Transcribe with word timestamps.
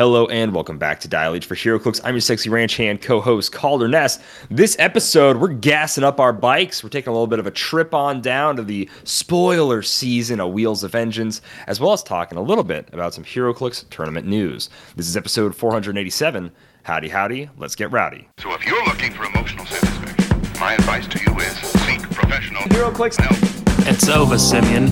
Hello 0.00 0.26
and 0.28 0.54
welcome 0.54 0.78
back 0.78 0.98
to 1.00 1.08
Dial 1.08 1.34
H 1.34 1.44
for 1.44 1.54
HeroClix. 1.54 2.00
I'm 2.02 2.14
your 2.14 2.22
sexy 2.22 2.48
ranch 2.48 2.78
hand 2.78 3.02
co-host 3.02 3.52
Kalder 3.52 3.86
Ness. 3.86 4.18
This 4.48 4.74
episode, 4.78 5.36
we're 5.36 5.48
gassing 5.48 6.04
up 6.04 6.18
our 6.20 6.32
bikes. 6.32 6.82
We're 6.82 6.88
taking 6.88 7.10
a 7.10 7.12
little 7.12 7.26
bit 7.26 7.38
of 7.38 7.46
a 7.46 7.50
trip 7.50 7.92
on 7.92 8.22
down 8.22 8.56
to 8.56 8.62
the 8.62 8.88
spoiler 9.04 9.82
season 9.82 10.40
of 10.40 10.52
Wheels 10.52 10.82
of 10.84 10.92
Vengeance, 10.92 11.42
as 11.66 11.80
well 11.80 11.92
as 11.92 12.02
talking 12.02 12.38
a 12.38 12.42
little 12.42 12.64
bit 12.64 12.88
about 12.94 13.12
some 13.12 13.24
HeroClix 13.24 13.90
tournament 13.90 14.26
news. 14.26 14.70
This 14.96 15.06
is 15.06 15.18
episode 15.18 15.54
487. 15.54 16.50
Howdy, 16.84 17.10
howdy. 17.10 17.50
Let's 17.58 17.74
get 17.74 17.92
rowdy. 17.92 18.26
So 18.38 18.54
if 18.54 18.64
you're 18.64 18.82
looking 18.86 19.12
for 19.12 19.26
emotional 19.26 19.66
satisfaction, 19.66 20.40
my 20.58 20.76
advice 20.76 21.08
to 21.08 21.20
you 21.20 21.38
is 21.40 21.52
seek 21.58 22.00
professional 22.10 22.62
HeroClix 22.62 23.20
help. 23.20 23.86
It's 23.86 24.08
over, 24.08 24.38
Simeon. 24.38 24.86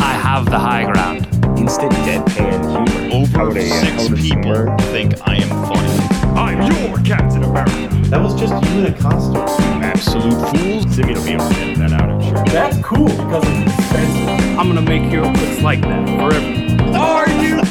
I 0.00 0.14
have 0.14 0.46
the 0.46 0.58
high 0.58 0.90
ground. 0.90 1.39
Instant 1.60 1.92
deadpan 1.92 2.60
humor. 2.88 3.14
Over 3.14 3.38
How 3.38 3.46
would 3.48 3.62
six 3.62 4.08
would 4.08 4.18
people 4.18 4.42
singer- 4.54 4.76
think 4.92 5.14
I 5.28 5.36
am 5.36 5.48
funny. 5.68 6.38
I'm 6.38 6.72
your 6.72 6.96
Captain 7.04 7.42
America. 7.44 7.88
That 8.08 8.20
was 8.22 8.34
just 8.40 8.52
you 8.64 8.80
in 8.80 8.86
a 8.86 8.98
costume. 8.98 9.82
Absolute 9.82 10.32
fools. 10.56 10.94
Simeon 10.94 11.14
will 11.18 11.24
be 11.24 11.32
able 11.32 11.48
to 11.50 11.56
edit 11.60 11.78
that 11.78 11.92
out, 11.92 12.08
I'm 12.10 12.22
sure. 12.22 12.44
That's 12.46 12.78
cool 12.82 13.08
because 13.08 13.44
it's 13.46 13.78
expensive. 13.78 14.58
I'm 14.58 14.68
gonna 14.68 14.80
make 14.82 15.02
HeroClix 15.02 15.62
like 15.62 15.82
that 15.82 16.06
forever. 16.18 16.96
Are 16.96 17.28
you 17.42 17.62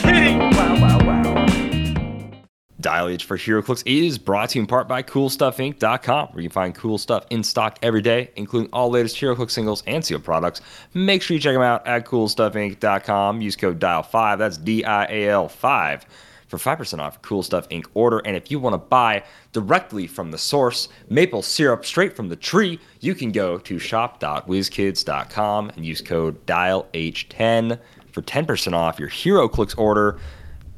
Dial 2.80 3.10
H 3.10 3.26
for 3.26 3.38
HeroClix 3.38 3.84
is 3.86 4.18
brought 4.18 4.52
to 4.52 4.58
you 4.58 4.62
in 4.62 4.68
part 4.68 4.88
by 4.88 5.04
CoolStuffInc.com, 5.04 6.30
where 6.30 6.44
you 6.44 6.50
find 6.50 6.74
cool 6.74 6.98
stuff 6.98 7.26
in 7.30 7.44
stock 7.44 7.78
every 7.82 8.02
day, 8.02 8.32
including 8.38 8.70
all 8.72 8.90
latest 8.90 9.18
HeroClix 9.18 9.52
singles 9.52 9.84
and 9.86 10.04
sealed 10.04 10.24
products. 10.24 10.62
Make 10.94 11.22
sure 11.22 11.36
you 11.36 11.42
check 11.42 11.54
them 11.54 11.62
out 11.62 11.86
at 11.86 12.06
CoolStuffInc.com. 12.06 13.42
Use 13.42 13.58
code 13.58 13.80
DIAL5, 13.80 14.38
that's 14.38 14.58
D-I-A-L 14.58 15.50
5, 15.50 16.06
for 16.48 16.58
5% 16.58 17.00
off 17.00 17.22
Cool 17.22 17.44
Stuff 17.44 17.68
Inc. 17.70 17.86
order. 17.94 18.20
And 18.20 18.38
if 18.38 18.50
you 18.50 18.60
want 18.60 18.76
to 18.76 18.78
buy 18.78 19.24
directly 19.52 20.08
from 20.08 20.32
the 20.32 20.38
source, 20.38 20.88
maple 21.10 21.42
syrup 21.42 21.86
straight 21.86 22.16
from 22.16 22.30
the 22.30 22.38
tree, 22.38 22.80
you 23.02 23.14
can 23.14 23.34
go 23.34 23.58
to 23.58 23.78
shop.wizkids.com 23.78 25.70
and 25.76 25.86
use 25.86 26.02
code 26.02 26.46
DIALH10 26.46 27.78
for 28.12 28.22
10% 28.22 28.74
off 28.74 29.00
your 29.00 29.10
HeroClix 29.10 29.78
order 29.78 30.18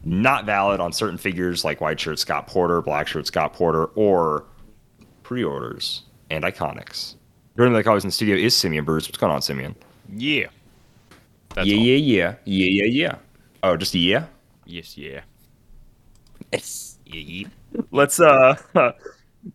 not 0.03 0.45
valid 0.45 0.79
on 0.79 0.91
certain 0.91 1.17
figures 1.17 1.63
like 1.63 1.81
white 1.81 1.99
shirt 1.99 2.19
Scott 2.19 2.47
Porter, 2.47 2.81
black 2.81 3.07
shirt 3.07 3.27
Scott 3.27 3.53
Porter, 3.53 3.85
or 3.95 4.45
pre-orders 5.23 6.03
and 6.29 6.43
iconics. 6.43 7.15
Joining 7.57 7.73
me 7.73 7.77
like 7.77 7.87
always 7.87 8.03
in 8.03 8.07
the 8.07 8.13
studio 8.13 8.35
is 8.35 8.55
Simeon 8.55 8.85
Bruce. 8.85 9.07
What's 9.07 9.17
going 9.17 9.31
on, 9.31 9.41
Simeon? 9.41 9.75
Yeah. 10.13 10.47
That's 11.55 11.67
yeah, 11.67 11.77
all. 11.77 11.83
yeah, 11.83 11.95
yeah, 11.95 12.35
yeah, 12.45 12.83
yeah, 12.83 12.85
yeah. 12.85 13.15
Oh, 13.63 13.77
just 13.77 13.93
a 13.93 13.99
yeah. 13.99 14.25
Yes, 14.65 14.97
yeah. 14.97 15.21
Yeah, 16.51 16.59
yeah. 17.05 17.47
Let's 17.91 18.19
uh, 18.19 18.55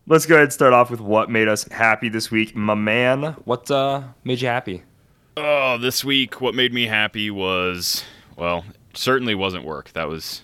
let's 0.06 0.26
go 0.26 0.34
ahead 0.34 0.44
and 0.44 0.52
start 0.52 0.72
off 0.72 0.90
with 0.90 1.00
what 1.00 1.30
made 1.30 1.48
us 1.48 1.64
happy 1.70 2.08
this 2.08 2.30
week, 2.30 2.54
my 2.54 2.74
man. 2.74 3.34
What 3.44 3.70
uh 3.70 4.02
made 4.24 4.40
you 4.40 4.48
happy? 4.48 4.82
Oh, 5.38 5.76
this 5.78 6.04
week, 6.04 6.40
what 6.40 6.54
made 6.54 6.72
me 6.72 6.86
happy 6.86 7.30
was, 7.30 8.04
well, 8.36 8.64
certainly 8.96 9.34
wasn't 9.34 9.64
work. 9.64 9.92
That 9.92 10.08
was 10.08 10.42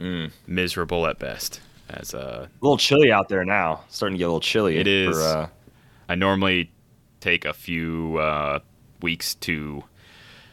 Mm. 0.00 0.32
miserable 0.46 1.06
at 1.06 1.18
best. 1.18 1.60
As 1.88 2.14
uh, 2.14 2.48
A 2.50 2.64
little 2.64 2.76
chilly 2.78 3.12
out 3.12 3.28
there 3.28 3.44
now. 3.44 3.84
Starting 3.88 4.14
to 4.16 4.18
get 4.18 4.24
a 4.24 4.28
little 4.28 4.40
chilly. 4.40 4.76
It 4.78 4.86
is. 4.88 5.16
For, 5.16 5.22
uh, 5.22 5.48
I 6.08 6.14
normally 6.14 6.70
take 7.20 7.44
a 7.44 7.52
few 7.52 8.18
uh, 8.18 8.58
weeks 9.00 9.34
to 9.36 9.84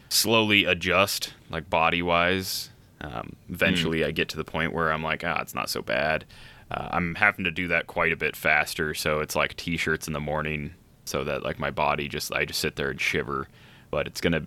slowly 0.10 0.66
adjust, 0.66 1.34
like 1.50 1.70
body 1.70 2.02
wise. 2.02 2.70
Um, 3.02 3.36
eventually, 3.50 4.06
I 4.06 4.12
get 4.12 4.30
to 4.30 4.38
the 4.38 4.44
point 4.44 4.74
where 4.74 4.92
I'm 4.92 5.02
like, 5.04 5.24
ah, 5.26 5.40
it's 5.42 5.56
not 5.56 5.70
so 5.70 5.82
bad. 5.82 6.26
Uh, 6.70 6.90
I'm 6.92 7.16
having 7.16 7.44
to 7.46 7.52
do 7.52 7.68
that 7.70 7.88
quite 7.88 8.12
a 8.12 8.16
bit 8.16 8.36
faster, 8.36 8.94
so 8.94 9.20
it's 9.20 9.36
like 9.36 9.56
t-shirts 9.58 10.08
in 10.08 10.14
the 10.14 10.20
morning, 10.20 10.74
so 11.06 11.24
that 11.24 11.44
like 11.44 11.60
my 11.60 11.72
body 11.72 12.08
just 12.08 12.32
I 12.32 12.46
just 12.46 12.60
sit 12.60 12.76
there 12.76 12.90
and 12.92 13.02
shiver. 13.02 13.48
But 13.90 14.06
it's 14.08 14.22
gonna, 14.22 14.44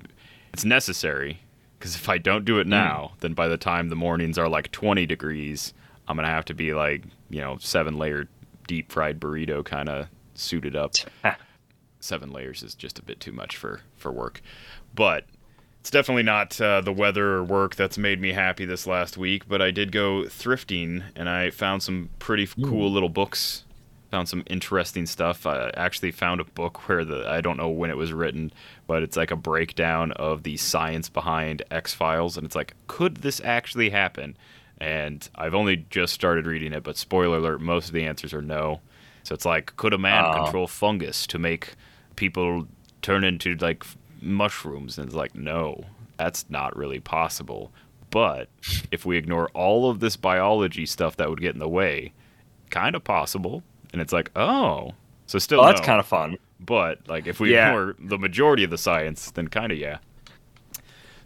it's 0.52 0.64
necessary 0.64 1.40
because 1.84 1.96
if 1.96 2.08
I 2.08 2.16
don't 2.16 2.46
do 2.46 2.60
it 2.60 2.66
now, 2.66 3.12
then 3.20 3.34
by 3.34 3.46
the 3.46 3.58
time 3.58 3.90
the 3.90 3.94
mornings 3.94 4.38
are 4.38 4.48
like 4.48 4.72
20 4.72 5.04
degrees, 5.04 5.74
I'm 6.08 6.16
gonna 6.16 6.28
have 6.28 6.46
to 6.46 6.54
be 6.54 6.72
like 6.72 7.04
you 7.28 7.42
know 7.42 7.58
seven 7.60 7.98
layer 7.98 8.26
deep 8.66 8.90
fried 8.90 9.20
burrito 9.20 9.62
kind 9.62 9.90
of 9.90 10.06
suited 10.32 10.74
up. 10.74 10.94
Seven 12.00 12.32
layers 12.32 12.62
is 12.62 12.74
just 12.74 12.98
a 12.98 13.02
bit 13.02 13.20
too 13.20 13.32
much 13.32 13.56
for 13.56 13.80
for 13.96 14.10
work. 14.10 14.40
But 14.94 15.24
it's 15.80 15.90
definitely 15.90 16.22
not 16.22 16.58
uh, 16.58 16.80
the 16.80 16.92
weather 16.92 17.34
or 17.34 17.44
work 17.44 17.76
that's 17.76 17.98
made 17.98 18.18
me 18.18 18.32
happy 18.32 18.64
this 18.64 18.86
last 18.86 19.18
week 19.18 19.46
but 19.46 19.60
i 19.60 19.70
did 19.70 19.92
go 19.92 20.22
thrifting 20.22 21.02
and 21.14 21.28
i 21.28 21.50
found 21.50 21.82
some 21.82 22.08
pretty 22.18 22.48
cool 22.64 22.90
little 22.90 23.10
books 23.10 23.63
found 24.14 24.28
some 24.28 24.44
interesting 24.46 25.06
stuff 25.06 25.44
i 25.46 25.70
actually 25.76 26.10
found 26.10 26.40
a 26.40 26.44
book 26.44 26.88
where 26.88 27.04
the 27.04 27.28
i 27.28 27.40
don't 27.40 27.56
know 27.56 27.68
when 27.68 27.90
it 27.90 27.96
was 27.96 28.12
written 28.12 28.52
but 28.86 29.02
it's 29.02 29.16
like 29.16 29.30
a 29.30 29.36
breakdown 29.36 30.12
of 30.12 30.42
the 30.44 30.56
science 30.56 31.08
behind 31.08 31.62
x 31.70 31.92
files 31.94 32.36
and 32.36 32.46
it's 32.46 32.54
like 32.56 32.74
could 32.86 33.18
this 33.18 33.40
actually 33.44 33.90
happen 33.90 34.36
and 34.78 35.28
i've 35.34 35.54
only 35.54 35.84
just 35.90 36.12
started 36.12 36.46
reading 36.46 36.72
it 36.72 36.82
but 36.84 36.96
spoiler 36.96 37.38
alert 37.38 37.60
most 37.60 37.88
of 37.88 37.92
the 37.92 38.04
answers 38.04 38.32
are 38.32 38.42
no 38.42 38.80
so 39.24 39.34
it's 39.34 39.46
like, 39.46 39.74
could 39.76 39.94
a 39.94 39.98
man 39.98 40.24
Oh. 40.26 40.44
control 40.44 40.66
fungus 40.66 41.26
to 41.28 41.38
make 41.38 41.74
people 42.14 42.68
turn 43.00 43.24
into 43.24 43.54
like 43.54 43.84
mushrooms? 44.20 44.98
And 44.98 45.06
it's 45.06 45.16
like, 45.16 45.34
no, 45.34 45.84
that's 46.18 46.44
not 46.50 46.76
really 46.76 47.00
possible. 47.00 47.72
But 48.10 48.48
if 48.92 49.06
we 49.06 49.16
ignore 49.16 49.48
all 49.54 49.90
of 49.90 50.00
this 50.00 50.16
biology 50.16 50.84
stuff 50.84 51.16
that 51.16 51.30
would 51.30 51.40
get 51.40 51.54
in 51.54 51.58
the 51.58 51.68
way, 51.68 52.12
kind 52.68 52.94
of 52.94 53.02
possible. 53.02 53.62
And 53.94 54.00
it's 54.02 54.12
like, 54.12 54.32
oh, 54.34 54.90
so 55.26 55.38
still, 55.38 55.60
oh, 55.60 55.66
that's 55.66 55.80
no. 55.80 55.86
kind 55.86 56.00
of 56.00 56.06
fun. 56.06 56.36
But 56.58 56.98
like, 57.08 57.28
if 57.28 57.38
we 57.38 57.52
Yeah. 57.52 57.68
ignore 57.68 57.94
the 58.00 58.18
majority 58.18 58.64
of 58.64 58.70
the 58.70 58.76
science, 58.76 59.30
then 59.30 59.46
kind 59.46 59.70
of 59.70 59.78
yeah. 59.78 59.98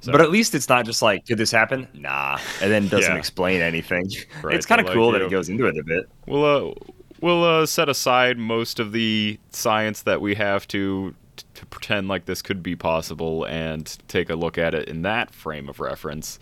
So- 0.00 0.12
But 0.12 0.20
at 0.20 0.30
least 0.30 0.54
it's 0.54 0.68
not 0.68 0.84
just 0.84 1.00
like, 1.00 1.24
did 1.24 1.38
this 1.38 1.50
happen? 1.50 1.88
Nah, 1.94 2.38
and 2.60 2.70
then 2.70 2.88
doesn't 2.88 3.10
Yeah. 3.10 3.18
explain 3.18 3.62
anything. 3.62 4.10
Right, 4.42 4.54
it's 4.54 4.66
kind 4.66 4.82
of 4.82 4.86
cool 4.88 5.06
like, 5.12 5.20
that 5.20 5.26
it 5.26 5.30
goes 5.30 5.48
into 5.48 5.64
it 5.66 5.78
a 5.78 5.82
bit. 5.82 6.10
We'll 6.26 6.44
uh, 6.44 6.74
we'll 7.22 7.42
uh, 7.42 7.64
set 7.64 7.88
aside 7.88 8.36
most 8.36 8.78
of 8.78 8.92
the 8.92 9.38
science 9.50 10.02
that 10.02 10.20
we 10.20 10.34
have 10.34 10.68
to 10.68 11.14
to 11.54 11.66
pretend 11.66 12.08
like 12.08 12.26
this 12.26 12.42
could 12.42 12.62
be 12.62 12.76
possible 12.76 13.44
and 13.44 13.96
take 14.08 14.28
a 14.28 14.34
look 14.34 14.58
at 14.58 14.74
it 14.74 14.88
in 14.90 15.00
that 15.02 15.32
frame 15.34 15.70
of 15.70 15.80
reference. 15.80 16.38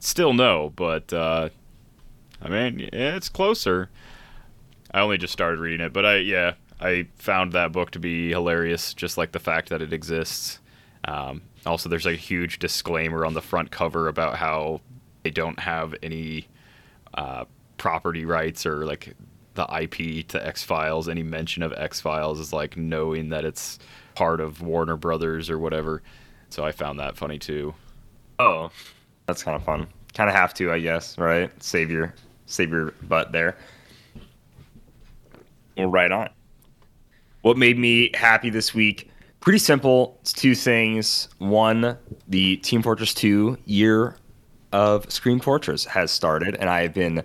Still 0.00 0.32
no, 0.32 0.72
but 0.74 1.12
uh, 1.12 1.50
I 2.42 2.48
mean 2.48 2.80
yeah, 2.80 3.14
it's 3.16 3.28
closer. 3.28 3.88
I 4.92 5.00
only 5.00 5.18
just 5.18 5.32
started 5.32 5.60
reading 5.60 5.84
it, 5.84 5.92
but 5.92 6.04
I 6.04 6.16
yeah 6.16 6.54
I 6.80 7.06
found 7.16 7.52
that 7.52 7.72
book 7.72 7.90
to 7.92 7.98
be 7.98 8.30
hilarious, 8.30 8.94
just 8.94 9.18
like 9.18 9.32
the 9.32 9.38
fact 9.38 9.68
that 9.68 9.82
it 9.82 9.92
exists. 9.92 10.60
Um, 11.04 11.42
also, 11.66 11.88
there's 11.88 12.06
a 12.06 12.14
huge 12.14 12.58
disclaimer 12.58 13.26
on 13.26 13.34
the 13.34 13.42
front 13.42 13.70
cover 13.70 14.08
about 14.08 14.36
how 14.36 14.80
they 15.22 15.30
don't 15.30 15.58
have 15.58 15.94
any 16.02 16.48
uh, 17.14 17.44
property 17.76 18.24
rights 18.24 18.64
or 18.64 18.86
like 18.86 19.14
the 19.54 19.66
IP 19.80 20.26
to 20.28 20.46
X 20.46 20.62
Files. 20.62 21.08
Any 21.08 21.22
mention 21.22 21.62
of 21.62 21.72
X 21.76 22.00
Files 22.00 22.40
is 22.40 22.52
like 22.52 22.76
knowing 22.76 23.28
that 23.28 23.44
it's 23.44 23.78
part 24.14 24.40
of 24.40 24.62
Warner 24.62 24.96
Brothers 24.96 25.50
or 25.50 25.58
whatever. 25.58 26.02
So 26.48 26.64
I 26.64 26.72
found 26.72 26.98
that 26.98 27.16
funny 27.16 27.38
too. 27.38 27.74
Oh, 28.38 28.70
that's 29.26 29.42
kind 29.42 29.56
of 29.56 29.62
fun. 29.62 29.86
Kind 30.14 30.30
of 30.30 30.34
have 30.34 30.54
to, 30.54 30.72
I 30.72 30.80
guess, 30.80 31.18
right? 31.18 31.50
Save 31.62 31.90
your 31.90 32.14
save 32.46 32.70
your 32.70 32.92
butt 33.02 33.32
there. 33.32 33.56
Right 35.86 36.12
on. 36.12 36.28
What 37.42 37.56
made 37.56 37.78
me 37.78 38.10
happy 38.14 38.50
this 38.50 38.74
week? 38.74 39.10
Pretty 39.40 39.58
simple. 39.58 40.18
It's 40.20 40.32
two 40.32 40.54
things. 40.54 41.28
One, 41.38 41.96
the 42.28 42.58
Team 42.58 42.82
Fortress 42.82 43.14
2 43.14 43.56
year 43.64 44.16
of 44.72 45.10
Scream 45.10 45.40
Fortress 45.40 45.86
has 45.86 46.10
started, 46.10 46.56
and 46.56 46.68
I 46.68 46.82
have 46.82 46.92
been 46.92 47.22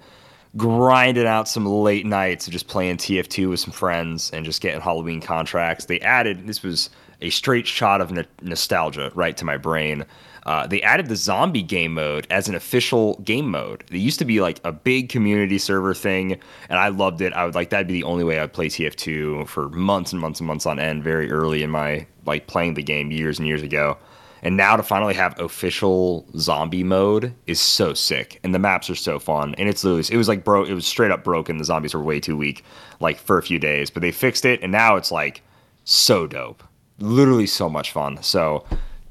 grinding 0.55 1.28
out 1.28 1.47
some 1.49 1.66
late 1.66 2.05
nights 2.05 2.47
of 2.47 2.53
just 2.53 2.67
playing 2.67 2.97
TF2 2.97 3.49
with 3.49 3.59
some 3.59 3.73
friends 3.73 4.31
and 4.31 4.46
just 4.46 4.61
getting 4.61 4.79
Halloween 4.79 5.19
contracts. 5.19 5.85
They 5.85 5.99
added 5.99 6.47
this 6.47 6.63
was 6.63 6.90
a 7.22 7.29
straight 7.29 7.67
shot 7.67 7.99
of 7.99 8.17
n- 8.17 8.25
nostalgia 8.41 9.11
right 9.16 9.35
to 9.37 9.46
my 9.46 9.58
brain. 9.58 10.05
Uh, 10.46 10.68
they 10.68 10.82
added 10.84 11.08
the 11.08 11.16
zombie 11.16 11.64
game 11.64 11.94
mode 11.94 12.28
as 12.30 12.47
an 12.47 12.56
official 12.56 13.16
game 13.24 13.50
mode. 13.50 13.84
It 13.90 13.97
used 13.97 14.20
to 14.20 14.26
be 14.26 14.42
like 14.42 14.59
a 14.64 14.72
big 14.72 15.09
community 15.09 15.58
server 15.58 15.94
thing, 15.94 16.34
and 16.70 16.80
I 16.80 16.90
loved 16.90 17.22
it. 17.22 17.34
I 17.34 17.46
would 17.46 17.56
like 17.56 17.72
that'd 17.72 17.88
be 17.88 17.94
the 17.94 18.03
only 18.03 18.24
way 18.24 18.40
I'd 18.40 18.53
play 18.53 18.68
TF2 18.68 19.47
for 19.47 19.70
months 19.70 20.12
and 20.12 20.22
months 20.22 20.40
and 20.40 20.47
months 20.47 20.66
on 20.66 20.80
end. 20.80 21.03
Very 21.03 21.32
early 21.32 21.64
in 21.64 21.72
my 21.72 22.06
like 22.26 22.47
playing 22.47 22.76
the 22.76 22.84
game 22.84 23.12
years 23.12 23.40
and 23.40 23.47
years 23.47 23.64
ago. 23.64 23.97
And 24.44 24.56
now 24.56 24.76
to 24.76 24.84
finally 24.84 25.16
have 25.16 25.40
official 25.40 26.28
zombie 26.38 26.84
mode 26.84 27.34
is 27.47 27.59
so 27.59 27.96
sick, 27.96 28.40
and 28.44 28.53
the 28.53 28.59
maps 28.59 28.92
are 28.92 28.96
so 28.96 29.18
fun. 29.18 29.56
And 29.58 29.68
it's 29.68 29.84
literally 29.84 30.03
it 30.12 30.18
was 30.18 30.28
like 30.28 30.44
bro, 30.44 30.64
it 30.64 30.74
was 30.74 30.86
straight 30.86 31.09
up 31.09 31.24
broken. 31.24 31.58
The 31.58 31.64
zombies 31.64 31.96
were 31.96 32.03
way 32.03 32.20
too 32.20 32.38
weak, 32.38 32.64
like 33.00 33.18
for 33.18 33.40
a 33.40 33.44
few 33.44 33.58
days, 33.58 33.90
but 33.90 34.02
they 34.02 34.12
fixed 34.12 34.46
it, 34.46 34.62
and 34.62 34.72
now 34.72 34.96
it's 34.96 35.12
like 35.12 35.42
so 35.86 36.28
dope, 36.28 36.64
literally 37.00 37.47
so 37.47 37.68
much 37.68 37.92
fun. 37.92 38.22
So 38.22 38.64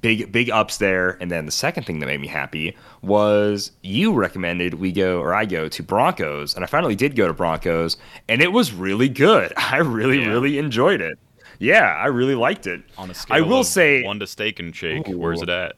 big 0.04 0.30
big 0.30 0.50
ups 0.50 0.76
there. 0.76 1.16
And 1.22 1.30
then 1.30 1.46
the 1.46 1.50
second 1.52 1.84
thing 1.84 1.98
that 2.00 2.06
made 2.06 2.20
me 2.20 2.26
happy 2.28 2.76
was 3.00 3.72
you 3.82 4.12
recommended 4.12 4.74
we 4.74 4.92
go 4.92 5.18
or 5.18 5.32
I 5.32 5.46
go 5.46 5.66
to 5.66 5.82
Broncos, 5.82 6.54
and 6.54 6.62
I 6.62 6.66
finally 6.66 6.94
did 6.94 7.16
go 7.16 7.26
to 7.26 7.32
Broncos, 7.32 7.96
and 8.28 8.42
it 8.42 8.52
was 8.52 8.72
really 8.74 9.08
good. 9.08 9.54
I 9.56 9.78
really 9.78 10.20
Yeah. 10.20 10.28
really 10.28 10.58
enjoyed 10.58 11.00
it. 11.00 11.18
Yeah, 11.58 11.96
I 11.98 12.06
really 12.08 12.34
liked 12.34 12.66
it. 12.66 12.82
On 12.98 13.10
a 13.10 13.14
scale 13.14 13.36
I 13.38 13.40
will 13.40 13.60
of 13.60 13.66
say 13.66 14.02
one 14.02 14.18
to 14.18 14.26
steak 14.26 14.60
and 14.60 14.76
shake, 14.76 15.08
Ooh. 15.08 15.16
where's 15.16 15.40
it 15.40 15.48
at? 15.48 15.76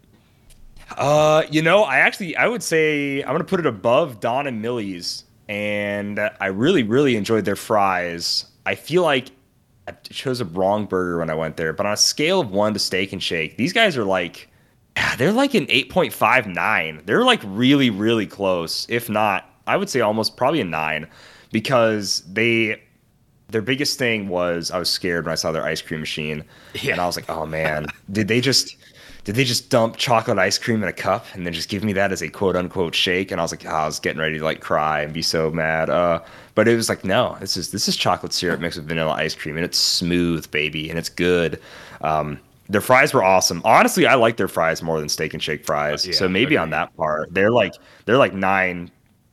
Uh, 0.97 1.45
you 1.51 1.63
know, 1.63 1.83
I 1.85 1.99
actually 1.99 2.37
I 2.37 2.49
would 2.49 2.63
say 2.65 3.23
I'm 3.23 3.29
gonna 3.33 3.45
put 3.45 3.61
it 3.61 3.67
above 3.67 4.19
Don 4.19 4.49
and 4.49 4.61
Millie's, 4.61 5.23
and 5.49 6.19
I 6.41 6.47
really 6.47 6.83
really 6.83 7.15
enjoyed 7.15 7.45
their 7.45 7.57
fries. 7.57 8.47
I 8.65 8.75
feel 8.75 9.05
like 9.05 9.31
I 9.89 9.93
chose 10.03 10.41
a 10.41 10.45
wrong 10.45 10.87
burger 10.87 11.19
when 11.19 11.31
I 11.31 11.35
went 11.35 11.57
there, 11.57 11.73
but 11.73 11.87
on 11.87 11.93
a 11.93 11.97
scale 11.97 12.41
of 12.41 12.51
one 12.51 12.73
to 12.73 12.79
Steak 12.79 13.13
and 13.13 13.23
Shake, 13.23 13.57
these 13.57 13.73
guys 13.73 13.97
are 13.97 14.05
like, 14.05 14.49
they're 15.17 15.33
like 15.33 15.55
an 15.55 15.67
8.59. 15.67 17.07
They're 17.07 17.25
like 17.25 17.41
really 17.45 17.91
really 17.91 18.27
close, 18.27 18.87
if 18.89 19.09
not, 19.09 19.49
I 19.67 19.77
would 19.77 19.91
say 19.91 20.01
almost 20.01 20.37
probably 20.37 20.61
a 20.61 20.65
nine, 20.65 21.07
because 21.53 22.23
they 22.27 22.83
their 23.49 23.63
biggest 23.63 23.99
thing 23.99 24.29
was 24.29 24.71
I 24.71 24.79
was 24.79 24.91
scared 24.91 25.25
when 25.25 25.33
I 25.33 25.37
saw 25.37 25.53
their 25.53 25.65
ice 25.65 25.83
cream 25.83 26.01
machine, 26.01 26.45
and 26.89 27.01
I 27.01 27.07
was 27.07 27.17
like, 27.17 27.29
oh 27.31 27.47
man, 27.47 27.87
did 28.11 28.29
they 28.29 28.41
just 28.41 28.77
did 29.25 29.35
they 29.35 29.45
just 29.45 29.71
dump 29.71 29.97
chocolate 29.97 30.39
ice 30.39 30.57
cream 30.57 30.85
in 30.85 30.89
a 30.89 30.93
cup 30.93 31.27
and 31.35 31.45
then 31.45 31.53
just 31.53 31.69
give 31.69 31.83
me 31.83 31.93
that 31.95 32.13
as 32.13 32.23
a 32.23 32.29
quote 32.29 32.55
unquote 32.55 32.95
shake? 32.95 33.33
And 33.33 33.41
I 33.41 33.45
was 33.45 33.51
like, 33.51 33.67
oh, 33.67 33.71
I 33.71 33.87
was 33.87 33.99
getting 33.99 34.21
ready 34.21 34.39
to 34.39 34.45
like 34.45 34.61
cry 34.61 35.01
and 35.01 35.13
be 35.13 35.23
so 35.23 35.51
mad. 35.51 35.91
Uh, 35.91 36.21
but 36.57 36.67
it 36.67 36.75
was 36.75 36.89
like, 36.89 37.05
no, 37.05 37.37
this 37.39 37.57
is 37.57 37.71
this 37.71 37.87
is 37.87 37.97
chocolate 37.97 38.33
syrup 38.33 38.59
mixed 38.59 38.79
with 38.79 38.89
vanilla 38.89 39.13
ice 39.13 39.35
cream, 39.35 39.57
and 39.57 39.65
it's 39.65 39.79
smooth, 39.79 40.51
baby, 40.51 40.89
and 40.91 40.99
it's 40.99 41.11
good. 41.11 41.61
Um, 42.01 42.41
their 42.69 42.81
fries 42.81 43.15
were 43.15 43.23
awesome. 43.23 43.61
Honestly, 43.65 44.07
I 44.07 44.15
like 44.15 44.39
their 44.39 44.49
fries 44.49 44.83
more 44.83 44.99
than 44.99 45.09
steak 45.09 45.35
and 45.35 45.43
shake 45.43 45.65
fries. 45.65 46.05
Uh, 46.05 46.11
yeah, 46.11 46.17
so 46.17 46.29
maybe 46.29 46.57
on 46.57 46.71
that 46.71 46.97
part, 46.97 47.33
they're 47.33 47.53
like 47.53 47.75
they're 48.07 48.17
like 48.17 48.35
nine 48.35 48.91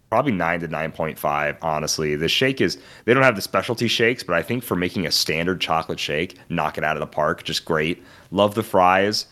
probably 0.10 0.32
9 0.32 0.60
to 0.60 0.68
9.5 0.68 1.58
honestly 1.64 2.16
the 2.16 2.28
shake 2.28 2.62
is 2.62 2.78
they 3.06 3.16
don't 3.16 3.24
have 3.24 3.36
the 3.36 3.42
specialty 3.42 3.88
shakes 3.88 4.22
but 4.22 4.36
i 4.36 4.44
think 4.44 4.64
for 4.64 4.76
making 4.76 5.08
a 5.08 5.12
standard 5.12 5.60
chocolate 5.60 6.00
shake 6.00 6.38
knock 6.50 6.78
it 6.78 6.84
out 6.84 6.96
of 6.96 7.00
the 7.00 7.08
park 7.08 7.44
just 7.44 7.66
great 7.66 8.04
love 8.30 8.54
the 8.54 8.62
fries 8.62 9.26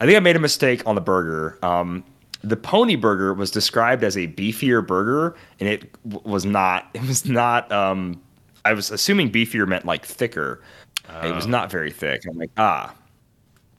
i 0.00 0.04
think 0.04 0.16
i 0.16 0.18
made 0.18 0.34
a 0.34 0.40
mistake 0.40 0.84
on 0.84 0.96
the 0.96 1.00
burger 1.00 1.56
um, 1.62 2.02
the 2.42 2.56
pony 2.56 2.96
burger 2.96 3.34
was 3.34 3.50
described 3.50 4.04
as 4.04 4.16
a 4.16 4.28
beefier 4.28 4.86
burger 4.86 5.34
and 5.60 5.68
it 5.68 5.92
w- 6.08 6.30
was 6.30 6.44
not 6.44 6.88
it 6.94 7.02
was 7.02 7.26
not 7.26 7.70
um, 7.72 8.20
i 8.64 8.72
was 8.72 8.90
assuming 8.90 9.30
beefier 9.30 9.66
meant 9.66 9.84
like 9.84 10.04
thicker 10.04 10.62
it 11.22 11.32
was 11.32 11.46
not 11.46 11.70
very 11.70 11.90
thick 11.90 12.22
i'm 12.28 12.36
like 12.36 12.50
ah 12.56 12.92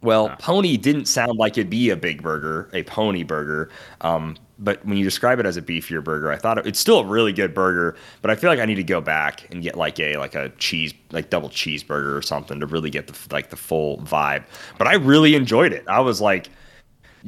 well, 0.01 0.29
pony 0.37 0.77
didn't 0.77 1.05
sound 1.05 1.37
like 1.37 1.57
it'd 1.57 1.69
be 1.69 1.89
a 1.89 1.95
big 1.95 2.21
burger, 2.21 2.69
a 2.71 2.83
pony 2.83 3.23
burger. 3.23 3.69
Um, 4.01 4.37
but 4.59 4.83
when 4.85 4.97
you 4.97 5.03
describe 5.03 5.39
it 5.39 5.45
as 5.45 5.57
a 5.57 5.61
beefier 5.61 6.03
burger, 6.03 6.31
I 6.31 6.37
thought 6.37 6.59
it, 6.59 6.67
it's 6.67 6.79
still 6.79 6.99
a 6.99 7.05
really 7.05 7.33
good 7.33 7.53
burger. 7.53 7.95
But 8.21 8.29
I 8.29 8.35
feel 8.35 8.49
like 8.49 8.59
I 8.59 8.65
need 8.65 8.75
to 8.75 8.83
go 8.83 9.01
back 9.01 9.47
and 9.51 9.61
get 9.63 9.75
like 9.75 9.99
a 9.99 10.17
like 10.17 10.35
a 10.35 10.49
cheese 10.59 10.93
like 11.11 11.29
double 11.31 11.49
cheeseburger 11.49 12.15
or 12.15 12.21
something 12.21 12.59
to 12.59 12.67
really 12.67 12.91
get 12.91 13.07
the 13.07 13.33
like 13.33 13.49
the 13.49 13.55
full 13.55 13.97
vibe. 13.99 14.45
But 14.77 14.87
I 14.87 14.95
really 14.95 15.33
enjoyed 15.33 15.73
it. 15.73 15.83
I 15.87 15.99
was 15.99 16.21
like, 16.21 16.49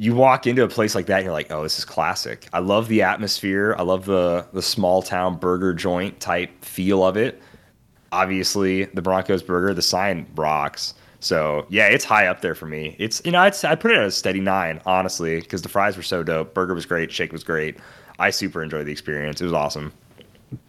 you 0.00 0.14
walk 0.14 0.46
into 0.46 0.64
a 0.64 0.68
place 0.68 0.94
like 0.94 1.06
that, 1.06 1.16
and 1.16 1.24
you're 1.24 1.32
like, 1.32 1.50
oh, 1.50 1.62
this 1.62 1.78
is 1.78 1.84
classic. 1.84 2.48
I 2.52 2.58
love 2.60 2.88
the 2.88 3.02
atmosphere. 3.02 3.74
I 3.78 3.82
love 3.82 4.06
the 4.06 4.46
the 4.52 4.62
small 4.62 5.02
town 5.02 5.36
burger 5.36 5.74
joint 5.74 6.18
type 6.20 6.64
feel 6.64 7.04
of 7.04 7.16
it 7.16 7.40
obviously 8.12 8.84
the 8.86 9.02
Broncos 9.02 9.42
burger, 9.42 9.74
the 9.74 9.82
sign 9.82 10.26
rocks. 10.34 10.94
So 11.20 11.66
yeah, 11.68 11.86
it's 11.88 12.04
high 12.04 12.26
up 12.26 12.40
there 12.40 12.54
for 12.54 12.66
me. 12.66 12.96
It's 12.98 13.20
you 13.24 13.32
know 13.32 13.40
I'd 13.40 13.64
I 13.64 13.74
put 13.74 13.90
it 13.90 13.98
at 13.98 14.04
a 14.06 14.10
steady 14.10 14.40
nine 14.40 14.80
honestly 14.86 15.40
because 15.40 15.62
the 15.62 15.68
fries 15.68 15.96
were 15.96 16.02
so 16.02 16.22
dope. 16.22 16.54
Burger 16.54 16.74
was 16.74 16.86
great, 16.86 17.12
shake 17.12 17.32
was 17.32 17.44
great. 17.44 17.76
I 18.18 18.30
super 18.30 18.62
enjoyed 18.62 18.86
the 18.86 18.92
experience. 18.92 19.40
It 19.40 19.44
was 19.44 19.52
awesome. 19.52 19.92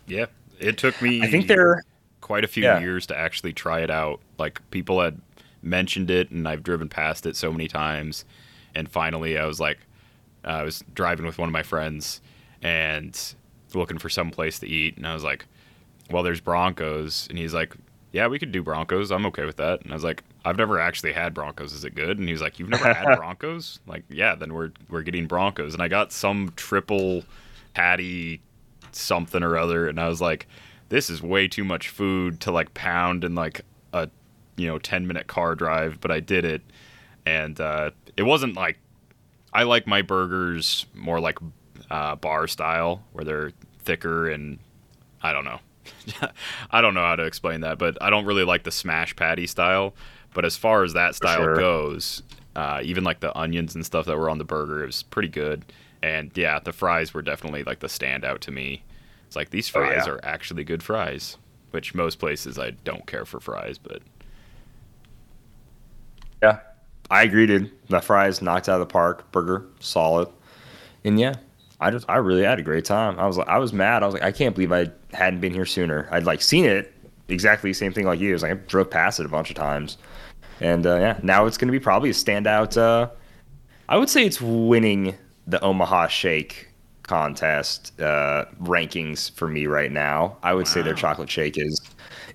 Yeah, 0.07 0.25
it 0.59 0.77
took 0.77 1.01
me. 1.01 1.21
I 1.21 1.27
think 1.31 1.47
they're 1.47 1.83
quite 2.21 2.43
a 2.43 2.47
few 2.47 2.63
Yeah. 2.63 2.79
years 2.79 3.05
to 3.07 3.17
actually 3.17 3.53
try 3.53 3.79
it 3.81 3.89
out. 3.89 4.19
Like 4.37 4.61
people 4.71 5.01
had 5.01 5.19
mentioned 5.63 6.11
it, 6.11 6.31
and 6.31 6.47
I've 6.47 6.63
driven 6.63 6.89
past 6.89 7.25
it 7.25 7.35
so 7.35 7.51
many 7.51 7.67
times, 7.67 8.25
and 8.75 8.89
finally 8.89 9.37
I 9.37 9.45
was 9.45 9.59
like, 9.59 9.79
uh, 10.45 10.49
I 10.49 10.63
was 10.63 10.83
driving 10.93 11.25
with 11.25 11.37
one 11.37 11.49
of 11.49 11.53
my 11.53 11.63
friends 11.63 12.21
and 12.61 13.19
looking 13.73 13.97
for 13.97 14.09
some 14.09 14.31
place 14.31 14.59
to 14.59 14.67
eat, 14.67 14.97
and 14.97 15.07
I 15.07 15.13
was 15.13 15.23
like, 15.23 15.45
well, 16.09 16.23
there's 16.23 16.41
Broncos, 16.41 17.27
and 17.29 17.37
he's 17.37 17.53
like, 17.53 17.75
yeah, 18.11 18.27
we 18.27 18.39
could 18.39 18.51
do 18.51 18.61
Broncos. 18.61 19.11
I'm 19.11 19.25
okay 19.27 19.45
with 19.45 19.57
that. 19.57 19.81
And 19.83 19.91
I 19.91 19.95
was 19.95 20.03
like, 20.03 20.23
I've 20.43 20.57
never 20.57 20.79
actually 20.79 21.13
had 21.13 21.33
Broncos. 21.33 21.71
Is 21.71 21.85
it 21.85 21.95
good? 21.95 22.19
And 22.19 22.27
he 22.27 22.33
was 22.33 22.41
like, 22.41 22.59
you've 22.59 22.69
never 22.69 22.93
had 22.93 23.15
Broncos? 23.17 23.79
Like, 23.87 24.03
yeah, 24.09 24.35
then 24.35 24.53
we're 24.53 24.71
we're 24.89 25.01
getting 25.01 25.27
Broncos. 25.27 25.73
And 25.73 25.81
I 25.81 25.87
got 25.87 26.11
some 26.11 26.51
triple 26.55 27.23
patty 27.73 28.41
something 28.91 29.43
or 29.43 29.57
other, 29.57 29.87
and 29.87 29.99
I 29.99 30.09
was 30.09 30.19
like, 30.21 30.47
this 30.89 31.09
is 31.09 31.21
way 31.21 31.47
too 31.47 31.63
much 31.63 31.87
food 31.87 32.41
to 32.41 32.51
like 32.51 32.73
pound 32.73 33.23
in 33.23 33.33
like 33.33 33.61
a 33.93 34.09
you 34.57 34.67
know 34.67 34.77
10 34.77 35.07
minute 35.07 35.27
car 35.27 35.55
drive. 35.55 35.99
But 36.01 36.11
I 36.11 36.19
did 36.19 36.43
it, 36.43 36.61
and 37.25 37.59
uh, 37.59 37.91
it 38.17 38.23
wasn't 38.23 38.55
like 38.55 38.77
I 39.53 39.63
like 39.63 39.87
my 39.87 40.01
burgers 40.01 40.85
more 40.93 41.19
like 41.19 41.37
uh, 41.89 42.15
bar 42.15 42.47
style, 42.47 43.03
where 43.13 43.25
they're 43.25 43.51
thicker 43.79 44.29
and 44.29 44.59
I 45.21 45.33
don't 45.33 45.45
know. 45.45 45.59
I 46.71 46.81
don't 46.81 46.93
know 46.93 47.01
how 47.05 47.15
to 47.15 47.23
explain 47.23 47.61
that, 47.61 47.77
but 47.77 47.97
I 48.01 48.09
don't 48.09 48.25
really 48.25 48.43
like 48.43 48.63
the 48.63 48.71
smash 48.71 49.15
patty 49.15 49.47
style. 49.47 49.93
But 50.33 50.45
as 50.45 50.55
far 50.55 50.83
as 50.83 50.93
that 50.93 51.15
style 51.15 51.43
sure. 51.43 51.55
goes, 51.55 52.23
uh, 52.55 52.79
even 52.83 53.03
like 53.03 53.19
the 53.19 53.37
onions 53.37 53.75
and 53.75 53.85
stuff 53.85 54.05
that 54.05 54.17
were 54.17 54.29
on 54.29 54.37
the 54.37 54.45
burger, 54.45 54.83
it 54.83 54.85
was 54.87 55.03
pretty 55.03 55.27
good. 55.27 55.65
And 56.01 56.31
yeah, 56.35 56.59
the 56.59 56.71
fries 56.71 57.13
were 57.13 57.21
definitely 57.21 57.63
like 57.63 57.79
the 57.79 57.87
standout 57.87 58.39
to 58.41 58.51
me. 58.51 58.83
It's 59.27 59.35
like 59.35 59.49
these 59.49 59.69
Oh, 59.75 59.81
fries 59.81 60.07
yeah. 60.07 60.13
are 60.13 60.19
actually 60.23 60.63
good 60.63 60.81
fries, 60.83 61.37
which 61.71 61.93
most 61.93 62.19
places 62.19 62.57
I 62.57 62.71
don't 62.71 63.05
care 63.05 63.25
for 63.25 63.39
fries, 63.39 63.77
but 63.77 64.01
yeah, 66.41 66.59
I 67.11 67.23
agree, 67.23 67.45
dude. 67.45 67.69
The 67.89 68.01
fries 68.01 68.41
knocked 68.41 68.69
out 68.69 68.81
of 68.81 68.87
the 68.87 68.91
park. 68.91 69.31
Burger 69.31 69.65
solid, 69.81 70.29
and 71.03 71.19
yeah, 71.19 71.35
I 71.79 71.91
just 71.91 72.05
I 72.09 72.15
really 72.17 72.43
had 72.43 72.57
a 72.57 72.63
great 72.63 72.85
time. 72.85 73.19
I 73.19 73.27
was 73.27 73.37
like 73.37 73.49
I 73.49 73.57
was 73.59 73.73
mad. 73.73 74.01
I 74.01 74.05
was 74.05 74.13
like 74.13 74.23
I 74.23 74.31
can't 74.31 74.55
believe 74.55 74.71
I 74.71 74.89
hadn't 75.13 75.41
been 75.41 75.53
here 75.53 75.65
sooner. 75.65 76.07
I'd 76.09 76.23
like 76.23 76.41
seen 76.41 76.63
it 76.65 76.93
exactly 77.27 77.69
the 77.69 77.73
same 77.75 77.91
thing 77.91 78.05
like 78.05 78.19
you. 78.19 78.29
It 78.29 78.33
was 78.33 78.43
like 78.43 78.51
I 78.53 78.55
drove 78.55 78.89
past 78.89 79.19
it 79.19 79.25
a 79.25 79.29
bunch 79.29 79.49
of 79.49 79.57
times, 79.57 79.97
and 80.61 80.87
uh, 80.87 80.95
yeah, 80.97 81.19
now 81.21 81.45
it's 81.45 81.57
gonna 81.57 81.73
be 81.73 81.81
probably 81.81 82.09
a 82.09 82.13
standout. 82.13 82.77
Uh, 82.77 83.09
I 83.89 83.97
would 83.97 84.09
say 84.09 84.25
it's 84.25 84.39
winning 84.39 85.13
the 85.47 85.61
Omaha 85.61 86.07
Shake 86.07 86.69
contest 87.03 87.99
uh, 87.99 88.45
rankings 88.61 89.31
for 89.31 89.49
me 89.49 89.67
right 89.67 89.91
now. 89.91 90.37
I 90.43 90.53
would 90.53 90.67
say 90.67 90.81
their 90.81 90.93
chocolate 90.93 91.29
shake 91.29 91.57
is 91.57 91.81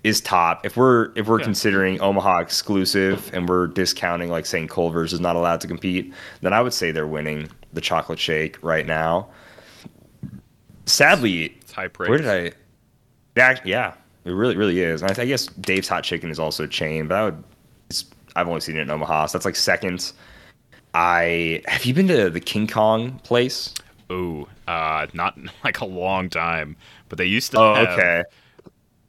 is 0.05 0.21
top. 0.21 0.65
If 0.65 0.77
we're 0.77 1.13
if 1.17 1.27
we're 1.29 1.37
Okay. 1.37 1.45
considering 1.45 2.01
Omaha 2.01 2.39
exclusive 2.41 3.31
and 3.35 3.49
we're 3.49 3.67
discounting 3.69 4.31
like 4.31 4.47
saying 4.47 4.69
Culver's 4.69 5.13
is 5.13 5.21
not 5.21 5.37
allowed 5.37 5.61
to 5.63 5.67
compete, 5.69 6.13
then 6.43 6.53
I 6.53 6.61
would 6.61 6.73
say 6.73 6.91
they're 6.93 7.07
winning 7.07 7.49
the 7.73 7.81
chocolate 7.81 8.19
shake 8.19 8.59
right 8.63 8.87
now. 8.87 9.29
Sadly, 10.87 11.57
it's 11.61 11.73
high 11.73 11.89
praise. 11.89 12.09
where 12.09 12.19
did 12.19 12.29
I? 12.29 12.53
Yeah, 13.37 13.59
yeah, 13.65 13.95
it 14.25 14.31
really, 14.31 14.57
really 14.57 14.81
is. 14.81 15.03
And 15.03 15.11
I, 15.19 15.23
I 15.23 15.27
guess 15.27 15.47
Dave's 15.47 15.89
Hot 15.89 16.05
Chicken 16.05 16.31
is 16.31 16.39
also 16.39 16.65
a 16.65 16.69
chain, 16.69 17.09
but 17.09 17.15
I 17.17 17.25
would. 17.25 17.45
It's, 17.91 18.05
I've 18.35 18.49
only 18.49 18.61
seen 18.61 18.77
it 18.77 18.83
in 18.83 18.91
Omaha, 18.91 19.27
so 19.27 19.39
that's 19.39 19.45
like 19.45 19.57
second. 19.57 20.13
I 20.95 21.63
have 21.67 21.85
you 21.85 21.93
been 21.95 22.09
to 22.09 22.31
the 22.31 22.41
King 22.41 22.67
Kong 22.67 23.19
place? 23.25 23.75
Ooh, 24.11 24.47
uh, 24.69 25.07
not 25.13 25.37
like 25.65 25.81
a 25.81 25.85
long 25.85 26.31
time, 26.31 26.77
but 27.09 27.19
they 27.19 27.27
used 27.27 27.51
to 27.53 27.59
Oh, 27.61 27.75
have 27.75 27.89
okay. 27.99 28.23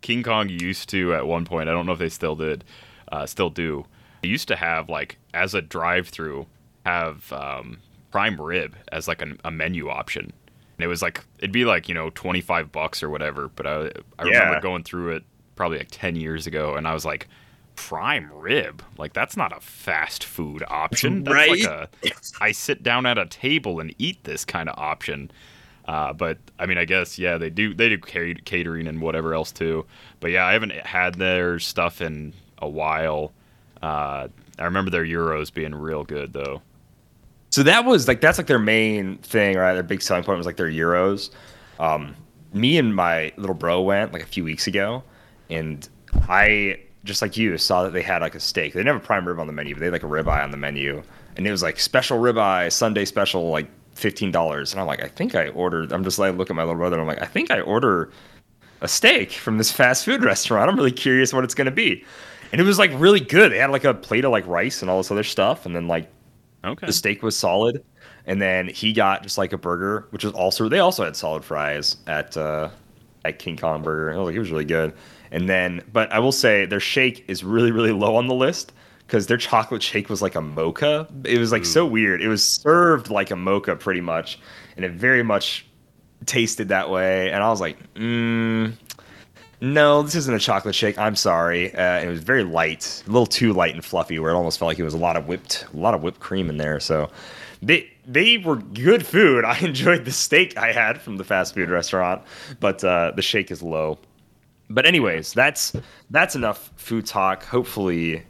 King 0.01 0.24
Kong 0.24 0.50
used 0.50 0.89
to 0.89 1.13
at 1.13 1.27
one 1.27 1.46
point. 1.46 1.70
I 1.70 1.72
don't 1.74 1.86
know 1.86 1.94
if 1.94 2.00
they 2.00 2.10
still 2.10 2.36
did, 2.36 2.63
uh, 3.12 3.25
still 3.25 3.50
do. 3.50 3.86
They 4.22 4.30
used 4.30 4.48
to 4.50 4.56
have 4.56 4.89
like 4.89 5.18
as 5.34 5.54
a 5.54 5.62
drive-through 5.62 6.48
have 6.86 7.32
um, 7.34 7.80
prime 8.12 8.39
rib 8.39 8.75
as 8.92 9.08
like 9.08 9.22
an, 9.22 9.39
a 9.44 9.51
menu 9.51 9.89
option, 9.89 10.25
and 10.77 10.84
it 10.84 10.88
was 10.88 11.01
like 11.01 11.24
it'd 11.39 11.51
be 11.51 11.66
like 11.66 11.88
you 11.89 11.96
know 11.96 12.10
twenty 12.12 12.42
five 12.42 12.72
bucks 12.72 13.01
or 13.04 13.10
whatever. 13.10 13.50
But 13.50 13.68
I 13.68 13.72
I 14.20 14.24
remember 14.24 14.54
Yeah. 14.54 14.60
going 14.62 14.84
through 14.84 15.16
it 15.16 15.24
probably 15.56 15.80
like 15.80 15.89
ten 15.92 16.16
years 16.16 16.48
ago, 16.48 16.75
and 16.75 16.88
I 16.88 16.94
was 16.94 17.06
like. 17.06 17.27
Prime 17.75 18.32
rib, 18.34 18.82
like 18.98 19.13
that's 19.13 19.38
not 19.38 19.56
a 19.56 19.60
fast 19.60 20.24
food 20.24 20.63
option. 20.68 21.24
That's 21.24 21.48
like 21.48 21.63
Right? 21.63 21.63
a 21.63 22.12
I 22.42 22.51
sit 22.51 22.82
down 22.82 23.06
at 23.06 23.20
a 23.20 23.27
table 23.27 23.80
and 23.80 23.94
eat 24.00 24.24
this 24.24 24.44
kind 24.44 24.68
of 24.68 24.75
option. 24.80 25.30
Uh, 25.88 26.12
but 26.13 26.38
I 26.60 26.65
mean, 26.65 26.77
I 26.77 26.86
guess 26.86 27.17
yeah, 27.17 27.38
they 27.38 27.50
do 27.50 27.74
they 27.74 27.89
do 27.89 27.98
catering 27.98 28.88
and 28.88 29.01
whatever 29.01 29.34
else 29.34 29.51
too. 29.51 29.86
But 30.20 30.32
yeah, 30.32 30.46
I 30.46 30.53
haven't 30.53 30.74
had 30.74 31.15
their 31.15 31.60
stuff 31.60 32.01
in 32.01 32.34
a 32.60 32.67
while. 32.67 33.32
Uh, 33.82 34.27
I 34.60 34.63
remember 34.65 34.91
their 34.91 35.06
euros 35.06 35.53
being 35.53 35.74
real 35.74 36.03
good 36.03 36.34
though. 36.34 36.62
So 37.50 37.63
that 37.63 37.86
was 37.86 38.08
like 38.08 38.20
that's 38.20 38.38
like 38.38 38.48
their 38.48 38.60
main 38.60 39.17
thing, 39.20 39.56
right? 39.56 39.74
Their 39.74 39.84
big 39.84 40.01
selling 40.01 40.24
point 40.24 40.38
was 40.38 40.46
like 40.46 40.58
their 40.58 40.70
euros. 40.70 41.29
Um, 41.79 42.15
me 42.53 42.77
and 42.77 42.94
my 42.94 43.32
little 43.38 43.56
bro 43.56 43.82
went 43.82 44.13
like 44.13 44.24
a 44.24 44.27
few 44.27 44.44
weeks 44.44 44.67
ago, 44.67 45.03
and 45.50 45.88
I 46.27 46.79
just 47.03 47.22
like 47.22 47.38
you 47.38 47.58
saw 47.58 47.84
that 47.84 47.94
they 47.94 48.01
had 48.01 48.22
like 48.22 48.36
a 48.36 48.39
steak. 48.39 48.74
They 48.74 48.82
a 48.82 49.00
prime 49.00 49.27
rib 49.27 49.39
on 49.39 49.48
the 49.48 49.53
menu, 49.53 49.74
but 49.74 49.79
they 49.79 49.86
had 49.86 49.94
like 49.94 50.03
a 50.03 50.08
ribeye 50.08 50.44
on 50.44 50.51
the 50.51 50.58
menu, 50.58 51.01
and 51.38 51.48
it 51.48 51.51
was 51.51 51.63
like 51.63 51.79
special 51.79 52.20
ribeye 52.20 52.72
Sunday 52.72 53.06
special, 53.06 53.50
like 53.50 53.67
fifteen 53.98 54.32
dollars. 54.32 54.72
And 54.74 54.82
I'm 54.82 54.88
like, 54.88 55.04
I 55.04 55.08
think 55.08 55.36
I 55.36 55.50
ordered. 55.50 55.92
I'm 55.92 56.04
just 56.04 56.20
like 56.20 56.36
look 56.36 56.50
at 56.50 56.56
my 56.56 56.63
little 56.63 56.77
brother. 56.77 56.96
And 57.00 57.01
I'm 57.01 57.08
like, 57.08 57.22
I 57.22 57.27
think 57.32 57.51
I 57.51 57.62
order 57.62 58.12
a 58.82 58.88
steak 58.88 59.32
from 59.34 59.58
this 59.58 59.72
fast 59.72 60.06
food 60.06 60.24
restaurant. 60.25 60.70
I'm 60.70 60.77
really 60.77 60.92
curious 60.92 61.34
what 61.34 61.44
it's 61.44 61.56
gonna 61.56 61.72
be. 61.72 62.06
And 62.51 62.62
it 62.62 62.66
was 62.66 62.80
like 62.80 62.92
really 62.96 63.20
good. 63.20 63.51
They 63.51 63.58
had 63.60 63.72
like 63.72 63.84
a 63.86 63.94
plate 63.94 64.25
of 64.25 64.32
like 64.32 64.48
rice 64.48 64.82
and 64.82 64.89
all 64.92 64.98
this 64.98 65.12
other 65.12 65.24
stuff, 65.24 65.66
and 65.66 65.75
then 65.75 65.88
like 65.88 66.10
Okay. 66.63 66.88
the 66.88 66.94
steak 66.94 67.24
was 67.24 67.38
solid. 67.38 67.84
And 68.25 68.42
then 68.42 68.68
he 68.68 68.92
got 68.94 69.24
just 69.24 69.38
like 69.38 69.54
a 69.54 69.58
burger, 69.58 70.08
which 70.12 70.24
was 70.24 70.34
also 70.34 70.68
they 70.70 70.80
also 70.80 71.04
had 71.06 71.16
solid 71.16 71.46
fries 71.46 71.98
at 72.08 72.36
uh, 72.38 72.70
at 73.25 73.39
King 73.39 73.58
Kong 73.58 73.84
Burger. 73.84 74.13
I 74.13 74.18
was 74.18 74.25
like, 74.27 74.36
it 74.36 74.39
was 74.39 74.51
really 74.51 74.66
good. 74.66 74.94
And 75.32 75.50
then, 75.50 75.84
but 75.92 76.12
I 76.12 76.20
will 76.20 76.32
say 76.32 76.66
their 76.66 76.80
shake 76.80 77.25
is 77.27 77.44
really 77.44 77.72
really 77.72 77.92
low 77.92 78.16
on 78.16 78.27
the 78.27 78.34
list 78.36 78.74
because 79.08 79.28
their 79.28 79.38
chocolate 79.38 79.82
shake 79.82 80.10
was 80.10 80.22
like 80.22 80.36
a 80.36 80.42
mocha. 80.42 81.08
It 81.24 81.40
was 81.40 81.52
like 81.54 81.64
so 81.64 81.86
weird. 81.86 82.22
It 82.22 82.28
was 82.28 82.44
served 82.62 83.10
like 83.10 83.32
a 83.32 83.38
mocha 83.38 83.76
pretty 83.78 84.02
much, 84.02 84.38
and 84.76 84.84
it 84.84 84.92
very 84.92 85.24
much 85.24 85.66
tasted 86.26 86.68
that 86.68 86.90
way. 86.90 87.32
And 87.32 87.42
I 87.42 87.50
was 87.50 87.62
like, 87.62 87.78
mm, 87.94 88.74
no, 89.62 90.04
this 90.04 90.14
isn't 90.16 90.34
a 90.36 90.40
chocolate 90.40 90.76
shake. 90.76 90.98
I'm 90.98 91.16
sorry. 91.16 91.74
Uh, 91.74 92.02
it 92.02 92.10
was 92.10 92.20
very 92.20 92.44
light, 92.44 93.02
a 93.08 93.10
little 93.10 93.26
too 93.26 93.54
light 93.54 93.74
and 93.74 93.84
fluffy, 93.84 94.20
where 94.20 94.32
it 94.32 94.36
almost 94.36 94.60
felt 94.60 94.68
like 94.68 94.80
it 94.80 94.84
was 94.84 94.94
a 94.94 95.00
lot 95.00 95.16
of 95.16 95.28
whipped, 95.28 95.66
a 95.74 95.78
lot 95.78 95.94
of 95.94 96.04
whipped 96.04 96.20
cream 96.20 96.50
in 96.50 96.58
there. 96.58 96.82
So 96.82 97.10
they 97.62 97.90
they 98.06 98.38
were 98.40 98.58
good 98.58 99.06
food. 99.06 99.46
I 99.46 99.58
enjoyed 99.60 100.04
the 100.04 100.12
steak 100.12 100.58
I 100.58 100.74
had 100.74 101.02
from 101.02 101.16
the 101.16 101.24
fast 101.24 101.54
food 101.54 101.70
restaurant, 101.70 102.24
but 102.60 102.84
uh, 102.84 103.14
the 103.16 103.22
shake 103.22 103.52
is 103.52 103.64
low. 103.64 104.00
But 104.70 104.86
anyways, 104.86 105.32
that's 105.32 105.72
that's 106.10 106.36
enough 106.36 106.74
food 106.76 107.06
talk. 107.06 107.46
Hopefully, 107.46 108.24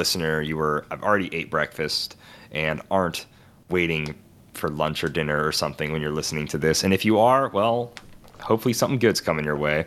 listener, 0.00 0.40
you 0.40 0.56
were 0.56 0.86
I've 0.90 1.02
already 1.02 1.28
ate 1.38 1.50
breakfast 1.50 2.16
and 2.52 2.80
aren't 2.90 3.26
waiting 3.68 4.14
for 4.54 4.68
lunch 4.70 5.04
or 5.04 5.08
dinner 5.08 5.46
or 5.46 5.52
something 5.52 5.92
when 5.92 6.00
you're 6.02 6.18
listening 6.20 6.46
to 6.48 6.58
this. 6.58 6.84
And 6.84 6.94
if 6.94 7.04
you 7.04 7.18
are, 7.18 7.48
well, 7.50 7.92
hopefully 8.40 8.72
something 8.72 8.98
good's 8.98 9.20
coming 9.20 9.44
your 9.44 9.56
way. 9.56 9.84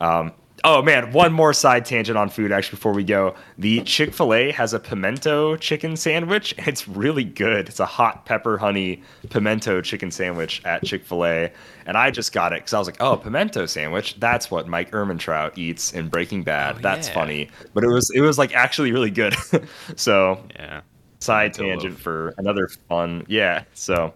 Um, 0.00 0.32
oh 0.64 0.82
man, 0.82 1.12
one 1.12 1.32
more 1.32 1.52
side 1.52 1.84
tangent 1.84 2.16
on 2.16 2.28
food 2.28 2.52
actually 2.52 2.76
before 2.76 2.92
we 2.92 3.04
go. 3.04 3.34
The 3.58 3.82
Chick 3.82 4.12
Fil 4.14 4.32
A 4.34 4.50
has 4.52 4.72
a 4.74 4.78
pimento 4.78 5.56
chicken 5.56 5.96
sandwich. 5.96 6.54
It's 6.72 6.86
really 6.88 7.24
good. 7.24 7.68
It's 7.68 7.80
a 7.80 7.86
hot 7.86 8.24
pepper 8.24 8.56
honey 8.58 9.02
pimento 9.30 9.80
chicken 9.82 10.10
sandwich 10.10 10.62
at 10.64 10.84
Chick 10.84 11.04
Fil 11.04 11.24
A, 11.26 11.52
and 11.86 11.96
I 11.96 12.10
just 12.10 12.32
got 12.32 12.52
it 12.52 12.60
because 12.60 12.72
I 12.74 12.78
was 12.78 12.88
like, 12.88 13.00
oh, 13.00 13.16
pimento 13.16 13.66
sandwich. 13.66 14.18
That's 14.20 14.50
what 14.50 14.68
Mike 14.68 14.90
Ehrmantraut 14.92 15.58
eats 15.58 15.92
in 15.92 16.08
Breaking 16.08 16.42
Bad. 16.42 16.76
Oh, 16.76 16.78
That's 16.80 17.08
yeah. 17.08 17.14
funny. 17.14 17.50
But 17.74 17.84
it 17.84 17.88
was 17.88 18.10
it 18.14 18.20
was 18.20 18.38
like 18.38 18.54
actually 18.54 18.92
really 18.92 19.10
good. 19.10 19.34
so 19.96 20.42
Yeah. 20.54 20.80
side 21.18 21.54
Pimento 21.54 21.72
tangent 21.74 21.94
of- 21.96 22.00
for 22.00 22.34
another 22.38 22.68
fun. 22.88 23.24
Yeah. 23.28 23.64
So, 23.74 24.14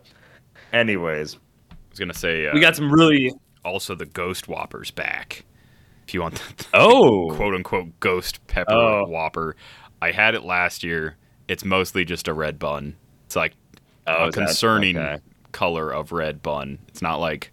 anyways, 0.73 1.35
I 1.71 1.75
was 1.91 1.99
gonna 1.99 2.15
say 2.15 2.47
uh, 2.47 2.55
we 2.55 2.61
got 2.61 2.77
some 2.77 2.91
really 2.91 3.33
also 3.65 3.95
the 3.95 4.07
Ghost 4.07 4.49
Whopper's 4.49 4.91
back. 4.91 5.45
If 6.07 6.15
you 6.15 6.21
want 6.23 6.35
the 6.57 6.67
oh 6.75 7.29
quote 7.35 7.55
unquote 7.55 7.99
Ghost 8.01 8.47
Pepper 8.47 8.73
Oh. 8.73 9.05
Whopper, 9.07 9.57
I 10.01 10.13
had 10.13 10.35
it 10.35 10.45
last 10.45 10.83
year. 10.85 11.17
It's 11.49 11.65
mostly 11.65 12.05
just 12.05 12.29
a 12.29 12.33
red 12.33 12.59
bun. 12.59 12.97
It's 13.27 13.37
like 13.37 13.55
Oh, 14.07 14.29
a 14.29 14.33
concerning 14.33 14.97
okay. 14.97 15.19
color 15.51 15.91
of 15.91 16.13
red 16.13 16.41
bun. 16.43 16.79
It's 16.89 17.03
not 17.03 17.17
like 17.17 17.51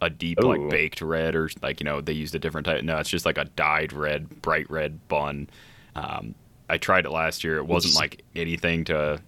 a 0.00 0.10
deep 0.10 0.42
Ooh. 0.42 0.48
like 0.48 0.68
baked 0.68 1.00
red 1.00 1.36
or 1.36 1.48
like 1.62 1.78
you 1.78 1.84
know 1.84 2.00
they 2.00 2.12
used 2.12 2.34
a 2.34 2.38
different 2.40 2.64
type. 2.66 2.82
No, 2.82 2.98
it's 2.98 3.08
just 3.10 3.24
like 3.24 3.38
a 3.38 3.44
dyed 3.44 3.92
red, 3.92 4.42
bright 4.42 4.68
red 4.68 5.06
bun. 5.06 5.48
Um, 5.94 6.34
I 6.68 6.78
tried 6.78 7.04
it 7.04 7.10
last 7.10 7.44
year. 7.44 7.56
It 7.58 7.66
wasn't 7.66 7.94
like 7.94 8.24
anything 8.34 8.84
to 8.86 9.20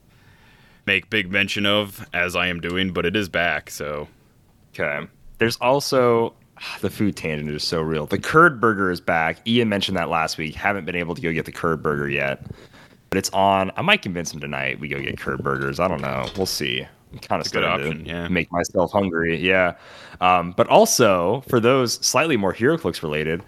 make 0.87 1.11
big 1.11 1.31
mention 1.31 1.65
of 1.65 2.05
as 2.13 2.35
I 2.35 2.49
am 2.49 2.61
doing, 2.61 2.93
but 2.93 3.07
it 3.07 3.15
is 3.15 3.29
back. 3.29 3.71
So 3.71 4.09
Okay. 4.75 5.07
There's 5.39 5.57
also 5.59 6.35
the 6.81 6.91
food 6.91 7.17
tangent 7.17 7.51
is 7.51 7.65
so 7.65 7.81
real. 7.81 8.07
The 8.07 8.19
curd 8.19 8.61
burger 8.61 8.91
is 8.91 9.01
back. 9.01 9.47
Ian 9.47 9.69
mentioned 9.69 9.97
that 9.97 10.09
last 10.09 10.39
week. 10.39 10.55
Haven't 10.55 10.85
been 10.85 10.97
able 10.97 11.15
to 11.15 11.21
go 11.21 11.33
get 11.33 11.47
the 11.47 11.53
curd 11.53 11.83
burger 11.83 12.09
yet, 12.09 12.47
but 13.11 13.19
it's 13.19 13.31
on. 13.31 13.71
I 13.77 13.83
might 13.83 14.03
convince 14.03 14.33
him 14.33 14.41
tonight 14.41 14.81
we 14.81 14.89
go 14.89 15.01
get 15.01 15.19
curd 15.19 15.43
burgers. 15.43 15.81
I 15.81 15.89
don't 15.89 16.01
know. 16.01 16.27
We'll 16.37 16.47
see. 16.47 16.87
I'm 17.13 17.19
kind 17.21 17.41
of 17.41 17.47
a 17.47 17.51
good 17.51 17.65
option, 17.65 18.05
to 18.05 18.11
yeah. 18.11 18.29
make 18.29 18.51
myself 18.51 18.91
hungry. 18.91 19.37
Yeah. 19.39 19.75
Um, 20.21 20.53
but 20.57 20.67
also 20.67 21.43
for 21.49 21.61
those 21.61 21.95
slightly 22.05 22.37
more 22.37 22.53
HeroClix 22.53 23.03
related, 23.03 23.43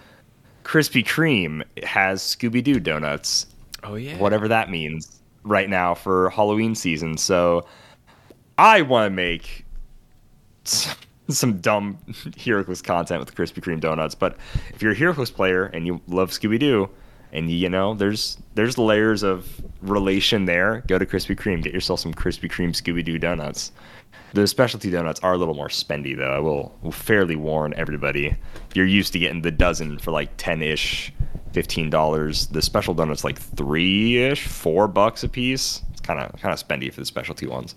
Krispy 0.62 1.04
Kreme 1.04 1.64
has 1.84 2.22
Scooby 2.22 2.62
Doo 2.62 2.78
donuts 2.78 3.46
oh 3.82 3.94
yeah, 3.96 4.16
whatever 4.18 4.48
that 4.48 4.70
means 4.70 5.20
right 5.42 5.68
now 5.68 5.94
for 5.94 6.30
Halloween 6.30 6.74
season. 6.74 7.16
So 7.16 7.66
I 8.58 8.82
want 8.82 9.06
to 9.06 9.10
make 9.10 9.64
some 11.28 11.58
dumb 11.58 11.98
HeroClix 12.08 12.82
content 12.82 13.20
with 13.20 13.34
Krispy 13.34 13.62
Kreme 13.62 13.80
donuts. 13.80 14.14
But 14.14 14.36
if 14.74 14.82
you're 14.82 14.92
a 14.92 14.96
HeroClix 14.96 15.32
player 15.32 15.66
and 15.66 15.86
you 15.86 16.00
love 16.06 16.30
Scooby 16.30 16.58
Doo, 16.58 16.88
and 17.32 17.50
you 17.50 17.68
know 17.68 17.94
there's 17.94 18.38
there's 18.54 18.78
layers 18.78 19.22
of 19.22 19.48
relation 19.82 20.44
there, 20.44 20.82
go 20.86 20.98
to 20.98 21.06
Krispy 21.06 21.36
Kreme, 21.36 21.62
get 21.62 21.74
yourself 21.74 22.00
some 22.00 22.14
Krispy 22.14 22.50
Kreme 22.50 22.70
Scooby 22.70 23.04
Doo 23.04 23.18
donuts. 23.18 23.72
The 24.32 24.46
specialty 24.46 24.90
donuts 24.90 25.20
are 25.20 25.34
a 25.34 25.38
little 25.38 25.54
more 25.54 25.68
spendy 25.68 26.16
though. 26.16 26.32
I 26.32 26.38
will, 26.38 26.76
will 26.82 26.92
fairly 26.92 27.36
warn 27.36 27.74
everybody. 27.76 28.36
If 28.70 28.76
you're 28.76 28.86
used 28.86 29.12
to 29.14 29.18
getting 29.18 29.42
the 29.42 29.50
dozen 29.50 29.98
for 29.98 30.10
like 30.10 30.36
ten 30.36 30.62
ish, 30.62 31.12
fifteen 31.52 31.90
dollars, 31.90 32.46
the 32.48 32.62
special 32.62 32.94
donuts 32.94 33.24
like 33.24 33.38
three 33.38 34.18
ish, 34.18 34.46
four 34.46 34.88
bucks 34.88 35.24
a 35.24 35.28
piece. 35.28 35.82
It's 35.90 36.00
kind 36.00 36.20
of 36.20 36.40
kind 36.40 36.52
of 36.52 36.66
spendy 36.66 36.92
for 36.92 37.00
the 37.00 37.06
specialty 37.06 37.46
ones. 37.46 37.74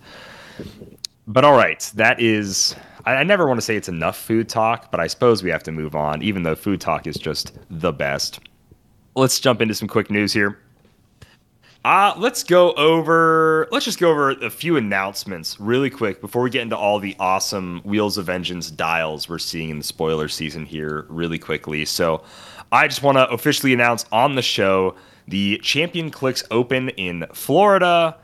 But 1.27 1.43
all 1.43 1.55
right, 1.55 1.79
that 1.95 2.19
is. 2.19 2.75
I, 3.05 3.15
I 3.15 3.23
never 3.23 3.47
want 3.47 3.57
to 3.59 3.61
say 3.61 3.75
it's 3.75 3.89
enough 3.89 4.17
food 4.17 4.49
talk, 4.49 4.91
but 4.91 4.99
I 4.99 5.07
suppose 5.07 5.43
we 5.43 5.49
have 5.49 5.63
to 5.63 5.71
move 5.71 5.95
on, 5.95 6.21
even 6.21 6.43
though 6.43 6.55
food 6.55 6.81
talk 6.81 7.07
is 7.07 7.17
just 7.17 7.57
the 7.69 7.91
best. 7.91 8.39
Let's 9.15 9.39
jump 9.39 9.61
into 9.61 9.75
some 9.75 9.87
quick 9.87 10.09
news 10.09 10.33
here. 10.33 10.59
Uh, 11.85 12.13
let's 12.17 12.43
go 12.43 12.73
over. 12.73 13.67
Let's 13.71 13.85
just 13.85 13.99
go 13.99 14.11
over 14.11 14.31
a 14.31 14.49
few 14.49 14.75
announcements 14.75 15.59
really 15.61 15.89
quick 15.89 16.19
before 16.19 16.41
we 16.41 16.49
get 16.49 16.61
into 16.61 16.75
all 16.75 16.99
the 16.99 17.15
awesome 17.19 17.79
Wheels 17.85 18.17
of 18.17 18.25
Vengeance 18.25 18.69
dials 18.69 19.29
we're 19.29 19.39
seeing 19.39 19.69
in 19.69 19.77
the 19.77 19.83
spoiler 19.83 20.27
season 20.27 20.65
here, 20.65 21.05
really 21.07 21.39
quickly. 21.39 21.85
So, 21.85 22.23
I 22.71 22.87
just 22.87 23.01
want 23.01 23.17
to 23.17 23.27
officially 23.29 23.73
announce 23.73 24.05
on 24.11 24.35
the 24.35 24.41
show 24.41 24.95
the 25.27 25.57
Champion 25.59 26.11
Clicks 26.11 26.43
Open 26.51 26.89
in 26.89 27.25
Florida. 27.33 28.17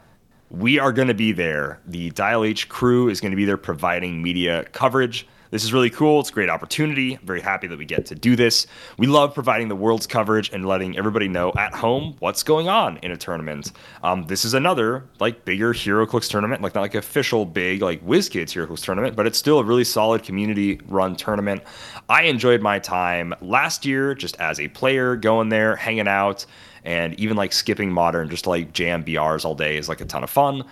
We 0.52 0.78
are 0.80 0.92
going 0.92 1.08
to 1.08 1.16
be 1.16 1.32
there. 1.32 1.80
The 1.88 2.12
Dial 2.12 2.44
H 2.44 2.70
crew 2.70 3.10
is 3.10 3.20
going 3.20 3.32
to 3.32 3.36
be 3.36 3.46
there 3.46 3.58
providing 3.58 4.22
media 4.22 4.66
coverage. 4.74 5.28
This 5.52 5.64
is 5.64 5.72
really 5.72 5.90
cool. 5.90 6.20
It's 6.20 6.30
a 6.30 6.34
great 6.34 6.50
opportunity. 6.50 7.14
I'm 7.14 7.26
very 7.26 7.40
happy 7.40 7.68
that 7.68 7.78
we 7.78 7.86
get 7.86 8.06
to 8.08 8.16
do 8.16 8.36
this. 8.36 8.68
We 8.98 9.08
love 9.08 9.34
providing 9.34 9.70
the 9.70 9.76
world's 9.76 10.06
coverage 10.06 10.52
and 10.52 10.68
letting 10.68 10.98
everybody 10.98 11.28
know 11.28 11.54
at 11.58 11.74
home 11.74 12.16
what's 12.20 12.44
going 12.44 12.68
on 12.68 12.98
in 12.98 13.12
a 13.12 13.18
tournament. 13.18 13.72
Um, 14.04 14.26
this 14.28 14.44
is 14.44 14.54
another 14.54 15.06
like 15.20 15.46
bigger 15.46 15.74
HeroClix 15.74 16.30
tournament, 16.30 16.62
like 16.62 16.76
not 16.76 16.82
like 16.82 16.96
official 16.96 17.46
big 17.46 17.82
like 17.82 18.06
WizKids 18.06 18.52
HeroClix 18.52 18.84
tournament, 18.84 19.16
but 19.16 19.26
it's 19.26 19.38
still 19.38 19.60
a 19.60 19.64
really 19.64 19.84
solid 19.84 20.24
community 20.24 20.80
run 20.88 21.16
tournament. 21.16 21.64
I 22.10 22.24
enjoyed 22.24 22.62
my 22.62 22.80
time 22.80 23.34
last 23.42 23.86
year 23.86 24.14
just 24.14 24.36
as 24.42 24.60
a 24.60 24.68
player 24.68 25.16
going 25.16 25.50
there, 25.50 25.76
hanging 25.76 26.08
out, 26.08 26.46
and 26.86 27.20
even 27.20 27.38
like 27.38 27.54
skipping 27.54 27.92
modern 27.92 28.30
just 28.30 28.46
to 28.46 28.50
like 28.50 28.74
jam 28.74 29.04
BRs 29.04 29.46
all 29.46 29.56
day 29.56 29.78
is 29.78 29.90
like 29.90 30.02
a 30.02 30.06
ton 30.06 30.24
of 30.24 30.30
fun. 30.30 30.64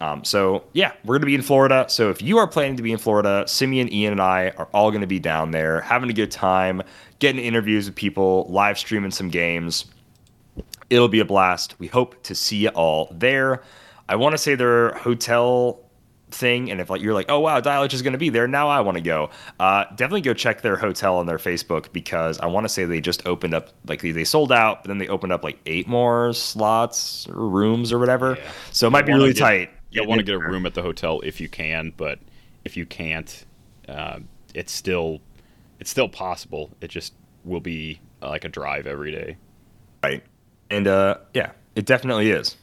Um, 0.00 0.24
so 0.24 0.64
yeah, 0.72 0.92
we're 1.04 1.16
gonna 1.16 1.26
be 1.26 1.34
in 1.34 1.42
Florida. 1.42 1.86
So 1.88 2.10
if 2.10 2.20
you 2.20 2.38
are 2.38 2.46
planning 2.46 2.76
to 2.76 2.82
be 2.82 2.92
in 2.92 2.98
Florida, 2.98 3.44
Simeon, 3.46 3.92
Ian, 3.92 4.12
and 4.12 4.20
I 4.20 4.50
are 4.56 4.68
all 4.74 4.90
gonna 4.90 5.06
be 5.06 5.18
down 5.18 5.50
there, 5.50 5.80
having 5.80 6.10
a 6.10 6.12
good 6.12 6.30
time, 6.30 6.82
getting 7.18 7.42
interviews 7.42 7.86
with 7.86 7.94
people, 7.94 8.46
live 8.48 8.78
streaming 8.78 9.10
some 9.10 9.28
games. 9.28 9.86
It'll 10.90 11.08
be 11.08 11.20
a 11.20 11.24
blast. 11.24 11.74
We 11.78 11.86
hope 11.86 12.22
to 12.24 12.34
see 12.34 12.58
you 12.58 12.68
all 12.70 13.08
there. 13.10 13.62
I 14.08 14.16
want 14.16 14.34
to 14.34 14.38
say 14.38 14.54
their 14.54 14.94
hotel 14.94 15.80
thing, 16.30 16.70
and 16.70 16.80
if 16.80 16.90
like 16.90 17.00
you're 17.00 17.14
like, 17.14 17.26
oh 17.28 17.40
wow, 17.40 17.60
Dial 17.60 17.84
H 17.84 17.94
is 17.94 18.02
going 18.02 18.12
to 18.12 18.18
be 18.18 18.28
there, 18.28 18.48
now 18.48 18.68
I 18.68 18.80
want 18.80 18.96
to 18.96 19.02
go. 19.02 19.30
Uh, 19.60 19.84
definitely 19.90 20.22
go 20.22 20.34
check 20.34 20.62
their 20.62 20.76
hotel 20.76 21.16
on 21.16 21.26
their 21.26 21.38
Facebook 21.38 21.92
because 21.92 22.38
I 22.40 22.46
want 22.46 22.64
to 22.64 22.68
say 22.68 22.84
they 22.84 23.00
just 23.00 23.26
opened 23.26 23.54
up, 23.54 23.70
like 23.86 24.02
they, 24.02 24.10
they 24.10 24.24
sold 24.24 24.52
out, 24.52 24.82
but 24.82 24.88
then 24.88 24.98
they 24.98 25.08
opened 25.08 25.32
up 25.32 25.44
like 25.44 25.58
eight 25.66 25.86
more 25.88 26.32
slots 26.32 27.28
or 27.28 27.48
rooms 27.48 27.92
or 27.92 27.98
whatever. 27.98 28.36
Yeah. 28.36 28.50
So 28.72 28.86
it 28.86 28.90
might 28.90 29.06
be 29.06 29.12
really 29.12 29.32
get- 29.32 29.40
tight. 29.40 29.70
You'll 29.90 30.06
want 30.08 30.18
to 30.18 30.24
get 30.24 30.34
a 30.34 30.38
room 30.38 30.66
at 30.66 30.74
the 30.74 30.82
hotel 30.82 31.20
if 31.20 31.40
you 31.40 31.48
can, 31.48 31.92
but 31.96 32.18
if 32.64 32.76
you 32.76 32.84
can't, 32.84 33.46
uh, 33.88 34.18
it's 34.52 34.72
still 34.72 35.20
it's 35.78 35.90
still 35.90 36.08
possible. 36.08 36.70
It 36.80 36.88
just 36.88 37.14
will 37.44 37.60
be 37.60 38.00
uh, 38.20 38.28
like 38.28 38.44
a 38.44 38.48
drive 38.48 38.86
every 38.86 39.12
day. 39.12 39.36
Right. 40.02 40.22
And 40.70 40.86
uh, 40.88 41.18
yeah, 41.32 41.52
it 41.76 41.86
definitely 41.86 42.30
is. 42.30 42.56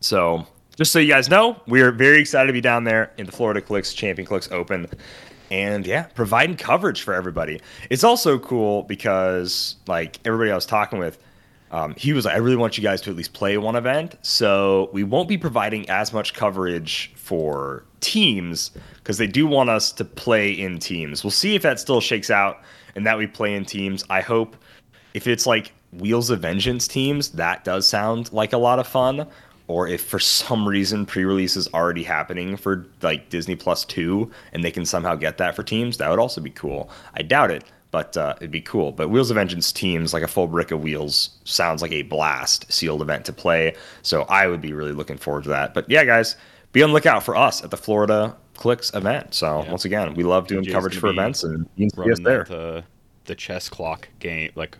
So 0.00 0.46
just 0.76 0.92
so 0.92 0.98
you 0.98 1.08
guys 1.08 1.28
know, 1.28 1.60
we're 1.66 1.90
very 1.90 2.20
excited 2.20 2.46
to 2.46 2.52
be 2.52 2.60
down 2.60 2.84
there 2.84 3.10
in 3.16 3.26
the 3.26 3.32
Florida 3.32 3.60
Clicks 3.60 3.94
Champion 3.94 4.26
Clicks 4.26 4.50
Open. 4.52 4.86
And 5.50 5.86
yeah, 5.86 6.02
providing 6.14 6.56
coverage 6.56 7.02
for 7.02 7.14
everybody. 7.14 7.60
It's 7.88 8.04
also 8.04 8.38
cool 8.38 8.82
because 8.82 9.76
like 9.86 10.18
everybody 10.24 10.50
I 10.50 10.54
was 10.54 10.66
talking 10.66 10.98
with, 10.98 11.18
um, 11.70 11.94
he 11.96 12.12
was 12.12 12.24
like, 12.24 12.34
I 12.34 12.38
really 12.38 12.56
want 12.56 12.76
you 12.76 12.82
guys 12.82 13.00
to 13.02 13.10
at 13.10 13.16
least 13.16 13.32
play 13.32 13.56
one 13.58 13.74
event. 13.74 14.16
So 14.22 14.90
we 14.92 15.02
won't 15.02 15.28
be 15.28 15.38
providing 15.38 15.88
as 15.88 16.12
much 16.12 16.34
coverage 16.34 17.12
for 17.16 17.84
teams 18.00 18.70
because 18.96 19.18
they 19.18 19.26
do 19.26 19.46
want 19.46 19.70
us 19.70 19.92
to 19.92 20.04
play 20.04 20.50
in 20.50 20.78
teams. 20.78 21.24
We'll 21.24 21.30
see 21.30 21.54
if 21.54 21.62
that 21.62 21.80
still 21.80 22.00
shakes 22.00 22.30
out 22.30 22.60
and 22.94 23.06
that 23.06 23.16
we 23.16 23.26
play 23.26 23.54
in 23.54 23.64
teams. 23.64 24.04
I 24.10 24.20
hope 24.20 24.56
if 25.14 25.26
it's 25.26 25.46
like 25.46 25.72
Wheels 25.92 26.30
of 26.30 26.40
Vengeance 26.40 26.86
teams, 26.86 27.30
that 27.30 27.64
does 27.64 27.88
sound 27.88 28.32
like 28.32 28.52
a 28.52 28.58
lot 28.58 28.78
of 28.78 28.86
fun. 28.86 29.26
Or 29.68 29.88
if 29.88 30.00
for 30.04 30.18
some 30.20 30.68
reason 30.68 31.06
pre-release 31.06 31.56
is 31.56 31.66
already 31.74 32.04
happening 32.04 32.56
for 32.56 32.86
like 33.02 33.30
Disney 33.30 33.56
Plus 33.56 33.84
two, 33.84 34.30
and 34.52 34.62
they 34.62 34.70
can 34.70 34.84
somehow 34.86 35.16
get 35.16 35.38
that 35.38 35.56
for 35.56 35.62
teams, 35.64 35.96
that 35.96 36.08
would 36.08 36.20
also 36.20 36.40
be 36.40 36.50
cool. 36.50 36.88
I 37.14 37.22
doubt 37.22 37.50
it, 37.50 37.64
but 37.90 38.16
uh, 38.16 38.34
it'd 38.36 38.52
be 38.52 38.60
cool. 38.60 38.92
But 38.92 39.08
Wheels 39.10 39.30
of 39.30 39.34
Vengeance 39.34 39.72
teams, 39.72 40.14
like 40.14 40.22
a 40.22 40.28
full 40.28 40.46
brick 40.46 40.70
of 40.70 40.82
wheels, 40.82 41.30
sounds 41.44 41.82
like 41.82 41.90
a 41.92 42.02
blast 42.02 42.70
sealed 42.70 43.02
event 43.02 43.24
to 43.24 43.32
play. 43.32 43.74
So 44.02 44.22
I 44.22 44.46
would 44.46 44.60
be 44.60 44.72
really 44.72 44.92
looking 44.92 45.16
forward 45.16 45.42
to 45.44 45.48
that. 45.50 45.74
But 45.74 45.90
yeah, 45.90 46.04
guys, 46.04 46.36
be 46.72 46.82
on 46.84 46.90
the 46.90 46.94
lookout 46.94 47.24
for 47.24 47.34
us 47.34 47.64
at 47.64 47.70
the 47.72 47.76
Florida 47.76 48.36
Clicks 48.54 48.94
event. 48.94 49.34
So 49.34 49.62
Yeah. 49.64 49.70
once 49.70 49.84
again, 49.84 50.14
we 50.14 50.22
love 50.22 50.46
doing 50.46 50.64
coverage 50.64 50.96
for 50.98 51.08
events, 51.08 51.42
and 51.42 51.68
you 51.74 51.90
can 51.90 52.04
see 52.04 52.12
us 52.12 52.20
there. 52.20 52.46
uh, 52.52 52.82
the 53.24 53.34
chess 53.34 53.68
clock 53.68 54.08
game, 54.20 54.52
like 54.54 54.78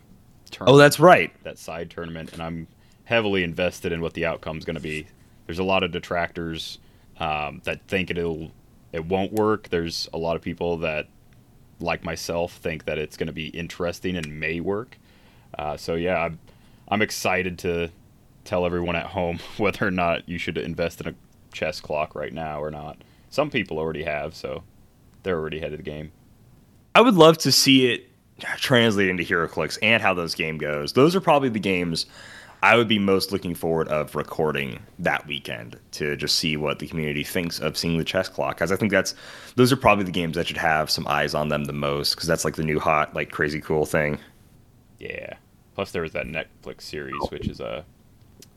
Oh, 0.61 0.77
that's 0.77 1.01
right. 1.01 1.33
that 1.43 1.59
side 1.59 1.91
tournament, 1.91 2.33
and 2.33 2.41
I'm 2.41 2.69
heavily 3.07 3.43
invested 3.43 3.93
in 3.93 4.01
what 4.01 4.13
the 4.15 4.27
outcome's 4.27 4.65
going 4.65 4.77
to 4.77 4.83
be. 4.83 5.07
There's 5.47 5.59
a 5.59 5.65
lot 5.65 5.83
of 5.83 5.93
detractors 5.93 6.79
um, 7.19 7.63
that 7.65 7.81
think 7.89 8.11
it'll 8.11 8.51
it 8.93 9.05
won't 9.05 9.33
work. 9.33 9.69
There's 9.69 10.09
a 10.13 10.19
lot 10.19 10.37
of 10.37 10.43
people 10.43 10.79
that, 10.79 11.09
like 11.81 12.05
myself, 12.05 12.55
think 12.55 12.85
that 12.85 12.99
it's 12.99 13.17
going 13.17 13.27
to 13.27 13.33
be 13.33 13.49
interesting 13.49 14.17
and 14.17 14.41
may 14.41 14.61
work. 14.61 14.99
Uh, 15.59 15.77
so 15.77 15.95
yeah, 15.95 16.19
I'm, 16.19 16.39
I'm 16.89 17.03
excited 17.03 17.59
to 17.61 17.91
tell 18.45 18.67
everyone 18.67 18.97
at 18.97 19.07
home 19.07 19.39
whether 19.57 19.87
or 19.87 19.91
not 19.91 20.29
you 20.29 20.39
should 20.39 20.59
invest 20.59 21.01
in 21.01 21.09
a 21.09 21.15
chess 21.53 21.81
clock 21.81 22.15
right 22.15 22.33
now 22.33 22.63
or 22.63 22.71
not. 22.71 22.99
Some 23.31 23.51
people 23.51 23.79
already 23.79 24.05
have, 24.05 24.35
so 24.35 24.63
they're 25.23 25.39
already 25.39 25.59
ahead 25.59 25.73
of 25.73 25.79
the 25.79 25.85
game. 25.85 26.13
I 26.95 27.03
would 27.03 27.15
love 27.15 27.39
to 27.39 27.53
see 27.53 27.93
it 27.93 28.09
translate 28.57 29.09
into 29.09 29.23
HeroClix 29.23 29.79
and 29.83 30.03
how 30.03 30.15
those 30.15 30.35
game 30.35 30.59
goes. 30.59 30.93
Those 30.93 31.15
are 31.15 31.21
probably 31.21 31.49
the 31.49 31.59
games 31.59 32.07
I 32.63 32.77
would 32.77 32.89
be 32.89 32.99
most 32.99 33.33
looking 33.33 33.55
forward 33.55 33.89
of 33.89 34.15
recording 34.15 34.81
that 34.99 35.27
weekend 35.27 35.79
to 35.93 36.17
just 36.17 36.37
see 36.39 36.57
what 36.57 36.79
the 36.79 36.87
community 36.89 37.23
thinks 37.23 37.59
of 37.61 37.77
seeing 37.77 37.99
the 37.99 38.05
chess 38.05 38.29
clock. 38.29 38.57
Because 38.57 38.73
I 38.73 38.77
think 38.77 38.91
that's 38.91 39.15
those 39.57 39.73
are 39.73 39.77
probably 39.77 40.05
the 40.05 40.11
games 40.11 40.37
that 40.37 40.47
should 40.49 40.57
have 40.57 40.91
some 40.91 41.07
eyes 41.07 41.35
on 41.35 41.49
them 41.49 41.65
the 41.65 41.73
most. 41.73 42.15
Because 42.15 42.27
that's 42.29 42.45
like 42.45 42.57
the 42.57 42.63
new 42.65 42.79
hot, 42.81 43.15
like 43.15 43.31
crazy 43.31 43.61
cool 43.61 43.87
thing. 43.87 44.19
Yeah. 44.99 45.35
Plus, 45.75 45.93
there 45.93 46.03
was 46.03 46.13
that 46.13 46.27
Netflix 46.27 46.83
series, 46.83 47.21
which 47.31 47.49
is 47.49 47.61
a 47.61 47.85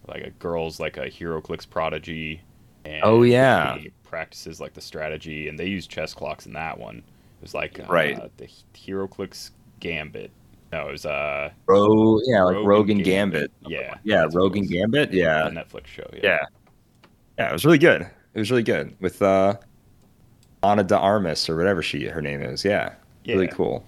like 0.08 0.24
a 0.24 0.30
girl's 0.32 0.80
like 0.80 0.98
a 0.98 1.08
HeroClix 1.10 1.70
prodigy. 1.70 2.42
And 2.86 3.02
Oh, 3.04 3.24
yeah. 3.24 3.78
she 3.78 3.92
practices 4.06 4.60
like 4.62 4.74
the 4.74 4.82
strategy, 4.82 5.50
and 5.50 5.60
they 5.60 5.68
use 5.68 5.86
chess 5.86 6.14
clocks 6.14 6.46
in 6.46 6.54
that 6.54 6.80
one. 6.80 6.98
It 6.98 7.42
was 7.42 7.54
like 7.54 7.80
uh, 7.80 7.84
Right. 7.92 8.38
the 8.38 8.48
HeroClix 8.74 9.52
Gambit. 9.82 10.32
No, 10.72 10.88
it 10.88 10.92
was 10.92 11.06
uh 11.06 11.50
Ro, 11.66 12.20
yeah, 12.26 12.44
like 12.44 12.56
Rogue 12.58 12.68
Rogue 12.68 12.90
and 12.90 13.00
and 13.00 13.06
Gambit. 13.06 13.52
Yeah, 13.68 13.96
yeah, 14.04 14.22
that's 14.22 14.36
Rogue 14.36 14.58
and. 14.58 14.70
Gambit. 14.70 15.12
Yeah, 15.12 15.50
the 15.50 15.56
Netflix 15.56 15.88
show. 15.88 16.08
Yeah. 16.14 16.20
yeah, 16.24 16.40
yeah. 17.38 17.50
It 17.50 17.54
was 17.54 17.66
really 17.66 17.80
good. 17.80 18.02
It 18.34 18.40
was 18.40 18.52
really 18.52 18.64
good 18.64 18.96
with 19.00 19.22
uh, 19.22 19.56
Ana 20.62 20.84
de 20.84 20.98
Armas 20.98 21.50
or 21.50 21.56
whatever 21.56 21.82
she 21.82 22.06
her 22.06 22.22
name 22.22 22.42
is. 22.42 22.64
Yeah, 22.64 22.94
really 23.28 23.48
cool. 23.48 23.84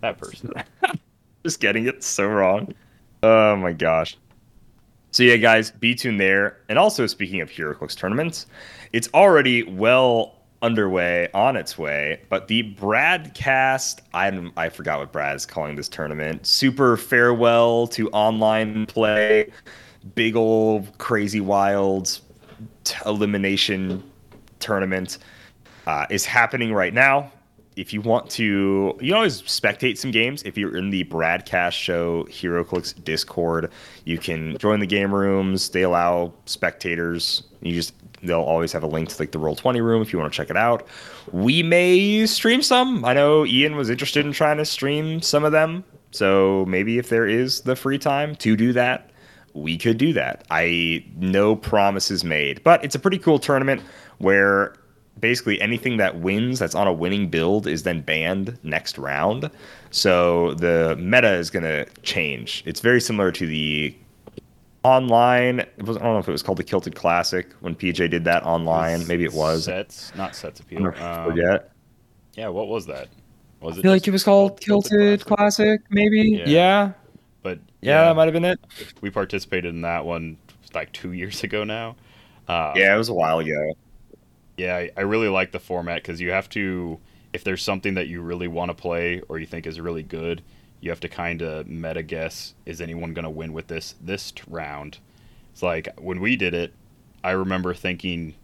that 0.00 0.18
person. 0.18 0.52
just 1.44 1.60
getting 1.60 1.86
it 1.86 2.04
so 2.04 2.26
wrong. 2.26 2.74
Oh 3.22 3.56
my 3.56 3.72
gosh. 3.72 4.16
So 5.10 5.22
yeah, 5.22 5.36
guys, 5.36 5.70
be 5.70 5.94
tuned 5.94 6.20
there. 6.20 6.58
And 6.68 6.78
also 6.78 7.06
speaking 7.06 7.40
of 7.40 7.48
HeroClix 7.48 7.96
tournaments, 7.96 8.46
it's 8.92 9.08
already 9.14 9.62
well 9.62 10.37
underway, 10.62 11.28
on 11.34 11.56
its 11.56 11.78
way. 11.78 12.20
But 12.28 12.48
the 12.48 12.74
Bradcast, 12.74 14.00
I 14.14 14.50
I 14.56 14.68
forgot 14.68 14.98
what 15.00 15.12
Brad 15.12 15.36
is 15.36 15.46
calling 15.46 15.76
this 15.76 15.88
tournament. 15.88 16.46
Super 16.46 16.96
farewell 16.96 17.86
to 17.88 18.10
online 18.10 18.86
play, 18.86 19.50
big 20.14 20.36
old 20.36 20.96
crazy 20.98 21.40
wild 21.40 22.20
elimination 23.06 24.02
tournament 24.58 25.18
uh, 25.86 26.06
is 26.10 26.24
happening 26.24 26.72
right 26.72 26.94
now. 26.94 27.30
If 27.78 27.92
you 27.92 28.00
want 28.00 28.28
to, 28.30 28.98
you 29.00 29.14
always 29.14 29.40
spectate 29.42 29.98
some 29.98 30.10
games. 30.10 30.42
If 30.42 30.58
you're 30.58 30.76
in 30.76 30.90
the 30.90 31.04
Bradcast 31.04 31.72
Show 31.72 32.24
HeroClix 32.24 33.04
Discord, 33.04 33.70
you 34.04 34.18
can 34.18 34.58
join 34.58 34.80
the 34.80 34.86
game 34.86 35.14
rooms. 35.14 35.68
They 35.68 35.82
allow 35.82 36.32
spectators. 36.46 37.44
You 37.62 37.72
just 37.72 37.94
they'll 38.20 38.40
always 38.40 38.72
have 38.72 38.82
a 38.82 38.86
link 38.88 39.10
to 39.10 39.22
like 39.22 39.30
the 39.30 39.38
Roll 39.38 39.54
Twenty 39.54 39.80
room 39.80 40.02
if 40.02 40.12
you 40.12 40.18
want 40.18 40.32
to 40.32 40.36
check 40.36 40.50
it 40.50 40.56
out. 40.56 40.88
We 41.32 41.62
may 41.62 42.26
stream 42.26 42.62
some. 42.62 43.04
I 43.04 43.12
know 43.12 43.46
Ian 43.46 43.76
was 43.76 43.90
interested 43.90 44.26
in 44.26 44.32
trying 44.32 44.56
to 44.56 44.64
stream 44.64 45.22
some 45.22 45.44
of 45.44 45.52
them. 45.52 45.84
So 46.10 46.64
maybe 46.66 46.98
if 46.98 47.10
there 47.10 47.26
is 47.26 47.60
the 47.60 47.76
free 47.76 47.98
time 47.98 48.34
to 48.36 48.56
do 48.56 48.72
that, 48.72 49.10
we 49.54 49.78
could 49.78 49.98
do 49.98 50.12
that. 50.14 50.44
I 50.50 51.04
no 51.16 51.54
promises 51.54 52.24
made, 52.24 52.64
but 52.64 52.82
it's 52.84 52.96
a 52.96 52.98
pretty 52.98 53.18
cool 53.18 53.38
tournament 53.38 53.82
where 54.18 54.74
basically 55.20 55.60
anything 55.60 55.96
that 55.98 56.18
wins 56.20 56.58
that's 56.58 56.74
on 56.74 56.86
a 56.86 56.92
winning 56.92 57.28
build 57.28 57.66
is 57.66 57.82
then 57.82 58.00
banned 58.00 58.58
next 58.62 58.98
round. 58.98 59.50
So 59.90 60.54
the 60.54 60.96
meta 60.98 61.32
is 61.34 61.50
going 61.50 61.64
to 61.64 61.86
change. 62.02 62.62
It's 62.66 62.80
very 62.80 63.00
similar 63.00 63.32
to 63.32 63.46
the 63.46 63.94
online. 64.84 65.60
It 65.60 65.82
was, 65.84 65.96
I 65.96 66.00
don't 66.02 66.12
know 66.14 66.18
if 66.18 66.28
it 66.28 66.32
was 66.32 66.42
called 66.42 66.58
the 66.58 66.64
Kilted 66.64 66.94
Classic 66.94 67.52
when 67.60 67.74
PJ 67.74 68.10
did 68.10 68.24
that 68.24 68.42
online. 68.44 69.06
Maybe 69.06 69.24
it 69.24 69.32
was. 69.32 69.64
sets, 69.64 70.12
not 70.14 70.34
sets 70.34 70.60
I 70.60 70.64
appeal. 70.64 70.86
Um, 70.86 71.24
forget. 71.30 71.70
yeah, 72.34 72.48
what 72.48 72.68
was 72.68 72.86
that? 72.86 73.08
Was 73.60 73.76
it? 73.76 73.80
I 73.80 73.82
feel 73.82 73.92
like 73.92 74.06
it 74.06 74.12
was 74.12 74.24
called 74.24 74.60
Kilted 74.60 75.24
Classic, 75.24 75.80
maybe. 75.90 76.38
Yeah. 76.38 76.46
Yeah. 76.46 76.92
But 77.42 77.58
Yeah, 77.80 78.04
that 78.04 78.16
might 78.16 78.24
have 78.24 78.32
been 78.34 78.44
it. 78.44 78.60
we 79.00 79.10
participated 79.10 79.74
in 79.74 79.82
that 79.82 80.04
one 80.04 80.36
like 80.74 80.92
two 80.92 81.12
years 81.12 81.42
ago 81.42 81.64
now. 81.64 81.96
Uh, 82.46 82.72
Yeah, 82.76 82.94
it 82.94 82.98
was 82.98 83.08
a 83.08 83.14
while 83.14 83.38
ago. 83.40 83.72
Yeah, 84.58 84.76
I, 84.76 84.90
I 84.96 85.00
really 85.02 85.28
like 85.28 85.52
the 85.52 85.60
format 85.60 86.02
because 86.02 86.20
you 86.20 86.32
have 86.32 86.48
to, 86.50 86.98
if 87.32 87.44
there's 87.44 87.62
something 87.62 87.94
that 87.94 88.08
you 88.08 88.20
really 88.20 88.48
want 88.48 88.70
to 88.70 88.74
play 88.74 89.22
or 89.28 89.38
you 89.38 89.46
think 89.46 89.66
is 89.66 89.80
really 89.80 90.02
good, 90.02 90.42
you 90.80 90.90
have 90.90 91.00
to 91.00 91.08
kind 91.08 91.42
of 91.42 91.66
meta 91.68 92.02
guess: 92.02 92.54
is 92.66 92.80
anyone 92.80 93.14
going 93.14 93.22
to 93.24 93.30
win 93.30 93.52
with 93.52 93.68
this 93.68 93.94
this 94.00 94.32
round? 94.48 94.98
It's 95.52 95.62
like 95.62 95.88
when 96.00 96.20
we 96.20 96.36
did 96.36 96.54
it, 96.54 96.74
I 97.22 97.30
remember 97.30 97.72
thinking 97.72 98.34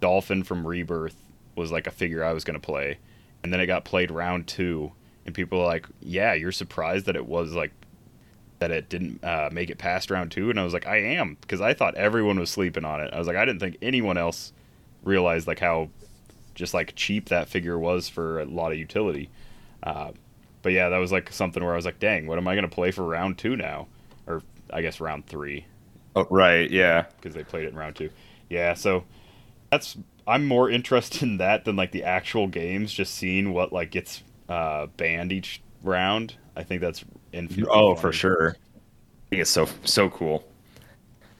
Dolphin 0.00 0.42
from 0.42 0.66
Rebirth 0.66 1.16
was 1.56 1.72
like 1.72 1.86
a 1.86 1.90
figure 1.90 2.22
I 2.22 2.34
was 2.34 2.44
going 2.44 2.60
to 2.60 2.64
play, 2.66 2.98
and 3.42 3.52
then 3.52 3.60
it 3.60 3.66
got 3.66 3.84
played 3.86 4.10
round 4.10 4.46
two, 4.46 4.92
and 5.24 5.34
people 5.34 5.58
were 5.58 5.64
like, 5.64 5.86
"Yeah, 6.00 6.34
you're 6.34 6.52
surprised 6.52 7.06
that 7.06 7.16
it 7.16 7.26
was 7.26 7.52
like." 7.54 7.72
That 8.58 8.70
it 8.70 8.88
didn't 8.88 9.24
uh, 9.24 9.50
make 9.52 9.70
it 9.70 9.78
past 9.78 10.08
round 10.08 10.30
two, 10.30 10.48
and 10.48 10.60
I 10.60 10.62
was 10.62 10.72
like, 10.72 10.86
I 10.86 10.98
am, 10.98 11.36
because 11.40 11.60
I 11.60 11.74
thought 11.74 11.96
everyone 11.96 12.38
was 12.38 12.48
sleeping 12.48 12.84
on 12.84 13.00
it. 13.00 13.12
I 13.12 13.18
was 13.18 13.26
like, 13.26 13.34
I 13.36 13.44
didn't 13.44 13.58
think 13.58 13.76
anyone 13.82 14.16
else 14.16 14.52
realized 15.02 15.46
like 15.46 15.58
how 15.58 15.90
just 16.54 16.74
like 16.74 16.94
cheap 16.96 17.28
that 17.28 17.48
figure 17.48 17.78
was 17.78 18.08
for 18.08 18.40
a 18.40 18.44
lot 18.44 18.72
of 18.72 18.78
utility. 18.78 19.30
Uh, 19.82 20.12
but 20.62 20.72
yeah, 20.72 20.88
that 20.90 20.98
was 20.98 21.12
like 21.12 21.32
something 21.32 21.62
where 21.62 21.72
I 21.72 21.76
was 21.76 21.84
like, 21.86 21.98
dang, 21.98 22.26
what 22.26 22.38
am 22.38 22.46
I 22.48 22.54
gonna 22.54 22.68
play 22.68 22.90
for 22.90 23.04
round 23.04 23.38
two 23.38 23.56
now? 23.56 23.88
Or 24.26 24.42
I 24.72 24.82
guess 24.82 25.00
round 25.00 25.26
three 25.26 25.66
Oh, 26.14 26.26
right. 26.30 26.70
Yeah. 26.70 27.06
because 27.16 27.34
they 27.34 27.44
played 27.44 27.64
it 27.64 27.68
in 27.70 27.76
round 27.76 27.96
two. 27.96 28.10
Yeah, 28.48 28.74
so 28.74 29.04
that's 29.70 29.96
I'm 30.26 30.46
more 30.46 30.70
interested 30.70 31.22
in 31.22 31.38
that 31.38 31.64
than 31.64 31.76
like 31.76 31.92
the 31.92 32.04
actual 32.04 32.46
games. 32.48 32.92
Just 32.92 33.14
seeing 33.14 33.52
what 33.52 33.72
like 33.72 33.90
gets 33.90 34.22
uh, 34.48 34.86
banned 34.96 35.32
each 35.32 35.62
round. 35.82 36.36
I 36.56 36.62
think 36.64 36.80
that's 36.80 37.04
infinitely. 37.32 37.72
Oh, 37.72 37.94
for 37.94 38.12
sure. 38.12 38.56
I 38.56 39.30
think 39.30 39.42
it's 39.42 39.50
so 39.50 39.68
so 39.84 40.10
cool. 40.10 40.44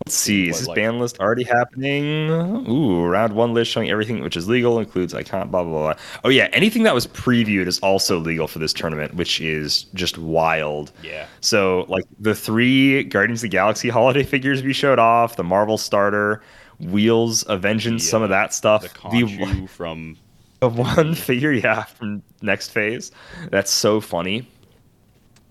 Let's 0.06 0.16
see. 0.16 0.48
Is 0.48 0.58
this 0.60 0.68
like- 0.68 0.76
ban 0.76 0.98
list 0.98 1.20
already 1.20 1.44
happening? 1.44 2.28
Ooh, 2.68 3.04
round 3.06 3.34
one 3.34 3.54
list 3.54 3.70
showing 3.70 3.90
everything 3.90 4.22
which 4.22 4.36
is 4.36 4.48
legal 4.48 4.78
includes 4.78 5.14
icon. 5.14 5.48
Blah 5.48 5.62
blah 5.62 5.72
blah. 5.72 5.94
Oh 6.24 6.28
yeah, 6.28 6.48
anything 6.52 6.82
that 6.82 6.94
was 6.94 7.06
previewed 7.06 7.66
is 7.66 7.78
also 7.80 8.18
legal 8.18 8.48
for 8.48 8.58
this 8.58 8.72
tournament, 8.72 9.14
which 9.14 9.40
is 9.40 9.84
just 9.94 10.18
wild. 10.18 10.92
Yeah. 11.02 11.26
So 11.40 11.86
like 11.88 12.04
the 12.18 12.34
three 12.34 13.04
Guardians 13.04 13.40
of 13.40 13.50
the 13.50 13.56
Galaxy 13.56 13.88
holiday 13.88 14.22
figures 14.32 14.62
we 14.62 14.72
showed 14.72 14.98
off, 14.98 15.36
the 15.36 15.44
Marvel 15.44 15.78
starter, 15.78 16.42
Wheels 16.80 17.44
of 17.44 17.62
Vengeance, 17.62 18.02
The, 18.02 18.08
some 18.08 18.22
of 18.22 18.28
that 18.30 18.52
stuff. 18.52 18.82
The 18.82 18.88
Conchu 18.88 19.68
from 19.68 20.16
The 20.60 20.68
one 20.68 21.14
figure, 21.14 21.52
yeah, 21.52 21.84
from 21.84 22.22
next 22.42 22.70
phase. 22.70 23.12
That's 23.50 23.70
so 23.70 24.00
funny. 24.00 24.48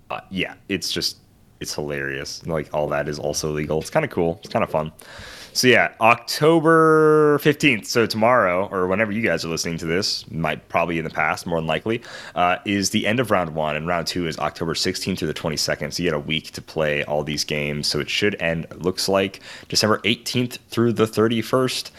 Uh, 0.10 0.20
yeah, 0.30 0.56
it's 0.68 0.92
just 0.92 1.18
it's 1.62 1.76
hilarious. 1.76 2.46
Like 2.46 2.74
all 2.74 2.88
that 2.90 3.08
is 3.08 3.20
also 3.20 3.52
legal. 3.52 3.80
It's 3.80 3.90
kind 3.90 4.04
of 4.04 4.12
cool. 4.12 4.40
It's 4.44 4.52
kind 4.52 4.64
of 4.64 4.70
fun. 4.70 4.92
So 5.54 5.68
yeah, 5.68 5.94
October 6.00 7.38
15th, 7.40 7.86
so 7.86 8.06
tomorrow 8.06 8.70
or 8.72 8.88
whenever 8.88 9.12
you 9.12 9.22
guys 9.22 9.44
are 9.44 9.50
listening 9.50 9.78
to 9.80 9.86
this, 9.86 10.30
might 10.32 10.70
probably 10.70 10.98
in 10.98 11.04
the 11.04 11.10
past, 11.10 11.46
more 11.46 11.60
than 11.60 11.68
likely, 11.68 12.02
uh, 12.36 12.58
is 12.64 12.92
the 12.92 13.06
end 13.06 13.20
of 13.20 13.32
round 13.32 13.54
one, 13.54 13.76
and 13.76 13.86
round 13.86 14.08
two 14.08 14.28
is 14.28 14.40
October 14.40 14.74
16th 14.74 15.20
through 15.20 15.28
the 15.28 15.34
22nd. 15.34 15.94
So 15.94 16.04
you 16.04 16.10
had 16.10 16.16
a 16.16 16.20
week 16.20 16.52
to 16.52 16.62
play 16.62 17.04
all 17.04 17.24
these 17.24 17.44
games. 17.44 17.88
So 17.88 18.00
it 18.00 18.10
should 18.10 18.42
end, 18.42 18.66
looks 18.78 19.10
like, 19.10 19.42
December 19.68 20.00
18th 20.00 20.58
through 20.70 20.94
the 20.94 21.06
31st. 21.06 21.92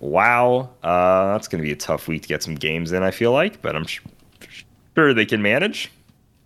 Wow, 0.00 0.70
uh, 0.82 1.32
that's 1.32 1.46
going 1.46 1.62
to 1.62 1.66
be 1.66 1.72
a 1.72 1.76
tough 1.76 2.08
week 2.08 2.22
to 2.22 2.28
get 2.28 2.42
some 2.42 2.54
games 2.54 2.92
in, 2.92 3.02
I 3.02 3.10
feel 3.10 3.32
like, 3.32 3.60
but 3.60 3.76
I'm 3.76 3.86
sure 3.86 5.12
they 5.12 5.26
can 5.26 5.42
manage. 5.42 5.92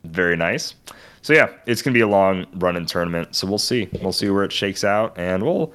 Very 0.04 0.36
nice. 0.36 0.74
So 1.28 1.34
yeah, 1.34 1.50
it's 1.66 1.82
gonna 1.82 1.92
be 1.92 2.00
a 2.00 2.08
long 2.08 2.46
running 2.54 2.86
tournament. 2.86 3.34
So 3.34 3.46
we'll 3.46 3.58
see. 3.58 3.90
We'll 4.00 4.14
see 4.14 4.30
where 4.30 4.44
it 4.44 4.50
shakes 4.50 4.82
out, 4.82 5.12
and 5.18 5.42
we'll. 5.42 5.74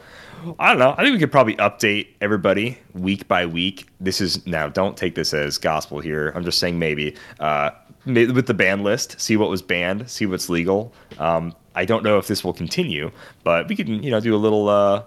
I 0.58 0.70
don't 0.70 0.80
know. 0.80 0.96
I 0.98 1.04
think 1.04 1.14
we 1.14 1.20
could 1.20 1.32
probably 1.32 1.56
update 1.58 2.08
everybody 2.22 2.80
week 2.96 3.28
by 3.28 3.46
week. 3.46 3.88
This 4.00 4.20
is 4.20 4.48
now. 4.48 4.68
Don't 4.68 4.98
take 4.98 5.14
this 5.14 5.32
as 5.32 5.60
gospel 5.60 6.00
here. 6.00 6.34
I'm 6.34 6.44
just 6.44 6.58
saying 6.58 6.80
maybe 6.80 7.16
uh, 7.40 7.70
with 8.08 8.48
the 8.48 8.56
ban 8.56 8.82
list. 8.82 9.22
See 9.22 9.38
what 9.38 9.52
was 9.52 9.62
banned. 9.62 10.10
See 10.10 10.26
what's 10.26 10.50
legal. 10.50 10.92
Um, 11.20 11.54
I 11.76 11.86
don't 11.86 12.04
know 12.04 12.18
if 12.18 12.26
this 12.26 12.44
will 12.44 12.54
continue, 12.54 13.12
but 13.44 13.68
we 13.68 13.76
can 13.76 14.02
you 14.02 14.10
know 14.10 14.20
do 14.20 14.36
a 14.36 14.38
little. 14.38 14.70
Uh, 14.70 15.04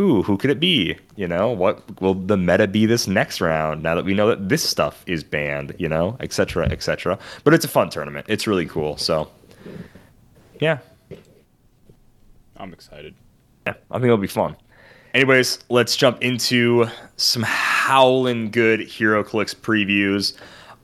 Ooh, 0.00 0.24
who 0.24 0.36
could 0.36 0.50
it 0.50 0.58
be? 0.58 0.96
You 1.14 1.28
know, 1.28 1.52
what 1.52 2.00
will 2.02 2.14
the 2.14 2.36
meta 2.36 2.66
be 2.66 2.86
this 2.86 3.06
next 3.06 3.40
round 3.40 3.84
now 3.84 3.94
that 3.94 4.04
we 4.04 4.14
know 4.14 4.26
that 4.30 4.48
this 4.48 4.68
stuff 4.68 5.04
is 5.06 5.22
banned, 5.22 5.76
you 5.78 5.88
know, 5.88 6.16
et 6.18 6.32
cetera, 6.32 6.68
et 6.72 6.82
cetera. 6.82 7.16
But 7.44 7.54
it's 7.54 7.64
a 7.64 7.68
fun 7.68 7.88
tournament. 7.88 8.26
It's 8.28 8.48
really 8.48 8.66
cool. 8.66 8.96
So, 8.98 9.30
yeah, 10.60 10.78
I'm 12.56 12.72
excited. 12.72 13.14
yeah, 13.66 13.74
I 13.90 13.94
think 13.94 14.04
it'll 14.04 14.16
be 14.16 14.26
fun. 14.26 14.56
Anyways, 15.14 15.60
let's 15.70 15.96
jump 15.96 16.22
into 16.22 16.86
some 17.16 17.42
howling 17.42 18.50
good 18.50 18.80
HeroClix 18.80 19.54
previews. 19.56 20.34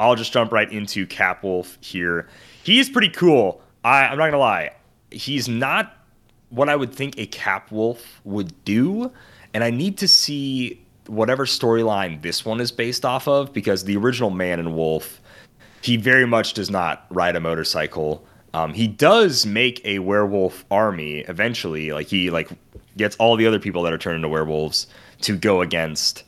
I'll 0.01 0.15
just 0.15 0.33
jump 0.33 0.53
right 0.53 0.71
into 0.73 1.07
Capwolf 1.07 1.77
here. 1.85 2.29
He 2.63 2.79
is 2.81 2.89
pretty 2.89 3.11
cool. 3.11 3.61
I, 3.85 4.07
I'm 4.07 4.19
not 4.19 4.27
gonna 4.27 4.39
lie. 4.39 4.71
He's 5.11 5.49
not 5.49 5.97
what 6.49 6.69
I 6.69 6.77
would 6.77 6.95
think 6.95 7.19
a 7.19 7.27
Capwolf 7.27 8.01
would 8.25 8.65
do, 8.65 9.13
and 9.55 9.63
I 9.63 9.71
need 9.71 9.99
to 9.99 10.09
see 10.09 10.83
whatever 11.07 11.45
storyline 11.45 12.23
this 12.23 12.45
one 12.45 12.61
is 12.61 12.71
based 12.73 13.05
off 13.05 13.27
of 13.29 13.53
because 13.53 13.85
the 13.85 13.97
original 13.97 14.31
Man 14.31 14.59
and 14.61 14.75
Wolf, 14.75 15.21
he 15.83 15.97
very 15.97 16.27
much 16.27 16.55
does 16.55 16.71
not 16.71 17.07
ride 17.11 17.37
a 17.37 17.41
motorcycle. 17.41 18.25
Um, 18.55 18.75
he 18.75 18.87
does 18.87 19.47
make 19.47 19.85
a 19.85 20.01
werewolf 20.01 20.65
army 20.71 21.21
eventually. 21.21 21.93
Like 21.93 22.09
he 22.09 22.31
like 22.31 22.51
gets 22.97 23.17
all 23.17 23.37
the 23.37 23.47
other 23.47 23.59
people 23.59 23.83
that 23.83 23.93
are 23.93 23.99
turned 23.99 24.17
into 24.17 24.29
werewolves 24.29 24.87
to 25.23 25.37
go 25.37 25.61
against. 25.63 26.25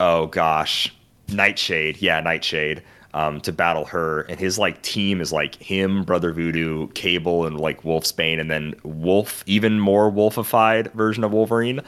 Oh 0.00 0.26
gosh, 0.26 0.94
Nightshade. 1.28 2.00
Yeah, 2.00 2.20
Nightshade. 2.20 2.82
Um, 3.14 3.42
to 3.42 3.52
battle 3.52 3.84
her, 3.84 4.22
and 4.22 4.40
his 4.40 4.58
like 4.58 4.80
team 4.80 5.20
is 5.20 5.34
like 5.34 5.56
him, 5.56 6.02
Brother 6.02 6.32
Voodoo, 6.32 6.88
Cable, 6.94 7.44
and 7.44 7.60
like 7.60 7.82
Wolfsbane, 7.82 8.40
and 8.40 8.50
then 8.50 8.74
Wolf, 8.84 9.44
even 9.46 9.78
more 9.78 10.10
wolfified 10.10 10.90
version 10.94 11.22
of 11.22 11.30
Wolverine. 11.30 11.82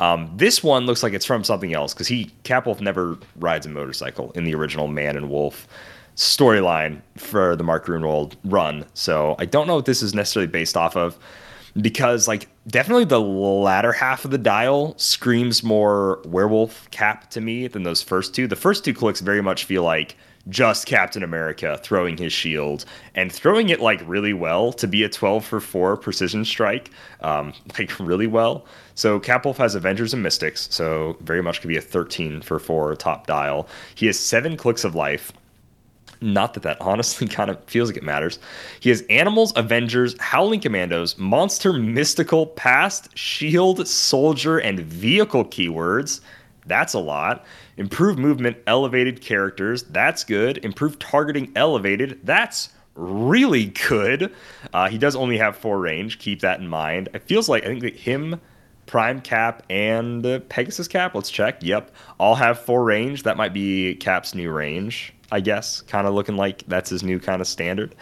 Um, 0.00 0.32
this 0.34 0.64
one 0.64 0.86
looks 0.86 1.02
like 1.02 1.12
it's 1.12 1.26
from 1.26 1.44
something 1.44 1.74
else 1.74 1.92
because 1.92 2.08
he 2.08 2.30
Capwolf 2.44 2.80
never 2.80 3.18
rides 3.36 3.66
a 3.66 3.68
motorcycle 3.68 4.30
in 4.30 4.44
the 4.44 4.54
original 4.54 4.88
Man 4.88 5.18
and 5.18 5.28
Wolf 5.28 5.68
storyline 6.20 7.00
for 7.16 7.56
the 7.56 7.64
Mark 7.64 7.86
Gruenwald 7.86 8.36
run. 8.44 8.84
So 8.92 9.36
I 9.38 9.46
don't 9.46 9.66
know 9.66 9.76
what 9.76 9.86
this 9.86 10.02
is 10.02 10.14
necessarily 10.14 10.48
based 10.48 10.76
off 10.76 10.94
of 10.94 11.18
because 11.80 12.28
like 12.28 12.46
definitely 12.66 13.06
the 13.06 13.20
latter 13.20 13.90
half 13.90 14.26
of 14.26 14.30
the 14.30 14.36
dial 14.36 14.92
screams 14.98 15.62
more 15.62 16.20
werewolf 16.26 16.90
cap 16.90 17.30
to 17.30 17.40
me 17.40 17.68
than 17.68 17.84
those 17.84 18.02
first 18.02 18.34
two. 18.34 18.46
The 18.46 18.54
first 18.54 18.84
two 18.84 18.92
clicks 18.92 19.20
very 19.22 19.40
much 19.40 19.64
feel 19.64 19.82
like 19.82 20.14
just 20.50 20.86
Captain 20.86 21.22
America 21.22 21.80
throwing 21.82 22.18
his 22.18 22.34
shield 22.34 22.84
and 23.14 23.32
throwing 23.32 23.70
it 23.70 23.80
like 23.80 24.02
really 24.06 24.34
well 24.34 24.74
to 24.74 24.86
be 24.86 25.04
a 25.04 25.08
12 25.08 25.42
for 25.42 25.60
4 25.60 25.96
precision 25.96 26.44
strike, 26.44 26.90
um, 27.22 27.54
like 27.78 27.98
really 27.98 28.26
well. 28.26 28.66
So 28.94 29.18
Capwolf 29.18 29.56
has 29.56 29.74
Avengers 29.74 30.12
and 30.12 30.22
Mystics, 30.22 30.68
so 30.70 31.16
very 31.20 31.42
much 31.42 31.62
could 31.62 31.68
be 31.68 31.78
a 31.78 31.82
13 31.82 32.42
for 32.42 32.58
4 32.58 32.94
top 32.96 33.26
dial. 33.26 33.66
He 33.94 34.06
has 34.06 34.18
seven 34.18 34.58
clicks 34.58 34.84
of 34.84 34.94
life, 34.94 35.32
not 36.20 36.54
that 36.54 36.62
that 36.62 36.80
honestly 36.80 37.26
kind 37.28 37.50
of 37.50 37.62
feels 37.64 37.88
like 37.88 37.96
it 37.96 38.02
matters. 38.02 38.38
He 38.80 38.90
has 38.90 39.02
Animals, 39.02 39.52
Avengers, 39.56 40.18
Howling 40.20 40.60
Commandos, 40.60 41.18
Monster, 41.18 41.72
Mystical, 41.72 42.46
Past, 42.46 43.16
Shield, 43.16 43.86
Soldier, 43.86 44.58
and 44.58 44.80
Vehicle 44.80 45.44
keywords. 45.44 46.20
That's 46.66 46.94
a 46.94 46.98
lot. 46.98 47.44
Improved 47.76 48.18
movement, 48.18 48.58
elevated 48.66 49.20
characters. 49.20 49.82
That's 49.84 50.24
good. 50.24 50.64
Improved 50.64 51.00
targeting, 51.00 51.50
elevated. 51.56 52.20
That's 52.24 52.68
really 52.94 53.66
good. 53.66 54.32
Uh, 54.72 54.88
he 54.88 54.98
does 54.98 55.16
only 55.16 55.38
have 55.38 55.56
four 55.56 55.78
range. 55.80 56.18
Keep 56.18 56.40
that 56.40 56.60
in 56.60 56.68
mind. 56.68 57.08
It 57.14 57.22
feels 57.22 57.48
like 57.48 57.64
I 57.64 57.68
think 57.68 57.82
that 57.82 57.96
him, 57.96 58.40
Prime 58.86 59.20
Cap, 59.20 59.62
and 59.70 60.22
Pegasus 60.48 60.88
Cap. 60.88 61.14
Let's 61.14 61.30
check. 61.30 61.62
Yep, 61.62 61.90
all 62.18 62.34
have 62.34 62.58
four 62.58 62.84
range. 62.84 63.22
That 63.22 63.36
might 63.36 63.52
be 63.54 63.94
Cap's 63.94 64.34
new 64.34 64.50
range. 64.50 65.14
I 65.32 65.40
guess, 65.40 65.82
kind 65.82 66.06
of 66.06 66.14
looking 66.14 66.36
like 66.36 66.64
that's 66.66 66.90
his 66.90 67.02
new 67.02 67.18
kind 67.18 67.40
of 67.40 67.48
standard. 67.48 67.94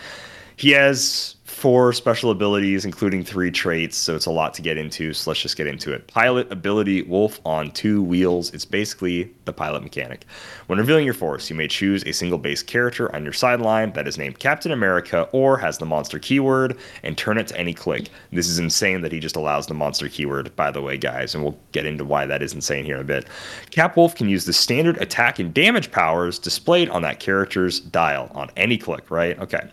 He 0.56 0.70
has 0.72 1.36
four 1.58 1.92
special 1.92 2.30
abilities, 2.30 2.84
including 2.84 3.24
three 3.24 3.50
traits, 3.50 3.96
so 3.96 4.14
it's 4.14 4.26
a 4.26 4.30
lot 4.30 4.54
to 4.54 4.62
get 4.62 4.78
into. 4.78 5.12
So 5.12 5.28
let's 5.28 5.42
just 5.42 5.56
get 5.56 5.66
into 5.66 5.92
it. 5.92 6.06
Pilot 6.06 6.50
ability 6.52 7.02
Wolf 7.02 7.40
on 7.44 7.72
two 7.72 8.00
wheels. 8.00 8.54
It's 8.54 8.64
basically 8.64 9.34
the 9.44 9.52
pilot 9.52 9.82
mechanic. 9.82 10.24
When 10.68 10.78
revealing 10.78 11.04
your 11.04 11.14
force, 11.14 11.50
you 11.50 11.56
may 11.56 11.66
choose 11.66 12.04
a 12.04 12.12
single 12.12 12.38
base 12.38 12.62
character 12.62 13.12
on 13.12 13.24
your 13.24 13.32
sideline 13.32 13.92
that 13.94 14.06
is 14.06 14.16
named 14.16 14.38
Captain 14.38 14.70
America 14.70 15.28
or 15.32 15.58
has 15.58 15.78
the 15.78 15.84
monster 15.84 16.20
keyword 16.20 16.78
and 17.02 17.18
turn 17.18 17.38
it 17.38 17.48
to 17.48 17.58
any 17.58 17.74
click. 17.74 18.08
This 18.30 18.48
is 18.48 18.60
insane 18.60 19.00
that 19.00 19.10
he 19.10 19.18
just 19.18 19.34
allows 19.34 19.66
the 19.66 19.74
monster 19.74 20.08
keyword, 20.08 20.54
by 20.54 20.70
the 20.70 20.80
way, 20.80 20.96
guys, 20.96 21.34
and 21.34 21.42
we'll 21.42 21.58
get 21.72 21.86
into 21.86 22.04
why 22.04 22.24
that 22.24 22.40
is 22.40 22.52
insane 22.52 22.84
here 22.84 22.94
in 22.94 23.00
a 23.00 23.04
bit. 23.04 23.26
Capwolf 23.72 24.14
can 24.14 24.28
use 24.28 24.44
the 24.44 24.52
standard 24.52 24.96
attack 24.98 25.40
and 25.40 25.52
damage 25.52 25.90
powers 25.90 26.38
displayed 26.38 26.88
on 26.90 27.02
that 27.02 27.18
character's 27.18 27.80
dial 27.80 28.30
on 28.32 28.48
any 28.56 28.78
click, 28.78 29.10
right? 29.10 29.36
Okay. 29.40 29.68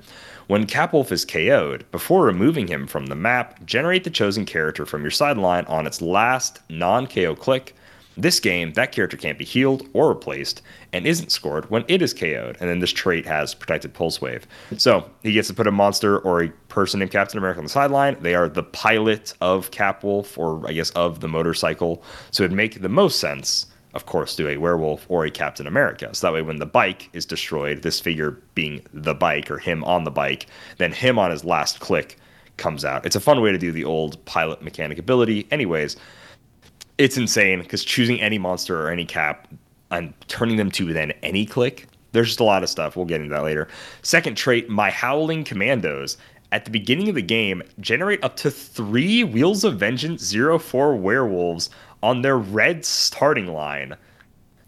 When 0.47 0.67
Capwolf 0.67 1.11
is 1.11 1.25
KO'd, 1.25 1.89
before 1.91 2.23
removing 2.23 2.67
him 2.67 2.85
from 2.85 3.07
the 3.07 3.15
map, 3.15 3.65
generate 3.65 4.03
the 4.03 4.11
chosen 4.11 4.45
character 4.45 4.85
from 4.85 5.01
your 5.01 5.09
sideline 5.09 5.65
on 5.65 5.87
its 5.87 6.03
last 6.03 6.59
non 6.69 7.07
KO 7.07 7.33
click. 7.35 7.75
This 8.15 8.39
game, 8.39 8.71
that 8.73 8.91
character 8.91 9.17
can't 9.17 9.39
be 9.39 9.43
healed 9.43 9.89
or 9.93 10.07
replaced 10.07 10.61
and 10.93 11.07
isn't 11.07 11.31
scored 11.31 11.69
when 11.71 11.83
it 11.87 12.01
is 12.03 12.13
KO'd. 12.13 12.57
And 12.59 12.69
then 12.69 12.79
this 12.79 12.91
trait 12.91 13.25
has 13.25 13.55
protected 13.55 13.93
pulse 13.93 14.21
wave. 14.21 14.45
So 14.77 15.09
he 15.23 15.33
gets 15.33 15.47
to 15.47 15.53
put 15.55 15.65
a 15.65 15.71
monster 15.71 16.19
or 16.19 16.43
a 16.43 16.49
person 16.69 16.99
named 16.99 17.11
Captain 17.11 17.39
America 17.39 17.59
on 17.59 17.65
the 17.65 17.69
sideline. 17.69 18.15
They 18.21 18.35
are 18.35 18.47
the 18.47 18.63
pilot 18.63 19.33
of 19.41 19.71
Capwolf, 19.71 20.37
or 20.37 20.65
I 20.67 20.73
guess 20.73 20.91
of 20.91 21.21
the 21.21 21.27
motorcycle. 21.27 22.03
So 22.29 22.43
it'd 22.43 22.55
make 22.55 22.81
the 22.81 22.87
most 22.87 23.19
sense 23.19 23.65
of 23.95 24.05
course, 24.05 24.35
do 24.35 24.47
a 24.49 24.57
werewolf 24.57 25.05
or 25.09 25.25
a 25.25 25.31
Captain 25.31 25.65
America. 25.65 26.13
So 26.13 26.27
that 26.27 26.33
way, 26.33 26.41
when 26.41 26.57
the 26.57 26.65
bike 26.65 27.09
is 27.13 27.25
destroyed, 27.25 27.81
this 27.81 27.99
figure 27.99 28.41
being 28.53 28.85
the 28.93 29.15
bike 29.15 29.49
or 29.49 29.57
him 29.57 29.83
on 29.85 30.03
the 30.03 30.11
bike, 30.11 30.47
then 30.77 30.91
him 30.91 31.17
on 31.17 31.31
his 31.31 31.45
last 31.45 31.79
click 31.79 32.17
comes 32.57 32.83
out. 32.83 33.05
It's 33.05 33.15
a 33.15 33.21
fun 33.21 33.41
way 33.41 33.51
to 33.51 33.57
do 33.57 33.71
the 33.71 33.85
old 33.85 34.23
pilot 34.25 34.61
mechanic 34.61 34.99
ability. 34.99 35.47
Anyways, 35.49 35.95
it's 36.97 37.17
insane 37.17 37.61
because 37.61 37.83
choosing 37.83 38.19
any 38.21 38.37
monster 38.37 38.81
or 38.81 38.89
any 38.89 39.05
cap 39.05 39.47
and 39.91 40.13
turning 40.27 40.57
them 40.57 40.71
to 40.71 40.91
then 40.91 41.11
any 41.23 41.45
click, 41.45 41.87
there's 42.11 42.27
just 42.27 42.39
a 42.41 42.45
lot 42.45 42.63
of 42.63 42.69
stuff. 42.69 42.95
We'll 42.95 43.05
get 43.05 43.21
into 43.21 43.33
that 43.33 43.43
later. 43.43 43.69
Second 44.01 44.35
trait, 44.35 44.69
my 44.69 44.89
Howling 44.89 45.45
Commandos. 45.45 46.17
At 46.51 46.63
the 46.63 46.71
beginning 46.71 47.09
of 47.09 47.15
the 47.15 47.21
game, 47.21 47.63
generate 47.81 48.23
up 48.23 48.37
to 48.37 48.51
three 48.51 49.23
Wheels 49.23 49.63
of 49.63 49.77
Vengeance 49.77 50.33
04 50.33 50.95
werewolves 50.95 51.69
on 52.05 52.21
their 52.21 52.37
red 52.37 52.85
starting 52.85 53.47
line. 53.47 53.97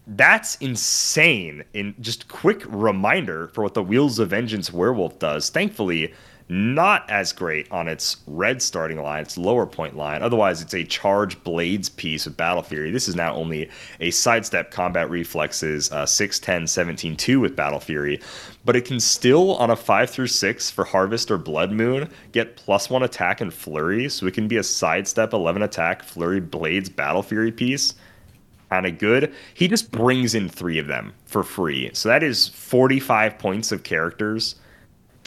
That's 0.08 0.56
insane. 0.56 1.64
In 1.76 1.94
just 2.02 2.28
quick 2.28 2.64
reminder 2.66 3.50
for 3.50 3.64
what 3.64 3.76
the 3.76 3.84
Wheels 3.84 4.18
of 4.18 4.32
Vengeance 4.32 4.74
werewolf 4.74 5.20
does. 5.20 5.52
Thankfully, 5.52 6.16
not 6.50 7.10
as 7.10 7.34
great 7.34 7.70
on 7.72 7.88
its 7.88 8.18
red 8.26 8.62
starting 8.62 9.02
line, 9.02 9.22
its 9.22 9.38
lower 9.38 9.66
point 9.66 9.98
line. 9.98 10.22
Otherwise, 10.22 10.62
it's 10.62 10.74
a 10.74 10.84
charge 10.84 11.42
blades 11.44 11.90
piece 11.90 12.26
with 12.26 12.38
Battle 12.38 12.64
Fury. 12.64 12.90
This 12.90 13.10
is 13.10 13.16
now 13.16 13.36
only 13.36 13.70
a 14.00 14.12
sidestep 14.12 14.72
combat 14.72 15.10
reflexes 15.10 15.92
uh, 15.92 16.06
6, 16.06 16.40
10, 16.40 16.68
17, 16.68 17.18
2 17.18 17.40
with 17.40 17.56
Battle 17.56 17.80
Fury. 17.80 18.22
But 18.64 18.76
it 18.76 18.86
can 18.86 19.00
still, 19.00 19.56
on 19.56 19.70
a 19.70 19.76
5 19.76 20.10
through 20.10 20.28
6 20.28 20.72
for 20.72 20.86
Harvest 20.86 21.32
or 21.32 21.38
Blood 21.38 21.72
Moon, 21.72 22.10
get 22.32 22.56
plus 22.56 22.90
1 22.90 23.04
attack 23.04 23.42
and 23.42 23.54
Flurry. 23.54 24.08
So 24.08 24.26
it 24.26 24.34
can 24.34 24.48
be 24.48 24.58
a 24.58 24.64
sidestep 24.64 25.34
11 25.34 25.62
attack 25.64 26.02
Flurry 26.02 26.40
Blades 26.40 26.90
Battle 26.90 27.24
Fury 27.24 27.52
piece. 27.52 27.94
Kind 28.70 28.86
of 28.86 28.98
good. 28.98 29.34
He 29.54 29.68
just 29.68 29.92
brings 29.92 30.36
in 30.36 30.50
three 30.50 30.78
of 30.80 30.88
them 30.88 31.14
for 31.26 31.44
free. 31.44 31.90
So 31.94 32.10
that 32.10 32.24
is 32.24 32.50
45 32.50 33.38
points 33.38 33.72
of 33.72 33.84
characters 33.84 34.56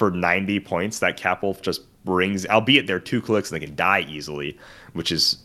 for 0.01 0.11
90 0.11 0.61
points 0.61 0.99
that 1.01 1.19
Capwolf 1.19 1.61
just 1.61 1.83
brings, 2.07 2.47
albeit 2.47 2.87
they're 2.87 2.99
two 2.99 3.21
clicks 3.21 3.53
and 3.53 3.61
they 3.61 3.67
can 3.67 3.77
die 3.77 4.01
easily, 4.09 4.57
which 4.95 5.13
is 5.13 5.45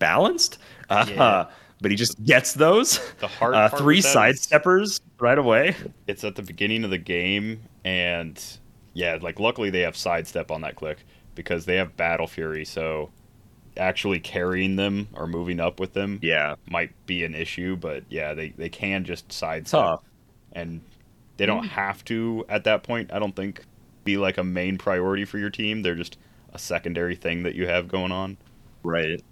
balanced. 0.00 0.58
Uh, 0.88 1.06
Yeah. 1.08 1.46
But 1.82 1.92
he 1.92 1.96
just 1.96 2.22
gets 2.24 2.52
those. 2.52 2.98
The 3.20 3.28
hard 3.28 3.54
uh, 3.54 3.68
three 3.70 3.98
with 3.98 4.04
side 4.04 4.36
steppers 4.38 5.00
right 5.20 5.38
away. 5.38 5.76
it's 6.08 6.24
at 6.24 6.34
the 6.34 6.42
beginning 6.42 6.82
of 6.84 6.90
the 6.90 6.98
game 6.98 7.62
and 7.84 8.42
yeah 8.92 9.16
like 9.22 9.38
luckily 9.38 9.70
they 9.70 9.80
have 9.80 9.96
sidestep 9.96 10.50
on 10.50 10.60
that 10.62 10.74
click 10.74 10.98
because 11.36 11.64
they 11.64 11.76
have 11.76 11.96
battle 11.96 12.26
fury 12.26 12.64
so 12.66 13.08
actually 13.78 14.18
carrying 14.18 14.76
them 14.76 15.08
or 15.14 15.26
moving 15.26 15.60
up 15.60 15.78
with 15.80 15.92
them 15.94 16.18
Yeah, 16.22 16.56
might 16.68 16.90
be 17.06 17.24
an 17.24 17.34
issue 17.34 17.76
but 17.76 18.02
yeah 18.10 18.34
they, 18.34 18.48
they 18.50 18.68
can 18.68 19.04
just 19.04 19.30
sidestep 19.32 19.80
tough. 19.80 20.02
and 20.52 20.80
they 21.40 21.46
don't 21.46 21.64
mm. 21.64 21.70
have 21.70 22.04
to 22.04 22.44
at 22.48 22.64
that 22.64 22.82
point 22.82 23.10
i 23.12 23.18
don't 23.18 23.34
think 23.34 23.64
be 24.04 24.16
like 24.16 24.38
a 24.38 24.44
main 24.44 24.78
priority 24.78 25.24
for 25.24 25.38
your 25.38 25.50
team 25.50 25.82
they're 25.82 25.94
just 25.94 26.18
a 26.52 26.58
secondary 26.58 27.16
thing 27.16 27.42
that 27.42 27.54
you 27.54 27.66
have 27.66 27.88
going 27.88 28.12
on 28.12 28.36
Right. 28.82 29.22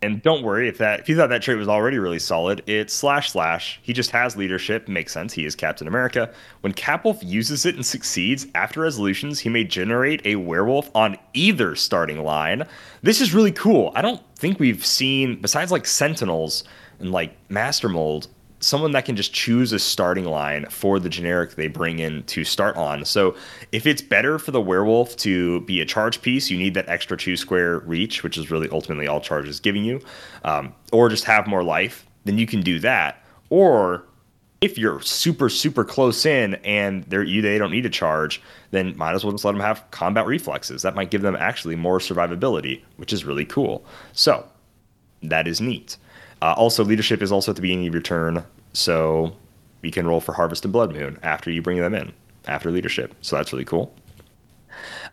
And 0.00 0.22
don't 0.22 0.44
worry 0.44 0.68
if 0.68 0.78
that 0.78 1.00
if 1.00 1.08
you 1.08 1.16
thought 1.16 1.30
that 1.30 1.42
trait 1.42 1.58
was 1.58 1.66
already 1.66 1.98
really 1.98 2.20
solid, 2.20 2.62
it's 2.68 2.94
slash 2.94 3.32
slash. 3.32 3.80
He 3.82 3.92
just 3.92 4.12
has 4.12 4.36
leadership. 4.36 4.86
Makes 4.86 5.12
sense. 5.12 5.32
He 5.32 5.44
is 5.44 5.56
Captain 5.56 5.88
America. 5.88 6.32
When 6.60 6.72
Capwolf 6.72 7.18
uses 7.20 7.66
it 7.66 7.74
and 7.74 7.84
succeeds 7.84 8.46
after 8.54 8.80
resolutions, 8.80 9.40
he 9.40 9.48
may 9.48 9.64
generate 9.64 10.24
a 10.24 10.36
werewolf 10.36 10.88
on 10.94 11.16
either 11.34 11.74
starting 11.74 12.22
line. 12.22 12.62
This 13.02 13.20
is 13.20 13.34
really 13.34 13.50
cool. 13.50 13.90
I 13.96 14.02
don't 14.02 14.22
think 14.36 14.60
we've 14.60 14.86
seen 14.86 15.40
besides 15.40 15.72
like 15.72 15.84
Sentinels 15.84 16.62
and 17.00 17.10
like 17.10 17.36
Master 17.50 17.88
Mold, 17.88 18.28
someone 18.60 18.92
that 18.92 19.04
can 19.04 19.16
just 19.16 19.32
choose 19.32 19.72
a 19.72 19.78
starting 19.78 20.24
line 20.24 20.66
for 20.66 20.98
the 20.98 21.08
generic 21.08 21.54
they 21.54 21.68
bring 21.68 21.98
in 21.98 22.22
to 22.24 22.44
start 22.44 22.76
on. 22.76 23.04
So 23.04 23.36
if 23.72 23.86
it's 23.86 24.02
better 24.02 24.38
for 24.38 24.50
the 24.50 24.60
werewolf 24.60 25.16
to 25.18 25.60
be 25.62 25.80
a 25.80 25.84
charge 25.84 26.22
piece, 26.22 26.50
you 26.50 26.58
need 26.58 26.74
that 26.74 26.88
extra 26.88 27.16
two 27.16 27.36
square 27.36 27.80
reach, 27.80 28.22
which 28.22 28.36
is 28.36 28.50
really 28.50 28.68
ultimately 28.70 29.06
all 29.06 29.20
charge 29.20 29.48
is 29.48 29.60
giving 29.60 29.84
you, 29.84 30.00
um, 30.44 30.74
or 30.92 31.08
just 31.08 31.24
have 31.24 31.46
more 31.46 31.62
life, 31.62 32.06
then 32.24 32.38
you 32.38 32.46
can 32.46 32.60
do 32.60 32.78
that. 32.80 33.22
Or 33.50 34.04
if 34.60 34.76
you're 34.76 35.00
super 35.00 35.48
super 35.48 35.84
close 35.84 36.26
in 36.26 36.54
and 36.56 37.04
they're 37.04 37.22
you 37.22 37.40
they 37.40 37.58
don't 37.58 37.70
need 37.70 37.82
to 37.82 37.90
charge, 37.90 38.42
then 38.72 38.96
might 38.96 39.14
as 39.14 39.24
well 39.24 39.32
just 39.32 39.44
let 39.44 39.52
them 39.52 39.60
have 39.60 39.88
combat 39.92 40.26
reflexes. 40.26 40.82
That 40.82 40.96
might 40.96 41.10
give 41.10 41.22
them 41.22 41.36
actually 41.36 41.76
more 41.76 41.98
survivability, 42.00 42.82
which 42.96 43.12
is 43.12 43.24
really 43.24 43.44
cool. 43.44 43.84
So 44.12 44.44
that 45.22 45.46
is 45.46 45.60
neat. 45.60 45.96
Uh, 46.40 46.54
also, 46.56 46.84
leadership 46.84 47.22
is 47.22 47.32
also 47.32 47.52
at 47.52 47.56
the 47.56 47.62
beginning 47.62 47.86
of 47.86 47.94
your 47.94 48.02
turn, 48.02 48.44
so 48.72 49.36
you 49.82 49.90
can 49.90 50.06
roll 50.06 50.20
for 50.20 50.32
Harvest 50.32 50.64
and 50.64 50.72
Blood 50.72 50.92
Moon 50.92 51.18
after 51.22 51.50
you 51.50 51.62
bring 51.62 51.78
them 51.78 51.94
in 51.94 52.12
after 52.46 52.70
leadership. 52.70 53.14
So 53.20 53.36
that's 53.36 53.52
really 53.52 53.64
cool. 53.64 53.94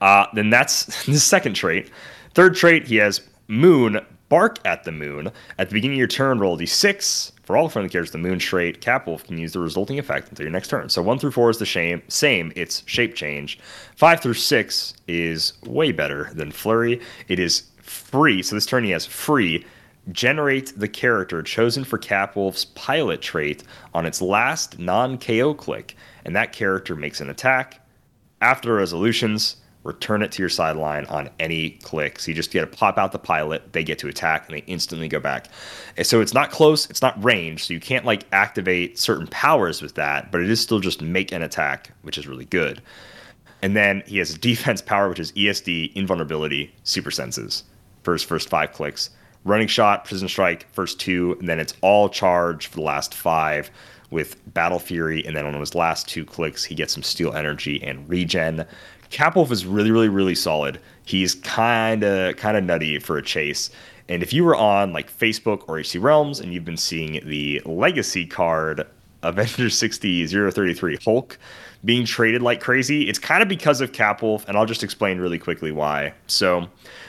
Uh, 0.01 0.27
then 0.33 0.49
that's 0.49 1.05
the 1.05 1.19
second 1.19 1.53
trait. 1.53 1.91
Third 2.33 2.55
trait, 2.55 2.87
he 2.87 2.97
has 2.97 3.21
Moon 3.47 3.99
Bark 4.29 4.59
at 4.65 4.83
the 4.83 4.91
Moon. 4.91 5.31
At 5.59 5.69
the 5.69 5.73
beginning 5.73 5.97
of 5.97 5.99
your 5.99 6.07
turn, 6.07 6.39
roll 6.39 6.57
d6. 6.57 7.31
For 7.43 7.55
all 7.55 7.69
friendly 7.69 7.89
characters, 7.89 8.11
the 8.11 8.17
Moon 8.17 8.39
trait, 8.39 8.81
Capwolf 8.81 9.23
can 9.23 9.37
use 9.37 9.53
the 9.53 9.59
resulting 9.59 9.99
effect 9.99 10.29
until 10.29 10.45
your 10.45 10.51
next 10.51 10.69
turn. 10.69 10.89
So 10.89 11.01
one 11.01 11.19
through 11.19 11.31
four 11.31 11.51
is 11.51 11.59
the 11.59 11.65
same. 11.65 12.01
Same. 12.07 12.51
It's 12.55 12.81
shape 12.87 13.13
change. 13.13 13.59
Five 13.95 14.21
through 14.21 14.33
six 14.33 14.95
is 15.07 15.53
way 15.63 15.91
better 15.91 16.31
than 16.33 16.51
Flurry. 16.51 16.99
It 17.27 17.37
is 17.37 17.63
free. 17.83 18.41
So 18.41 18.55
this 18.55 18.65
turn 18.65 18.83
he 18.83 18.89
has 18.91 19.05
free. 19.05 19.63
Generate 20.11 20.77
the 20.77 20.87
character 20.87 21.41
chosen 21.41 21.83
for 21.83 21.97
Capwolf's 21.97 22.65
pilot 22.65 23.21
trait 23.21 23.63
on 23.93 24.05
its 24.05 24.21
last 24.21 24.77
non 24.77 25.17
KO 25.17 25.53
click, 25.53 25.95
and 26.23 26.35
that 26.35 26.53
character 26.53 26.95
makes 26.95 27.21
an 27.21 27.29
attack. 27.29 27.81
After 28.41 28.75
resolutions, 28.75 29.57
return 29.85 30.23
it 30.23 30.31
to 30.31 30.41
your 30.41 30.49
sideline 30.49 31.05
on 31.05 31.29
any 31.39 31.71
click. 31.83 32.19
So 32.19 32.31
you 32.31 32.35
just 32.35 32.51
get 32.51 32.61
to 32.61 32.67
pop 32.67 32.97
out 32.97 33.11
the 33.11 33.19
pilot, 33.19 33.71
they 33.71 33.83
get 33.83 33.99
to 33.99 34.07
attack, 34.07 34.47
and 34.47 34.57
they 34.57 34.63
instantly 34.65 35.07
go 35.07 35.19
back. 35.19 35.47
And 35.95 36.05
so 36.05 36.21
it's 36.21 36.33
not 36.33 36.51
close, 36.51 36.89
it's 36.89 37.03
not 37.03 37.23
range, 37.23 37.65
so 37.65 37.73
you 37.73 37.79
can't 37.79 38.03
like 38.03 38.25
activate 38.31 38.97
certain 38.97 39.27
powers 39.27 39.81
with 39.81 39.93
that, 39.95 40.31
but 40.31 40.41
it 40.41 40.49
is 40.49 40.59
still 40.59 40.79
just 40.79 41.01
make 41.01 41.31
an 41.31 41.43
attack, 41.43 41.91
which 42.01 42.17
is 42.17 42.27
really 42.27 42.45
good. 42.45 42.81
And 43.61 43.75
then 43.75 44.03
he 44.05 44.17
has 44.17 44.33
a 44.33 44.37
defense 44.39 44.81
power, 44.81 45.07
which 45.07 45.19
is 45.19 45.31
ESD, 45.33 45.93
invulnerability, 45.93 46.73
super 46.83 47.11
senses 47.11 47.63
for 48.03 48.13
his 48.13 48.23
first 48.23 48.49
five 48.49 48.73
clicks. 48.73 49.11
Running 49.45 49.67
shot, 49.67 50.03
precision 50.03 50.27
strike, 50.27 50.67
first 50.73 50.99
two, 50.99 51.37
and 51.39 51.47
then 51.47 51.59
it's 51.59 51.75
all 51.81 52.09
charge 52.09 52.67
for 52.67 52.75
the 52.75 52.81
last 52.81 53.13
five 53.13 53.71
with 54.09 54.37
Battle 54.53 54.79
Fury. 54.79 55.25
And 55.25 55.35
then 55.35 55.45
on 55.45 55.59
his 55.59 55.75
last 55.75 56.09
two 56.09 56.25
clicks, 56.25 56.63
he 56.63 56.75
gets 56.75 56.93
some 56.93 57.03
steal 57.03 57.33
energy 57.33 57.81
and 57.83 58.07
regen. 58.09 58.65
Capwolf 59.11 59.51
is 59.51 59.65
really, 59.65 59.91
really, 59.91 60.09
really 60.09 60.35
solid. 60.35 60.79
He's 61.05 61.35
kind 61.35 62.03
of, 62.03 62.37
kind 62.37 62.57
of 62.57 62.63
nutty 62.63 62.99
for 62.99 63.17
a 63.17 63.21
chase. 63.21 63.69
And 64.09 64.21
if 64.21 64.33
you 64.33 64.43
were 64.43 64.55
on 64.55 64.93
like 64.93 65.15
Facebook 65.15 65.63
or 65.67 65.79
HC 65.79 66.03
Realms 66.03 66.39
and 66.39 66.53
you've 66.53 66.65
been 66.65 66.77
seeing 66.77 67.21
the 67.27 67.61
legacy 67.65 68.25
card 68.25 68.85
Avengers 69.23 69.77
60 69.77 70.27
033 70.27 70.97
Hulk 71.03 71.39
being 71.83 72.05
traded 72.05 72.41
like 72.41 72.61
crazy, 72.61 73.07
it's 73.07 73.19
kind 73.19 73.41
of 73.41 73.49
because 73.49 73.81
of 73.81 73.91
Capwolf, 73.91 74.47
and 74.47 74.57
I'll 74.57 74.65
just 74.65 74.83
explain 74.83 75.19
really 75.19 75.39
quickly 75.39 75.71
why. 75.71 76.13
So, 76.27 76.67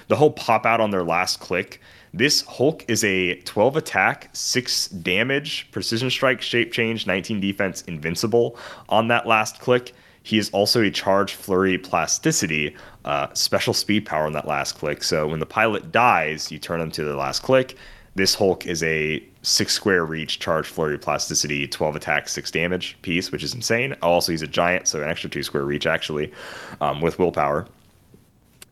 the 0.08 0.16
whole 0.16 0.30
pop 0.30 0.66
out 0.66 0.80
on 0.80 0.90
their 0.90 1.04
last 1.04 1.40
click, 1.40 1.80
this 2.16 2.40
Hulk 2.42 2.82
is 2.88 3.04
a 3.04 3.34
12 3.42 3.76
attack, 3.76 4.30
6 4.32 4.88
damage, 4.88 5.68
precision 5.70 6.08
strike, 6.08 6.40
shape 6.40 6.72
change, 6.72 7.06
19 7.06 7.40
defense, 7.40 7.82
invincible 7.82 8.56
on 8.88 9.08
that 9.08 9.26
last 9.26 9.60
click. 9.60 9.92
He 10.22 10.38
is 10.38 10.48
also 10.50 10.82
a 10.82 10.90
charge 10.90 11.34
flurry 11.34 11.76
plasticity, 11.76 12.74
uh, 13.04 13.28
special 13.34 13.74
speed 13.74 14.06
power 14.06 14.24
on 14.24 14.32
that 14.32 14.48
last 14.48 14.76
click. 14.76 15.04
So 15.04 15.28
when 15.28 15.40
the 15.40 15.46
pilot 15.46 15.92
dies, 15.92 16.50
you 16.50 16.58
turn 16.58 16.80
him 16.80 16.90
to 16.92 17.04
the 17.04 17.14
last 17.14 17.42
click. 17.42 17.76
This 18.14 18.34
Hulk 18.34 18.64
is 18.64 18.82
a 18.82 19.22
six 19.42 19.74
square 19.74 20.06
reach, 20.06 20.38
charge 20.38 20.66
flurry 20.66 20.98
plasticity, 20.98 21.68
12 21.68 21.96
attack, 21.96 22.30
six 22.30 22.50
damage 22.50 22.96
piece, 23.02 23.30
which 23.30 23.44
is 23.44 23.52
insane. 23.52 23.94
I'll 24.00 24.12
also 24.12 24.32
use 24.32 24.40
a 24.40 24.46
giant, 24.46 24.88
so 24.88 25.02
an 25.02 25.08
extra 25.10 25.28
two 25.28 25.42
square 25.42 25.64
reach 25.64 25.86
actually, 25.86 26.32
um, 26.80 27.02
with 27.02 27.18
willpower 27.18 27.66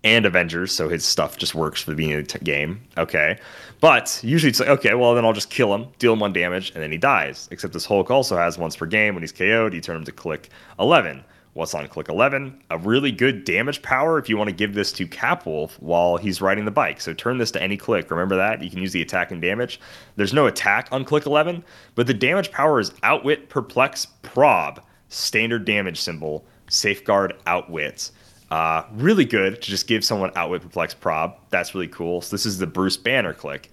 and 0.05 0.27
Avengers, 0.27 0.71
so 0.71 0.89
his 0.89 1.05
stuff 1.05 1.39
just 1.39 1.55
works 1.55 1.83
for 1.83 1.91
the 1.91 1.97
beginning 1.97 2.19
of 2.21 2.29
the 2.29 2.39
game. 2.41 2.81
Okay. 2.99 3.39
But 3.81 4.21
usually 4.23 4.51
it's 4.51 4.61
like, 4.61 4.69
okay, 4.69 4.95
well, 4.95 5.15
then 5.15 5.25
I'll 5.25 5.33
just 5.33 5.51
kill 5.51 5.75
him, 5.75 5.89
deal 5.99 6.13
him 6.13 6.21
one 6.21 6.33
damage, 6.33 6.71
and 6.75 6.83
then 6.83 6.93
he 6.93 6.99
dies. 6.99 7.49
Except 7.51 7.73
this 7.73 7.87
Hulk 7.87 8.11
also 8.11 8.37
has 8.37 8.59
once 8.59 8.77
per 8.77 8.87
game 8.87 9.15
when 9.15 9.23
he's 9.23 9.33
KO'd, 9.33 9.75
you 9.75 9.81
turn 9.81 9.97
him 9.97 10.05
to 10.05 10.13
click 10.13 10.51
11. 10.79 11.25
What's 11.55 11.73
on 11.73 11.87
click 11.87 12.09
11? 12.09 12.63
A 12.71 12.79
really 12.79 13.13
good 13.13 13.45
damage 13.45 13.81
power 13.81 14.19
if 14.19 14.29
you 14.29 14.37
want 14.37 14.51
to 14.51 14.57
give 14.57 14.75
this 14.75 14.91
to 14.93 15.07
Capwolf 15.07 15.75
while 15.81 16.17
he's 16.17 16.43
riding 16.43 16.65
the 16.65 16.73
bike. 16.73 17.01
So 17.01 17.15
turn 17.15 17.39
this 17.39 17.53
to 17.53 17.63
any 17.63 17.77
click. 17.77 18.11
Remember 18.11 18.35
that? 18.37 18.61
You 18.61 18.69
can 18.69 18.81
use 18.81 18.93
the 18.93 19.03
attack 19.03 19.31
and 19.31 19.41
damage. 19.41 19.81
There's 20.17 20.35
no 20.35 20.47
attack 20.47 20.89
on 20.91 21.05
click 21.05 21.27
11, 21.27 21.63
but 21.95 22.09
the 22.09 22.15
damage 22.15 22.51
power 22.51 22.81
is 22.81 22.93
Outwit, 23.05 23.49
Perplex, 23.49 24.07
Prob, 24.23 24.85
standard 25.09 25.65
damage 25.65 26.01
symbol, 26.01 26.45
Safeguard, 26.69 27.37
Outwit. 27.47 28.11
Uh, 28.55 28.87
really 28.93 29.25
good 29.25 29.61
to 29.61 29.69
just 29.69 29.89
give 29.89 30.05
someone 30.05 30.31
Outwit, 30.37 30.63
Perplex, 30.63 30.95
Prob. 30.95 31.37
That's 31.51 31.75
really 31.75 31.89
cool. 31.89 32.21
So 32.21 32.37
this 32.37 32.47
is 32.47 32.57
the 32.57 32.69
Bruce 32.69 32.97
Banner 32.97 33.35
click. 33.35 33.73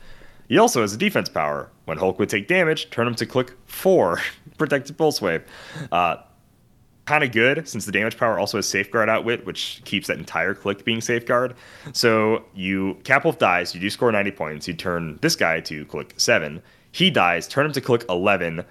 He 0.49 0.57
also 0.57 0.81
has 0.81 0.91
a 0.91 0.97
defense 0.97 1.29
power. 1.29 1.69
When 1.85 1.99
Hulk 1.99 2.17
would 2.17 2.29
take 2.29 2.47
damage, 2.47 2.89
turn 2.89 3.05
him 3.05 3.13
to 3.13 3.27
click 3.27 3.53
4, 3.67 4.19
Protected 4.57 4.97
Pulse 4.97 5.21
Wave. 5.21 5.43
Uh, 5.91 6.15
kind 7.05 7.23
of 7.23 7.31
good 7.31 7.67
since 7.67 7.85
the 7.85 7.91
damage 7.91 8.17
power 8.17 8.39
also 8.39 8.57
has 8.57 8.67
safeguard 8.67 9.07
outwit 9.07 9.45
which 9.45 9.81
keeps 9.85 10.07
that 10.07 10.17
entire 10.17 10.53
click 10.53 10.85
being 10.85 11.01
safeguard 11.01 11.55
so 11.93 12.45
you 12.53 12.95
capwolf 13.01 13.39
dies 13.39 13.73
you 13.73 13.81
do 13.81 13.89
score 13.89 14.11
90 14.11 14.31
points 14.31 14.67
you 14.67 14.73
turn 14.73 15.17
this 15.21 15.35
guy 15.35 15.59
to 15.59 15.83
click 15.85 16.13
7 16.17 16.61
he 16.91 17.09
dies 17.09 17.47
turn 17.47 17.65
him 17.65 17.71
to 17.71 17.81
click 17.81 18.05
11 18.07 18.63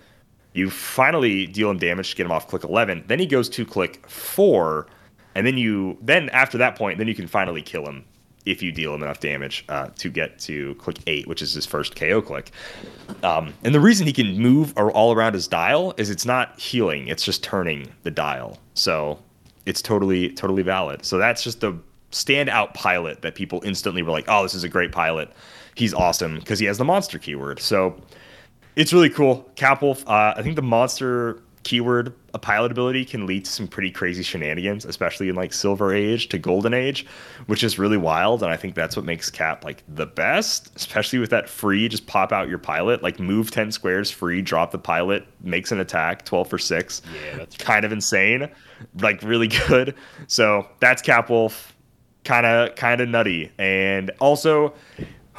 you 0.54 0.70
finally 0.70 1.44
deal 1.48 1.70
him 1.70 1.78
damage 1.78 2.10
to 2.10 2.16
get 2.16 2.24
him 2.24 2.30
off 2.30 2.46
click 2.46 2.62
11 2.62 3.04
then 3.08 3.18
he 3.18 3.26
goes 3.26 3.48
to 3.48 3.66
click 3.66 4.08
4 4.08 4.86
and 5.34 5.46
then 5.46 5.56
you 5.56 5.96
then 6.00 6.28
after 6.30 6.58
that 6.58 6.76
point 6.76 6.98
then 6.98 7.08
you 7.08 7.14
can 7.14 7.26
finally 7.26 7.62
kill 7.62 7.86
him 7.86 8.04
if 8.46 8.62
you 8.62 8.72
deal 8.72 8.94
him 8.94 9.02
enough 9.02 9.20
damage 9.20 9.64
uh, 9.68 9.88
to 9.98 10.08
get 10.08 10.38
to 10.38 10.74
click 10.76 10.98
8 11.06 11.26
which 11.26 11.42
is 11.42 11.52
his 11.52 11.66
first 11.66 11.94
ko 11.94 12.22
click 12.22 12.52
um, 13.22 13.52
and 13.64 13.74
the 13.74 13.80
reason 13.80 14.06
he 14.06 14.12
can 14.12 14.38
move 14.38 14.76
all 14.76 15.12
around 15.12 15.34
his 15.34 15.46
dial 15.46 15.94
is 15.96 16.10
it's 16.10 16.24
not 16.24 16.58
healing; 16.58 17.08
it's 17.08 17.24
just 17.24 17.42
turning 17.42 17.88
the 18.02 18.10
dial. 18.10 18.58
So 18.74 19.18
it's 19.66 19.82
totally 19.82 20.30
totally 20.30 20.62
valid. 20.62 21.04
So 21.04 21.18
that's 21.18 21.42
just 21.42 21.60
the 21.60 21.78
standout 22.12 22.74
pilot 22.74 23.22
that 23.22 23.34
people 23.34 23.62
instantly 23.64 24.02
were 24.02 24.12
like, 24.12 24.24
"Oh, 24.28 24.42
this 24.42 24.54
is 24.54 24.64
a 24.64 24.68
great 24.68 24.92
pilot. 24.92 25.30
He's 25.74 25.94
awesome 25.94 26.36
because 26.36 26.58
he 26.58 26.66
has 26.66 26.78
the 26.78 26.84
monster 26.84 27.18
keyword." 27.18 27.60
So 27.60 28.00
it's 28.76 28.92
really 28.92 29.10
cool. 29.10 29.50
Capwolf, 29.56 30.04
uh, 30.06 30.34
I 30.36 30.42
think 30.42 30.56
the 30.56 30.62
monster 30.62 31.42
keyword 31.62 32.14
a 32.32 32.38
pilot 32.38 32.72
ability 32.72 33.04
can 33.04 33.26
lead 33.26 33.44
to 33.44 33.50
some 33.50 33.68
pretty 33.68 33.90
crazy 33.90 34.22
shenanigans, 34.22 34.84
especially 34.84 35.28
in 35.28 35.34
like 35.34 35.52
Silver 35.52 35.92
Age 35.92 36.28
to 36.30 36.38
Golden 36.38 36.72
Age, 36.72 37.06
which 37.46 37.62
is 37.62 37.78
really 37.78 37.96
wild. 37.96 38.42
And 38.42 38.50
I 38.50 38.56
think 38.56 38.74
that's 38.74 38.96
what 38.96 39.04
makes 39.04 39.30
Cap 39.30 39.64
like 39.64 39.82
the 39.88 40.06
best, 40.06 40.70
especially 40.76 41.18
with 41.18 41.30
that 41.30 41.48
free, 41.48 41.88
just 41.88 42.06
pop 42.06 42.32
out 42.32 42.48
your 42.48 42.58
pilot, 42.58 43.02
like 43.02 43.20
move 43.20 43.50
10 43.50 43.72
squares 43.72 44.10
free, 44.10 44.40
drop 44.40 44.70
the 44.70 44.78
pilot, 44.78 45.26
makes 45.42 45.70
an 45.72 45.80
attack, 45.80 46.24
12 46.24 46.48
for 46.48 46.58
6. 46.58 47.02
Yeah, 47.12 47.36
that's 47.36 47.56
kind 47.56 47.84
of 47.84 47.92
insane, 47.92 48.48
like 49.00 49.22
really 49.22 49.48
good. 49.48 49.94
So 50.28 50.66
that's 50.80 51.02
Capwolf, 51.02 51.72
kind 52.24 52.46
of 52.46 52.74
kind 52.76 53.00
of 53.00 53.08
nutty. 53.08 53.52
And 53.58 54.10
also 54.20 54.72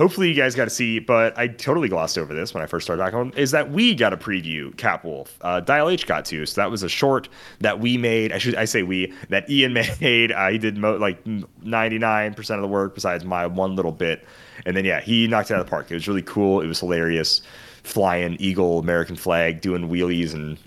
hopefully 0.01 0.27
you 0.27 0.33
guys 0.33 0.55
got 0.55 0.63
to 0.63 0.71
see, 0.71 0.97
but 0.97 1.37
I 1.37 1.47
totally 1.47 1.87
glossed 1.87 2.17
over 2.17 2.33
this 2.33 2.55
when 2.55 2.63
I 2.63 2.65
first 2.65 2.87
started 2.87 3.03
talking. 3.03 3.31
Is 3.37 3.51
that 3.51 3.71
we 3.71 3.93
got 3.93 4.13
a 4.13 4.17
preview 4.17 4.75
Cap 4.75 5.05
Wolf? 5.05 5.37
Uh, 5.41 5.59
Dial 5.59 5.89
H 5.89 6.07
got 6.07 6.25
to, 6.25 6.43
so 6.47 6.59
that 6.59 6.71
was 6.71 6.81
a 6.81 6.89
short 6.89 7.29
that 7.59 7.79
we 7.79 7.97
made. 7.99 8.31
I 8.31 8.39
should 8.39 8.55
I 8.55 8.65
say 8.65 8.81
we 8.81 9.13
that 9.29 9.47
Ian 9.47 9.73
made. 10.01 10.31
Uh, 10.31 10.49
he 10.49 10.57
did 10.57 10.75
mo- 10.75 10.97
like 10.97 11.23
ninety 11.61 11.99
nine 11.99 12.33
percent 12.33 12.57
of 12.57 12.63
the 12.63 12.67
work 12.67 12.95
besides 12.95 13.23
my 13.23 13.45
one 13.45 13.75
little 13.75 13.91
bit, 13.91 14.25
and 14.65 14.75
then 14.75 14.85
yeah, 14.85 15.01
he 15.01 15.27
knocked 15.27 15.51
it 15.51 15.53
out 15.53 15.59
of 15.59 15.67
the 15.67 15.69
park. 15.69 15.91
It 15.91 15.93
was 15.93 16.07
really 16.07 16.23
cool. 16.23 16.61
It 16.61 16.67
was 16.67 16.79
hilarious. 16.79 17.43
Flying 17.83 18.37
eagle, 18.39 18.79
American 18.79 19.15
flag, 19.15 19.61
doing 19.61 19.87
wheelies 19.87 20.33
and 20.33 20.57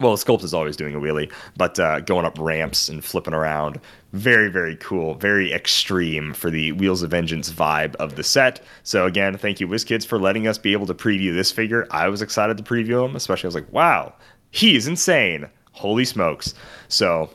well, 0.00 0.16
Sculpt 0.16 0.44
is 0.44 0.54
always 0.54 0.76
doing 0.76 0.94
a 0.94 0.98
wheelie, 0.98 1.32
but 1.56 1.78
uh, 1.78 2.00
going 2.00 2.24
up 2.24 2.38
ramps 2.38 2.88
and 2.88 3.04
flipping 3.04 3.34
around. 3.34 3.80
Very, 4.12 4.48
very 4.48 4.76
cool. 4.76 5.14
Very 5.14 5.52
extreme 5.52 6.32
for 6.32 6.50
the 6.50 6.72
Wheels 6.72 7.02
of 7.02 7.10
Vengeance 7.10 7.50
vibe 7.50 7.94
of 7.96 8.16
the 8.16 8.22
set. 8.22 8.60
So, 8.82 9.06
again, 9.06 9.36
thank 9.36 9.60
you, 9.60 9.68
WizKids, 9.68 10.06
for 10.06 10.18
letting 10.18 10.46
us 10.46 10.58
be 10.58 10.72
able 10.72 10.86
to 10.86 10.94
preview 10.94 11.34
this 11.34 11.52
figure. 11.52 11.86
I 11.90 12.08
was 12.08 12.22
excited 12.22 12.56
to 12.56 12.62
preview 12.62 13.04
him, 13.04 13.16
especially 13.16 13.46
I 13.46 13.48
was 13.48 13.54
like, 13.54 13.72
wow, 13.72 14.14
he's 14.50 14.86
insane. 14.86 15.48
Holy 15.72 16.04
smokes. 16.04 16.54
So, 16.88 17.30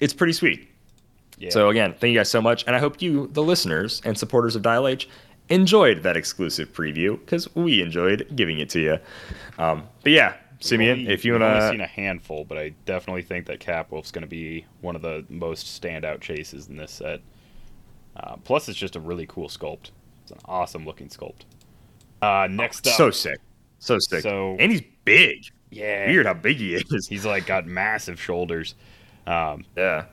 it's 0.00 0.12
pretty 0.12 0.32
sweet. 0.32 0.68
Yeah. 1.38 1.50
So, 1.50 1.68
again, 1.68 1.94
thank 1.98 2.12
you 2.12 2.18
guys 2.18 2.30
so 2.30 2.42
much. 2.42 2.64
And 2.66 2.74
I 2.74 2.78
hope 2.78 3.00
you, 3.00 3.28
the 3.32 3.42
listeners 3.42 4.02
and 4.04 4.16
supporters 4.18 4.56
of 4.56 4.62
Dial 4.62 4.88
H, 4.88 5.08
enjoyed 5.48 6.02
that 6.02 6.16
exclusive 6.16 6.72
preview 6.72 7.18
because 7.20 7.54
we 7.54 7.80
enjoyed 7.80 8.26
giving 8.34 8.58
it 8.58 8.68
to 8.70 8.80
you. 8.80 8.98
Um, 9.58 9.84
but 10.02 10.12
yeah, 10.12 10.34
Simeon, 10.60 11.06
if 11.10 11.24
you 11.24 11.32
we've 11.32 11.42
want 11.42 11.54
only 11.62 11.70
seen 11.74 11.80
a 11.80 11.86
handful, 11.86 12.44
but 12.44 12.56
I 12.58 12.70
definitely 12.86 13.22
think 13.22 13.46
that 13.46 13.60
Capwolf's 13.60 14.10
going 14.10 14.22
to 14.22 14.28
be 14.28 14.64
one 14.80 14.96
of 14.96 15.02
the 15.02 15.24
most 15.28 15.80
standout 15.80 16.20
chases 16.20 16.68
in 16.68 16.76
this 16.76 16.92
set. 16.92 17.20
Uh, 18.16 18.36
plus, 18.36 18.68
it's 18.68 18.78
just 18.78 18.96
a 18.96 19.00
really 19.00 19.26
cool 19.26 19.48
sculpt. 19.48 19.90
It's 20.22 20.30
an 20.32 20.38
awesome 20.46 20.84
looking 20.86 21.08
sculpt. 21.08 21.42
Uh, 22.22 22.48
next 22.50 22.86
up, 22.86 22.94
So 22.94 23.10
sick. 23.10 23.38
So 23.78 23.98
sick. 23.98 24.22
So- 24.22 24.56
and 24.58 24.72
he's 24.72 24.82
big. 25.04 25.44
yeah, 25.70 26.06
Weird 26.08 26.26
how 26.26 26.34
big 26.34 26.56
he 26.56 26.74
is. 26.74 27.06
He's 27.06 27.26
like 27.26 27.46
got 27.46 27.66
massive 27.66 28.20
shoulders. 28.20 28.74
Um, 29.26 29.64
Yeah. 29.76 30.06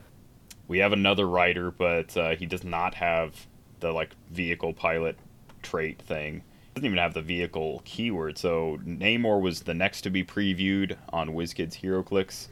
we 0.68 0.78
have 0.78 0.92
another 0.92 1.26
rider, 1.26 1.70
but 1.70 2.14
uh, 2.16 2.36
he 2.36 2.44
does 2.46 2.62
not 2.64 2.94
have 2.94 3.46
the 3.80 3.90
like 3.92 4.10
vehicle 4.30 4.74
pilot 4.74 5.16
trait 5.62 6.00
thing. 6.02 6.42
Doesn't 6.74 6.86
even 6.86 6.98
have 6.98 7.14
the 7.14 7.22
vehicle 7.22 7.82
keyword. 7.84 8.36
So 8.36 8.78
Namor 8.84 9.40
was 9.40 9.62
the 9.62 9.74
next 9.74 10.00
to 10.02 10.10
be 10.10 10.24
previewed 10.24 10.96
on 11.10 11.30
WizKids 11.30 11.80
HeroClix. 11.80 12.48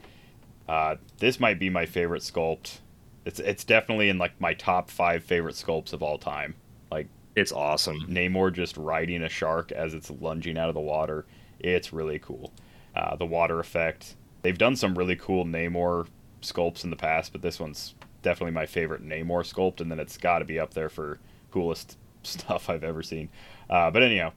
Uh, 0.69 0.97
this 1.19 1.41
might 1.41 1.59
be 1.59 1.69
my 1.69 1.87
favorite 1.87 2.23
sculpt. 2.23 2.79
It's 3.25 3.41
it's 3.41 3.65
definitely 3.65 4.09
in 4.09 4.19
like 4.19 4.41
my 4.41 4.55
top 4.55 4.91
five 4.91 5.25
favorite 5.25 5.55
sculpts 5.57 5.93
of 5.93 6.03
all 6.03 6.19
time. 6.19 6.55
Like 6.91 7.09
It's 7.35 7.53
awesome. 7.53 8.07
Namor 8.09 8.53
just 8.53 8.77
riding 8.77 9.23
a 9.23 9.29
shark 9.29 9.73
as 9.73 9.93
it's 9.95 10.11
lunging 10.11 10.57
out 10.57 10.69
of 10.69 10.75
the 10.75 10.81
water. 10.81 11.25
It's 11.59 11.93
really 11.93 12.19
cool. 12.19 12.53
Uh, 12.95 13.17
the 13.17 13.27
water 13.27 13.59
effect. 13.59 14.15
They've 14.43 14.59
done 14.59 14.77
some 14.77 14.97
really 14.97 15.17
cool 15.17 15.45
Namor 15.45 16.07
sculpts 16.43 16.85
in 16.85 16.91
the 16.91 16.97
past, 16.97 17.33
but 17.33 17.43
this 17.43 17.59
one's 17.59 17.95
definitely 18.23 18.53
my 18.53 18.67
favorite 18.67 19.07
Namor 19.07 19.43
sculpt, 19.45 19.81
and 19.81 19.91
then 19.91 20.01
it's 20.01 20.17
got 20.17 20.41
to 20.41 20.45
be 20.45 20.59
up 20.59 20.75
there 20.75 20.89
for 20.89 21.19
coolest 21.51 21.97
stuff 22.23 22.69
I've 22.69 22.85
ever 22.85 23.03
seen. 23.03 23.29
Uh, 23.73 23.91
but 23.91 24.03
anyhow, 24.03 24.31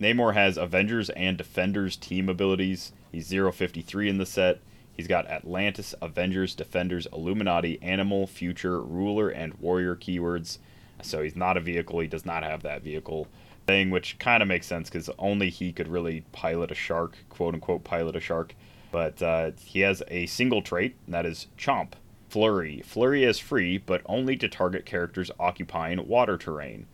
Namor 0.00 0.32
has 0.32 0.56
Avengers 0.56 1.10
and 1.10 1.36
Defenders 1.36 1.94
team 1.94 2.26
abilities. 2.30 2.92
He's 3.12 3.28
053 3.28 4.08
in 4.08 4.16
the 4.16 4.24
set. 4.24 4.60
He's 4.96 5.06
got 5.06 5.28
Atlantis, 5.28 5.94
Avengers, 6.00 6.54
Defenders, 6.54 7.06
Illuminati, 7.12 7.78
Animal, 7.82 8.26
Future, 8.26 8.80
Ruler, 8.80 9.28
and 9.28 9.52
Warrior 9.60 9.94
keywords. 9.94 10.56
So 11.02 11.22
he's 11.22 11.36
not 11.36 11.58
a 11.58 11.60
vehicle. 11.60 12.00
He 12.00 12.08
does 12.08 12.24
not 12.24 12.42
have 12.44 12.62
that 12.62 12.82
vehicle 12.82 13.28
thing, 13.66 13.90
which 13.90 14.18
kind 14.18 14.42
of 14.42 14.48
makes 14.48 14.66
sense 14.66 14.88
because 14.88 15.10
only 15.18 15.50
he 15.50 15.70
could 15.70 15.88
really 15.88 16.24
pilot 16.32 16.70
a 16.70 16.74
shark, 16.74 17.18
quote 17.28 17.52
unquote, 17.52 17.84
pilot 17.84 18.16
a 18.16 18.20
shark. 18.20 18.54
But 18.90 19.22
uh, 19.22 19.50
he 19.62 19.80
has 19.80 20.02
a 20.08 20.24
single 20.24 20.62
trait, 20.62 20.96
and 21.04 21.14
that 21.14 21.26
is 21.26 21.48
Chomp. 21.58 21.92
Flurry. 22.30 22.82
Flurry 22.86 23.24
is 23.24 23.38
free, 23.38 23.76
but 23.76 24.00
only 24.06 24.34
to 24.36 24.48
target 24.48 24.86
characters 24.86 25.30
occupying 25.38 26.08
water 26.08 26.38
terrain. 26.38 26.86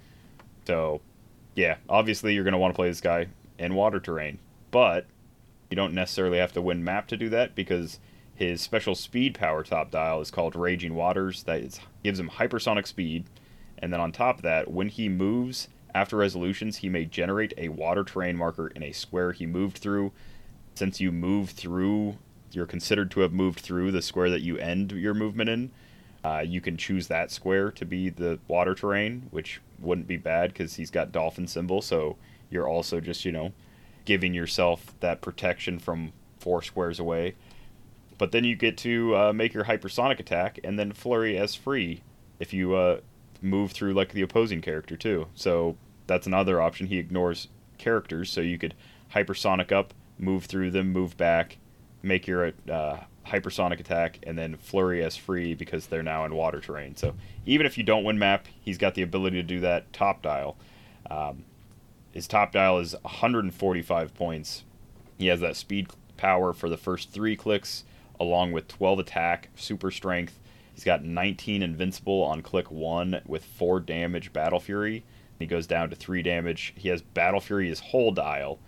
So, 0.67 1.01
yeah, 1.55 1.77
obviously 1.89 2.35
you're 2.35 2.45
going 2.45 2.53
to 2.53 2.59
want 2.59 2.75
to 2.75 2.77
play 2.77 2.89
this 2.89 3.01
guy 3.01 3.29
in 3.59 3.75
water 3.75 4.01
terrain, 4.01 4.39
but 4.71 5.07
you 5.71 5.77
don't 5.77 5.95
necessarily 5.95 6.39
have 6.39 6.53
to 6.53 6.63
win 6.63 6.85
map 6.85 7.07
to 7.09 7.17
do 7.17 7.29
that 7.31 7.55
because 7.55 7.99
his 8.35 8.61
special 8.61 8.95
speed 8.95 9.35
power 9.35 9.63
top 9.63 9.91
dial 9.91 10.21
is 10.21 10.31
called 10.31 10.57
Raging 10.57 10.95
Waters. 10.95 11.45
That 11.45 11.61
is, 11.61 11.81
gives 12.03 12.19
him 12.19 12.31
hypersonic 12.31 12.87
speed, 12.87 13.25
and 13.79 13.93
then 13.93 14.01
on 14.01 14.13
top 14.13 14.37
of 14.37 14.43
that, 14.43 14.71
when 14.71 14.89
he 14.89 15.09
moves 15.09 15.69
after 15.95 16.17
resolutions, 16.17 16.79
he 16.79 16.89
may 16.89 17.05
generate 17.05 17.55
a 17.57 17.69
water 17.69 18.03
terrain 18.03 18.37
marker 18.37 18.69
in 18.69 18.83
a 18.83 18.93
square 18.93 19.33
he 19.33 19.47
moved 19.47 19.79
through. 19.79 20.13
Since 20.75 21.01
you 21.01 21.13
move 21.13 21.51
through, 21.51 22.19
you're 22.51 22.67
considered 22.67 23.13
to 23.13 23.21
have 23.21 23.33
moved 23.33 23.61
through 23.61 23.93
the 23.93 24.03
square 24.03 24.31
that 24.31 24.43
you 24.43 24.59
end 24.59 24.91
your 24.91 25.15
movement 25.15 25.51
in. 25.51 25.71
Uh, 26.25 26.43
you 26.45 26.61
can 26.61 26.77
choose 26.77 27.07
that 27.09 27.31
square 27.31 27.71
to 27.71 27.85
be 27.85 28.09
the 28.09 28.39
water 28.49 28.75
terrain, 28.75 29.29
which 29.31 29.61
wouldn't 29.79 30.09
be 30.09 30.17
bad 30.17 30.53
because 30.53 30.77
he's 30.77 30.91
got 30.91 31.13
dolphin 31.13 31.47
symbol. 31.47 31.83
So 31.83 32.17
you're 32.51 32.69
also 32.69 33.01
just 33.01 33.25
you 33.25 33.33
know 33.33 33.53
giving 34.05 34.33
yourself 34.35 34.95
that 35.01 35.21
protection 35.21 35.79
from 35.79 36.13
four 36.39 36.63
squares 36.63 36.99
away. 36.99 37.35
But 38.17 38.33
then 38.33 38.45
you 38.45 38.55
get 38.57 38.79
to 38.79 39.17
uh, 39.17 39.33
make 39.33 39.53
your 39.53 39.65
hypersonic 39.65 40.21
attack 40.21 40.59
and 40.63 40.79
then 40.79 40.93
flurry 40.93 41.37
as 41.37 41.55
free 41.55 42.03
if 42.39 42.53
you 42.53 42.75
uh, 42.75 43.01
move 43.43 43.73
through 43.73 43.95
like 43.95 44.13
the 44.13 44.23
opposing 44.23 44.61
character 44.61 44.97
too. 44.97 45.27
So 45.35 45.77
that's 46.07 46.27
another 46.27 46.61
option. 46.61 46.87
He 46.87 46.99
ignores 46.99 47.49
characters, 47.79 48.31
so 48.31 48.41
you 48.41 48.59
could 48.59 48.75
hypersonic 49.15 49.73
up, 49.73 49.93
move 50.19 50.45
through 50.45 50.71
them, 50.71 50.93
move 50.93 51.17
back, 51.17 51.59
make 52.03 52.27
your 52.27 52.53
uh, 52.71 52.99
hypersonic 53.27 53.81
attack, 53.81 54.19
and 54.25 54.39
then 54.39 54.57
flurry 54.57 55.03
as 55.03 55.17
free 55.17 55.55
because 55.55 55.87
they're 55.87 56.03
now 56.03 56.25
in 56.25 56.35
water 56.35 56.61
terrain. 56.61 56.97
So 56.97 57.15
even 57.47 57.67
if 57.67 57.79
you 57.79 57.85
don't 57.85 58.05
win 58.05 58.19
map, 58.19 58.47
he's 58.61 58.79
got 58.79 58.95
the 58.95 59.03
ability 59.03 59.37
to 59.37 59.43
do 59.43 59.61
that 59.61 59.93
top 59.93 60.23
dial. 60.23 60.57
Um, 61.11 61.45
his 62.13 62.27
top 62.27 62.53
dial 62.53 62.79
is 62.79 62.95
145 63.03 64.15
points. 64.15 64.65
He 65.19 65.27
has 65.29 65.41
that 65.41 65.57
speed 65.57 65.89
power 66.17 66.53
for 66.53 66.69
the 66.69 66.77
first 66.77 67.11
three 67.11 67.37
clicks, 67.37 67.85
along 68.21 68.53
with 68.53 68.69
12 68.69 69.01
attack, 69.01 69.49
super 69.57 69.91
strength. 69.91 70.39
He's 70.75 70.85
got 70.85 71.05
19 71.05 71.63
invincible 71.63 72.23
on 72.23 72.43
click 72.43 72.71
one 72.71 73.21
with 73.27 73.45
four 73.45 73.81
damage 73.81 74.33
Battle 74.33 74.61
Fury. 74.61 75.05
He 75.39 75.47
goes 75.47 75.67
down 75.67 75.91
to 75.91 75.97
three 75.97 76.23
damage. 76.23 76.73
He 76.77 76.89
has 76.89 77.03
Battle 77.03 77.41
Fury 77.41 77.69
his 77.69 77.81
whole 77.81 78.13
dial. 78.13 78.59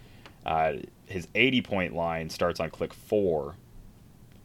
Uh, 0.45 0.75
his 1.07 1.29
80 1.35 1.63
point 1.63 1.95
line 1.95 2.31
starts 2.31 2.61
on 2.61 2.71
click 2.71 2.93
four 2.93 3.55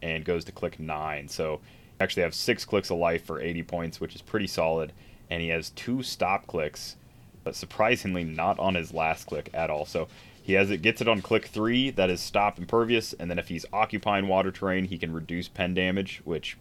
and 0.01 0.25
goes 0.25 0.45
to 0.45 0.51
click 0.51 0.79
nine. 0.79 1.27
So 1.27 1.59
actually 1.99 2.23
have 2.23 2.33
six 2.33 2.65
clicks 2.65 2.89
of 2.89 2.97
life 2.97 3.25
for 3.25 3.39
80 3.39 3.63
points, 3.63 4.01
which 4.01 4.15
is 4.15 4.21
pretty 4.21 4.47
solid. 4.47 4.91
And 5.29 5.41
he 5.41 5.49
has 5.49 5.69
two 5.71 6.03
stop 6.03 6.47
clicks, 6.47 6.95
but 7.43 7.55
surprisingly 7.55 8.23
not 8.23 8.59
on 8.59 8.75
his 8.75 8.93
last 8.93 9.25
click 9.27 9.49
at 9.53 9.69
all. 9.69 9.85
So 9.85 10.07
he 10.43 10.53
has 10.53 10.71
it 10.71 10.81
gets 10.81 11.01
it 11.01 11.07
on 11.07 11.21
click 11.21 11.45
three, 11.45 11.91
that 11.91 12.09
is 12.09 12.19
stop 12.19 12.57
impervious, 12.57 13.13
and 13.13 13.29
then 13.29 13.37
if 13.39 13.47
he's 13.47 13.65
occupying 13.71 14.27
water 14.27 14.51
terrain, 14.51 14.85
he 14.85 14.97
can 14.97 15.13
reduce 15.13 15.47
pen 15.47 15.73
damage, 15.73 16.21
which 16.25 16.57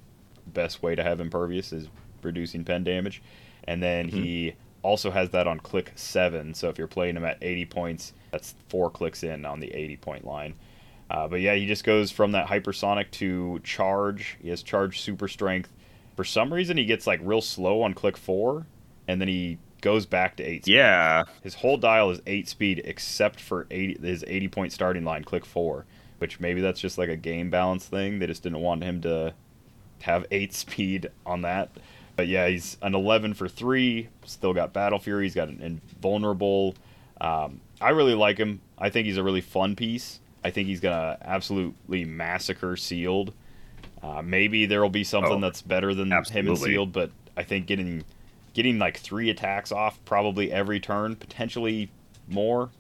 best 0.47 0.83
way 0.83 0.95
to 0.95 1.03
have 1.03 1.21
impervious 1.21 1.73
is 1.73 1.89
reducing 2.23 2.65
pen 2.65 2.85
damage. 2.85 3.23
And 3.65 3.83
then 3.83 4.09
mm-hmm. 4.09 4.23
he 4.23 4.55
also 4.83 5.11
has 5.11 5.31
that 5.31 5.47
on 5.47 5.61
click 5.61 5.93
seven. 5.95 6.55
So 6.55 6.69
if 6.69 6.79
you're 6.79 6.87
playing 6.87 7.17
him 7.17 7.25
at 7.25 7.39
80 7.41 7.65
points, 7.67 8.13
that's 8.31 8.55
four 8.69 8.91
clicks 8.91 9.23
in 9.23 9.45
on 9.45 9.61
the 9.61 9.73
80 9.73 9.97
point 9.97 10.27
line. 10.27 10.55
Uh, 11.11 11.27
but 11.27 11.41
yeah, 11.41 11.55
he 11.55 11.67
just 11.67 11.83
goes 11.83 12.13
from 12.13 12.33
that 12.33 12.47
hypersonic 12.47 13.11
to 13.11 13.59
charge. 13.65 14.39
He 14.41 14.49
has 14.51 14.63
charge 14.63 15.01
super 15.01 15.27
strength. 15.27 15.73
For 16.17 16.25
some 16.25 16.53
reason, 16.55 16.77
he 16.77 16.85
gets 16.85 17.07
like 17.07 17.21
real 17.23 17.41
slow 17.41 17.83
on 17.83 17.95
click 17.95 18.17
four, 18.17 18.67
and 19.09 19.21
then 19.21 19.27
he 19.27 19.59
goes 19.81 20.07
back 20.07 20.37
to 20.37 20.45
eight. 20.45 20.65
speed. 20.65 20.75
Yeah. 20.75 21.25
His 21.43 21.55
whole 21.55 21.77
dial 21.77 22.11
is 22.11 22.21
eight 22.27 22.49
speed, 22.49 22.83
except 22.85 23.41
for 23.41 23.67
80, 23.71 24.07
his 24.07 24.25
80 24.27 24.49
point 24.49 24.73
starting 24.73 25.05
line, 25.05 25.25
click 25.25 25.45
four. 25.45 25.85
Which 26.19 26.39
maybe 26.39 26.61
that's 26.61 26.81
just 26.81 26.99
like 26.99 27.09
a 27.09 27.17
game 27.17 27.51
balance 27.51 27.87
thing. 27.87 28.19
They 28.19 28.27
just 28.27 28.43
didn't 28.43 28.61
want 28.61 28.85
him 28.85 29.01
to 29.03 29.35
have 30.03 30.27
eight 30.31 30.53
speed 30.55 31.11
on 31.27 31.43
that. 31.43 31.71
But 32.15 32.29
yeah, 32.29 32.47
he's 32.49 32.77
an 32.83 32.95
11 32.95 33.35
for 33.35 33.49
three. 33.49 34.11
Still 34.27 34.53
got 34.53 34.73
Battle 34.73 34.99
Fury. 34.99 35.25
He's 35.25 35.35
got 35.35 35.49
an 35.49 35.61
invulnerable. 35.61 36.75
Um, 37.21 37.63
I 37.81 37.91
really 37.91 38.15
like 38.15 38.37
him. 38.39 38.61
I 38.79 38.91
think 38.91 39.07
he's 39.07 39.17
a 39.17 39.23
really 39.23 39.41
fun 39.41 39.75
piece. 39.75 40.20
I 40.43 40.51
think 40.51 40.69
he's 40.69 40.81
gonna 40.81 41.19
absolutely 41.23 42.05
massacre 42.05 42.77
Sealed. 42.77 43.33
Uh, 44.03 44.23
maybe 44.23 44.67
there 44.67 44.81
will 44.81 44.89
be 44.89 45.05
something 45.05 45.33
Oh, 45.33 45.41
that's 45.41 45.63
better 45.63 45.95
than 45.95 46.09
him 46.31 46.47
and. 46.47 46.65
Sealed, 46.71 46.93
but 46.93 47.11
I 47.37 47.43
think 47.43 47.67
getting 47.67 48.05
getting 48.55 48.79
like 48.79 48.99
three 48.99 49.31
attacks 49.31 49.71
off 49.71 50.03
probably 50.05 50.51
every 50.51 50.81
turn, 50.81 51.17
potentially 51.17 51.91
more 52.27 52.71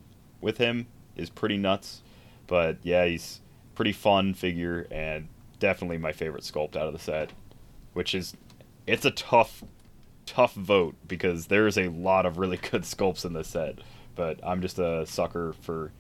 with 0.40 0.58
him 0.58 0.86
is 1.16 1.30
pretty 1.30 1.56
nuts. 1.56 2.02
But 2.46 2.78
yeah, 2.82 3.04
he's 3.04 3.40
pretty 3.74 3.92
fun 3.92 4.34
figure 4.34 4.86
and 4.90 5.28
definitely 5.58 5.98
my 5.98 6.12
favorite 6.12 6.42
sculpt 6.42 6.76
out 6.76 6.86
of 6.86 6.92
the 6.92 6.98
set, 6.98 7.30
which 7.92 8.14
is 8.14 8.34
it's 8.86 9.04
a 9.04 9.10
tough 9.10 9.62
tough 10.26 10.54
vote 10.54 10.94
because 11.06 11.46
there's 11.46 11.76
a 11.76 11.88
lot 11.88 12.24
of 12.26 12.38
really 12.38 12.56
good 12.70 12.82
sculpts 12.82 13.24
in 13.24 13.32
this 13.32 13.48
set. 13.48 13.78
But 14.16 14.40
I'm 14.42 14.60
just 14.60 14.78
a 14.78 15.06
sucker 15.06 15.54
for 15.60 15.92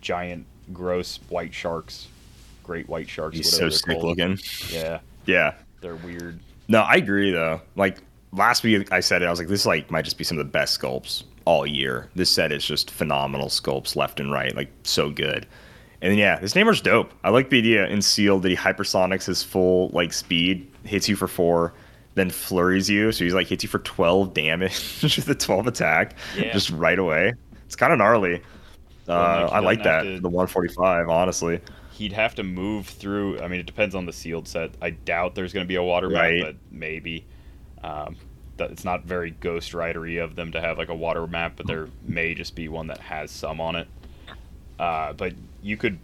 giant, 0.00 0.46
gross 0.72 1.18
white 1.28 1.52
sharks, 1.54 2.08
great 2.64 2.88
white 2.88 3.08
sharks. 3.08 3.36
He's 3.36 3.52
whatever 3.52 3.70
so 3.70 3.76
sick 3.76 3.86
called. 4.00 4.04
looking. 4.18 4.38
Yeah, 4.70 5.00
Yeah. 5.26 5.54
they're 5.80 5.96
weird. 5.96 6.38
No, 6.68 6.80
I 6.82 6.94
agree 6.94 7.30
though. 7.32 7.60
Like 7.76 7.98
last 8.32 8.62
week, 8.62 8.92
I 8.92 9.00
said 9.00 9.22
it. 9.22 9.26
I 9.26 9.30
was 9.30 9.38
like, 9.38 9.48
this 9.48 9.64
like 9.66 9.90
might 9.90 10.04
just 10.04 10.18
be 10.18 10.24
some 10.24 10.38
of 10.38 10.44
the 10.46 10.50
best 10.50 10.78
sculpts 10.80 11.24
all 11.44 11.66
year. 11.66 12.08
This 12.14 12.28
set 12.30 12.52
is 12.52 12.64
just 12.64 12.90
phenomenal 12.90 13.48
sculpts 13.48 13.96
left 13.96 14.20
and 14.20 14.30
right, 14.32 14.54
like 14.54 14.70
so 14.82 15.10
good. 15.10 15.46
And 16.00 16.12
then, 16.12 16.18
yeah, 16.18 16.38
this 16.38 16.54
Namor's 16.54 16.80
dope. 16.80 17.12
I 17.24 17.30
like 17.30 17.50
the 17.50 17.58
idea 17.58 17.86
in 17.88 18.02
Seal 18.02 18.38
that 18.40 18.48
he 18.48 18.54
hypersonics 18.56 19.24
his 19.24 19.42
full 19.42 19.88
like 19.88 20.12
speed, 20.12 20.70
hits 20.84 21.08
you 21.08 21.16
for 21.16 21.26
four, 21.26 21.72
then 22.14 22.30
flurries 22.30 22.88
you. 22.88 23.10
So 23.12 23.24
he's 23.24 23.34
like 23.34 23.46
hits 23.48 23.64
you 23.64 23.68
for 23.68 23.80
twelve 23.80 24.32
damage 24.34 24.72
with 25.02 25.26
a 25.28 25.34
twelve 25.34 25.66
attack, 25.66 26.14
Yeah. 26.36 26.52
just 26.52 26.70
right 26.70 26.98
away. 26.98 27.32
It's 27.66 27.74
kind 27.76 27.92
of 27.92 27.98
gnarly. 27.98 28.42
Uh, 29.08 29.48
I 29.52 29.60
like 29.60 29.82
that 29.84 30.02
to- 30.02 30.20
the 30.20 30.28
145, 30.28 31.08
honestly. 31.08 31.60
He'd 31.92 32.12
have 32.12 32.34
to 32.36 32.42
move 32.44 32.86
through. 32.86 33.40
I 33.40 33.48
mean, 33.48 33.58
it 33.60 33.66
depends 33.66 33.94
on 33.94 34.06
the 34.06 34.12
sealed 34.12 34.46
set. 34.46 34.70
I 34.80 34.90
doubt 34.90 35.34
there's 35.34 35.52
going 35.52 35.64
to 35.64 35.68
be 35.68 35.74
a 35.76 35.82
water 35.82 36.08
map, 36.08 36.22
Right. 36.22 36.42
but 36.42 36.56
maybe. 36.70 37.24
Um, 37.82 38.16
that 38.56 38.70
it's 38.72 38.84
not 38.84 39.04
very 39.04 39.30
Ghost 39.30 39.72
Ridery 39.72 40.22
of 40.22 40.34
them 40.34 40.50
to 40.52 40.60
have 40.60 40.78
like 40.78 40.88
a 40.88 40.94
water 40.94 41.26
map, 41.28 41.54
but 41.56 41.66
there 41.68 41.88
may 42.04 42.34
just 42.34 42.54
be 42.56 42.68
one 42.68 42.88
that 42.88 42.98
has 42.98 43.30
some 43.30 43.60
on 43.60 43.76
it. 43.76 43.86
Uh, 44.80 45.12
but 45.12 45.32
you 45.62 45.76
could 45.76 45.98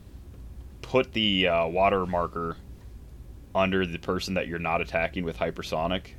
put 0.83 1.13
the 1.13 1.49
uh, 1.49 1.67
water 1.67 2.07
marker 2.07 2.57
under 3.55 3.85
the 3.87 3.99
person 3.99 4.35
that 4.35 4.47
you're 4.47 4.59
not 4.61 4.81
attacking 4.81 5.25
with 5.25 5.37
hypersonic, 5.39 6.11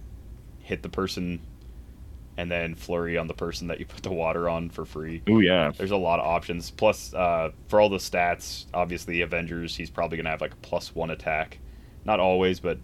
hit 0.60 0.84
the 0.84 0.90
person, 0.90 1.40
and 2.38 2.52
then 2.52 2.76
flurry 2.76 3.18
on 3.18 3.28
the 3.28 3.34
person 3.34 3.68
that 3.68 3.80
you 3.80 3.86
put 3.86 4.04
the 4.04 4.12
water 4.12 4.50
on 4.50 4.70
for 4.70 4.86
free 4.86 5.24
Oh 5.28 5.40
yeah. 5.40 5.72
there's 5.78 5.92
a 5.92 5.98
lot 5.98 6.20
of 6.20 6.26
options. 6.26 6.72
Plus, 6.72 7.14
uh, 7.14 7.52
for 7.68 7.80
all 7.82 7.90
the 7.90 7.98
stats, 7.98 8.66
obviously 8.74 9.22
Avengers, 9.22 9.76
he's 9.76 9.90
probably 9.90 10.18
gonna 10.18 10.30
have 10.30 10.42
like 10.42 10.54
a 10.54 10.58
plus 10.58 10.94
one 10.96 11.12
attack. 11.12 11.60
Not 12.06 12.20
always, 12.20 12.60
but 12.60 12.78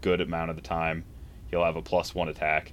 good 0.00 0.20
amount 0.20 0.50
of 0.50 0.56
the 0.56 0.62
time, 0.62 1.04
he'll 1.50 1.64
have 1.64 1.76
a 1.76 1.82
plus 1.82 2.14
one 2.14 2.28
attack. 2.28 2.72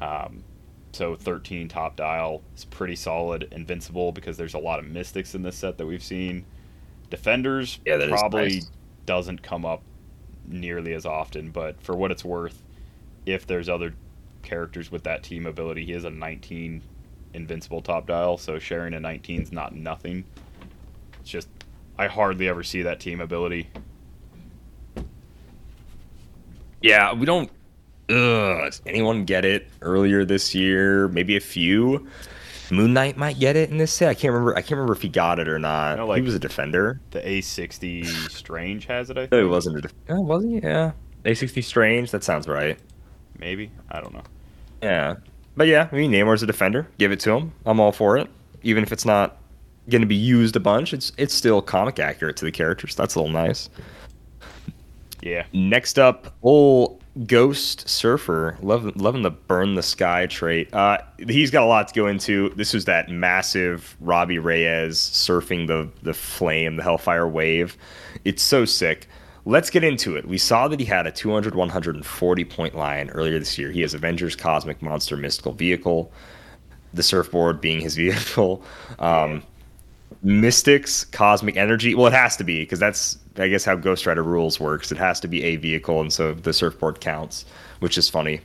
Um, 0.00 0.44
so 0.92 1.14
13 1.16 1.68
top 1.68 1.96
dial 1.96 2.42
is 2.56 2.64
pretty 2.64 2.96
solid. 2.96 3.48
Invincible 3.52 4.12
because 4.12 4.36
there's 4.36 4.54
a 4.54 4.58
lot 4.58 4.78
of 4.78 4.86
mystics 4.86 5.34
in 5.34 5.42
this 5.42 5.56
set 5.56 5.78
that 5.78 5.86
we've 5.86 6.02
seen. 6.02 6.46
Defenders 7.10 7.78
Yeah, 7.84 7.98
probably 8.08 8.54
nice. 8.54 8.70
doesn't 9.04 9.42
come 9.42 9.64
up 9.64 9.82
nearly 10.46 10.94
as 10.94 11.06
often, 11.06 11.50
but 11.50 11.80
for 11.82 11.96
what 11.96 12.10
it's 12.10 12.24
worth, 12.24 12.62
if 13.26 13.46
there's 13.46 13.68
other 13.68 13.94
characters 14.46 14.90
with 14.90 15.02
that 15.04 15.22
team 15.22 15.44
ability, 15.46 15.84
he 15.84 15.92
has 15.92 16.04
a 16.04 16.10
19 16.10 16.80
invincible 17.34 17.82
top 17.82 18.06
dial, 18.06 18.38
so 18.38 18.58
sharing 18.58 18.94
a 18.94 19.00
19 19.00 19.42
is 19.42 19.52
not 19.52 19.74
nothing. 19.74 20.24
It's 21.20 21.28
just 21.30 21.48
I 21.98 22.06
hardly 22.06 22.48
ever 22.48 22.62
see 22.62 22.82
that 22.82 23.00
team 23.00 23.20
ability. 23.20 23.68
Yeah, 26.82 27.12
we 27.14 27.26
don't. 27.26 27.50
Ugh, 28.08 28.14
does 28.64 28.80
anyone 28.86 29.24
get 29.24 29.44
it 29.44 29.68
earlier 29.82 30.24
this 30.24 30.54
year? 30.54 31.08
Maybe 31.08 31.36
a 31.36 31.40
few. 31.40 32.06
Moon 32.70 32.92
Knight 32.92 33.16
might 33.16 33.38
get 33.38 33.56
it 33.56 33.70
in 33.70 33.78
this 33.78 33.92
set. 33.92 34.08
I 34.08 34.14
can't 34.14 34.32
remember. 34.32 34.52
I 34.56 34.60
can't 34.60 34.72
remember 34.72 34.92
if 34.92 35.02
he 35.02 35.08
got 35.08 35.38
it 35.38 35.48
or 35.48 35.58
not. 35.58 35.98
No, 35.98 36.06
like- 36.06 36.18
he 36.18 36.22
was 36.22 36.34
a 36.34 36.38
defender. 36.38 37.00
The 37.10 37.20
A60 37.20 38.06
Strange 38.30 38.86
has 38.86 39.10
it, 39.10 39.16
I 39.16 39.22
No, 39.22 39.26
think. 39.28 39.42
he 39.42 39.48
wasn't 39.48 39.78
a. 39.78 39.80
Def- 39.82 39.94
oh, 40.10 40.20
was 40.20 40.44
he? 40.44 40.58
Yeah. 40.60 40.92
A60 41.24 41.62
Strange. 41.64 42.10
That 42.12 42.22
sounds 42.24 42.46
right. 42.46 42.78
Maybe 43.38 43.70
I 43.90 44.00
don't 44.00 44.14
know. 44.14 44.22
Yeah. 44.82 45.16
But 45.56 45.68
yeah, 45.68 45.88
I 45.90 45.94
mean, 45.96 46.12
Namor's 46.12 46.42
a 46.42 46.46
defender. 46.46 46.86
Give 46.98 47.12
it 47.12 47.20
to 47.20 47.32
him. 47.32 47.52
I'm 47.64 47.80
all 47.80 47.92
for 47.92 48.16
it. 48.18 48.28
Even 48.62 48.82
if 48.82 48.92
it's 48.92 49.04
not 49.06 49.38
going 49.88 50.02
to 50.02 50.06
be 50.06 50.16
used 50.16 50.56
a 50.56 50.60
bunch, 50.60 50.92
it's 50.92 51.12
it's 51.16 51.34
still 51.34 51.62
comic 51.62 51.98
accurate 51.98 52.36
to 52.38 52.44
the 52.44 52.52
characters. 52.52 52.94
That's 52.94 53.14
a 53.14 53.20
little 53.20 53.32
nice. 53.32 53.70
Yeah, 55.22 55.44
Next 55.52 55.98
up, 55.98 56.34
old 56.42 57.02
Ghost 57.26 57.88
Surfer, 57.88 58.58
loving, 58.60 58.92
loving 58.96 59.22
the 59.22 59.30
burn 59.30 59.74
the 59.74 59.82
sky 59.82 60.26
trait. 60.26 60.72
Uh, 60.74 60.98
he's 61.26 61.50
got 61.50 61.62
a 61.62 61.66
lot 61.66 61.88
to 61.88 61.94
go 61.94 62.06
into. 62.06 62.50
This 62.50 62.74
was 62.74 62.84
that 62.84 63.08
massive 63.08 63.96
Robbie 64.00 64.38
Reyes 64.38 64.98
surfing 64.98 65.66
the 65.66 65.90
the 66.02 66.12
flame, 66.12 66.76
the 66.76 66.82
Hellfire 66.82 67.26
wave. 67.26 67.76
It's 68.24 68.42
so 68.42 68.64
sick. 68.66 69.08
Let's 69.48 69.70
get 69.70 69.84
into 69.84 70.16
it. 70.16 70.26
We 70.26 70.38
saw 70.38 70.66
that 70.66 70.80
he 70.80 70.86
had 70.86 71.06
a 71.06 71.12
200 71.12 71.54
140 71.54 72.44
point 72.46 72.74
line 72.74 73.10
earlier 73.10 73.38
this 73.38 73.56
year. 73.56 73.70
He 73.70 73.80
has 73.82 73.94
Avengers 73.94 74.34
Cosmic 74.34 74.82
Monster 74.82 75.16
Mystical 75.16 75.52
Vehicle, 75.52 76.12
the 76.92 77.04
surfboard 77.04 77.60
being 77.60 77.80
his 77.80 77.94
vehicle. 77.96 78.62
Um, 78.98 79.44
Mystics, 80.22 81.04
Cosmic 81.04 81.56
Energy. 81.56 81.94
Well, 81.94 82.08
it 82.08 82.12
has 82.12 82.36
to 82.38 82.44
be 82.44 82.62
because 82.62 82.80
that's, 82.80 83.18
I 83.36 83.46
guess, 83.46 83.64
how 83.64 83.76
Ghost 83.76 84.04
Rider 84.04 84.24
rules 84.24 84.58
works. 84.58 84.90
It 84.90 84.98
has 84.98 85.20
to 85.20 85.28
be 85.28 85.44
a 85.44 85.56
vehicle, 85.56 86.00
and 86.00 86.12
so 86.12 86.34
the 86.34 86.52
surfboard 86.52 87.00
counts, 87.00 87.44
which 87.78 87.96
is 87.96 88.08
funny. 88.08 88.40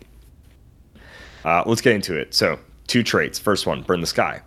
Uh, 1.44 1.64
let's 1.66 1.82
get 1.82 1.96
into 1.96 2.16
it. 2.16 2.36
So, 2.36 2.60
two 2.86 3.02
traits. 3.02 3.40
First 3.40 3.66
one, 3.66 3.82
burn 3.82 4.02
the 4.02 4.08
sky. 4.08 4.42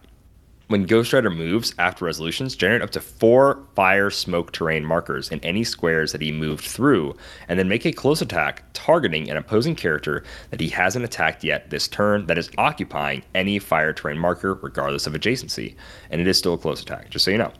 When 0.69 0.85
Ghost 0.85 1.12
Rider 1.12 1.29
moves 1.29 1.75
after 1.79 2.07
resolutions, 2.07 2.57
generate 2.57 2.81
up 2.81 2.89
to 2.93 3.01
four 3.01 3.67
fire 3.75 4.09
smoke 4.09 4.51
terrain 4.51 4.83
markers 4.83 5.29
in 5.29 5.39
any 5.41 5.62
squares 5.62 6.12
that 6.12 6.23
he 6.23 6.33
moved 6.33 6.65
through, 6.65 7.15
and 7.49 7.59
then 7.59 7.69
make 7.69 7.85
a 7.85 7.93
close 7.93 8.23
attack 8.23 8.62
targeting 8.73 9.29
an 9.29 9.37
opposing 9.37 9.75
character 9.75 10.25
that 10.51 10.61
he 10.61 10.71
hasn't 10.71 11.05
attacked 11.05 11.45
yet 11.45 11.69
this 11.69 11.87
turn 11.87 12.25
that 12.27 12.39
is 12.39 12.51
occupying 12.57 13.23
any 13.35 13.59
fire 13.59 13.93
terrain 13.93 14.19
marker, 14.19 14.55
regardless 14.55 15.07
of 15.07 15.12
adjacency. 15.12 15.77
And 16.09 16.19
it 16.19 16.27
is 16.27 16.39
still 16.39 16.55
a 16.55 16.59
close 16.59 16.81
attack, 16.81 17.11
just 17.11 17.27
so 17.27 17.31
you 17.31 17.39
know. 17.39 17.53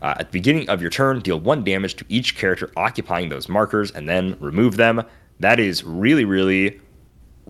Uh, 0.00 0.14
at 0.18 0.30
the 0.30 0.32
beginning 0.32 0.70
of 0.70 0.80
your 0.80 0.90
turn, 0.90 1.20
deal 1.20 1.38
one 1.38 1.64
damage 1.64 1.96
to 1.96 2.04
each 2.08 2.34
character 2.34 2.70
occupying 2.78 3.28
those 3.28 3.50
markers, 3.50 3.90
and 3.90 4.08
then 4.08 4.38
remove 4.40 4.78
them. 4.78 5.02
That 5.40 5.60
is 5.60 5.84
really, 5.84 6.24
really, 6.24 6.80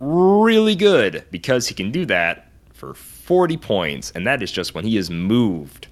really 0.01 0.75
good 0.75 1.25
because 1.31 1.69
he 1.69 1.75
can 1.75 1.93
do 1.93 2.05
that 2.07 2.51
for 2.73 2.95
40 3.29 3.59
points, 3.59 4.11
and 4.13 4.27
that 4.27 4.43
is 4.43 4.51
just 4.51 4.75
when 4.75 4.87
he 4.87 4.97
is 4.97 5.11
moved. 5.11 5.89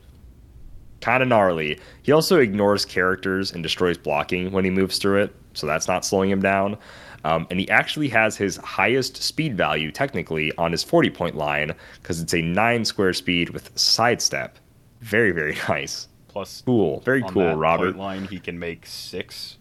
Kind 1.02 1.22
of 1.22 1.28
gnarly. 1.28 1.78
He 2.02 2.10
also 2.10 2.38
ignores 2.40 2.86
characters 2.86 3.52
and 3.52 3.62
destroys 3.62 3.98
blocking 3.98 4.52
when 4.52 4.64
he 4.64 4.70
moves 4.70 4.96
through 4.96 5.20
it, 5.24 5.34
so 5.52 5.66
that's 5.66 5.86
not 5.86 6.02
slowing 6.02 6.30
him 6.30 6.40
down. 6.40 6.78
Um, 7.24 7.46
and 7.50 7.60
he 7.60 7.68
actually 7.68 8.08
has 8.08 8.38
his 8.38 8.56
highest 8.56 9.22
speed 9.22 9.54
value 9.54 9.92
technically 9.92 10.50
on 10.56 10.72
his 10.72 10.82
40 10.82 11.10
point 11.10 11.36
line 11.36 11.72
because 12.00 12.22
it's 12.22 12.32
a 12.32 12.40
9 12.40 12.86
square 12.86 13.12
speed 13.12 13.50
with 13.50 13.70
sidestep. 13.78 14.56
Very, 15.02 15.32
very 15.32 15.58
nice. 15.68 16.08
plus 16.28 16.62
Cool. 16.64 17.00
Very 17.00 17.22
on 17.22 17.28
cool, 17.34 17.54
Robert. 17.54 17.96
line, 17.96 18.24
he 18.28 18.38
can 18.38 18.58
make 18.58 18.86
six 18.86 19.58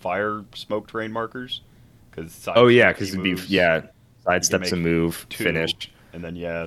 fire 0.00 0.44
smoke 0.54 0.86
terrain 0.86 1.12
markers. 1.12 1.62
Because 2.10 2.46
Oh, 2.54 2.66
yeah, 2.66 2.92
because 2.92 3.14
it'd 3.14 3.22
be, 3.22 3.36
yeah, 3.48 3.86
sidesteps 4.26 4.70
a 4.72 4.76
move, 4.76 5.24
two, 5.30 5.44
finished. 5.44 5.90
and 6.12 6.22
then 6.22 6.36
yeah, 6.36 6.66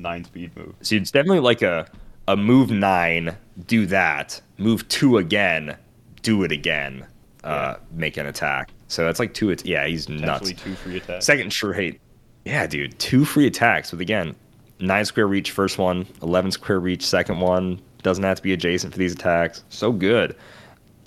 nine 0.00 0.24
speed 0.24 0.56
move. 0.56 0.74
So 0.82 0.96
it's 0.96 1.10
definitely 1.10 1.40
like 1.40 1.62
a 1.62 1.86
a 2.28 2.36
move 2.36 2.70
nine, 2.70 3.36
do 3.66 3.86
that. 3.86 4.40
Move 4.58 4.86
two 4.88 5.18
again, 5.18 5.76
do 6.22 6.42
it 6.44 6.52
again. 6.52 7.06
Uh, 7.42 7.76
make 7.92 8.16
an 8.16 8.26
attack. 8.26 8.70
So 8.88 9.04
that's 9.04 9.18
like 9.18 9.34
two. 9.34 9.50
At- 9.50 9.64
yeah, 9.64 9.86
he's 9.86 10.08
nuts. 10.08 10.52
Two 10.52 10.74
free 10.74 10.98
attacks. 10.98 11.24
Second 11.24 11.50
trait. 11.50 12.00
Yeah, 12.44 12.66
dude, 12.66 12.98
two 12.98 13.24
free 13.24 13.46
attacks 13.46 13.90
with 13.90 14.00
again 14.00 14.34
nine 14.78 15.04
square 15.04 15.26
reach 15.26 15.50
first 15.50 15.78
one, 15.78 16.06
eleven 16.22 16.50
square 16.50 16.80
reach 16.80 17.04
second 17.06 17.40
one. 17.40 17.80
Doesn't 18.02 18.24
have 18.24 18.36
to 18.38 18.42
be 18.42 18.52
adjacent 18.52 18.92
for 18.92 18.98
these 18.98 19.12
attacks. 19.12 19.62
So 19.68 19.92
good. 19.92 20.34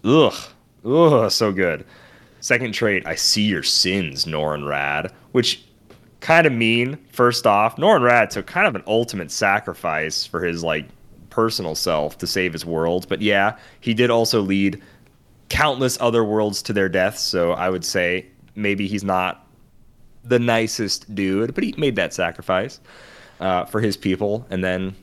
Ugh, 0.04 0.34
ugh, 0.86 1.32
so 1.32 1.52
good. 1.52 1.86
Second 2.40 2.74
trait, 2.74 3.08
I 3.08 3.16
see 3.16 3.44
your 3.44 3.64
sins, 3.64 4.26
Norrin 4.26 4.64
Radd, 4.64 5.12
which 5.32 5.64
kind 6.24 6.48
of 6.48 6.54
mean. 6.54 6.98
First 7.12 7.46
off, 7.46 7.76
Norrin 7.76 8.02
Radd 8.02 8.30
took 8.30 8.48
kind 8.48 8.66
of 8.66 8.76
an 8.76 8.84
ultimate 8.88 9.30
sacrifice 9.30 10.26
for 10.26 10.44
his 10.44 10.64
like 10.64 10.86
personal 11.30 11.76
self 11.76 12.18
to 12.20 12.26
save 12.26 12.54
his 12.54 12.66
world. 12.66 13.08
But 13.10 13.22
yeah, 13.22 13.58
he 13.82 13.94
did 13.94 14.10
also 14.10 14.42
lead 14.42 14.82
countless 15.50 15.98
other 16.00 16.24
worlds 16.24 16.64
to 16.64 16.74
their 16.74 16.88
deaths. 16.88 17.22
So 17.22 17.52
I 17.52 17.70
would 17.70 17.84
say 17.84 18.26
maybe 18.56 18.88
he's 18.88 19.04
not 19.04 19.46
the 20.24 20.40
nicest 20.40 21.14
dude, 21.14 21.54
but 21.54 21.64
he 21.64 21.76
made 21.78 21.98
that 21.98 22.14
sacrifice 22.14 22.80
uh, 23.42 23.66
for 23.66 23.82
his 23.82 23.98
people, 23.98 24.48
and 24.50 24.64
then 24.64 24.96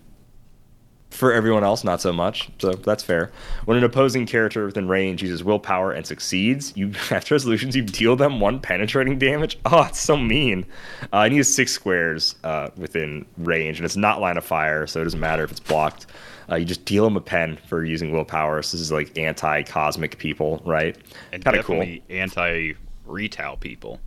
for 1.11 1.32
everyone 1.32 1.64
else, 1.64 1.82
not 1.84 2.00
so 2.00 2.12
much. 2.12 2.48
So 2.58 2.72
that's 2.72 3.02
fair. 3.02 3.30
When 3.64 3.76
an 3.76 3.84
opposing 3.84 4.26
character 4.26 4.66
within 4.66 4.88
range 4.88 5.22
uses 5.22 5.42
willpower 5.42 5.92
and 5.92 6.06
succeeds, 6.06 6.72
you 6.76 6.92
after 7.11 7.34
resolutions 7.34 7.74
you 7.76 7.82
deal 7.82 8.16
them 8.16 8.40
one 8.40 8.61
penetrating 8.61 9.18
damage. 9.18 9.58
Oh, 9.72 9.84
it's 9.84 10.00
so 10.00 10.16
mean. 10.16 10.66
Uh, 11.12 11.28
he 11.28 11.36
has 11.36 11.52
six 11.52 11.70
squares 11.72 12.34
uh, 12.42 12.70
within 12.76 13.24
range, 13.38 13.78
and 13.78 13.84
it's 13.84 13.96
not 13.96 14.20
line 14.20 14.36
of 14.36 14.44
fire, 14.44 14.86
so 14.86 15.00
it 15.00 15.04
doesn't 15.04 15.20
matter 15.20 15.44
if 15.44 15.50
it's 15.50 15.61
blocked. 15.61 16.06
Uh, 16.50 16.56
you 16.56 16.64
just 16.64 16.84
deal 16.84 17.04
them 17.04 17.16
a 17.16 17.20
pen 17.20 17.56
for 17.68 17.84
using 17.84 18.11
willpower. 18.11 18.62
So 18.62 18.76
this 18.76 18.80
is 18.82 18.90
like 18.90 19.16
anti-cosmic 19.16 20.18
people, 20.18 20.61
right? 20.64 20.96
and 21.32 21.44
Kind 21.44 21.56
of 21.56 21.64
cool. 21.64 21.76
definitely 21.76 22.02
anti 22.11 22.72
retail 23.06 23.56
people 23.56 24.00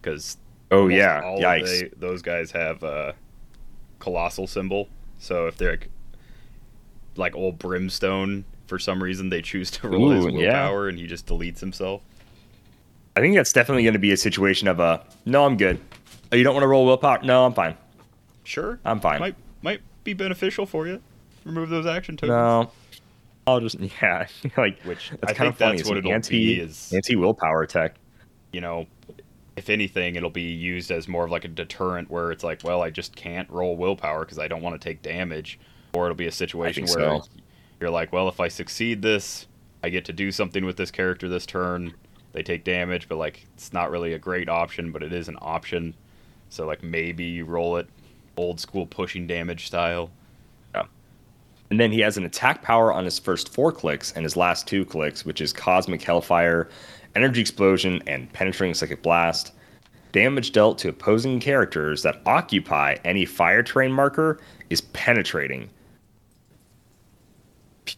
because 0.00 0.36
Oh 0.70 0.88
yeah, 0.88 1.22
all 1.24 1.40
those 1.96 2.22
guys 2.22 2.50
have 2.50 2.82
a 2.82 3.14
colossal 4.00 4.46
symbol. 4.46 4.88
So 5.18 5.46
if 5.46 5.56
they're 5.56 5.78
like, 7.16 7.34
old 7.36 7.58
brimstone, 7.58 8.44
for 8.66 8.78
some 8.78 9.02
reason 9.02 9.28
they 9.28 9.42
choose 9.42 9.70
to 9.72 9.88
roll 9.88 10.10
his 10.10 10.24
Ooh, 10.26 10.30
yeah. 10.30 10.52
willpower 10.68 10.88
and 10.88 10.98
he 10.98 11.06
just 11.06 11.26
deletes 11.26 11.60
himself. 11.60 12.02
I 13.16 13.20
think 13.20 13.36
that's 13.36 13.52
definitely 13.52 13.82
going 13.84 13.92
to 13.92 13.98
be 14.00 14.12
a 14.12 14.16
situation 14.16 14.66
of 14.68 14.80
a 14.80 15.04
no, 15.24 15.44
I'm 15.44 15.56
good. 15.56 15.78
Oh, 16.32 16.36
you 16.36 16.42
don't 16.42 16.54
want 16.54 16.64
to 16.64 16.68
roll 16.68 16.84
willpower? 16.86 17.20
No, 17.22 17.44
I'm 17.46 17.52
fine. 17.54 17.76
Sure, 18.42 18.78
I'm 18.84 19.00
fine. 19.00 19.20
Might 19.20 19.36
might 19.62 19.80
be 20.02 20.14
beneficial 20.14 20.66
for 20.66 20.86
you. 20.86 21.00
Remove 21.44 21.68
those 21.68 21.86
action 21.86 22.16
tokens. 22.16 22.30
No, 22.30 22.70
I'll 23.46 23.60
just 23.60 23.78
yeah, 24.02 24.26
like 24.56 24.80
Which 24.82 25.10
that's 25.20 25.32
I 25.32 25.34
kind 25.34 25.48
of 25.48 25.56
think 25.56 25.58
funny. 25.58 25.70
that's 25.76 25.80
It's 25.82 25.88
what 25.88 25.98
an 25.98 26.04
it'll 26.06 26.14
anti 26.14 26.30
be 26.56 26.60
is- 26.60 26.92
anti 26.92 27.14
willpower 27.16 27.66
tech. 27.66 27.94
you 28.52 28.60
know, 28.60 28.86
if 29.56 29.70
anything, 29.70 30.16
it'll 30.16 30.30
be 30.30 30.42
used 30.42 30.90
as 30.90 31.06
more 31.06 31.24
of 31.24 31.30
like 31.30 31.44
a 31.44 31.48
deterrent 31.48 32.10
where 32.10 32.32
it's 32.32 32.42
like, 32.42 32.62
well, 32.64 32.82
I 32.82 32.90
just 32.90 33.14
can't 33.14 33.48
roll 33.50 33.76
willpower 33.76 34.24
because 34.24 34.38
I 34.40 34.48
don't 34.48 34.62
want 34.62 34.80
to 34.80 34.84
take 34.88 35.02
damage. 35.02 35.60
Or 35.94 36.06
it'll 36.06 36.16
be 36.16 36.26
a 36.26 36.32
situation 36.32 36.84
where 36.84 37.20
so. 37.20 37.24
you're 37.80 37.90
like, 37.90 38.12
well, 38.12 38.28
if 38.28 38.40
I 38.40 38.48
succeed 38.48 39.02
this, 39.02 39.46
I 39.82 39.90
get 39.90 40.04
to 40.06 40.12
do 40.12 40.32
something 40.32 40.64
with 40.64 40.76
this 40.76 40.90
character 40.90 41.28
this 41.28 41.46
turn. 41.46 41.94
They 42.32 42.42
take 42.42 42.64
damage, 42.64 43.08
but 43.08 43.16
like 43.16 43.46
it's 43.54 43.72
not 43.72 43.90
really 43.90 44.14
a 44.14 44.18
great 44.18 44.48
option, 44.48 44.90
but 44.92 45.02
it 45.02 45.12
is 45.12 45.28
an 45.28 45.36
option. 45.40 45.94
So 46.48 46.66
like 46.66 46.82
maybe 46.82 47.24
you 47.24 47.44
roll 47.44 47.76
it 47.76 47.88
old 48.36 48.58
school 48.60 48.86
pushing 48.86 49.26
damage 49.26 49.66
style. 49.66 50.10
And 51.70 51.80
then 51.80 51.90
he 51.90 52.00
has 52.00 52.16
an 52.16 52.24
attack 52.24 52.62
power 52.62 52.92
on 52.92 53.04
his 53.04 53.18
first 53.18 53.52
four 53.52 53.72
clicks 53.72 54.12
and 54.12 54.22
his 54.22 54.36
last 54.36 54.66
two 54.66 54.84
clicks, 54.84 55.24
which 55.24 55.40
is 55.40 55.52
Cosmic 55.52 56.02
Hellfire, 56.02 56.68
Energy 57.16 57.40
Explosion, 57.40 58.02
and 58.06 58.32
Penetrating 58.32 58.74
Psychic 58.74 59.02
Blast. 59.02 59.52
Damage 60.12 60.52
dealt 60.52 60.78
to 60.78 60.90
opposing 60.90 61.40
characters 61.40 62.02
that 62.02 62.20
occupy 62.26 62.96
any 63.04 63.24
fire 63.24 63.62
terrain 63.62 63.92
marker 63.92 64.38
is 64.70 64.82
penetrating. 64.82 65.68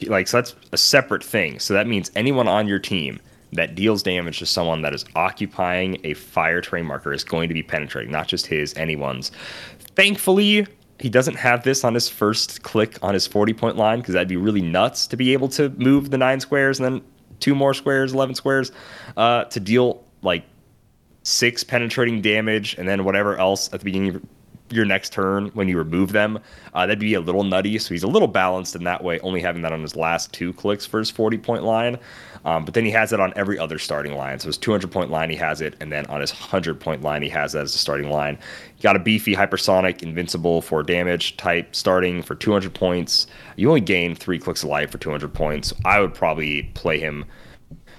Like, 0.07 0.29
so 0.29 0.39
that's 0.39 0.55
a 0.73 0.77
separate 0.77 1.25
thing. 1.25 1.59
So 1.59 1.75
that 1.75 1.87
means 1.87 2.11
anyone 2.15 2.49
on 2.49 2.67
your 2.67 2.79
team 2.79 3.21
that 3.53 3.75
deals 3.75 4.03
damage 4.03 4.39
to 4.41 4.47
someone 4.47 4.83
that 4.83 4.95
is 4.95 5.05
occupying 5.15 5.99
a 6.05 6.15
fire 6.15 6.61
terrain 6.61 6.87
marker 6.87 7.13
is 7.13 7.25
going 7.25 7.49
to 7.49 7.55
be 7.55 7.63
penetrating, 7.63 8.13
not 8.13 8.29
just 8.29 8.47
his, 8.47 8.75
anyone's. 8.75 9.31
Thankfully, 9.95 10.67
he 10.99 11.09
doesn't 11.09 11.37
have 11.37 11.63
this 11.63 11.85
on 11.85 11.95
his 11.95 12.09
first 12.09 12.63
click 12.63 12.99
on 13.03 13.15
his 13.15 13.27
40 13.27 13.53
point 13.55 13.77
line 13.77 14.01
because 14.01 14.15
that'd 14.15 14.29
be 14.29 14.37
really 14.37 14.63
nuts 14.63 15.07
to 15.09 15.17
be 15.17 15.33
able 15.33 15.49
to 15.51 15.69
move 15.71 16.11
the 16.11 16.19
nine 16.19 16.41
squares 16.41 16.81
and 16.81 16.85
then 16.85 17.03
two 17.41 17.55
more 17.55 17.75
squares, 17.75 18.13
11 18.13 18.35
squares, 18.35 18.73
uh, 19.17 19.45
to 19.45 19.61
deal 19.61 20.05
like 20.23 20.45
six 21.23 21.65
penetrating 21.65 22.23
damage 22.23 22.77
and 22.79 22.89
then 22.89 23.05
whatever 23.05 23.37
else 23.37 23.73
at 23.73 23.81
the 23.81 23.85
beginning 23.85 24.15
of 24.17 24.23
your 24.71 24.85
next 24.85 25.13
turn 25.13 25.49
when 25.49 25.69
you 25.69 25.79
remove 25.79 26.13
them. 26.13 26.39
Uh, 26.75 26.87
that'd 26.87 26.99
be 26.99 27.15
a 27.15 27.21
little 27.21 27.45
nutty. 27.45 27.79
So 27.79 27.95
he's 27.95 28.03
a 28.03 28.09
little 28.09 28.29
balanced 28.29 28.75
in 28.75 28.85
that 28.85 29.03
way, 29.03 29.19
only 29.21 29.41
having 29.41 29.63
that 29.63 29.73
on 29.73 29.83
his 29.83 29.97
last 29.97 30.33
two 30.33 30.53
clicks 30.53 30.85
for 30.87 30.99
his 30.99 31.11
40 31.11 31.39
point 31.39 31.65
line. 31.65 31.99
Um, 32.45 32.65
but 32.65 32.75
then 32.75 32.85
he 32.85 32.91
has 32.93 33.13
it 33.13 33.21
on 33.21 33.33
every 33.37 33.59
other 33.59 33.79
starting 33.79 34.15
line. 34.15 34.39
So 34.39 34.47
his 34.49 34.59
200 34.59 34.91
point 34.91 35.11
line, 35.11 35.31
he 35.31 35.37
has 35.37 35.61
it. 35.61 35.75
And 35.81 35.91
then 35.91 36.07
on 36.07 36.21
his 36.21 36.33
100 36.33 36.81
point 36.81 37.03
line, 37.03 37.23
he 37.23 37.29
has 37.29 37.53
that 37.53 37.63
as 37.63 37.75
a 37.75 37.79
starting 37.79 38.11
line. 38.11 38.39
Got 38.83 38.97
a 38.97 39.01
beefy 39.01 39.35
hypersonic, 39.35 40.03
invincible 40.03 40.63
for 40.63 40.83
damage 40.83 41.37
type 41.37 41.75
starting 41.75 42.23
for 42.23 42.35
200 42.35 42.75
points. 42.75 43.27
You 43.57 43.69
only 43.69 43.81
gain 43.81 44.15
three 44.15 44.39
clicks 44.39 44.63
of 44.63 44.69
life 44.69 44.91
for 44.91 44.99
200 44.99 45.33
points. 45.33 45.73
I 45.85 46.01
would 46.01 46.15
probably 46.15 46.65
play 46.75 46.99
him 46.99 47.25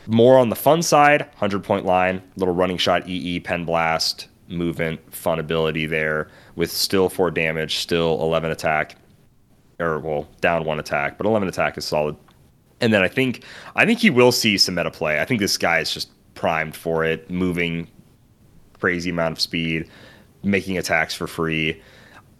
more 0.08 0.38
on 0.38 0.50
the 0.50 0.56
fun 0.56 0.82
side, 0.82 1.22
100 1.22 1.64
point 1.64 1.86
line, 1.86 2.22
little 2.38 2.54
running 2.54 2.78
shot 2.78 3.08
EE, 3.08 3.42
pen 3.42 3.66
blast, 3.66 4.28
movement, 4.48 5.14
fun 5.14 5.40
ability 5.40 5.86
there 5.86 6.30
with 6.58 6.72
still 6.72 7.08
4 7.08 7.32
damage, 7.32 7.78
still 7.78 8.22
11 8.22 8.52
attack, 8.52 8.98
or 9.80 10.00
well, 10.00 10.28
down 10.42 10.66
1 10.66 10.80
attack, 10.80 11.18
but 11.18 11.26
11 11.26 11.48
attack 11.48 11.78
is 11.78 11.86
solid. 11.86 12.18
And 12.82 12.94
then 12.94 13.02
I 13.02 13.08
think 13.08 13.44
I 13.76 13.86
think 13.86 14.00
he 14.00 14.10
will 14.10 14.34
see 14.34 14.58
some 14.58 14.76
meta 14.76 14.92
play. 14.92 15.22
I 15.22 15.26
think 15.26 15.40
this 15.40 15.58
guy 15.58 15.80
is 15.80 15.94
just 15.94 16.12
primed 16.36 16.76
for 16.76 17.06
it, 17.06 17.30
moving 17.30 17.88
crazy 18.80 19.10
amount 19.10 19.32
of 19.32 19.40
speed, 19.40 19.90
making 20.44 20.78
attacks 20.78 21.14
for 21.16 21.28
free. 21.28 21.82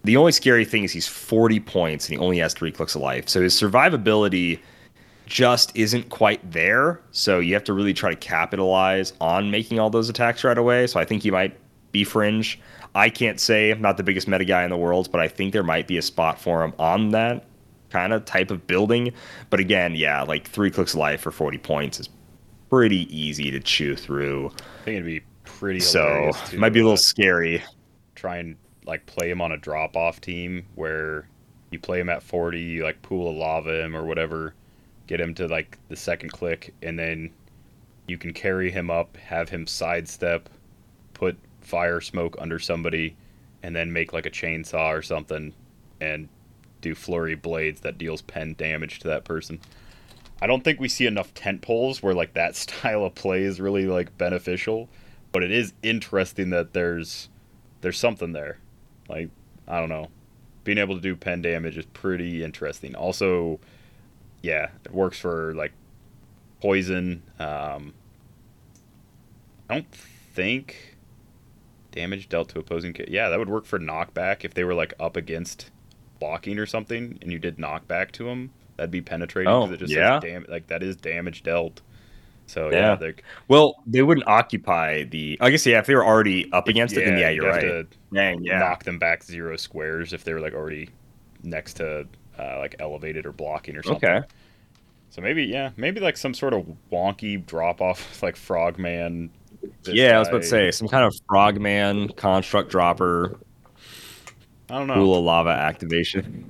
The 0.04 0.18
only 0.18 0.32
scary 0.32 0.66
thing 0.66 0.84
is 0.84 0.92
he's 0.92 1.08
40 1.08 1.60
points 1.62 2.08
and 2.08 2.18
he 2.18 2.24
only 2.24 2.38
has 2.40 2.54
3 2.54 2.72
clicks 2.72 2.96
of 2.96 3.02
life. 3.02 3.30
So 3.30 3.42
his 3.42 3.60
survivability 3.60 4.60
just 5.26 5.76
isn't 5.76 6.10
quite 6.10 6.52
there. 6.52 7.02
So 7.12 7.40
you 7.40 7.54
have 7.54 7.64
to 7.66 7.74
really 7.74 7.94
try 7.94 8.12
to 8.12 8.16
capitalize 8.16 9.14
on 9.20 9.52
making 9.52 9.80
all 9.80 9.90
those 9.90 10.10
attacks 10.10 10.44
right 10.44 10.58
away. 10.58 10.88
So 10.88 11.00
I 11.00 11.06
think 11.06 11.24
he 11.24 11.32
might 11.32 11.58
be 11.92 12.04
fringe. 12.04 12.60
I 12.98 13.12
can't 13.12 13.40
say 13.40 13.70
I'm 13.70 13.80
not 13.80 13.98
the 13.98 14.04
biggest 14.04 14.28
meta 14.28 14.44
guy 14.44 14.64
in 14.64 14.72
the 14.72 14.78
world, 14.78 15.12
but 15.12 15.22
I 15.22 15.28
think 15.28 15.54
there 15.54 15.62
might 15.62 15.88
be 15.88 16.00
a 16.00 16.02
spot 16.02 16.42
for 16.42 16.64
him 16.64 16.74
on 16.80 17.10
that 17.10 17.46
kind 17.92 18.12
of 18.12 18.26
type 18.26 18.50
of 18.50 18.66
building. 18.66 19.14
But 19.52 19.60
again, 19.60 19.94
yeah, 19.94 20.24
like 20.24 20.48
three 20.48 20.72
clicks 20.72 20.96
of 20.96 21.00
life 21.00 21.22
for 21.22 21.32
40 21.32 21.60
points 21.60 22.00
is 22.00 22.10
pretty 22.72 23.08
easy 23.16 23.52
to 23.52 23.60
chew 23.60 23.96
through. 23.96 24.48
I 24.48 24.84
think 24.84 24.96
it'd 24.96 25.06
be 25.06 25.22
pretty 25.44 25.80
So 25.80 26.32
it 26.52 26.58
might 26.58 26.74
be 26.74 26.80
a 26.80 26.84
little 26.84 26.94
uh, 26.94 26.98
scary. 26.98 27.64
try 28.16 28.38
and 28.38 28.56
like 28.88 29.06
play 29.06 29.30
him 29.30 29.42
on 29.42 29.52
a 29.52 29.58
drop 29.58 29.96
off 29.96 30.20
team 30.20 30.66
where 30.74 31.28
you 31.70 31.78
play 31.78 32.00
him 32.00 32.10
at 32.10 32.24
40, 32.24 32.60
you 32.60 32.84
like 32.84 33.00
pool 33.04 33.30
a 33.30 33.36
lava 33.38 33.84
him 33.84 33.96
or 33.96 34.06
whatever, 34.06 34.56
get 35.06 35.22
him 35.22 35.36
to 35.36 35.48
like 35.48 35.78
the 35.90 35.96
second 35.96 36.32
click, 36.32 36.74
and 36.82 36.98
then 36.98 37.30
you 38.08 38.18
can 38.18 38.34
carry 38.34 38.72
him 38.72 38.90
up, 38.90 39.18
have 39.18 39.50
him 39.50 39.68
sidestep, 39.68 40.50
put 41.14 41.38
fire 41.68 42.00
smoke 42.00 42.38
under 42.40 42.60
somebody, 42.60 43.16
and 43.62 43.76
then 43.76 43.92
make 43.92 44.14
like 44.14 44.26
a 44.26 44.32
chainsaw 44.32 44.98
or 44.98 45.02
something 45.02 45.54
and 46.00 46.30
do 46.80 46.96
flurry 46.96 47.36
blades 47.36 47.82
that 47.82 47.98
deals 47.98 48.22
pen 48.22 48.56
damage 48.58 49.00
to 49.00 49.08
that 49.08 49.26
person. 49.26 49.60
I 50.42 50.48
don't 50.48 50.64
think 50.64 50.80
we 50.80 50.88
see 50.88 51.08
enough 51.08 51.34
tent 51.34 51.62
poles 51.62 52.02
where 52.02 52.14
like 52.14 52.34
that 52.34 52.56
style 52.64 53.04
of 53.04 53.16
play 53.16 53.44
is 53.44 53.60
really 53.60 53.86
like 53.86 54.18
beneficial, 54.18 54.88
but 55.32 55.44
it 55.44 55.52
is 55.52 55.74
interesting 55.84 56.52
that 56.52 56.74
there's 56.74 57.30
there's 57.82 57.98
something 57.98 58.32
there. 58.32 58.60
Like 59.10 59.30
I 59.68 59.80
don't 59.80 59.90
know, 59.90 60.08
being 60.64 60.78
able 60.78 60.96
to 60.96 61.02
do 61.02 61.16
pen 61.16 61.42
damage 61.42 61.78
is 61.78 61.86
pretty 61.88 62.44
interesting. 62.44 62.96
Also, 62.96 63.60
yeah, 64.42 64.70
it 64.86 64.94
works 64.94 65.20
for 65.20 65.54
like 65.56 65.74
poison. 66.62 67.24
Um, 67.40 67.94
I 69.70 69.76
don't 69.76 69.92
think 69.92 70.87
damage 71.92 72.30
dealt 72.30 72.50
to 72.50 72.60
opposing. 72.60 72.94
Ca- 72.94 73.06
yeah, 73.08 73.30
that 73.30 73.40
would 73.40 73.50
work 73.50 73.66
for 73.66 73.80
knockback 73.80 74.44
if 74.46 74.54
they 74.54 74.64
were 74.64 74.74
like 74.74 74.94
up 75.00 75.16
against 75.18 75.72
blocking 76.20 76.58
or 76.60 76.66
something, 76.66 77.18
and 77.22 77.32
you 77.32 77.40
did 77.40 77.58
knockback 77.58 78.12
to 78.14 78.26
them. 78.26 78.52
That'd 78.76 78.92
be 78.92 79.02
penetrating 79.02 79.52
Oh, 79.52 79.66
it 79.72 79.78
just 79.80 79.92
yeah. 79.94 80.20
says 80.20 80.30
dam- 80.30 80.46
like 80.50 80.68
that 80.68 80.84
is 80.84 80.96
damage 80.96 81.44
dealt. 81.44 81.82
So 82.46 82.72
Yeah. 82.72 82.98
yeah, 83.02 83.12
Well, 83.50 83.76
they 83.86 84.02
wouldn't 84.04 84.28
occupy 84.28 85.04
the. 85.04 85.38
I 85.42 85.50
guess 85.50 85.66
yeah, 85.66 85.80
if 85.80 85.86
they 85.86 85.96
were 85.96 86.06
already 86.06 86.50
up 86.54 86.68
against 86.68 86.96
it, 86.96 87.04
then 87.06 87.18
yeah, 87.18 87.30
you're 87.30 87.48
right. 87.50 87.86
Dang, 88.14 88.42
yeah. 88.44 88.60
knock 88.60 88.84
them 88.84 89.00
back 89.00 89.24
zero 89.24 89.58
squares 89.58 90.14
if 90.14 90.24
they 90.24 90.34
were 90.34 90.40
like 90.40 90.54
already 90.54 90.90
next 91.44 91.74
to 91.76 92.08
uh, 92.40 92.58
like 92.60 92.76
elevated 92.80 93.26
or 93.26 93.32
blocking 93.34 93.76
or 93.76 93.84
something. 93.84 94.10
Okay. 94.10 94.28
So 95.10 95.22
maybe 95.22 95.44
yeah, 95.44 95.72
maybe 95.76 96.00
like 96.00 96.16
some 96.18 96.34
sort 96.34 96.54
of 96.54 96.66
wonky 96.92 97.44
drop 97.46 97.82
off 97.82 98.22
like 98.24 98.36
Frogman. 98.36 99.30
Yeah, 99.86 100.16
I 100.16 100.20
was 100.20 100.28
about 100.28 100.42
to 100.42 100.48
say 100.48 100.72
some 100.72 100.88
kind 100.88 101.04
of 101.04 101.16
frogman 101.28 102.10
construct 102.10 102.70
dropper, 102.72 103.38
I 104.70 104.78
don't 104.78 104.88
know. 104.88 105.14
of 105.14 105.24
lava 105.24 105.50
activation. 105.50 106.50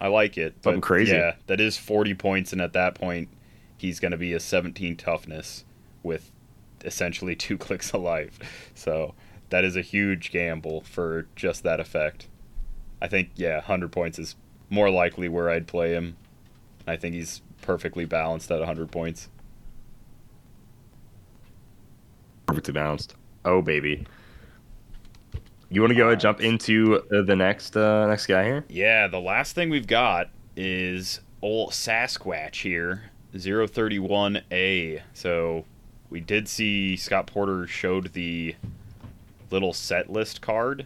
I 0.00 0.08
like 0.08 0.36
it. 0.36 0.54
Something 0.64 0.80
crazy. 0.80 1.12
Yeah, 1.12 1.36
that 1.46 1.60
is 1.60 1.76
40 1.76 2.14
points, 2.14 2.52
and 2.52 2.60
at 2.60 2.72
that 2.72 2.94
point, 2.94 3.28
he's 3.76 4.00
going 4.00 4.12
to 4.12 4.18
be 4.18 4.32
a 4.32 4.40
17 4.40 4.96
toughness 4.96 5.64
with 6.02 6.32
essentially 6.84 7.36
two 7.36 7.56
clicks 7.58 7.92
of 7.94 8.02
life. 8.02 8.38
So 8.74 9.14
that 9.50 9.64
is 9.64 9.76
a 9.76 9.82
huge 9.82 10.32
gamble 10.32 10.80
for 10.80 11.26
just 11.36 11.62
that 11.62 11.78
effect. 11.78 12.26
I 13.00 13.08
think, 13.08 13.30
yeah, 13.36 13.56
100 13.56 13.92
points 13.92 14.18
is 14.18 14.36
more 14.70 14.90
likely 14.90 15.28
where 15.28 15.50
I'd 15.50 15.66
play 15.66 15.92
him. 15.92 16.16
I 16.86 16.96
think 16.96 17.14
he's 17.14 17.42
perfectly 17.60 18.04
balanced 18.04 18.50
at 18.50 18.58
100 18.58 18.90
points. 18.90 19.28
Perfectly 22.52 22.74
balanced. 22.74 23.14
Oh 23.46 23.62
baby. 23.62 24.06
You 25.70 25.80
want 25.80 25.90
to 25.92 25.94
go 25.94 26.02
ahead 26.02 26.12
and 26.12 26.20
jump 26.20 26.42
into 26.42 27.02
uh, 27.10 27.22
the 27.22 27.34
next 27.34 27.74
uh, 27.78 28.06
next 28.06 28.26
guy 28.26 28.44
here? 28.44 28.62
Yeah, 28.68 29.06
the 29.06 29.20
last 29.20 29.54
thing 29.54 29.70
we've 29.70 29.86
got 29.86 30.28
is 30.54 31.20
old 31.40 31.70
Sasquatch 31.70 32.56
here, 32.56 33.04
031A. 33.34 35.00
So 35.14 35.64
we 36.10 36.20
did 36.20 36.46
see 36.46 36.94
Scott 36.98 37.26
Porter 37.26 37.66
showed 37.66 38.12
the 38.12 38.54
little 39.50 39.72
set 39.72 40.12
list 40.12 40.42
card, 40.42 40.84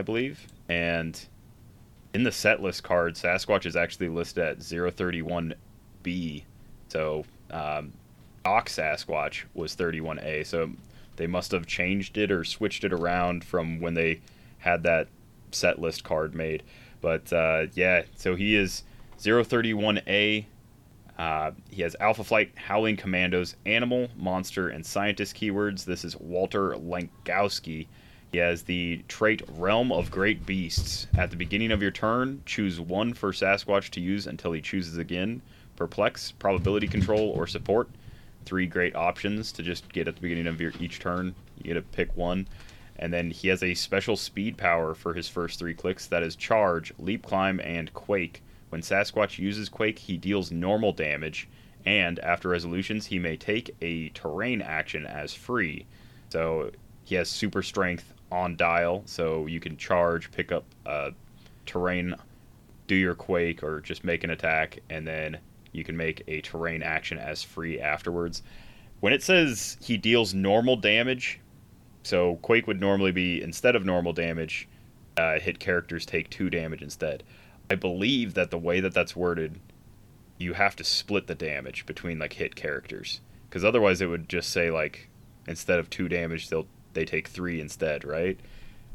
I 0.00 0.02
believe. 0.02 0.46
And 0.70 1.22
in 2.14 2.22
the 2.22 2.32
set 2.32 2.62
list 2.62 2.84
card, 2.84 3.16
Sasquatch 3.16 3.66
is 3.66 3.76
actually 3.76 4.08
listed 4.08 4.44
at 4.44 4.58
031B. 4.60 6.44
So 6.88 7.26
um, 7.50 7.92
Doc 8.46 8.68
Sasquatch 8.68 9.42
was 9.54 9.74
31A. 9.74 10.46
So 10.46 10.70
They 11.16 11.26
must 11.26 11.52
have 11.52 11.66
changed 11.66 12.16
it 12.18 12.30
or 12.30 12.44
switched 12.44 12.84
it 12.84 12.92
around 12.92 13.44
from 13.44 13.80
when 13.80 13.94
they 13.94 14.20
had 14.58 14.82
that 14.84 15.08
set 15.50 15.78
list 15.80 16.04
card 16.04 16.34
made. 16.34 16.62
But 17.00 17.32
uh, 17.32 17.66
yeah, 17.74 18.02
so 18.16 18.34
he 18.34 18.56
is 18.56 18.82
031A. 19.18 20.46
Uh, 21.18 21.52
he 21.70 21.82
has 21.82 21.96
Alpha 21.98 22.24
Flight, 22.24 22.52
Howling 22.56 22.96
Commandos, 22.96 23.56
Animal, 23.64 24.08
Monster, 24.16 24.68
and 24.68 24.84
Scientist 24.84 25.34
keywords. 25.34 25.84
This 25.84 26.04
is 26.04 26.16
Walter 26.16 26.72
Langkowski. 26.72 27.86
He 28.32 28.38
has 28.38 28.64
the 28.64 29.02
trait 29.08 29.42
Realm 29.56 29.92
of 29.92 30.10
Great 30.10 30.44
Beasts. 30.44 31.06
At 31.16 31.30
the 31.30 31.36
beginning 31.36 31.72
of 31.72 31.80
your 31.80 31.90
turn, 31.90 32.42
choose 32.44 32.80
one 32.80 33.14
for 33.14 33.32
Sasquatch 33.32 33.90
to 33.90 34.00
use 34.00 34.26
until 34.26 34.52
he 34.52 34.60
chooses 34.60 34.98
again. 34.98 35.40
Perplex, 35.76 36.32
Probability 36.32 36.88
Control, 36.88 37.30
or 37.30 37.46
Support. 37.46 37.88
Three 38.46 38.66
great 38.66 38.96
options 38.96 39.52
to 39.52 39.62
just 39.62 39.92
get 39.92 40.08
at 40.08 40.14
the 40.14 40.22
beginning 40.22 40.46
of 40.46 40.60
your 40.60 40.72
each 40.80 40.98
turn. 41.00 41.34
You 41.58 41.64
get 41.64 41.74
to 41.74 41.82
pick 41.82 42.16
one. 42.16 42.48
And 42.98 43.12
then 43.12 43.30
he 43.30 43.48
has 43.48 43.62
a 43.62 43.74
special 43.74 44.16
speed 44.16 44.56
power 44.56 44.94
for 44.94 45.12
his 45.12 45.28
first 45.28 45.58
three 45.58 45.74
clicks 45.74 46.06
that 46.06 46.22
is 46.22 46.34
Charge, 46.34 46.94
Leap 46.98 47.26
Climb, 47.26 47.60
and 47.60 47.92
Quake. 47.92 48.42
When 48.70 48.80
Sasquatch 48.80 49.38
uses 49.38 49.68
Quake, 49.68 49.98
he 49.98 50.16
deals 50.16 50.50
normal 50.50 50.92
damage, 50.92 51.48
and 51.84 52.18
after 52.20 52.48
resolutions, 52.48 53.06
he 53.06 53.18
may 53.18 53.36
take 53.36 53.74
a 53.80 54.08
terrain 54.10 54.62
action 54.62 55.06
as 55.06 55.34
free. 55.34 55.86
So 56.30 56.70
he 57.04 57.14
has 57.14 57.28
super 57.28 57.62
strength 57.62 58.12
on 58.32 58.56
dial, 58.56 59.02
so 59.04 59.46
you 59.46 59.60
can 59.60 59.76
charge, 59.76 60.30
pick 60.32 60.50
up 60.50 60.64
a 60.84 61.12
terrain, 61.64 62.14
do 62.86 62.94
your 62.94 63.14
Quake, 63.14 63.62
or 63.62 63.80
just 63.80 64.04
make 64.04 64.24
an 64.24 64.30
attack, 64.30 64.80
and 64.90 65.06
then 65.06 65.38
you 65.76 65.84
can 65.84 65.96
make 65.96 66.22
a 66.26 66.40
terrain 66.40 66.82
action 66.82 67.18
as 67.18 67.42
free 67.42 67.80
afterwards. 67.80 68.42
When 69.00 69.12
it 69.12 69.22
says 69.22 69.76
he 69.80 69.96
deals 69.96 70.34
normal 70.34 70.76
damage, 70.76 71.40
so 72.02 72.36
Quake 72.36 72.66
would 72.66 72.80
normally 72.80 73.12
be 73.12 73.42
instead 73.42 73.76
of 73.76 73.84
normal 73.84 74.12
damage, 74.12 74.68
uh, 75.16 75.38
hit 75.38 75.58
characters 75.58 76.06
take 76.06 76.30
two 76.30 76.50
damage 76.50 76.82
instead. 76.82 77.22
I 77.70 77.74
believe 77.74 78.34
that 78.34 78.50
the 78.50 78.58
way 78.58 78.80
that 78.80 78.94
that's 78.94 79.14
worded, 79.14 79.60
you 80.38 80.54
have 80.54 80.76
to 80.76 80.84
split 80.84 81.26
the 81.26 81.34
damage 81.34 81.84
between 81.84 82.18
like 82.18 82.34
hit 82.34 82.54
characters, 82.56 83.20
because 83.48 83.64
otherwise 83.64 84.00
it 84.00 84.06
would 84.06 84.28
just 84.28 84.50
say 84.50 84.70
like 84.70 85.08
instead 85.48 85.78
of 85.78 85.90
two 85.90 86.08
damage 86.08 86.48
they'll 86.48 86.66
they 86.94 87.04
take 87.04 87.28
three 87.28 87.60
instead, 87.60 88.04
right? 88.04 88.38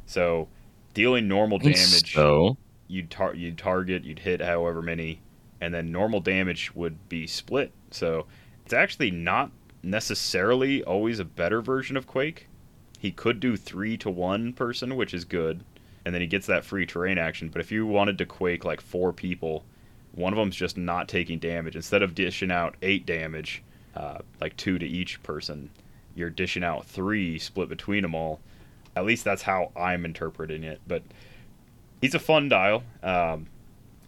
So 0.06 0.48
dealing 0.94 1.28
normal 1.28 1.60
damage, 1.60 2.14
So 2.16 2.58
you'd 2.88 3.12
tar- 3.12 3.36
you'd 3.36 3.58
target, 3.58 4.04
you'd 4.04 4.20
hit 4.20 4.42
however 4.42 4.82
many, 4.82 5.22
and 5.62 5.74
then 5.74 5.92
normal 5.92 6.20
damage 6.20 6.74
would 6.76 7.08
be 7.08 7.28
split. 7.28 7.72
So 7.92 8.26
it's 8.66 8.74
actually 8.74 9.12
not 9.12 9.52
necessarily 9.84 10.84
always 10.84 11.20
a 11.20 11.26
better 11.26 11.62
version 11.62 11.96
of 11.96 12.08
Quake. 12.08 12.48
He 13.00 13.12
could 13.12 13.40
do 13.40 13.56
three 13.56 13.98
to 13.98 14.10
one 14.10 14.54
person, 14.54 14.96
which 14.96 15.14
is 15.14 15.24
good, 15.24 15.64
and 16.06 16.14
then 16.14 16.22
he 16.22 16.28
gets 16.28 16.48
that 16.48 16.66
free 16.66 16.86
terrain 16.86 17.18
action. 17.18 17.50
But 17.50 17.62
if 17.62 17.72
you 17.72 17.86
wanted 17.86 18.18
to 18.18 18.26
Quake 18.26 18.66
like 18.66 18.82
four 18.82 19.14
people, 19.14 19.64
one 20.14 20.34
of 20.34 20.38
them's 20.38 20.56
just 20.56 20.78
not 20.78 21.08
taking 21.08 21.40
damage. 21.40 21.76
Instead 21.76 22.04
of 22.04 22.16
dishing 22.16 22.52
out 22.52 22.76
eight 22.82 23.06
damage, 23.06 23.64
uh, 23.96 24.20
like 24.40 24.58
two 24.58 24.78
to 24.78 24.86
each 24.86 25.22
person, 25.24 25.70
you're 26.16 26.30
dishing 26.30 26.64
out 26.64 26.86
three 26.86 27.40
split 27.40 27.70
between 27.70 28.02
them 28.02 28.16
all. 28.16 28.40
At 28.96 29.06
least 29.06 29.24
that's 29.24 29.44
how 29.44 29.72
I'm 29.76 30.06
interpreting 30.06 30.64
it. 30.64 30.82
But 30.88 31.04
he's 32.02 32.14
a 32.14 32.20
fun 32.20 32.50
dial. 32.50 32.84
Um, 33.02 33.48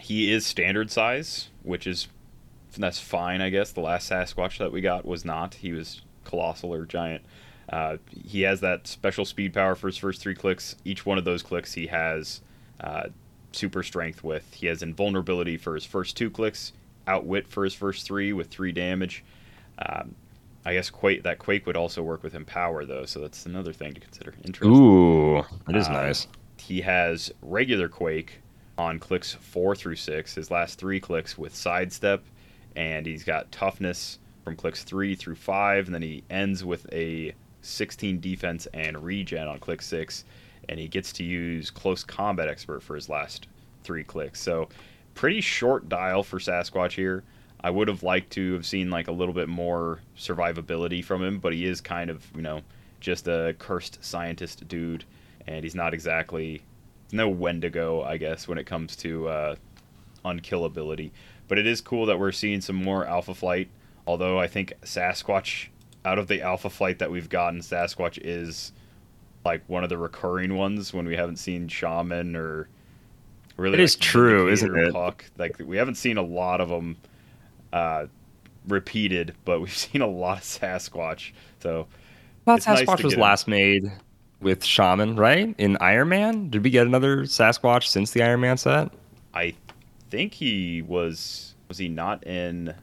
he 0.04 0.32
is 0.32 0.46
standard 0.46 0.92
size, 0.92 1.50
which 1.64 1.88
is 1.88 2.08
that's 2.78 3.00
fine, 3.00 3.40
I 3.42 3.50
guess. 3.50 3.72
The 3.72 3.82
last 3.82 4.10
Sasquatch 4.12 4.58
that 4.58 4.72
we 4.72 4.82
got 4.82 5.06
was 5.06 5.24
not. 5.24 5.56
He 5.56 5.72
was 5.72 6.02
colossal 6.26 6.74
or 6.74 6.86
giant. 6.86 7.24
Uh, 7.70 7.98
he 8.12 8.42
has 8.42 8.60
that 8.62 8.88
special 8.88 9.26
speed 9.26 9.54
power 9.54 9.76
for 9.76 9.88
his 9.88 9.98
first 9.98 10.22
three 10.22 10.36
clicks. 10.36 10.76
Each 10.84 11.06
one 11.06 11.18
of 11.18 11.24
those 11.26 11.42
clicks 11.44 11.74
he 11.74 11.88
has 11.88 12.42
uh, 12.82 13.10
super 13.52 13.84
strength 13.84 14.24
with. 14.24 14.54
He 14.54 14.68
has 14.68 14.82
invulnerability 14.82 15.58
for 15.58 15.76
his 15.76 15.86
first 15.86 16.18
two 16.18 16.30
clicks, 16.30 16.74
outwit 17.08 17.48
for 17.48 17.64
his 17.64 17.74
first 17.74 18.06
three 18.06 18.34
with 18.34 18.48
three 18.50 18.72
damage. 18.72 19.24
Um, 19.80 20.16
I 20.66 20.74
guess 20.74 20.90
Quake 20.90 21.24
that 21.24 21.40
Quake 21.40 21.66
would 21.66 21.78
also 21.78 22.02
work 22.02 22.24
with 22.24 22.36
Empower 22.36 22.86
though, 22.86 23.06
so 23.06 23.20
that's 23.20 23.46
another 23.46 23.74
thing 23.74 23.94
to 23.94 24.00
consider. 24.00 24.34
Interesting. 24.44 24.76
ooh, 24.76 25.44
that 25.68 25.76
is 25.76 25.88
Uh, 25.88 25.94
nice. 25.94 26.28
He 26.58 26.82
has 26.82 27.32
regular 27.42 27.88
Quake 27.90 28.40
on 28.84 29.00
clicks 29.00 29.34
four 29.34 29.76
through 29.76 29.96
six. 29.96 30.36
His 30.36 30.52
last 30.52 30.78
three 30.78 31.00
clicks 31.00 31.38
with 31.38 31.56
sidestep, 31.56 32.24
and 32.76 33.06
he's 33.06 33.24
got 33.24 33.52
toughness 33.52 34.20
from 34.44 34.56
clicks 34.56 34.84
three 34.84 35.16
through 35.16 35.36
five, 35.36 35.86
and 35.86 35.96
then 35.96 36.02
he 36.02 36.24
ends 36.30 36.64
with 36.64 36.92
a 36.92 37.34
16 37.62 38.20
defense 38.20 38.68
and 38.74 39.04
regen 39.04 39.48
on 39.48 39.60
click 39.60 39.82
six, 39.82 40.26
and 40.70 40.80
he 40.80 40.88
gets 40.88 41.14
to 41.14 41.24
use 41.24 41.70
close 41.70 42.04
combat 42.04 42.48
expert 42.48 42.82
for 42.84 42.96
his 42.96 43.10
last 43.10 43.48
three 43.84 44.04
clicks. 44.04 44.42
So 44.42 44.70
pretty 45.16 45.42
short 45.42 45.90
dial 45.90 46.24
for 46.24 46.40
Sasquatch 46.40 46.94
here. 46.94 47.24
I 47.64 47.70
would 47.70 47.88
have 47.88 48.04
liked 48.04 48.32
to 48.34 48.54
have 48.54 48.66
seen 48.66 48.90
like 48.90 49.08
a 49.08 49.14
little 49.14 49.34
bit 49.34 49.48
more 49.48 50.02
survivability 50.18 51.04
from 51.04 51.24
him, 51.24 51.40
but 51.40 51.54
he 51.54 51.66
is 51.66 51.80
kind 51.80 52.10
of 52.10 52.26
you 52.36 52.42
know 52.42 52.62
just 53.00 53.28
a 53.28 53.56
cursed 53.58 54.04
scientist 54.04 54.68
dude, 54.68 55.06
and 55.48 55.64
he's 55.64 55.76
not 55.76 55.94
exactly 55.94 56.62
no 57.14 57.30
Wendigo, 57.30 58.02
I 58.02 58.18
guess, 58.18 58.48
when 58.48 58.58
it 58.58 58.66
comes 58.66 58.96
to 58.98 59.28
uh, 59.28 59.56
unkillability. 60.26 61.12
But 61.48 61.60
it 61.60 61.68
is 61.68 61.82
cool 61.82 62.06
that 62.08 62.20
we're 62.20 62.32
seeing 62.32 62.62
some 62.62 62.76
more 62.76 63.06
Alpha 63.06 63.34
Flight. 63.34 63.70
Although 64.08 64.40
I 64.40 64.48
think 64.48 64.74
Sasquatch, 64.82 65.68
out 66.04 66.20
of 66.20 66.28
the 66.28 66.42
Alpha 66.42 66.70
Flight 66.70 67.00
that 67.00 67.12
we've 67.12 67.30
gotten, 67.30 67.60
Sasquatch 67.60 68.20
is 68.22 68.74
like 69.46 69.64
one 69.68 69.84
of 69.84 69.90
the 69.90 69.98
recurring 69.98 70.56
ones 70.56 70.94
when 70.94 71.06
we 71.06 71.16
haven't 71.16 71.38
seen 71.38 71.68
Shaman 71.68 72.36
or 72.36 72.68
really. 73.58 73.76
It 73.76 73.82
is 73.82 73.96
like, 73.96 74.02
true, 74.02 74.46
Vindicator, 74.48 74.78
isn't 74.78 74.88
it? 74.88 74.94
Puck. 74.94 75.26
Like 75.38 75.60
we 75.60 75.78
haven't 75.78 75.96
seen 75.96 76.18
a 76.18 76.22
lot 76.22 76.60
of 76.60 76.70
them 76.70 76.98
uh, 77.72 78.08
repeated, 78.68 79.36
but 79.46 79.60
we've 79.60 79.76
seen 79.78 80.02
a 80.02 80.08
lot 80.08 80.40
of 80.40 80.44
Sasquatch. 80.44 81.32
So 81.60 81.88
nice 82.46 82.66
Sasquatch 82.66 82.98
to 82.98 83.04
was 83.04 83.18
last 83.18 83.48
made 83.48 83.92
with 84.44 84.64
Shaman, 84.64 85.16
right? 85.16 85.56
In 85.58 85.78
Iron 85.78 86.10
Man. 86.10 86.50
Did 86.50 86.64
we 86.64 86.70
get 86.70 86.86
another 86.86 87.24
Sasquatch 87.24 87.88
since 87.88 88.12
the 88.12 88.22
Iron 88.24 88.42
Man 88.42 88.58
set? 88.58 88.92
I 89.34 89.54
think 90.10 90.34
he 90.34 90.82
was 90.82 91.56
was 91.68 91.78
he 91.78 91.88
not 91.88 92.26
in 92.28 92.74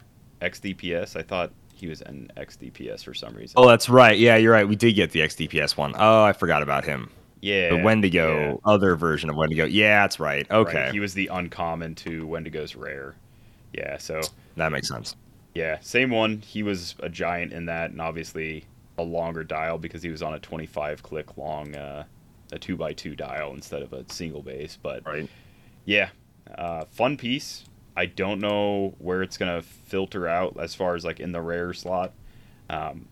XDPS? 0.43 1.17
I 1.17 1.23
thought 1.23 1.53
he 1.75 1.87
was 1.87 2.01
in 2.03 2.31
XDPS 2.37 3.05
for 3.05 3.15
some 3.15 3.35
reason. 3.35 3.55
Oh, 3.57 3.69
that's 3.69 3.89
right. 3.89 4.19
Yeah, 4.19 4.37
you're 4.37 4.53
right. 4.53 4.69
We 4.69 4.77
did 4.77 4.95
get 4.95 5.13
the 5.13 5.21
XDPS 5.21 5.77
one. 5.77 5.95
Oh, 5.97 6.23
I 6.25 6.33
forgot 6.33 6.63
about 6.63 6.85
him. 6.85 7.11
yeah, 7.41 7.71
The 7.71 7.83
Wendigo, 7.83 8.51
yeah, 8.65 8.71
other 8.71 8.97
version 8.97 9.31
of 9.31 9.37
Wendigo. 9.37 9.65
Yeah, 9.65 10.03
that's 10.03 10.19
right. 10.21 10.47
right. 10.51 10.59
Okay, 10.59 10.91
He 10.93 11.01
was 11.01 11.15
the 11.15 11.29
uncommon 11.29 11.95
to 11.97 12.27
Wendigo's 12.27 12.75
rare. 12.77 13.15
Yeah, 13.73 13.97
so 13.99 14.21
that 14.57 14.73
makes 14.73 14.89
sense. 14.89 15.15
yeah, 15.55 15.79
same 15.81 16.11
one. 16.11 16.39
He 16.39 16.63
was 16.63 16.97
a 17.01 17.09
giant 17.09 17.53
in 17.53 17.67
that, 17.67 17.93
and 17.93 18.01
obviously 18.01 18.65
a 19.01 19.05
longer 19.05 19.45
dial 19.45 19.79
because 19.79 20.03
he 20.03 20.11
was 20.11 20.23
on 20.23 20.35
a 20.35 20.39
25 20.39 21.03
click 21.03 21.37
long, 21.37 21.75
uh, 21.75 22.05
a 22.53 22.59
two 22.59 22.77
by 22.77 22.93
two 22.93 23.15
dial 23.17 23.53
instead 23.53 23.83
of 23.83 23.93
a 23.93 24.05
single 24.13 24.43
base. 24.43 24.79
But 24.81 25.05
Right. 25.07 25.29
yeah, 25.85 26.11
uh, 26.57 26.85
fun 26.91 27.17
piece. 27.17 27.65
I 27.97 28.07
don't 28.07 28.41
know 28.41 28.95
where 28.99 29.23
it's 29.23 29.37
gonna 29.37 29.63
filter 29.63 30.27
out 30.29 30.57
as 30.61 30.75
far 30.75 30.95
as 30.95 31.05
like 31.05 31.21
in 31.21 31.33
the 31.33 31.41
rare 31.43 31.73
slot. 31.73 32.13
Um, 32.69 33.09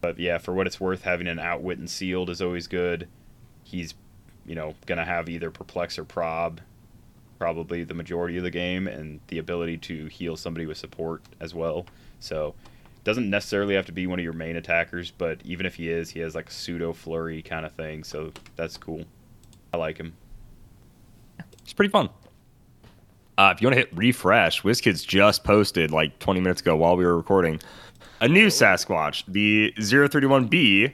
but 0.00 0.18
yeah, 0.18 0.38
for 0.38 0.54
what 0.54 0.66
it's 0.66 0.80
worth, 0.80 1.02
having 1.02 1.26
an 1.26 1.38
outwit 1.38 1.78
and 1.78 1.90
sealed 1.90 2.30
is 2.30 2.40
always 2.40 2.66
good. 2.68 3.08
He's, 3.64 3.94
you 4.46 4.54
know, 4.54 4.74
gonna 4.86 5.04
have 5.04 5.28
either 5.28 5.50
perplex 5.50 5.98
or 5.98 6.04
prob, 6.04 6.60
probably 7.38 7.84
the 7.84 7.94
majority 7.94 8.36
of 8.36 8.44
the 8.44 8.50
game, 8.50 8.86
and 8.86 9.20
the 9.28 9.38
ability 9.38 9.76
to 9.78 10.06
heal 10.06 10.36
somebody 10.36 10.66
with 10.66 10.78
support 10.78 11.22
as 11.40 11.54
well. 11.54 11.86
So 12.20 12.54
doesn't 13.08 13.30
necessarily 13.30 13.74
have 13.74 13.86
to 13.86 13.92
be 13.92 14.06
one 14.06 14.18
of 14.18 14.22
your 14.22 14.34
main 14.34 14.56
attackers, 14.56 15.10
but 15.10 15.40
even 15.42 15.64
if 15.64 15.76
he 15.76 15.88
is, 15.88 16.10
he 16.10 16.20
has 16.20 16.34
like 16.34 16.50
a 16.50 16.52
pseudo 16.52 16.92
flurry 16.92 17.40
kind 17.40 17.64
of 17.64 17.72
thing. 17.72 18.04
So 18.04 18.30
that's 18.54 18.76
cool. 18.76 19.02
I 19.72 19.78
like 19.78 19.96
him. 19.96 20.12
It's 21.62 21.72
pretty 21.72 21.90
fun. 21.90 22.10
Uh, 23.38 23.54
if 23.56 23.62
you 23.62 23.66
want 23.66 23.76
to 23.76 23.80
hit 23.80 23.96
refresh, 23.96 24.60
WizKids 24.60 25.06
just 25.06 25.42
posted 25.42 25.90
like 25.90 26.18
20 26.18 26.40
minutes 26.40 26.60
ago 26.60 26.76
while 26.76 26.98
we 26.98 27.06
were 27.06 27.16
recording 27.16 27.58
a 28.20 28.28
new 28.28 28.48
Sasquatch, 28.48 29.24
the 29.26 29.72
031B 29.78 30.92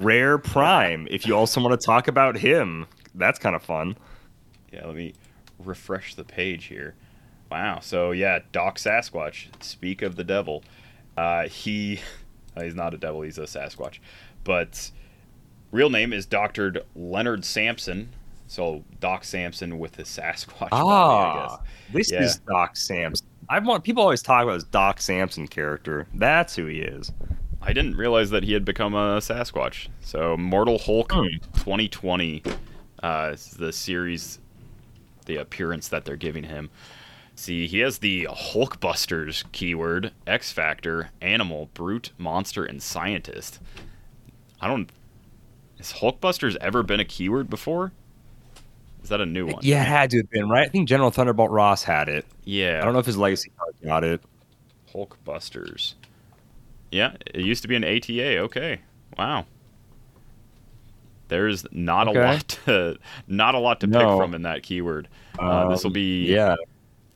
Rare 0.00 0.38
Prime. 0.38 1.06
If 1.08 1.24
you 1.24 1.36
also 1.36 1.60
want 1.60 1.80
to 1.80 1.86
talk 1.86 2.08
about 2.08 2.36
him, 2.36 2.84
that's 3.14 3.38
kind 3.38 3.54
of 3.54 3.62
fun. 3.62 3.96
Yeah, 4.72 4.86
let 4.86 4.96
me 4.96 5.12
refresh 5.60 6.16
the 6.16 6.24
page 6.24 6.64
here. 6.64 6.96
Wow. 7.48 7.78
So 7.78 8.10
yeah, 8.10 8.40
Doc 8.50 8.78
Sasquatch. 8.78 9.62
Speak 9.62 10.02
of 10.02 10.16
the 10.16 10.24
devil. 10.24 10.64
Uh, 11.16 11.48
he 11.48 12.00
he's 12.60 12.74
not 12.74 12.94
a 12.94 12.98
devil. 12.98 13.22
He's 13.22 13.38
a 13.38 13.42
Sasquatch, 13.42 13.98
but 14.44 14.90
real 15.70 15.90
name 15.90 16.12
is 16.12 16.26
Doctor 16.26 16.74
Leonard 16.94 17.44
Samson. 17.44 18.10
So 18.46 18.84
Doc 19.00 19.24
Samson 19.24 19.78
with 19.78 19.96
his 19.96 20.06
Sasquatch 20.08 20.70
body, 20.70 20.74
I 20.74 21.42
guess. 21.42 21.52
Ah, 21.52 21.60
this 21.92 22.12
Yeah. 22.12 22.22
is 22.22 22.38
Doc 22.46 22.76
Samson. 22.76 23.26
I 23.48 23.58
want 23.58 23.84
people 23.84 24.02
always 24.02 24.22
talk 24.22 24.42
about 24.44 24.54
this 24.54 24.64
Doc 24.64 25.00
Samson 25.00 25.46
character. 25.48 26.06
That's 26.14 26.54
who 26.56 26.66
he 26.66 26.78
is. 26.80 27.10
I 27.60 27.72
didn't 27.72 27.96
realize 27.96 28.30
that 28.30 28.42
he 28.44 28.52
had 28.52 28.64
become 28.64 28.94
a 28.94 29.18
Sasquatch. 29.18 29.88
So 30.00 30.36
Mortal 30.36 30.78
Hulk 30.78 31.12
Hmm. 31.12 31.26
2020 31.56 32.42
uh, 33.02 33.30
is 33.34 33.50
the 33.52 33.72
series, 33.72 34.38
the 35.26 35.36
appearance 35.36 35.88
that 35.88 36.04
they're 36.04 36.16
giving 36.16 36.44
him. 36.44 36.70
See, 37.36 37.66
he 37.66 37.80
has 37.80 37.98
the 37.98 38.28
Hulkbusters 38.30 39.44
keyword, 39.52 40.12
X 40.26 40.52
Factor, 40.52 41.10
Animal, 41.20 41.68
Brute, 41.74 42.12
Monster, 42.16 42.64
and 42.64 42.82
Scientist. 42.82 43.60
I 44.60 44.68
don't. 44.68 44.88
Has 45.78 45.94
Hulkbusters 45.94 46.56
ever 46.60 46.82
been 46.82 47.00
a 47.00 47.04
keyword 47.04 47.50
before? 47.50 47.92
Is 49.02 49.08
that 49.10 49.20
a 49.20 49.26
new 49.26 49.46
one? 49.46 49.56
Yeah, 49.62 49.82
it 49.82 49.88
had 49.88 50.10
to 50.10 50.18
have 50.18 50.30
been 50.30 50.48
right. 50.48 50.66
I 50.66 50.70
think 50.70 50.88
General 50.88 51.10
Thunderbolt 51.10 51.50
Ross 51.50 51.82
had 51.82 52.08
it. 52.08 52.24
Yeah. 52.44 52.78
I 52.80 52.84
don't 52.84 52.94
know 52.94 53.00
if 53.00 53.06
his 53.06 53.18
legacy 53.18 53.50
card 53.58 53.74
got 53.84 54.02
it. 54.04 54.22
Hulkbusters. 54.94 55.94
Yeah, 56.90 57.14
it 57.26 57.40
used 57.44 57.62
to 57.62 57.68
be 57.68 57.74
an 57.74 57.84
ATA. 57.84 58.38
Okay, 58.38 58.80
wow. 59.18 59.44
There's 61.28 61.66
not 61.72 62.06
Okay. 62.08 62.18
a 62.20 62.22
lot 62.22 62.48
to 62.66 62.98
not 63.26 63.54
a 63.54 63.58
lot 63.58 63.80
to 63.80 63.88
pick 63.88 64.00
from 64.00 64.34
in 64.34 64.42
that 64.42 64.62
keyword. 64.62 65.08
Uh, 65.38 65.68
this 65.68 65.82
will 65.82 65.88
Um, 65.88 65.92
be 65.94 66.26
yeah. 66.32 66.54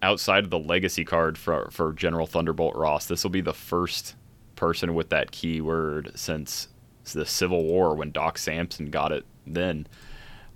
Outside 0.02 0.44
of 0.44 0.50
the 0.50 0.58
legacy 0.58 1.04
card 1.04 1.38
for 1.38 1.68
for 1.70 1.92
General 1.92 2.26
Thunderbolt 2.26 2.76
Ross. 2.76 3.06
This 3.06 3.24
will 3.24 3.30
be 3.30 3.40
the 3.40 3.52
first 3.52 4.14
person 4.56 4.94
with 4.94 5.08
that 5.10 5.30
keyword 5.30 6.12
since 6.14 6.68
the 7.12 7.24
Civil 7.24 7.64
War 7.64 7.94
when 7.94 8.10
Doc 8.10 8.38
Samson 8.38 8.90
got 8.90 9.12
it 9.12 9.24
then. 9.46 9.86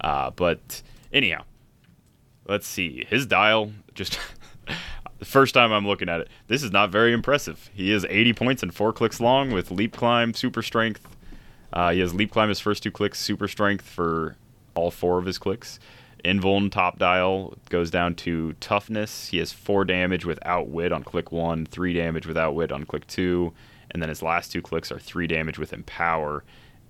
Uh, 0.00 0.30
but 0.30 0.82
anyhow, 1.12 1.44
let's 2.46 2.66
see 2.66 3.06
his 3.08 3.26
dial. 3.26 3.72
Just 3.94 4.18
the 5.18 5.24
first 5.24 5.54
time 5.54 5.72
I'm 5.72 5.86
looking 5.86 6.08
at 6.08 6.20
it, 6.20 6.28
this 6.48 6.62
is 6.62 6.70
not 6.70 6.90
very 6.90 7.12
impressive. 7.12 7.70
He 7.72 7.92
is 7.92 8.04
80 8.08 8.32
points 8.34 8.62
and 8.62 8.74
four 8.74 8.92
clicks 8.92 9.20
long 9.20 9.50
with 9.50 9.70
leap 9.70 9.96
climb, 9.96 10.34
super 10.34 10.62
strength. 10.62 11.06
Uh, 11.72 11.92
he 11.92 12.00
has 12.00 12.14
leap 12.14 12.30
climb 12.30 12.48
his 12.48 12.60
first 12.60 12.82
two 12.82 12.90
clicks, 12.90 13.18
super 13.18 13.48
strength 13.48 13.88
for 13.88 14.36
all 14.74 14.90
four 14.90 15.18
of 15.18 15.24
his 15.24 15.38
clicks. 15.38 15.78
Invuln 16.24 16.70
top 16.70 16.98
dial 16.98 17.56
goes 17.68 17.90
down 17.90 18.14
to 18.16 18.52
toughness. 18.54 19.28
He 19.28 19.38
has 19.38 19.52
four 19.52 19.84
damage 19.84 20.24
with 20.24 20.38
outwit 20.44 20.92
on 20.92 21.02
click 21.02 21.32
one, 21.32 21.66
three 21.66 21.92
damage 21.92 22.26
with 22.26 22.36
outwit 22.36 22.70
on 22.70 22.84
click 22.84 23.06
two, 23.08 23.52
and 23.90 24.00
then 24.00 24.08
his 24.08 24.22
last 24.22 24.52
two 24.52 24.62
clicks 24.62 24.92
are 24.92 25.00
three 25.00 25.26
damage 25.26 25.58
with 25.58 25.72
empower, 25.72 26.44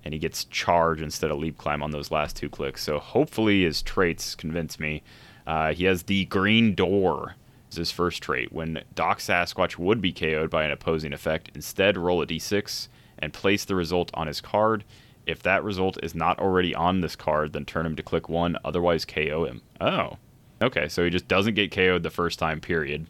and 0.05 0.13
he 0.13 0.19
gets 0.19 0.45
charge 0.45 1.01
instead 1.01 1.31
of 1.31 1.39
leap 1.39 1.57
climb 1.57 1.81
on 1.81 1.91
those 1.91 2.11
last 2.11 2.35
two 2.35 2.49
clicks. 2.49 2.83
So 2.83 2.99
hopefully 2.99 3.63
his 3.63 3.81
traits 3.81 4.35
convince 4.35 4.79
me. 4.79 5.01
Uh, 5.47 5.73
he 5.73 5.85
has 5.85 6.03
the 6.03 6.25
green 6.25 6.75
door 6.75 7.35
is 7.71 7.77
his 7.77 7.91
first 7.91 8.21
trait. 8.21 8.53
When 8.53 8.83
Doc 8.93 9.19
Sasquatch 9.19 9.77
would 9.77 9.99
be 9.99 10.13
KO'd 10.13 10.49
by 10.49 10.63
an 10.63 10.71
opposing 10.71 11.11
effect, 11.11 11.49
instead 11.55 11.97
roll 11.97 12.21
a 12.21 12.27
d6 12.27 12.87
and 13.19 13.33
place 13.33 13.65
the 13.65 13.75
result 13.75 14.11
on 14.13 14.27
his 14.27 14.41
card. 14.41 14.83
If 15.25 15.41
that 15.43 15.63
result 15.63 15.97
is 16.03 16.13
not 16.13 16.39
already 16.39 16.75
on 16.75 17.01
this 17.01 17.15
card, 17.15 17.53
then 17.53 17.65
turn 17.65 17.85
him 17.85 17.95
to 17.95 18.03
click 18.03 18.27
one, 18.27 18.57
otherwise 18.65 19.05
KO 19.05 19.45
him. 19.45 19.61
Oh. 19.79 20.17
Okay, 20.61 20.87
so 20.87 21.03
he 21.03 21.09
just 21.09 21.27
doesn't 21.27 21.55
get 21.55 21.71
KO'd 21.71 22.03
the 22.03 22.09
first 22.09 22.39
time, 22.39 22.59
period. 22.61 23.07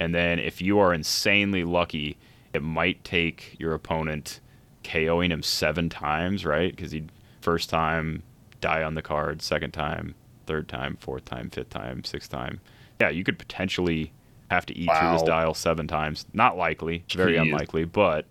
And 0.00 0.14
then 0.14 0.38
if 0.38 0.60
you 0.60 0.78
are 0.80 0.92
insanely 0.92 1.64
lucky, 1.64 2.16
it 2.52 2.62
might 2.62 3.02
take 3.04 3.54
your 3.58 3.74
opponent 3.74 4.40
KOing 4.82 5.30
him 5.30 5.42
seven 5.42 5.88
times, 5.88 6.44
right? 6.44 6.74
Because 6.74 6.92
he 6.92 7.04
first 7.40 7.70
time 7.70 8.22
die 8.60 8.82
on 8.82 8.94
the 8.94 9.02
card, 9.02 9.42
second 9.42 9.72
time, 9.72 10.14
third 10.46 10.68
time, 10.68 10.96
fourth 11.00 11.24
time, 11.24 11.50
fifth 11.50 11.70
time, 11.70 12.02
sixth 12.04 12.30
time. 12.30 12.60
Yeah, 13.00 13.10
you 13.10 13.24
could 13.24 13.38
potentially 13.38 14.12
have 14.50 14.66
to 14.66 14.76
eat 14.76 14.86
through 14.98 15.12
this 15.12 15.22
Wow. 15.22 15.26
dial 15.26 15.54
seven 15.54 15.86
times. 15.88 16.26
Not 16.32 16.56
likely, 16.56 17.04
very 17.14 17.34
Jeez. 17.34 17.42
unlikely, 17.42 17.84
but 17.84 18.26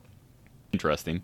interesting. 0.71 1.23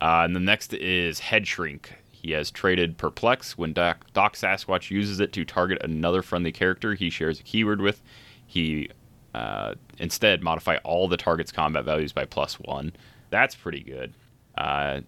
Uh, 0.00 0.22
and 0.24 0.34
the 0.34 0.40
next 0.40 0.72
is 0.74 1.18
Head 1.18 1.46
Shrink. 1.46 1.94
He 2.10 2.32
has 2.32 2.50
traded 2.50 2.98
Perplex. 2.98 3.56
When 3.56 3.72
Doc, 3.72 4.06
Doc 4.12 4.34
Sasquatch 4.34 4.90
uses 4.90 5.20
it 5.20 5.32
to 5.32 5.44
target 5.44 5.78
another 5.82 6.22
friendly 6.22 6.52
character 6.52 6.94
he 6.94 7.10
shares 7.10 7.40
a 7.40 7.42
keyword 7.42 7.80
with, 7.80 8.02
he 8.46 8.90
uh, 9.34 9.74
instead 9.98 10.42
modify 10.42 10.76
all 10.84 11.08
the 11.08 11.16
target's 11.16 11.52
combat 11.52 11.84
values 11.84 12.12
by 12.12 12.24
plus 12.24 12.54
one. 12.60 12.92
That's 13.30 13.54
pretty 13.54 13.80
good. 13.80 14.12
Uh, 14.56 15.00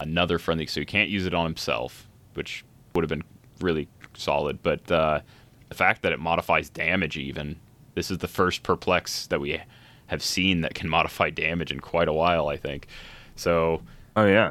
another 0.00 0.38
friendly, 0.38 0.66
so 0.66 0.80
he 0.80 0.86
can't 0.86 1.10
use 1.10 1.26
it 1.26 1.34
on 1.34 1.44
himself, 1.44 2.08
which 2.34 2.64
would 2.94 3.02
have 3.02 3.08
been 3.08 3.24
really 3.60 3.88
solid. 4.14 4.62
But 4.62 4.90
uh, 4.90 5.20
the 5.68 5.74
fact 5.74 6.02
that 6.02 6.12
it 6.12 6.20
modifies 6.20 6.70
damage, 6.70 7.16
even 7.16 7.56
this 7.94 8.10
is 8.10 8.18
the 8.18 8.28
first 8.28 8.62
perplex 8.62 9.26
that 9.26 9.40
we 9.40 9.60
have 10.06 10.22
seen 10.22 10.62
that 10.62 10.74
can 10.74 10.88
modify 10.88 11.30
damage 11.30 11.72
in 11.72 11.80
quite 11.80 12.08
a 12.08 12.12
while, 12.12 12.48
I 12.48 12.56
think. 12.56 12.86
So 13.36 13.82
Oh 14.18 14.26
yeah. 14.26 14.50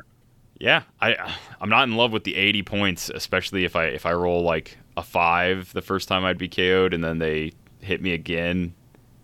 yeah, 0.60 0.84
I 1.02 1.36
I'm 1.60 1.70
not 1.70 1.84
in 1.90 1.96
love 1.96 2.14
with 2.14 2.24
the 2.24 2.36
80 2.36 2.64
points, 2.64 3.10
especially 3.10 3.66
if 3.66 3.76
I 3.76 3.86
if 3.88 4.06
I 4.06 4.14
roll 4.14 4.44
like 4.44 4.78
a 4.96 5.04
five 5.04 5.74
the 5.74 5.82
first 5.82 6.08
time 6.08 6.24
I'd 6.24 6.38
be 6.38 6.48
KO'd, 6.48 6.94
and 6.94 7.04
then 7.04 7.20
they 7.20 7.52
hit 7.82 8.02
me 8.02 8.14
again, 8.14 8.74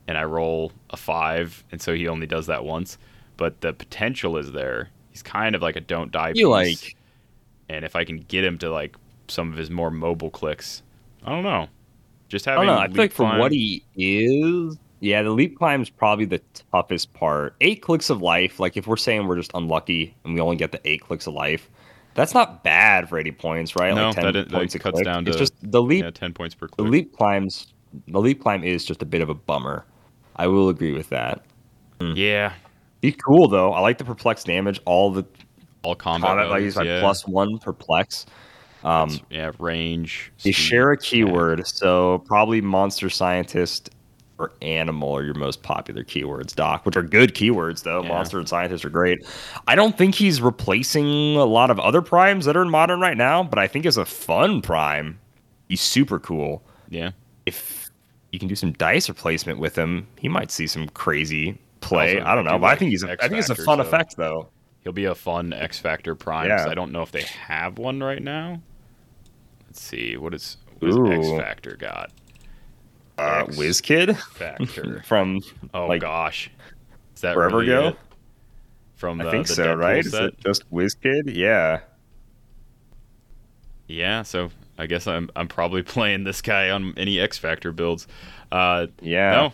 and 0.07 0.17
I 0.17 0.25
roll 0.25 0.73
a 0.89 0.97
five, 0.97 1.63
and 1.71 1.81
so 1.81 1.93
he 1.93 2.09
only 2.09 2.27
does 2.27 2.47
that 2.47 2.65
once. 2.65 2.97
But 3.37 3.61
the 3.61 3.71
potential 3.71 4.37
is 4.37 4.51
there. 4.51 4.89
He's 5.11 5.23
kind 5.23 5.55
of 5.55 5.61
like 5.61 5.77
a 5.77 5.81
don't 5.81 6.11
die. 6.11 6.33
You 6.35 6.47
piece. 6.47 6.83
like 6.83 6.95
and 7.69 7.85
if 7.85 7.95
I 7.95 8.03
can 8.03 8.17
get 8.17 8.43
him 8.43 8.57
to 8.59 8.69
like 8.69 8.97
some 9.29 9.49
of 9.51 9.57
his 9.57 9.69
more 9.69 9.91
mobile 9.91 10.29
clicks, 10.29 10.83
I 11.23 11.29
don't 11.29 11.43
know. 11.43 11.67
Just 12.27 12.49
I 12.49 12.51
having 12.51 12.67
don't 12.67 12.75
know. 12.75 12.81
I 12.81 12.87
feel 12.87 12.97
like 12.97 13.13
for 13.13 13.39
what 13.39 13.53
he 13.53 13.83
is, 13.95 14.77
yeah, 15.03 15.21
the 15.21 15.31
leap 15.31 15.57
climb 15.57 15.81
is 15.81 15.89
probably 15.89 16.25
the 16.25 16.41
toughest 16.71 17.13
part. 17.13 17.55
Eight 17.61 17.81
clicks 17.81 18.09
of 18.09 18.21
life. 18.21 18.59
Like 18.59 18.77
if 18.77 18.87
we're 18.87 18.95
saying 18.97 19.27
we're 19.27 19.35
just 19.35 19.51
unlucky 19.53 20.15
and 20.23 20.33
we 20.33 20.39
only 20.39 20.55
get 20.55 20.71
the 20.71 20.79
eight 20.87 21.01
clicks 21.01 21.27
of 21.27 21.33
life, 21.33 21.69
that's 22.15 22.33
not 22.33 22.63
bad 22.63 23.09
for 23.09 23.19
eighty 23.19 23.31
points, 23.31 23.75
right? 23.75 23.93
no, 23.93 24.07
like 24.07 24.15
10 24.15 24.23
that, 24.25 24.35
it- 24.35 24.49
that 24.49 24.75
a 24.75 24.79
cuts 24.79 24.95
click. 24.95 25.03
down 25.05 25.25
to 25.25 25.31
It's 25.31 25.37
just 25.39 25.53
the 25.61 25.81
leap. 25.81 26.03
yeah, 26.03 26.11
10 26.11 26.33
points 26.33 26.55
per 26.55 26.67
click. 26.67 26.77
the 26.77 26.89
leap 26.89 27.15
climbs. 27.17 27.73
The 28.07 28.19
leap 28.21 28.41
climb 28.41 28.63
is 28.63 28.85
just 28.85 29.01
a 29.01 29.05
bit 29.05 29.21
of 29.21 29.29
a 29.29 29.35
bummer. 29.35 29.85
I 30.37 30.47
will 30.47 30.69
agree 30.69 30.93
with 30.93 31.09
that. 31.09 31.43
Yeah, 32.01 32.53
He's 33.01 33.15
cool 33.17 33.47
though. 33.49 33.73
I 33.73 33.81
like 33.81 33.97
the 33.97 34.05
perplex 34.05 34.43
damage. 34.45 34.79
All 34.85 35.11
the 35.11 35.25
all 35.83 35.95
combat, 35.95 36.29
combat 36.29 36.47
values 36.47 36.75
by 36.75 36.83
yeah. 36.83 37.01
plus 37.01 37.27
one 37.27 37.59
perplex. 37.59 38.25
Um, 38.83 39.19
yeah, 39.29 39.51
range. 39.59 40.31
They 40.43 40.51
speed. 40.51 40.61
share 40.61 40.91
a 40.91 40.97
keyword, 40.97 41.67
so 41.67 42.19
probably 42.25 42.61
monster 42.61 43.09
scientist 43.09 43.89
or 44.39 44.51
animal 44.61 45.15
are 45.15 45.23
your 45.23 45.35
most 45.35 45.61
popular 45.63 46.03
keywords, 46.03 46.55
Doc, 46.55 46.85
which 46.85 46.97
are 46.97 47.03
good 47.03 47.35
keywords 47.35 47.83
though. 47.83 48.01
Yeah. 48.01 48.09
Monster 48.09 48.39
and 48.39 48.49
scientist 48.49 48.83
are 48.83 48.89
great. 48.89 49.25
I 49.67 49.75
don't 49.75 49.97
think 49.97 50.15
he's 50.15 50.41
replacing 50.41 51.35
a 51.35 51.45
lot 51.45 51.69
of 51.69 51.79
other 51.79 52.01
primes 52.01 52.45
that 52.45 52.57
are 52.57 52.63
in 52.63 52.69
modern 52.69 52.99
right 52.99 53.17
now, 53.17 53.43
but 53.43 53.59
I 53.59 53.67
think 53.67 53.85
as 53.85 53.97
a 53.97 54.05
fun 54.05 54.61
prime, 54.61 55.19
he's 55.69 55.81
super 55.81 56.19
cool. 56.19 56.63
Yeah. 56.89 57.11
If 57.45 57.89
you 58.31 58.39
can 58.39 58.47
do 58.47 58.55
some 58.55 58.73
dice 58.73 59.07
replacement 59.07 59.59
with 59.59 59.77
him, 59.77 60.07
he 60.17 60.27
might 60.27 60.51
see 60.51 60.65
some 60.67 60.89
crazy 60.89 61.57
play. 61.81 62.17
Also, 62.17 62.29
I 62.29 62.35
don't 62.35 62.45
know, 62.45 62.53
do 62.53 62.59
but 62.59 62.67
I 62.67 62.75
think 62.75 62.91
he's 62.91 63.03
a, 63.03 63.11
I 63.11 63.27
think 63.27 63.39
it's 63.39 63.49
a 63.49 63.55
fun 63.55 63.77
so- 63.77 63.83
effect 63.83 64.17
though. 64.17 64.49
He'll 64.83 64.91
be 64.91 65.05
a 65.05 65.15
fun 65.15 65.53
X 65.53 65.79
Factor 65.79 66.13
Prime. 66.13 66.49
Yeah. 66.49 66.67
I 66.67 66.73
don't 66.73 66.91
know 66.91 67.03
if 67.03 67.11
they 67.13 67.21
have 67.21 67.77
one 67.77 68.03
right 68.03 68.21
now. 68.21 68.59
Let's 69.65 69.81
see. 69.81 70.17
What 70.17 70.33
is 70.33 70.57
what 70.79 70.89
does 70.89 71.29
X 71.29 71.29
Factor 71.39 71.77
got? 71.77 72.11
Uh, 73.17 73.45
X 73.47 73.57
WizKid 73.57 74.17
Factor. 74.17 75.01
from 75.05 75.41
Oh 75.73 75.87
Like, 75.87 76.01
gosh. 76.01 76.49
Is 77.15 77.21
that 77.21 77.33
Forever 77.35 77.57
really 77.57 77.71
Ago? 77.71 77.87
it? 77.89 77.97
From 78.95 79.17
the, 79.17 79.27
I 79.27 79.31
think 79.31 79.47
so, 79.47 79.63
Deadpool 79.65 79.77
right? 79.79 80.05
Is 80.05 80.11
set? 80.11 80.23
it 80.25 80.39
just 80.39 80.69
WizKid? 80.71 81.35
Yeah. 81.35 81.81
Yeah, 83.87 84.23
so 84.23 84.49
I 84.77 84.85
guess 84.87 85.07
I'm 85.07 85.29
I'm 85.35 85.47
probably 85.47 85.83
playing 85.83 86.23
this 86.23 86.41
guy 86.41 86.69
on 86.69 86.93
any 86.97 87.19
X 87.19 87.37
Factor 87.37 87.71
builds. 87.71 88.07
Uh, 88.51 88.87
Yeah. 89.01 89.31
No, 89.31 89.53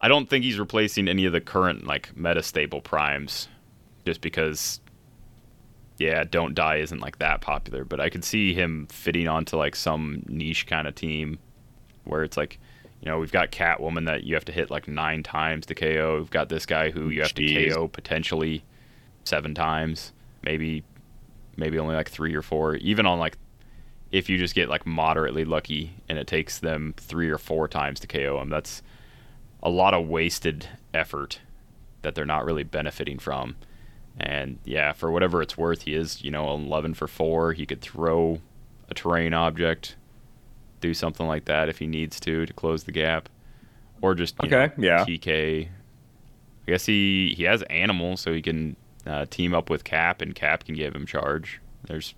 I 0.00 0.08
don't 0.08 0.28
think 0.28 0.44
he's 0.44 0.58
replacing 0.58 1.08
any 1.08 1.24
of 1.26 1.32
the 1.32 1.40
current 1.40 1.86
like 1.86 2.16
meta 2.16 2.42
stable 2.42 2.80
primes, 2.80 3.48
just 4.04 4.20
because. 4.20 4.80
Yeah, 5.98 6.24
don't 6.24 6.54
die 6.54 6.76
isn't 6.76 7.00
like 7.00 7.18
that 7.18 7.42
popular, 7.42 7.84
but 7.84 8.00
I 8.00 8.08
could 8.08 8.24
see 8.24 8.54
him 8.54 8.86
fitting 8.90 9.28
onto 9.28 9.58
like 9.58 9.76
some 9.76 10.22
niche 10.28 10.66
kind 10.66 10.88
of 10.88 10.94
team, 10.94 11.38
where 12.04 12.22
it's 12.22 12.38
like, 12.38 12.58
you 13.00 13.10
know, 13.10 13.18
we've 13.18 13.32
got 13.32 13.50
Catwoman 13.50 14.06
that 14.06 14.24
you 14.24 14.34
have 14.34 14.44
to 14.46 14.52
hit 14.52 14.70
like 14.70 14.86
nine 14.86 15.22
times 15.22 15.66
to 15.66 15.74
KO. 15.74 16.18
We've 16.18 16.30
got 16.30 16.48
this 16.48 16.66
guy 16.66 16.90
who 16.90 17.08
you 17.08 17.22
have 17.22 17.34
Jeez. 17.34 17.68
to 17.68 17.74
KO 17.74 17.88
potentially 17.88 18.62
seven 19.24 19.54
times, 19.54 20.12
maybe, 20.42 20.84
maybe 21.56 21.78
only 21.78 21.94
like 21.94 22.10
three 22.10 22.34
or 22.34 22.42
four. 22.42 22.76
Even 22.76 23.06
on 23.06 23.18
like 23.18 23.36
if 24.12 24.28
you 24.28 24.38
just 24.38 24.54
get 24.54 24.68
like 24.68 24.86
moderately 24.86 25.44
lucky 25.44 25.94
and 26.08 26.18
it 26.18 26.26
takes 26.26 26.58
them 26.58 26.94
three 26.96 27.30
or 27.30 27.38
four 27.38 27.68
times 27.68 28.00
to 28.00 28.06
KO 28.06 28.38
them, 28.38 28.50
that's 28.50 28.82
a 29.62 29.70
lot 29.70 29.94
of 29.94 30.08
wasted 30.08 30.68
effort 30.92 31.40
that 32.02 32.14
they're 32.14 32.26
not 32.26 32.44
really 32.44 32.64
benefiting 32.64 33.18
from. 33.18 33.56
And 34.18 34.58
yeah, 34.64 34.92
for 34.92 35.10
whatever 35.10 35.40
it's 35.40 35.56
worth, 35.56 35.82
he 35.82 35.94
is, 35.94 36.22
you 36.22 36.30
know, 36.30 36.52
11 36.52 36.94
for 36.94 37.06
4. 37.06 37.52
He 37.52 37.66
could 37.66 37.80
throw 37.80 38.40
a 38.88 38.94
terrain 38.94 39.32
object, 39.32 39.96
do 40.80 40.94
something 40.94 41.26
like 41.26 41.44
that 41.46 41.68
if 41.68 41.78
he 41.78 41.86
needs 41.86 42.18
to 42.20 42.46
to 42.46 42.52
close 42.52 42.84
the 42.84 42.92
gap. 42.92 43.28
Or 44.02 44.14
just, 44.14 44.36
you 44.42 44.48
Okay, 44.48 44.72
know, 44.78 44.84
yeah. 44.84 45.04
TK. 45.04 45.66
I 45.66 46.70
guess 46.70 46.86
he, 46.86 47.34
he 47.36 47.44
has 47.44 47.62
animals, 47.64 48.20
so 48.22 48.32
he 48.32 48.40
can 48.40 48.76
uh, 49.06 49.26
team 49.28 49.52
up 49.54 49.68
with 49.68 49.84
Cap, 49.84 50.22
and 50.22 50.34
Cap 50.34 50.64
can 50.64 50.74
give 50.74 50.94
him 50.94 51.04
charge. 51.06 51.60
There's 51.86 52.14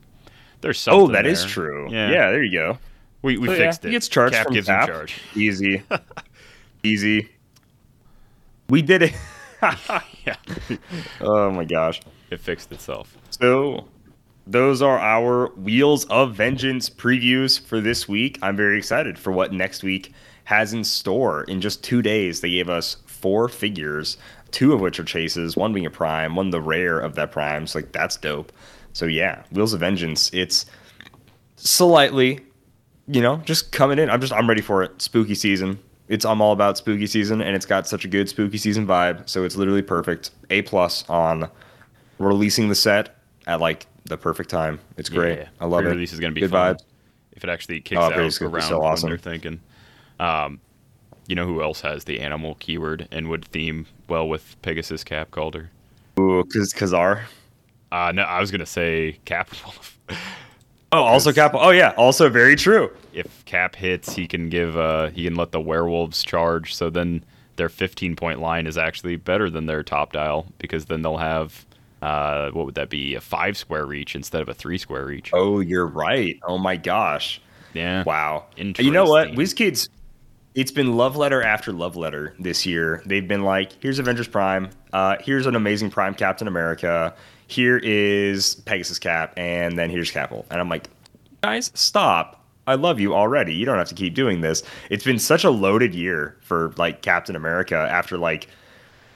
there's 0.61 0.79
something. 0.79 1.01
Oh, 1.03 1.13
that 1.13 1.27
is 1.27 1.41
there. 1.41 1.49
true. 1.49 1.91
Yeah, 1.91 2.11
Yeah, 2.11 2.31
there 2.31 2.43
you 2.45 2.53
go. 2.57 2.79
we 3.23 3.37
we 3.39 3.49
So, 3.49 3.55
yeah, 3.55 3.59
fixed 3.59 3.83
he 3.83 3.89
it. 3.89 3.93
gets 3.93 4.09
charged 4.09 4.35
Cap 4.35 4.45
from 4.47 4.55
gives 4.55 4.67
Cap. 4.69 4.89
him 4.89 4.95
charge. 4.95 5.21
Easy. 5.35 5.83
Easy. 6.85 7.29
We 8.69 8.83
did 8.83 9.03
it. 9.03 9.15
Yeah, 10.27 10.35
oh 11.21 11.51
my 11.53 11.65
gosh. 11.65 12.01
it 12.31 12.41
fixed 12.41 12.73
itself. 12.73 13.17
So, 13.31 13.87
those 14.47 14.83
are 14.83 14.99
our 14.99 15.49
Wheels 15.55 16.05
of 16.07 16.35
Vengeance 16.35 16.91
previews 16.91 17.61
for 17.61 17.81
this 17.81 18.09
week. 18.09 18.39
I'm 18.43 18.57
very 18.57 18.77
excited 18.77 19.19
for 19.19 19.31
what 19.31 19.53
next 19.53 19.83
week 19.83 20.13
has 20.45 20.73
in 20.73 20.85
store. 20.85 21.45
In 21.45 21.61
just 21.61 21.85
two 21.85 22.03
days, 22.03 22.41
they 22.41 22.51
gave 22.51 22.69
us 22.69 22.97
four 23.07 23.49
figures, 23.49 24.17
two 24.51 24.73
of 24.73 24.81
which 24.81 24.99
are 24.99 25.05
chases, 25.05 25.57
one 25.57 25.73
being 25.73 25.87
a 25.87 25.91
prime, 25.91 26.35
one 26.35 26.51
the 26.51 26.61
rare 26.61 26.99
of 26.99 27.15
that 27.15 27.31
prime. 27.31 27.67
So, 27.67 27.79
like, 27.79 27.93
that's 27.93 28.17
dope. 28.17 28.53
So, 28.93 29.07
yeah, 29.07 29.45
Wheels 29.53 29.73
of 29.73 29.81
Vengeance, 29.81 30.29
it's 30.33 30.67
slightly, 31.57 32.41
you 33.07 33.23
know, 33.23 33.37
just 33.39 33.71
coming 33.71 33.99
in. 33.99 34.11
I'm 34.11 34.21
just, 34.21 34.33
I'm 34.33 34.49
ready 34.49 34.61
for 34.61 34.83
it. 34.83 35.01
Spooky 35.01 35.37
season. 35.37 35.79
It's, 36.09 36.25
I'm 36.25 36.43
all 36.43 36.53
about 36.53 36.77
spooky 36.77 37.07
season, 37.07 37.41
and 37.41 37.55
it's 37.55 37.65
got 37.65 37.87
such 37.87 38.05
a 38.05 38.09
good 38.09 38.29
spooky 38.29 38.59
season 38.59 38.87
vibe. 38.89 39.29
So, 39.29 39.45
it's 39.45 39.55
literally 39.55 39.83
perfect. 39.83 40.33
A 40.51 40.63
plus 40.63 41.09
on 41.09 41.49
releasing 42.19 42.69
the 42.69 42.75
set 42.75 43.17
at 43.47 43.61
like 43.61 43.87
the 44.13 44.19
perfect 44.23 44.51
time. 44.51 44.79
It's 44.97 45.09
great. 45.09 45.39
Yeah, 45.39 45.49
I 45.61 45.67
love 45.67 45.81
it. 45.81 45.85
Pre-release 45.85 46.13
is 46.13 46.21
going 46.21 46.33
to 46.33 46.35
be 46.35 46.43
Good 46.43 46.51
fun. 46.51 46.75
vibes. 46.77 46.83
If 47.33 47.45
it 47.45 47.51
actually 47.51 47.81
kicks 47.81 47.99
Oh, 47.99 48.03
out 48.05 48.13
pre-release 48.13 48.35
is 48.35 48.39
gonna 48.39 48.51
be 48.51 48.59
around 48.59 48.69
so 48.69 48.79
when 48.81 48.91
awesome. 48.93 49.09
they're 49.09 49.19
thinking. 49.19 49.61
Um, 50.21 50.61
you 51.27 51.35
know 51.35 51.47
who 51.47 51.63
else 51.63 51.81
has 51.81 52.05
the 52.05 52.21
animal 52.21 52.57
keyword 52.61 53.09
and 53.11 53.29
would 53.29 53.45
theme 53.47 53.87
well 54.09 54.29
with 54.29 54.57
Pegasus 54.63 55.03
Cap 55.03 55.31
Kalder? 55.31 55.71
Ooh, 56.21 56.45
cause 56.53 56.73
Ka-Zar. 56.75 57.25
Uh, 57.91 58.13
no, 58.15 58.23
I 58.23 58.39
was 58.41 58.51
gonna 58.51 58.67
say 58.67 59.19
Cap 59.25 59.51
Wolf. 59.65 59.99
Oh, 60.95 61.05
also 61.05 61.33
Cap. 61.33 61.53
Oh 61.55 61.71
yeah, 61.71 61.95
also 61.97 62.29
very 62.29 62.55
true. 62.55 62.91
if 63.15 63.43
Cap 63.47 63.75
hits, 63.77 64.13
he 64.15 64.27
can 64.29 64.51
give 64.51 64.77
uh 64.77 65.09
he 65.09 65.25
can 65.25 65.35
let 65.37 65.51
the 65.51 65.59
werewolves 65.61 66.23
charge. 66.23 66.75
So 66.75 66.91
then 66.91 67.25
their 67.57 67.71
15 67.71 68.15
point 68.15 68.41
line 68.41 68.67
is 68.67 68.77
actually 68.77 69.17
better 69.17 69.49
than 69.49 69.65
their 69.65 69.83
top 69.83 70.13
dial 70.13 70.45
because 70.59 70.85
then 70.85 71.01
they'll 71.01 71.17
have 71.17 71.65
uh 72.03 72.51
what 72.51 72.67
would 72.67 72.75
that 72.75 72.91
be 72.91 73.15
a 73.15 73.21
five 73.21 73.57
square 73.57 73.87
reach 73.87 74.15
instead 74.15 74.43
of 74.43 74.49
a 74.49 74.55
three 74.55 74.77
square 74.79 75.07
reach. 75.07 75.31
Oh, 75.33 75.61
you're 75.61 75.87
right. 75.87 76.39
Oh 76.47 76.59
my 76.59 76.77
gosh. 76.77 77.41
yeah. 77.73 78.03
Wow. 78.05 78.47
You 78.57 78.91
know 78.91 79.05
what? 79.07 79.29
WizKids, 79.33 79.89
it's 80.55 80.71
been 80.71 80.97
love 80.97 81.17
letter 81.17 81.43
after 81.43 81.73
love 81.73 81.97
letter 81.97 82.35
this 82.39 82.67
year. 82.67 83.03
They've 83.07 83.27
been 83.27 83.43
like, 83.43 83.73
here's 83.81 83.99
Avengers 83.99 84.29
Prime. 84.29 84.69
Uh, 84.93 85.17
here's 85.21 85.47
an 85.47 85.55
amazing 85.57 85.91
Prime 85.91 86.15
Captain 86.15 86.47
America. 86.47 87.15
Here 87.47 87.79
is 87.79 88.57
Pegasus 88.57 88.99
Cap, 88.99 89.33
and 89.37 89.79
then 89.79 89.89
here's 89.91 90.11
Capel. 90.11 90.45
And 90.51 90.61
I'm 90.61 90.69
like, 90.69 90.89
guys, 91.43 91.71
stop. 91.75 92.45
I 92.67 92.75
love 92.75 93.01
you 93.01 93.15
already. 93.15 93.55
You 93.55 93.65
don't 93.65 93.79
have 93.79 93.89
to 93.89 93.95
keep 93.95 94.15
doing 94.15 94.41
this. 94.41 94.63
It's 94.91 95.05
been 95.05 95.19
such 95.19 95.45
a 95.45 95.51
loaded 95.51 95.95
year 95.95 96.37
for 96.41 96.73
like 96.77 97.03
Captain 97.03 97.35
America 97.35 97.77
after 97.77 98.17
like 98.19 98.49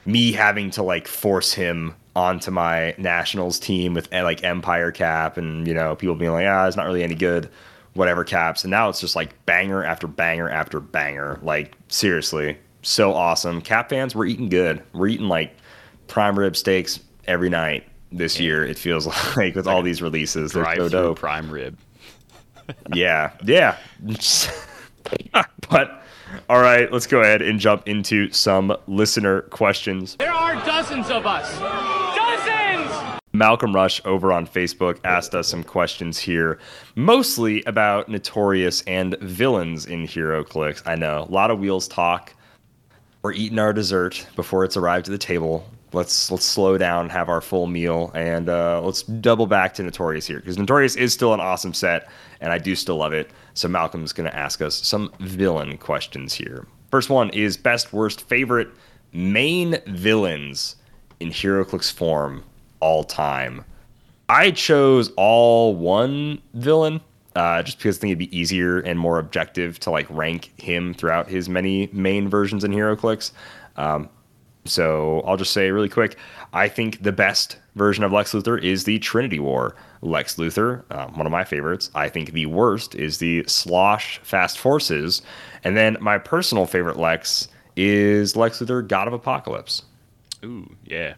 me 0.05 0.31
having 0.31 0.69
to 0.71 0.83
like 0.83 1.07
force 1.07 1.53
him 1.53 1.95
onto 2.17 2.49
my 2.49 2.95
nationals 2.97 3.59
team 3.59 3.93
with 3.93 4.11
eh, 4.11 4.23
like 4.23 4.43
Empire 4.43 4.91
Cap 4.91 5.37
and 5.37 5.67
you 5.67 5.73
know 5.73 5.95
people 5.95 6.15
being 6.15 6.31
like 6.31 6.47
ah 6.47 6.65
it's 6.65 6.75
not 6.75 6.87
really 6.87 7.03
any 7.03 7.13
good 7.13 7.47
whatever 7.93 8.23
caps 8.23 8.63
and 8.63 8.71
now 8.71 8.89
it's 8.89 8.99
just 8.99 9.15
like 9.15 9.45
banger 9.45 9.83
after 9.83 10.07
banger 10.07 10.49
after 10.49 10.79
banger 10.79 11.39
like 11.43 11.77
seriously 11.89 12.57
so 12.81 13.13
awesome 13.13 13.61
cap 13.61 13.89
fans 13.89 14.15
we're 14.15 14.25
eating 14.25 14.49
good 14.49 14.81
we're 14.93 15.07
eating 15.07 15.27
like 15.27 15.55
prime 16.07 16.37
rib 16.37 16.55
steaks 16.55 16.99
every 17.27 17.49
night 17.49 17.87
this 18.11 18.39
year 18.39 18.65
it 18.65 18.79
feels 18.79 19.05
like 19.37 19.53
with 19.53 19.67
all 19.67 19.83
these 19.83 20.01
releases 20.01 20.53
they're 20.53 20.75
so 20.75 20.89
dope 20.89 21.19
prime 21.19 21.51
rib. 21.51 21.77
yeah, 22.93 23.31
yeah. 23.45 23.77
but 25.69 26.03
all 26.49 26.59
right, 26.59 26.91
let's 26.91 27.07
go 27.07 27.21
ahead 27.21 27.41
and 27.41 27.59
jump 27.59 27.87
into 27.87 28.29
some 28.31 28.75
listener 28.87 29.43
questions. 29.43 30.15
There 30.17 30.31
are 30.31 30.55
dozens 30.65 31.09
of 31.09 31.25
us. 31.25 32.06
Malcolm 33.37 33.73
Rush 33.73 34.01
over 34.03 34.31
on 34.31 34.47
Facebook 34.47 34.99
asked 35.03 35.35
us 35.35 35.47
some 35.47 35.63
questions 35.63 36.17
here, 36.17 36.57
mostly 36.95 37.63
about 37.65 38.09
Notorious 38.09 38.81
and 38.87 39.15
villains 39.21 39.85
in 39.85 40.07
HeroClix. 40.07 40.81
I 40.87 40.95
know, 40.95 41.27
a 41.29 41.31
lot 41.31 41.51
of 41.51 41.59
wheels 41.59 41.87
talk. 41.87 42.33
We're 43.21 43.33
eating 43.33 43.59
our 43.59 43.73
dessert 43.73 44.25
before 44.35 44.63
it's 44.63 44.75
arrived 44.75 45.05
to 45.05 45.11
the 45.11 45.19
table. 45.19 45.69
Let's 45.93 46.31
let's 46.31 46.45
slow 46.45 46.77
down, 46.77 47.09
have 47.09 47.29
our 47.29 47.39
full 47.39 47.67
meal, 47.67 48.11
and 48.15 48.49
uh, 48.49 48.81
let's 48.81 49.03
double 49.03 49.45
back 49.45 49.73
to 49.75 49.83
Notorious 49.83 50.25
here 50.25 50.39
because 50.39 50.57
Notorious 50.57 50.95
is 50.95 51.13
still 51.13 51.33
an 51.33 51.39
awesome 51.39 51.73
set, 51.73 52.09
and 52.41 52.51
I 52.51 52.57
do 52.57 52.75
still 52.75 52.97
love 52.97 53.13
it. 53.13 53.29
So 53.53 53.67
Malcolm's 53.67 54.13
going 54.13 54.29
to 54.29 54.35
ask 54.35 54.61
us 54.61 54.75
some 54.75 55.13
villain 55.19 55.77
questions 55.77 56.33
here. 56.33 56.65
First 56.89 57.09
one 57.09 57.29
is 57.29 57.55
best, 57.55 57.93
worst, 57.93 58.27
favorite 58.27 58.69
main 59.13 59.77
villains 59.85 60.75
in 61.19 61.29
HeroClix 61.29 61.91
form 61.91 62.43
all 62.79 63.03
time. 63.03 63.63
I 64.29 64.51
chose 64.51 65.11
all 65.15 65.75
one 65.75 66.41
villain 66.53 67.01
uh, 67.35 67.61
just 67.63 67.77
because 67.77 67.97
I 67.97 68.01
think 68.01 68.11
it'd 68.11 68.19
be 68.19 68.37
easier 68.37 68.79
and 68.79 68.99
more 68.99 69.19
objective 69.19 69.79
to 69.81 69.91
like 69.91 70.07
rank 70.09 70.59
him 70.59 70.93
throughout 70.93 71.29
his 71.29 71.47
many 71.47 71.87
main 71.93 72.27
versions 72.27 72.63
in 72.63 72.71
HeroClix. 72.71 73.31
Um, 73.75 74.09
so 74.65 75.21
I'll 75.21 75.37
just 75.37 75.53
say 75.53 75.71
really 75.71 75.87
quick 75.87 76.17
I 76.51 76.67
think 76.67 77.03
the 77.03 77.11
best 77.11 77.57
version 77.75 78.03
of 78.03 78.11
Lex 78.11 78.33
Luthor 78.33 78.61
is 78.61 78.83
the 78.83 78.99
Trinity 78.99 79.39
War 79.39 79.75
Lex 80.01 80.35
Luthor, 80.35 80.83
um, 80.91 81.15
one 81.17 81.25
of 81.25 81.31
my 81.31 81.43
favorites. 81.43 81.89
I 81.95 82.09
think 82.09 82.33
the 82.33 82.45
worst 82.47 82.95
is 82.95 83.17
the 83.19 83.43
Slosh 83.47 84.19
Fast 84.23 84.57
Forces. 84.57 85.21
And 85.63 85.75
then 85.77 85.97
my 85.99 86.17
personal 86.17 86.65
favorite 86.65 86.97
Lex 86.97 87.47
is 87.75 88.35
Lex 88.35 88.59
Luthor 88.59 88.87
God 88.87 89.07
of 89.07 89.19
Apokolips. 89.19 89.83
Ooh, 90.43 90.75
yeah. 90.85 91.15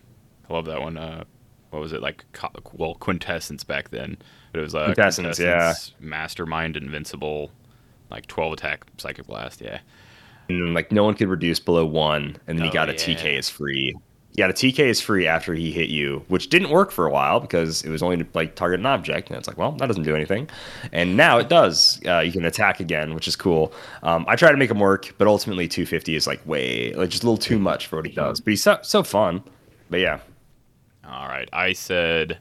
I 0.49 0.53
love 0.53 0.65
that 0.65 0.81
one. 0.81 0.97
Uh, 0.97 1.23
what 1.71 1.79
was 1.79 1.93
it 1.93 2.01
like? 2.01 2.25
Co- 2.33 2.49
Well, 2.73 2.95
Quintessence 2.95 3.63
back 3.63 3.89
then, 3.89 4.17
but 4.51 4.59
it 4.59 4.63
was 4.63 4.75
uh, 4.75 4.85
Quintessence, 4.93 5.39
yeah. 5.39 5.73
Mastermind, 5.99 6.75
Invincible, 6.77 7.51
like 8.09 8.27
12 8.27 8.53
attack, 8.53 8.85
Psychic 8.97 9.27
Blast. 9.27 9.61
Yeah, 9.61 9.79
and 10.49 10.73
like 10.73 10.91
no 10.91 11.03
one 11.03 11.13
could 11.13 11.27
reduce 11.29 11.59
below 11.59 11.85
one, 11.85 12.37
and 12.47 12.57
then 12.57 12.65
he 12.65 12.69
Oh, 12.69 12.73
got 12.73 12.89
a 12.89 12.93
yeah. 12.93 12.97
TK 12.99 13.37
is 13.37 13.49
free. 13.49 13.95
He 14.35 14.41
got 14.43 14.51
a 14.51 14.53
TK 14.53 14.79
is 14.85 15.01
free 15.01 15.25
after 15.25 15.55
he 15.55 15.71
hit 15.71 15.89
you, 15.89 16.23
which 16.27 16.49
didn't 16.49 16.69
work 16.69 16.91
for 16.91 17.05
a 17.07 17.09
while 17.11 17.39
because 17.39 17.83
it 17.83 17.89
was 17.89 18.03
only 18.03 18.17
to 18.17 18.25
like 18.35 18.55
target 18.55 18.79
an 18.79 18.85
object, 18.85 19.27
and 19.29 19.37
it's 19.37 19.47
like, 19.47 19.57
well, 19.57 19.71
that 19.73 19.87
doesn't 19.87 20.03
do 20.03 20.15
anything. 20.15 20.47
And 20.93 21.17
now 21.17 21.39
it 21.39 21.49
does. 21.49 21.99
Uh, 22.05 22.19
you 22.19 22.31
can 22.31 22.45
attack 22.45 22.79
again, 22.79 23.15
which 23.15 23.27
is 23.27 23.35
cool. 23.35 23.73
Um, 24.03 24.25
I 24.27 24.35
try 24.35 24.51
to 24.51 24.57
make 24.57 24.69
him 24.69 24.79
work, 24.79 25.13
but 25.17 25.27
ultimately 25.27 25.67
250 25.67 26.15
is 26.15 26.27
like 26.27 26.45
way 26.45 26.93
like 26.93 27.09
just 27.09 27.23
a 27.23 27.25
little 27.25 27.37
too 27.39 27.57
much 27.59 27.87
for 27.87 27.97
what 27.97 28.05
he 28.05 28.11
does. 28.13 28.39
But 28.39 28.51
he's 28.51 28.63
so 28.63 28.77
so 28.83 29.01
fun. 29.03 29.43
But 29.89 29.99
yeah, 29.99 30.19
All 31.09 31.27
right. 31.27 31.49
I 31.51 31.73
said, 31.73 32.37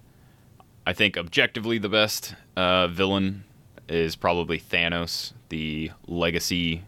I 0.87 0.93
think 0.93 1.17
objectively 1.17 1.79
the 1.79 1.89
best 1.89 2.35
uh, 2.57 2.89
villain 2.89 3.45
is 3.89 4.15
probably 4.15 4.61
Thanos, 4.61 5.33
the 5.49 5.91
legacy 6.07 6.83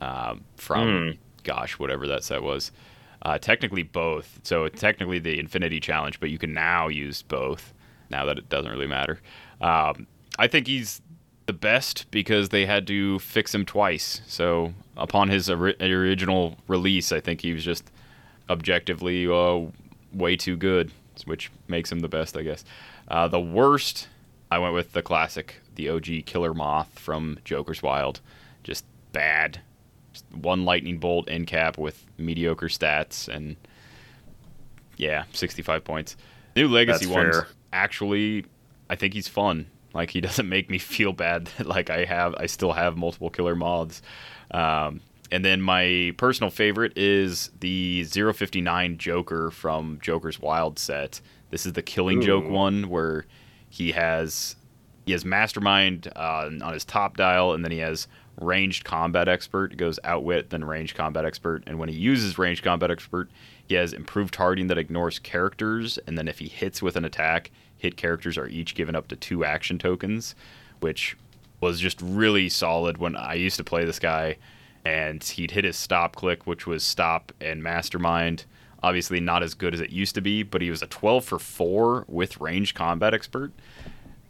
um, 0.00 0.44
from, 0.56 1.18
gosh, 1.44 1.78
whatever 1.78 2.06
that 2.08 2.24
set 2.24 2.42
was. 2.42 2.72
Uh, 3.20 3.36
technically 3.36 3.82
both. 3.82 4.40
So 4.42 4.68
technically 4.68 5.18
the 5.18 5.38
Infinity 5.38 5.80
Challenge, 5.80 6.18
but 6.18 6.30
you 6.30 6.38
can 6.38 6.54
now 6.54 6.88
use 6.88 7.22
both. 7.22 7.74
Now 8.10 8.24
that 8.24 8.38
it 8.38 8.48
doesn't 8.48 8.70
really 8.70 8.86
matter. 8.86 9.20
Um, 9.60 10.06
I 10.38 10.46
think 10.46 10.66
he's 10.66 11.02
the 11.44 11.52
best 11.52 12.10
because 12.10 12.50
they 12.50 12.64
had 12.64 12.86
to 12.86 13.18
fix 13.18 13.54
him 13.54 13.66
twice. 13.66 14.22
So 14.26 14.72
upon 14.96 15.28
his 15.28 15.50
ori- 15.50 15.76
original 15.80 16.56
release, 16.68 17.12
I 17.12 17.20
think 17.20 17.42
he 17.42 17.52
was 17.52 17.64
just 17.64 17.90
objectively 18.48 19.26
uh, 19.26 19.66
way 20.12 20.36
too 20.36 20.56
good, 20.56 20.90
which 21.26 21.50
makes 21.66 21.90
him 21.90 22.00
the 22.00 22.08
best, 22.08 22.36
I 22.36 22.42
guess. 22.42 22.64
Uh, 23.08 23.28
the 23.28 23.40
worst, 23.40 24.08
I 24.50 24.58
went 24.58 24.74
with 24.74 24.92
the 24.92 25.02
classic, 25.02 25.60
the 25.74 25.88
OG 25.88 26.26
Killer 26.26 26.54
Moth 26.54 26.98
from 26.98 27.38
Joker's 27.44 27.82
Wild. 27.82 28.20
Just 28.62 28.84
bad. 29.12 29.60
Just 30.12 30.24
one 30.32 30.64
lightning 30.64 30.98
bolt 30.98 31.28
end 31.28 31.46
cap 31.46 31.78
with 31.78 32.04
mediocre 32.18 32.68
stats 32.68 33.28
and 33.28 33.56
yeah, 34.96 35.24
65 35.32 35.84
points. 35.84 36.16
New 36.56 36.68
legacy 36.68 37.06
That's 37.06 37.14
ones 37.14 37.36
fair. 37.36 37.46
actually 37.72 38.44
I 38.90 38.96
think 38.96 39.14
he's 39.14 39.28
fun. 39.28 39.66
Like 39.94 40.10
he 40.10 40.20
doesn't 40.22 40.48
make 40.48 40.70
me 40.70 40.78
feel 40.78 41.12
bad 41.12 41.46
that 41.58 41.66
like 41.66 41.90
I 41.90 42.04
have 42.04 42.34
I 42.36 42.46
still 42.46 42.72
have 42.72 42.96
multiple 42.96 43.30
Killer 43.30 43.54
Moths. 43.54 44.02
Um, 44.50 45.00
and 45.30 45.44
then 45.44 45.60
my 45.60 46.14
personal 46.16 46.50
favorite 46.50 46.96
is 46.96 47.50
the 47.60 48.04
059 48.04 48.98
Joker 48.98 49.50
from 49.50 49.98
Joker's 50.02 50.40
Wild 50.40 50.78
set. 50.78 51.20
This 51.50 51.66
is 51.66 51.74
the 51.74 51.82
Killing 51.82 52.20
Joke 52.20 52.48
one 52.48 52.88
where 52.88 53.26
he 53.68 53.92
has 53.92 54.56
he 55.06 55.12
has 55.12 55.24
Mastermind 55.24 56.12
uh, 56.16 56.50
on 56.62 56.72
his 56.74 56.84
top 56.84 57.16
dial, 57.16 57.54
and 57.54 57.64
then 57.64 57.72
he 57.72 57.78
has 57.78 58.08
Ranged 58.40 58.84
Combat 58.84 59.26
Expert. 59.26 59.72
It 59.72 59.76
goes 59.76 59.98
Outwit, 60.04 60.50
then 60.50 60.64
Ranged 60.64 60.94
Combat 60.96 61.24
Expert. 61.24 61.62
And 61.66 61.78
when 61.78 61.88
he 61.88 61.96
uses 61.96 62.36
Ranged 62.38 62.62
Combat 62.62 62.90
Expert, 62.90 63.30
he 63.66 63.74
has 63.74 63.94
Improved 63.94 64.34
Targeting 64.34 64.66
that 64.66 64.76
ignores 64.76 65.18
characters, 65.18 65.98
and 66.06 66.18
then 66.18 66.28
if 66.28 66.38
he 66.38 66.48
hits 66.48 66.82
with 66.82 66.94
an 66.96 67.06
attack, 67.06 67.50
hit 67.78 67.96
characters 67.96 68.36
are 68.36 68.48
each 68.48 68.74
given 68.74 68.94
up 68.94 69.08
to 69.08 69.16
two 69.16 69.44
action 69.44 69.78
tokens, 69.78 70.34
which 70.80 71.16
was 71.60 71.80
just 71.80 72.00
really 72.02 72.48
solid 72.48 72.98
when 72.98 73.16
I 73.16 73.34
used 73.34 73.56
to 73.56 73.64
play 73.64 73.84
this 73.84 73.98
guy. 73.98 74.36
And 74.88 75.22
he'd 75.22 75.50
hit 75.50 75.66
his 75.66 75.76
stop 75.76 76.16
click, 76.16 76.46
which 76.46 76.66
was 76.66 76.82
stop 76.82 77.30
and 77.42 77.62
mastermind. 77.62 78.46
Obviously, 78.82 79.20
not 79.20 79.42
as 79.42 79.52
good 79.52 79.74
as 79.74 79.82
it 79.82 79.90
used 79.90 80.14
to 80.14 80.22
be, 80.22 80.42
but 80.42 80.62
he 80.62 80.70
was 80.70 80.80
a 80.80 80.86
12 80.86 81.26
for 81.26 81.38
4 81.38 82.06
with 82.08 82.40
range 82.40 82.72
combat 82.72 83.12
expert. 83.12 83.52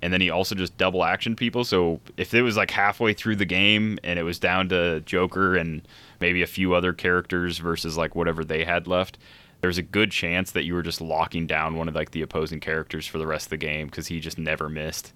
And 0.03 0.13
then 0.13 0.21
he 0.21 0.31
also 0.31 0.57
just 0.57 0.77
double 0.77 1.05
action 1.05 1.37
people. 1.37 1.63
So 1.63 2.01
if 2.17 2.35
it 2.35 2.43
was 2.43 2.57
like 2.57 2.73
halfway 2.73 3.13
through 3.13 3.37
the 3.37 3.45
game 3.45 4.01
and 4.03 4.19
it 4.19 4.25
was 4.25 4.41
down 4.41 4.69
to 4.71 4.99
Joker 5.03 5.55
and 5.55 5.87
maybe 6.21 6.43
a 6.43 6.47
few 6.47 6.75
other 6.75 6.93
characters 6.93 7.59
versus 7.59 7.97
like 7.97 8.17
whatever 8.17 8.45
they 8.45 8.65
had 8.65 8.89
left, 8.89 9.17
there's 9.61 9.79
a 9.79 9.83
good 9.83 10.11
chance 10.11 10.51
that 10.51 10.65
you 10.65 10.75
were 10.75 10.83
just 10.83 11.01
locking 11.01 11.47
down 11.47 11.77
one 11.77 11.89
of 11.89 11.95
like 11.95 12.11
the 12.11 12.23
opposing 12.23 12.59
characters 12.59 13.07
for 13.07 13.19
the 13.19 13.29
rest 13.29 13.47
of 13.47 13.51
the 13.51 13.57
game 13.59 13.87
because 13.87 14.09
he 14.09 14.19
just 14.19 14.39
never 14.39 14.69
missed. 14.69 15.13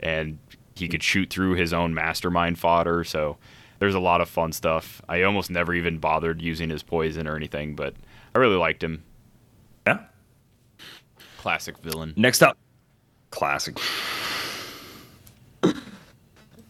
And 0.00 0.38
he 0.74 0.88
could 0.88 1.02
shoot 1.02 1.28
through 1.28 1.56
his 1.56 1.74
own 1.74 1.92
mastermind 1.92 2.58
fodder. 2.58 3.04
So 3.04 3.36
there's 3.78 3.94
a 3.94 4.00
lot 4.00 4.20
of 4.20 4.28
fun 4.28 4.52
stuff. 4.52 5.02
I 5.08 5.22
almost 5.22 5.50
never 5.50 5.74
even 5.74 5.98
bothered 5.98 6.40
using 6.40 6.70
his 6.70 6.82
poison 6.82 7.26
or 7.26 7.36
anything, 7.36 7.74
but 7.74 7.94
I 8.34 8.38
really 8.38 8.56
liked 8.56 8.82
him. 8.82 9.02
Yeah. 9.86 10.00
Classic 11.38 11.76
villain. 11.78 12.14
Next 12.16 12.42
up, 12.42 12.56
classic. 13.30 13.78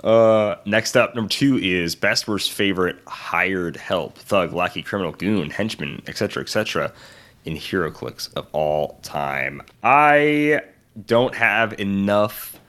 Uh, 0.04 0.54
next 0.66 0.96
up, 0.96 1.16
number 1.16 1.28
two 1.28 1.58
is 1.58 1.96
best 1.96 2.28
worst 2.28 2.52
favorite 2.52 2.96
hired 3.08 3.76
help, 3.76 4.16
thug, 4.16 4.52
lackey, 4.52 4.80
criminal, 4.80 5.10
goon, 5.10 5.50
henchman, 5.50 6.00
etc., 6.06 6.44
etc. 6.44 6.92
in 7.44 7.54
HeroClix 7.56 8.32
of 8.36 8.46
all 8.52 9.00
time. 9.02 9.60
I 9.82 10.60
don't 11.06 11.34
have 11.34 11.80
enough 11.80 12.60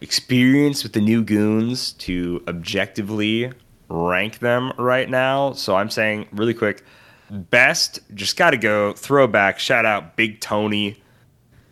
experience 0.00 0.82
with 0.82 0.92
the 0.92 1.00
new 1.00 1.22
goons 1.22 1.92
to 1.92 2.42
objectively 2.48 3.52
rank 3.90 4.38
them 4.38 4.72
right 4.78 5.10
now, 5.10 5.52
so 5.52 5.74
I'm 5.76 5.90
saying 5.90 6.28
really 6.32 6.54
quick, 6.54 6.84
best 7.30 7.98
just 8.14 8.36
got 8.36 8.50
to 8.50 8.56
go 8.56 8.92
throwback. 8.92 9.58
Shout 9.58 9.84
out 9.84 10.16
Big 10.16 10.40
Tony, 10.40 11.02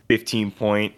15 0.08 0.50
point 0.50 0.94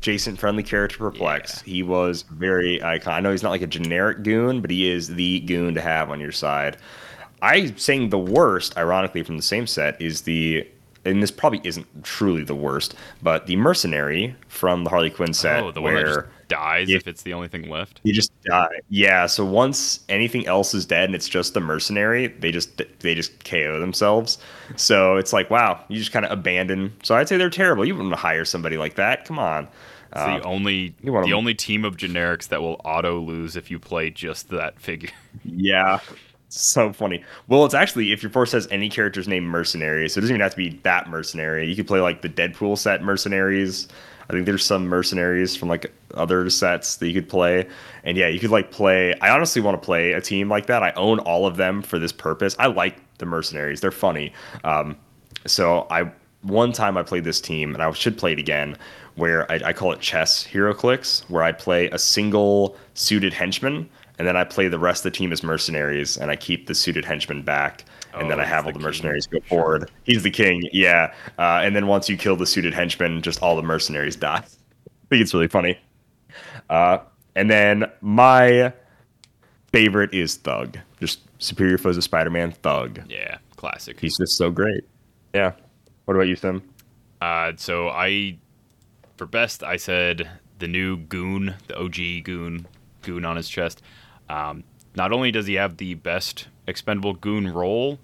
Jason 0.00 0.36
friendly 0.36 0.62
character 0.62 0.98
perplex. 0.98 1.60
He 1.62 1.82
was 1.82 2.22
very 2.22 2.82
icon. 2.82 3.14
I 3.14 3.20
know 3.20 3.30
he's 3.30 3.42
not 3.42 3.50
like 3.50 3.62
a 3.62 3.66
generic 3.66 4.22
goon, 4.22 4.60
but 4.60 4.70
he 4.70 4.90
is 4.90 5.08
the 5.08 5.40
goon 5.40 5.74
to 5.74 5.80
have 5.80 6.10
on 6.10 6.20
your 6.20 6.32
side. 6.32 6.78
I 7.42 7.72
saying 7.76 8.10
the 8.10 8.18
worst, 8.18 8.76
ironically, 8.76 9.22
from 9.22 9.36
the 9.36 9.42
same 9.42 9.66
set 9.66 10.00
is 10.00 10.22
the 10.22 10.66
and 11.04 11.22
this 11.22 11.30
probably 11.30 11.60
isn't 11.64 11.86
truly 12.04 12.42
the 12.42 12.54
worst, 12.54 12.94
but 13.22 13.46
the 13.46 13.56
mercenary 13.56 14.34
from 14.48 14.84
the 14.84 14.90
Harley 14.90 15.10
Quinn 15.10 15.32
set 15.32 15.62
Oh, 15.62 15.70
the 15.70 15.80
where 15.80 16.28
dies 16.48 16.88
if- 16.88 17.02
if 17.02 17.06
it's 17.08 17.22
the 17.22 17.32
only 17.34 17.48
thing 17.48 17.68
left. 17.70 18.00
you 18.04 18.12
just 18.12 18.32
die. 18.44 18.80
Yeah. 18.88 19.26
So 19.26 19.44
once 19.44 20.00
anything 20.08 20.46
else 20.46 20.74
is 20.74 20.84
dead 20.86 21.04
and 21.04 21.14
it's 21.14 21.28
just 21.28 21.54
the 21.54 21.60
mercenary, 21.60 22.26
they 22.28 22.50
just 22.50 22.80
they 23.00 23.14
just 23.14 23.44
KO 23.44 23.78
themselves. 23.80 24.38
So 24.76 25.16
it's 25.16 25.32
like 25.32 25.50
wow, 25.50 25.84
you 25.88 25.98
just 25.98 26.12
kind 26.12 26.24
of 26.24 26.32
abandon. 26.32 26.92
So 27.02 27.14
I'd 27.14 27.28
say 27.28 27.36
they're 27.36 27.50
terrible. 27.50 27.84
You 27.84 27.94
wouldn't 27.96 28.14
hire 28.14 28.44
somebody 28.44 28.76
like 28.78 28.94
that. 28.96 29.24
Come 29.24 29.38
on. 29.38 29.68
It's 30.12 30.20
Uh, 30.22 30.38
the 30.38 30.44
only 30.44 30.94
you 31.02 31.12
wanna- 31.12 31.26
the 31.26 31.34
only 31.34 31.54
team 31.54 31.84
of 31.84 31.96
generics 31.98 32.48
that 32.48 32.62
will 32.62 32.80
auto 32.84 33.20
lose 33.20 33.56
if 33.56 33.70
you 33.70 33.78
play 33.78 34.10
just 34.10 34.48
that 34.50 34.80
figure. 34.80 35.10
Yeah. 35.44 35.98
So 36.50 36.94
funny. 36.94 37.22
Well, 37.46 37.66
it's 37.66 37.74
actually 37.74 38.10
if 38.10 38.22
your 38.22 38.30
force 38.32 38.52
has 38.52 38.66
any 38.70 38.88
characters 38.88 39.28
named 39.28 39.46
mercenary, 39.46 40.08
so 40.08 40.16
it 40.18 40.22
doesn't 40.22 40.34
even 40.34 40.40
have 40.40 40.52
to 40.52 40.56
be 40.56 40.80
that 40.82 41.10
mercenary. 41.10 41.68
You 41.68 41.76
could 41.76 41.86
play 41.86 42.00
like 42.00 42.22
the 42.22 42.28
Deadpool 42.30 42.78
set 42.78 43.02
mercenaries. 43.02 43.86
I 44.28 44.32
think 44.32 44.46
there's 44.46 44.64
some 44.64 44.86
mercenaries 44.86 45.56
from 45.56 45.68
like 45.68 45.92
other 46.14 46.48
sets 46.50 46.96
that 46.96 47.08
you 47.08 47.14
could 47.14 47.28
play. 47.28 47.66
And 48.04 48.16
yeah, 48.16 48.28
you 48.28 48.38
could 48.38 48.50
like 48.50 48.70
play. 48.70 49.14
I 49.20 49.30
honestly 49.30 49.62
want 49.62 49.80
to 49.80 49.84
play 49.84 50.12
a 50.12 50.20
team 50.20 50.48
like 50.48 50.66
that. 50.66 50.82
I 50.82 50.92
own 50.92 51.18
all 51.20 51.46
of 51.46 51.56
them 51.56 51.82
for 51.82 51.98
this 51.98 52.12
purpose. 52.12 52.54
I 52.58 52.66
like 52.66 52.98
the 53.18 53.26
mercenaries. 53.26 53.80
They're 53.80 53.90
funny. 53.90 54.32
Um, 54.64 54.96
so 55.46 55.86
I 55.90 56.10
one 56.42 56.72
time 56.72 56.96
I 56.96 57.02
played 57.02 57.24
this 57.24 57.40
team, 57.40 57.74
and 57.74 57.82
I 57.82 57.90
should 57.92 58.16
play 58.16 58.32
it 58.32 58.38
again, 58.38 58.76
where 59.16 59.50
I, 59.50 59.60
I 59.66 59.72
call 59.72 59.92
it 59.92 60.00
chess 60.00 60.46
HeroClix, 60.46 61.28
where 61.28 61.42
I 61.42 61.52
play 61.52 61.88
a 61.90 61.98
single 61.98 62.76
suited 62.94 63.32
henchman, 63.32 63.88
and 64.18 64.28
then 64.28 64.36
I 64.36 64.44
play 64.44 64.68
the 64.68 64.78
rest 64.78 65.04
of 65.04 65.12
the 65.12 65.18
team 65.18 65.32
as 65.32 65.42
mercenaries, 65.42 66.16
and 66.16 66.30
I 66.30 66.36
keep 66.36 66.66
the 66.66 66.74
suited 66.74 67.04
henchman 67.04 67.42
back, 67.42 67.84
and 68.18 68.26
Oh, 68.26 68.28
then 68.30 68.40
I 68.40 68.44
have 68.44 68.66
all 68.66 68.72
the 68.72 68.72
the 68.74 68.78
king. 68.80 68.84
mercenaries 68.86 69.26
go 69.26 69.40
forward. 69.48 69.90
He's 70.04 70.22
the 70.22 70.30
king, 70.30 70.62
yeah. 70.72 71.12
Uh, 71.38 71.60
and 71.62 71.74
then 71.74 71.86
once 71.86 72.08
you 72.08 72.16
kill 72.16 72.36
the 72.36 72.46
suited 72.46 72.74
henchman, 72.74 73.22
just 73.22 73.42
all 73.42 73.56
the 73.56 73.62
mercenaries 73.62 74.16
die. 74.28 74.36
I 74.44 75.06
think 75.10 75.22
it's 75.22 75.32
really 75.34 75.48
funny. 75.48 75.78
Uh, 76.68 76.98
and 77.34 77.50
then 77.50 77.84
my 78.00 78.72
favorite 79.72 80.12
is 80.12 80.36
Thug, 80.36 80.78
just 81.00 81.20
Superior 81.38 81.78
Foes 81.78 81.96
of 81.96 82.04
Spider-Man 82.04 82.52
Thug. 82.52 83.00
yeah, 83.08 83.38
classic. 83.56 84.00
He's 84.00 84.16
just 84.18 84.36
so 84.36 84.50
great. 84.50 84.84
Yeah. 85.34 85.52
What 86.04 86.14
about 86.14 86.26
you, 86.28 86.36
Sim? 86.36 86.62
Uh, 87.20 87.52
so 87.56 87.88
I, 87.88 88.38
for 89.16 89.26
best, 89.26 89.62
I 89.62 89.76
said 89.76 90.28
the 90.58 90.68
new 90.68 90.96
goon, 90.96 91.54
the 91.68 91.76
OG 91.78 92.24
goon, 92.24 92.66
goon 93.02 93.24
on 93.24 93.36
his 93.36 93.48
chest. 93.48 93.82
Um, 94.28 94.64
not 94.96 95.12
only 95.12 95.30
does 95.30 95.46
he 95.46 95.54
have 95.54 95.76
the 95.76 95.94
best 95.94 96.48
expendable 96.66 97.14
goon 97.14 97.48
role, 97.48 97.98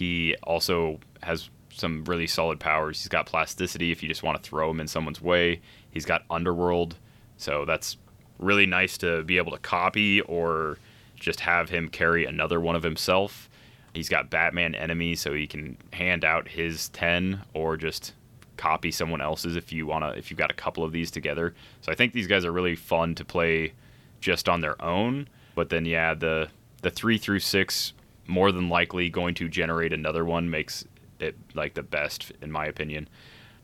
he 0.00 0.34
also 0.44 0.98
has 1.22 1.50
some 1.74 2.04
really 2.04 2.26
solid 2.26 2.58
powers. 2.58 2.98
He's 3.02 3.08
got 3.08 3.26
plasticity 3.26 3.92
if 3.92 4.02
you 4.02 4.08
just 4.08 4.22
want 4.22 4.42
to 4.42 4.48
throw 4.48 4.70
him 4.70 4.80
in 4.80 4.88
someone's 4.88 5.20
way. 5.20 5.60
He's 5.90 6.06
got 6.06 6.24
underworld, 6.30 6.96
so 7.36 7.66
that's 7.66 7.98
really 8.38 8.64
nice 8.64 8.96
to 8.98 9.22
be 9.24 9.36
able 9.36 9.52
to 9.52 9.58
copy 9.58 10.22
or 10.22 10.78
just 11.16 11.40
have 11.40 11.68
him 11.68 11.90
carry 11.90 12.24
another 12.24 12.62
one 12.62 12.76
of 12.76 12.82
himself. 12.82 13.50
He's 13.92 14.08
got 14.08 14.30
Batman 14.30 14.74
enemy, 14.74 15.16
so 15.16 15.34
he 15.34 15.46
can 15.46 15.76
hand 15.92 16.24
out 16.24 16.48
his 16.48 16.88
ten 16.88 17.42
or 17.52 17.76
just 17.76 18.14
copy 18.56 18.90
someone 18.90 19.20
else's 19.20 19.54
if 19.54 19.70
you 19.70 19.86
wanna 19.86 20.14
if 20.16 20.30
you've 20.30 20.38
got 20.38 20.50
a 20.50 20.54
couple 20.54 20.82
of 20.82 20.92
these 20.92 21.10
together. 21.10 21.54
So 21.82 21.92
I 21.92 21.94
think 21.94 22.14
these 22.14 22.26
guys 22.26 22.46
are 22.46 22.52
really 22.52 22.74
fun 22.74 23.14
to 23.16 23.24
play 23.26 23.74
just 24.22 24.48
on 24.48 24.62
their 24.62 24.80
own. 24.82 25.28
But 25.54 25.68
then 25.68 25.84
yeah, 25.84 26.14
the 26.14 26.48
the 26.80 26.90
three 26.90 27.18
through 27.18 27.40
six 27.40 27.92
more 28.30 28.52
than 28.52 28.68
likely 28.68 29.10
going 29.10 29.34
to 29.34 29.48
generate 29.48 29.92
another 29.92 30.24
one 30.24 30.48
makes 30.48 30.84
it 31.18 31.36
like 31.54 31.74
the 31.74 31.82
best 31.82 32.32
in 32.40 32.50
my 32.50 32.66
opinion. 32.66 33.08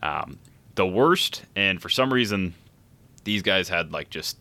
Um, 0.02 0.38
the 0.74 0.86
worst, 0.86 1.44
and 1.54 1.80
for 1.80 1.88
some 1.88 2.12
reason, 2.12 2.54
these 3.24 3.42
guys 3.42 3.68
had 3.68 3.92
like 3.92 4.10
just 4.10 4.36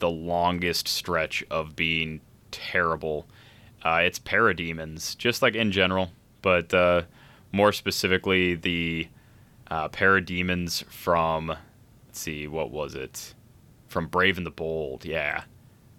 the 0.00 0.10
longest 0.10 0.88
stretch 0.88 1.44
of 1.50 1.76
being 1.76 2.20
terrible. 2.50 3.26
Uh, 3.82 4.00
it's 4.02 4.18
parademons, 4.18 5.16
just 5.16 5.42
like 5.42 5.54
in 5.54 5.70
general, 5.70 6.10
but 6.42 6.72
uh, 6.74 7.02
more 7.52 7.72
specifically 7.72 8.54
the 8.54 9.08
uh, 9.70 9.88
parademons 9.88 10.84
from 10.84 11.48
let's 11.48 12.18
see, 12.18 12.48
what 12.48 12.70
was 12.70 12.94
it? 12.94 13.34
From 13.86 14.08
Brave 14.08 14.36
and 14.36 14.46
the 14.46 14.50
Bold, 14.50 15.04
yeah. 15.04 15.44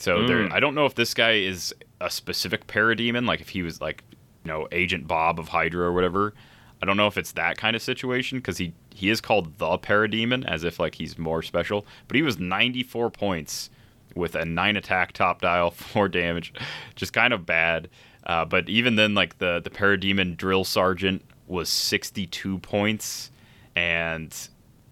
So 0.02 0.26
there, 0.26 0.52
I 0.52 0.60
don't 0.60 0.74
know 0.74 0.86
if 0.86 0.96
this 0.96 1.14
guy 1.14 1.34
is 1.34 1.74
a 2.00 2.10
specific 2.10 2.66
parademon, 2.68 3.28
like 3.28 3.40
if 3.40 3.50
he 3.50 3.62
was 3.62 3.80
like, 3.80 4.04
you 4.44 4.52
know, 4.52 4.68
Agent 4.72 5.08
Bob 5.08 5.40
of 5.40 5.50
Hydra 5.50 5.86
or 5.86 5.94
whatever. 5.94 6.34
I 6.82 6.88
don't 6.88 6.98
know 6.98 7.06
if 7.06 7.18
it's 7.18 7.34
that 7.34 7.58
kind 7.58 7.76
of 7.76 7.82
situation 7.82 8.40
because 8.40 8.58
he 8.58 8.74
he 8.90 9.10
is 9.10 9.22
called 9.22 9.58
the 9.60 9.78
parademon 9.78 10.46
as 10.46 10.64
if 10.64 10.80
like 10.80 10.96
he's 10.96 11.18
more 11.18 11.44
special, 11.44 11.86
but 12.08 12.16
he 12.16 12.24
was 12.24 12.40
94 12.40 13.12
points 13.12 13.70
with 14.16 14.36
a 14.36 14.44
nine 14.44 14.76
attack 14.76 15.12
top 15.14 15.42
dial, 15.42 15.72
four 15.72 16.10
damage, 16.10 16.54
just 16.96 17.14
kind 17.14 17.34
of 17.34 17.46
bad. 17.46 17.90
Uh, 18.26 18.46
but 18.46 18.68
even 18.70 18.96
then, 18.96 19.14
like 19.14 19.38
the 19.38 19.62
the 19.64 19.70
parademon 19.70 20.38
drill 20.38 20.64
sergeant 20.64 21.24
was 21.48 21.70
62 21.70 22.58
points, 22.60 23.30
and 23.76 24.36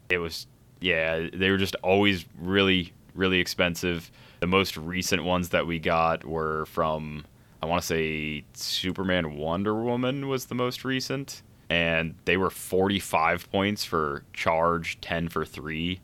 it 0.09 0.19
was 0.19 0.45
yeah 0.81 1.27
they 1.33 1.49
were 1.49 1.57
just 1.57 1.75
always 1.81 2.25
really 2.39 2.93
really 3.15 3.39
expensive. 3.39 4.11
The 4.39 4.47
most 4.47 4.77
recent 4.77 5.23
ones 5.23 5.49
that 5.49 5.67
we 5.67 5.79
got 5.79 6.23
were 6.25 6.65
from 6.67 7.25
I 7.61 7.65
want 7.65 7.81
to 7.81 7.87
say 7.87 8.45
Superman 8.53 9.35
Wonder 9.35 9.75
Woman 9.75 10.29
was 10.29 10.45
the 10.45 10.55
most 10.55 10.85
recent, 10.85 11.41
and 11.69 12.15
they 12.23 12.37
were 12.37 12.49
45 12.49 13.51
points 13.51 13.83
for 13.83 14.23
charge, 14.31 14.99
10 15.01 15.27
for 15.27 15.43
three, 15.43 15.99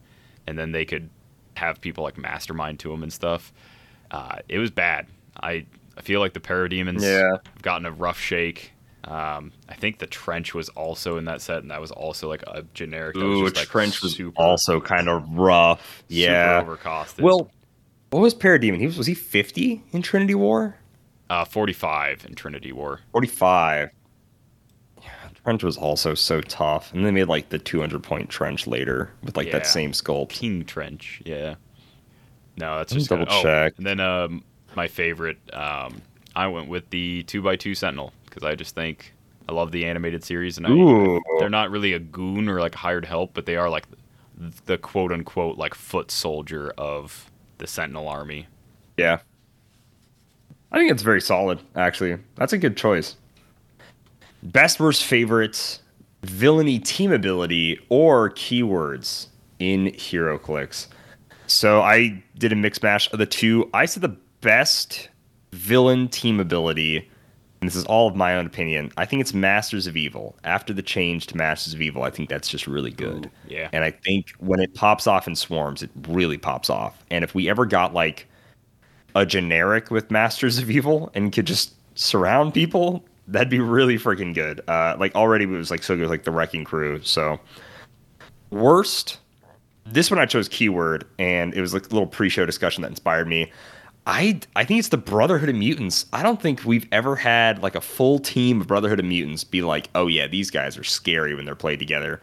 and 0.45 0.57
then 0.59 0.73
they 0.73 0.83
could 0.83 1.09
have 1.55 1.79
people 1.79 2.03
like 2.03 2.17
mastermind 2.17 2.79
to 2.79 2.89
them 2.89 3.03
and 3.03 3.13
stuff. 3.13 3.53
Uh, 4.11 4.37
it 4.49 4.57
was 4.59 4.69
bad. 4.71 5.07
I 5.41 5.65
I 5.97 6.01
feel 6.01 6.19
like 6.19 6.33
the 6.33 6.41
parademons 6.41 7.01
Yeah. 7.01 7.37
have 7.53 7.61
gotten 7.61 7.85
a 7.85 7.91
rough 7.91 8.19
shake. 8.19 8.73
Um, 9.05 9.51
I 9.69 9.75
think 9.75 9.99
the 9.99 10.07
trench 10.07 10.53
was 10.53 10.67
also 10.69 11.17
in 11.17 11.25
that 11.25 11.39
set, 11.41 11.59
and 11.59 11.71
that 11.71 11.79
was 11.79 11.91
also 11.91 12.27
like 12.27 12.43
a 12.47 12.63
generic. 12.73 13.15
That 13.15 13.23
was 13.23 13.39
just, 13.53 13.55
like, 13.55 13.67
Trench 13.69 14.01
was 14.01 14.19
also 14.35 14.81
kind 14.81 15.07
of 15.07 15.29
rough. 15.37 16.03
Yeah. 16.09 16.59
super 16.59 16.75
overcosted. 16.75 17.21
Well, 17.21 17.49
What 18.15 18.21
was 18.21 18.33
Parademon? 18.33 18.79
He 18.79 18.85
was 18.85 18.97
was 18.97 19.07
he 19.07 19.13
50 19.13 19.83
in 19.91 20.01
Trinity 20.01 20.35
War? 20.35 20.77
Uh, 21.29 21.43
45 21.43 22.25
in 22.25 22.33
Trinity 22.33 22.71
War. 22.71 23.01
45. 23.11 23.89
Yeah, 25.03 25.09
Trench 25.43 25.65
was 25.65 25.75
also 25.75 26.13
so 26.13 26.39
tough. 26.39 26.93
And 26.93 27.05
they 27.05 27.11
made 27.11 27.27
like 27.27 27.49
the 27.49 27.59
200 27.59 28.01
point 28.01 28.29
trench 28.29 28.67
later 28.67 29.11
with 29.21 29.35
like 29.35 29.47
Yeah. 29.47 29.53
that 29.59 29.67
same 29.67 29.91
sculpt. 29.91 30.29
King 30.29 30.63
Trench, 30.63 31.21
yeah. 31.25 31.55
No, 32.55 32.77
that's 32.77 32.93
just 32.93 33.09
kinda- 33.09 33.25
double 33.25 33.37
oh, 33.37 33.43
check. 33.43 33.73
and 33.75 33.85
then 33.85 33.99
um, 33.99 34.45
my 34.77 34.87
favorite, 34.87 35.39
um, 35.53 36.01
I 36.37 36.47
went 36.47 36.69
with 36.69 36.89
the 36.91 37.23
two 37.23 37.49
x 37.49 37.61
two 37.61 37.75
Sentinel 37.75 38.13
because 38.29 38.43
I 38.43 38.55
just 38.55 38.75
think 38.75 39.13
I 39.49 39.51
love 39.51 39.73
the 39.73 39.83
animated 39.83 40.23
series, 40.23 40.57
and 40.57 40.65
I, 40.65 41.19
they're 41.39 41.49
not 41.49 41.69
really 41.69 41.91
a 41.91 41.99
goon 41.99 42.47
or 42.47 42.61
like 42.61 42.75
hired 42.75 43.03
help, 43.03 43.33
but 43.33 43.45
they 43.45 43.57
are 43.57 43.69
like 43.69 43.87
the 44.67 44.77
quote 44.77 45.11
unquote 45.11 45.57
like 45.57 45.75
foot 45.75 46.11
soldier 46.11 46.73
of 46.77 47.29
the 47.57 47.67
Sentinel 47.67 48.07
army. 48.07 48.47
Yeah. 48.97 49.19
I 50.71 50.77
think 50.77 50.91
it's 50.91 51.03
very 51.03 51.21
solid, 51.21 51.59
actually. 51.75 52.17
That's 52.35 52.53
a 52.53 52.57
good 52.57 52.75
choice. 52.75 53.15
Best 54.43 54.79
worst 54.79 55.03
favorites, 55.03 55.81
villainy 56.23 56.79
team 56.79 57.11
ability, 57.11 57.79
or 57.89 58.31
keywords 58.31 59.27
in 59.59 59.87
HeroClix. 59.87 60.87
So 61.47 61.81
I 61.81 62.23
did 62.37 62.51
a 62.51 62.55
mix 62.55 62.81
mash 62.81 63.11
of 63.13 63.19
the 63.19 63.25
two. 63.25 63.69
I 63.73 63.85
said 63.85 64.01
the 64.01 64.17
best 64.41 65.09
villain 65.53 66.09
team 66.09 66.39
ability, 66.39 67.09
and 67.65 67.71
this 67.71 67.75
is 67.75 67.85
all 67.85 68.07
of 68.07 68.15
my 68.15 68.35
own 68.35 68.45
opinion. 68.45 68.91
I 68.95 69.05
think 69.05 69.21
it's 69.21 69.33
Masters 69.33 69.87
of 69.87 69.97
Evil. 69.97 70.35
After 70.43 70.71
the 70.71 70.83
change 70.83 71.25
to 71.27 71.35
Masters 71.35 71.73
of 71.73 71.81
Evil, 71.81 72.03
I 72.03 72.11
think 72.11 72.29
that's 72.29 72.47
just 72.47 72.67
really 72.67 72.91
good. 72.91 73.27
yeah. 73.47 73.69
And 73.73 73.83
I 73.83 73.89
think 73.89 74.33
when 74.37 74.59
it 74.59 74.75
pops 74.75 75.07
off 75.07 75.27
in 75.27 75.35
swarms, 75.35 75.81
it 75.81 75.89
really 76.07 76.37
pops 76.37 76.69
off. 76.69 77.03
And 77.09 77.23
if 77.23 77.33
we 77.33 77.49
ever 77.49 77.65
got 77.65 77.91
like 77.91 78.27
a 79.15 79.25
generic 79.25 79.89
with 79.89 80.11
Masters 80.11 80.59
of 80.59 80.69
Evil 80.69 81.09
and 81.15 81.33
could 81.33 81.47
just 81.47 81.73
surround 81.95 82.53
people, 82.53 83.03
that'd 83.27 83.49
be 83.49 83.59
really 83.59 83.97
freaking 83.97 84.35
good. 84.35 84.61
Uh, 84.67 84.95
like 84.99 85.15
already 85.15 85.45
it 85.45 85.49
was 85.49 85.71
like 85.71 85.81
so 85.81 85.97
good, 85.97 86.07
like 86.07 86.23
the 86.23 86.31
Wrecking 86.31 86.65
Crew. 86.65 87.01
So 87.01 87.39
worst, 88.51 89.17
this 89.87 90.11
one 90.11 90.19
I 90.19 90.27
chose 90.27 90.47
keyword, 90.47 91.07
and 91.17 91.51
it 91.55 91.61
was 91.61 91.73
like 91.73 91.87
a 91.87 91.89
little 91.89 92.05
pre-show 92.05 92.45
discussion 92.45 92.83
that 92.83 92.89
inspired 92.89 93.27
me. 93.27 93.51
I 94.05 94.39
I 94.55 94.63
think 94.65 94.79
it's 94.79 94.89
the 94.89 94.97
Brotherhood 94.97 95.49
of 95.49 95.55
Mutants. 95.55 96.05
I 96.13 96.21
don't 96.21 96.41
think 96.41 96.63
we've 96.63 96.87
ever 96.91 97.15
had 97.15 97.63
like 97.63 97.75
a 97.75 97.81
full 97.81 98.19
team 98.19 98.61
of 98.61 98.67
Brotherhood 98.67 98.99
of 98.99 99.05
Mutants 99.05 99.43
be 99.43 99.61
like, 99.61 99.89
oh 99.95 100.07
yeah, 100.07 100.27
these 100.27 100.51
guys 100.51 100.77
are 100.77 100.83
scary 100.83 101.33
when 101.33 101.45
they're 101.45 101.55
played 101.55 101.79
together. 101.79 102.21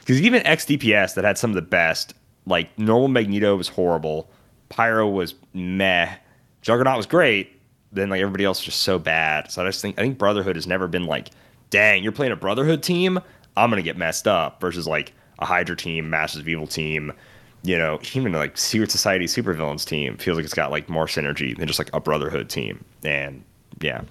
Because 0.00 0.20
even 0.20 0.42
XDPS 0.42 1.14
that 1.14 1.24
had 1.24 1.36
some 1.36 1.50
of 1.50 1.56
the 1.56 1.62
best, 1.62 2.14
like 2.46 2.76
normal 2.78 3.08
Magneto 3.08 3.56
was 3.56 3.68
horrible, 3.68 4.30
Pyro 4.68 5.08
was 5.08 5.34
meh, 5.52 6.14
Juggernaut 6.62 6.96
was 6.96 7.06
great. 7.06 7.60
Then 7.90 8.08
like 8.10 8.20
everybody 8.20 8.44
else 8.44 8.60
was 8.60 8.66
just 8.66 8.82
so 8.82 8.98
bad. 8.98 9.50
So 9.50 9.62
I 9.62 9.66
just 9.66 9.82
think 9.82 9.98
I 9.98 10.02
think 10.02 10.18
Brotherhood 10.18 10.54
has 10.54 10.66
never 10.66 10.86
been 10.86 11.06
like, 11.06 11.30
dang, 11.70 12.04
you're 12.04 12.12
playing 12.12 12.32
a 12.32 12.36
Brotherhood 12.36 12.84
team, 12.84 13.18
I'm 13.56 13.70
gonna 13.70 13.82
get 13.82 13.96
messed 13.96 14.28
up. 14.28 14.60
Versus 14.60 14.86
like 14.86 15.12
a 15.40 15.44
Hydra 15.44 15.76
team, 15.76 16.08
Masters 16.08 16.42
of 16.42 16.48
Evil 16.48 16.68
team, 16.68 17.12
you 17.66 17.76
know, 17.76 17.98
even 18.14 18.32
like 18.32 18.56
Secret 18.56 18.90
Society 18.90 19.26
supervillains 19.26 19.84
team 19.84 20.16
feels 20.18 20.36
like 20.36 20.44
it's 20.44 20.54
got 20.54 20.70
like 20.70 20.88
more 20.88 21.06
synergy 21.06 21.56
than 21.56 21.66
just 21.66 21.80
like 21.80 21.90
a 21.92 22.00
Brotherhood 22.00 22.48
team. 22.48 22.84
And 23.02 23.42
yeah. 23.80 24.02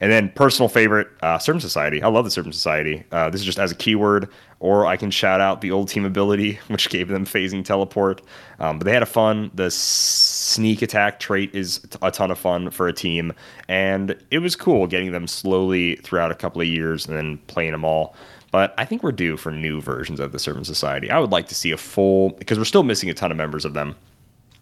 And 0.00 0.12
then 0.12 0.28
personal 0.28 0.68
favorite, 0.68 1.08
uh, 1.22 1.38
Serpent 1.38 1.62
Society. 1.62 2.02
I 2.02 2.08
love 2.08 2.24
the 2.24 2.30
Serpent 2.30 2.54
Society. 2.54 3.02
Uh, 3.10 3.30
this 3.30 3.40
is 3.40 3.44
just 3.44 3.58
as 3.58 3.72
a 3.72 3.74
keyword, 3.74 4.28
or 4.60 4.86
I 4.86 4.96
can 4.96 5.10
shout 5.10 5.40
out 5.40 5.60
the 5.60 5.72
old 5.72 5.88
team 5.88 6.04
ability, 6.04 6.60
which 6.68 6.88
gave 6.90 7.08
them 7.08 7.24
phasing 7.24 7.64
teleport. 7.64 8.20
Um, 8.60 8.78
but 8.78 8.84
they 8.84 8.92
had 8.92 9.02
a 9.02 9.06
fun. 9.06 9.50
The 9.54 9.70
sneak 9.70 10.82
attack 10.82 11.18
trait 11.18 11.52
is 11.52 11.80
a 12.00 12.10
ton 12.10 12.30
of 12.30 12.38
fun 12.38 12.70
for 12.70 12.86
a 12.86 12.92
team, 12.92 13.32
and 13.68 14.16
it 14.30 14.38
was 14.38 14.54
cool 14.54 14.86
getting 14.86 15.12
them 15.12 15.26
slowly 15.26 15.96
throughout 15.96 16.30
a 16.30 16.36
couple 16.36 16.60
of 16.60 16.68
years 16.68 17.06
and 17.06 17.16
then 17.16 17.38
playing 17.48 17.72
them 17.72 17.84
all. 17.84 18.14
But 18.50 18.74
I 18.78 18.84
think 18.84 19.02
we're 19.02 19.12
due 19.12 19.36
for 19.36 19.52
new 19.52 19.80
versions 19.80 20.20
of 20.20 20.32
the 20.32 20.38
Serpent 20.38 20.66
Society. 20.66 21.10
I 21.10 21.18
would 21.18 21.30
like 21.30 21.48
to 21.48 21.54
see 21.54 21.70
a 21.70 21.76
full 21.76 22.30
because 22.30 22.58
we're 22.58 22.64
still 22.64 22.82
missing 22.82 23.10
a 23.10 23.14
ton 23.14 23.30
of 23.30 23.36
members 23.36 23.64
of 23.64 23.74
them 23.74 23.94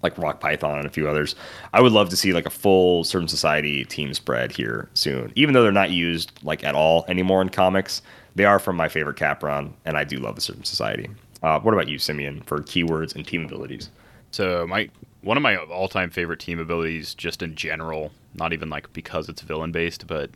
like 0.02 0.18
Rock 0.18 0.40
Python 0.40 0.78
and 0.78 0.86
a 0.86 0.90
few 0.90 1.08
others. 1.08 1.34
I 1.72 1.80
would 1.80 1.92
love 1.92 2.08
to 2.10 2.16
see 2.16 2.32
like 2.32 2.46
a 2.46 2.50
full 2.50 3.04
Serpent 3.04 3.30
Society 3.30 3.84
team 3.84 4.14
spread 4.14 4.52
here 4.52 4.88
soon. 4.94 5.32
Even 5.34 5.54
though 5.54 5.62
they're 5.62 5.72
not 5.72 5.90
used 5.90 6.32
like 6.42 6.64
at 6.64 6.74
all 6.74 7.04
anymore 7.08 7.42
in 7.42 7.48
comics, 7.48 8.02
they 8.34 8.44
are 8.44 8.58
from 8.58 8.76
my 8.76 8.88
favorite 8.88 9.16
cap 9.16 9.42
run, 9.42 9.72
and 9.84 9.96
I 9.96 10.04
do 10.04 10.18
love 10.18 10.34
the 10.34 10.40
Serpent 10.40 10.66
Society. 10.66 11.08
Uh, 11.42 11.58
what 11.60 11.74
about 11.74 11.88
you, 11.88 11.98
Simeon, 11.98 12.42
for 12.42 12.60
keywords 12.60 13.14
and 13.14 13.26
team 13.26 13.44
abilities? 13.44 13.90
So 14.30 14.66
my 14.66 14.90
one 15.22 15.36
of 15.36 15.42
my 15.42 15.56
all-time 15.56 16.10
favorite 16.10 16.38
team 16.40 16.60
abilities, 16.60 17.14
just 17.14 17.42
in 17.42 17.54
general, 17.56 18.12
not 18.34 18.52
even 18.52 18.68
like 18.68 18.92
because 18.92 19.28
it's 19.28 19.42
villain-based, 19.42 20.06
but 20.06 20.30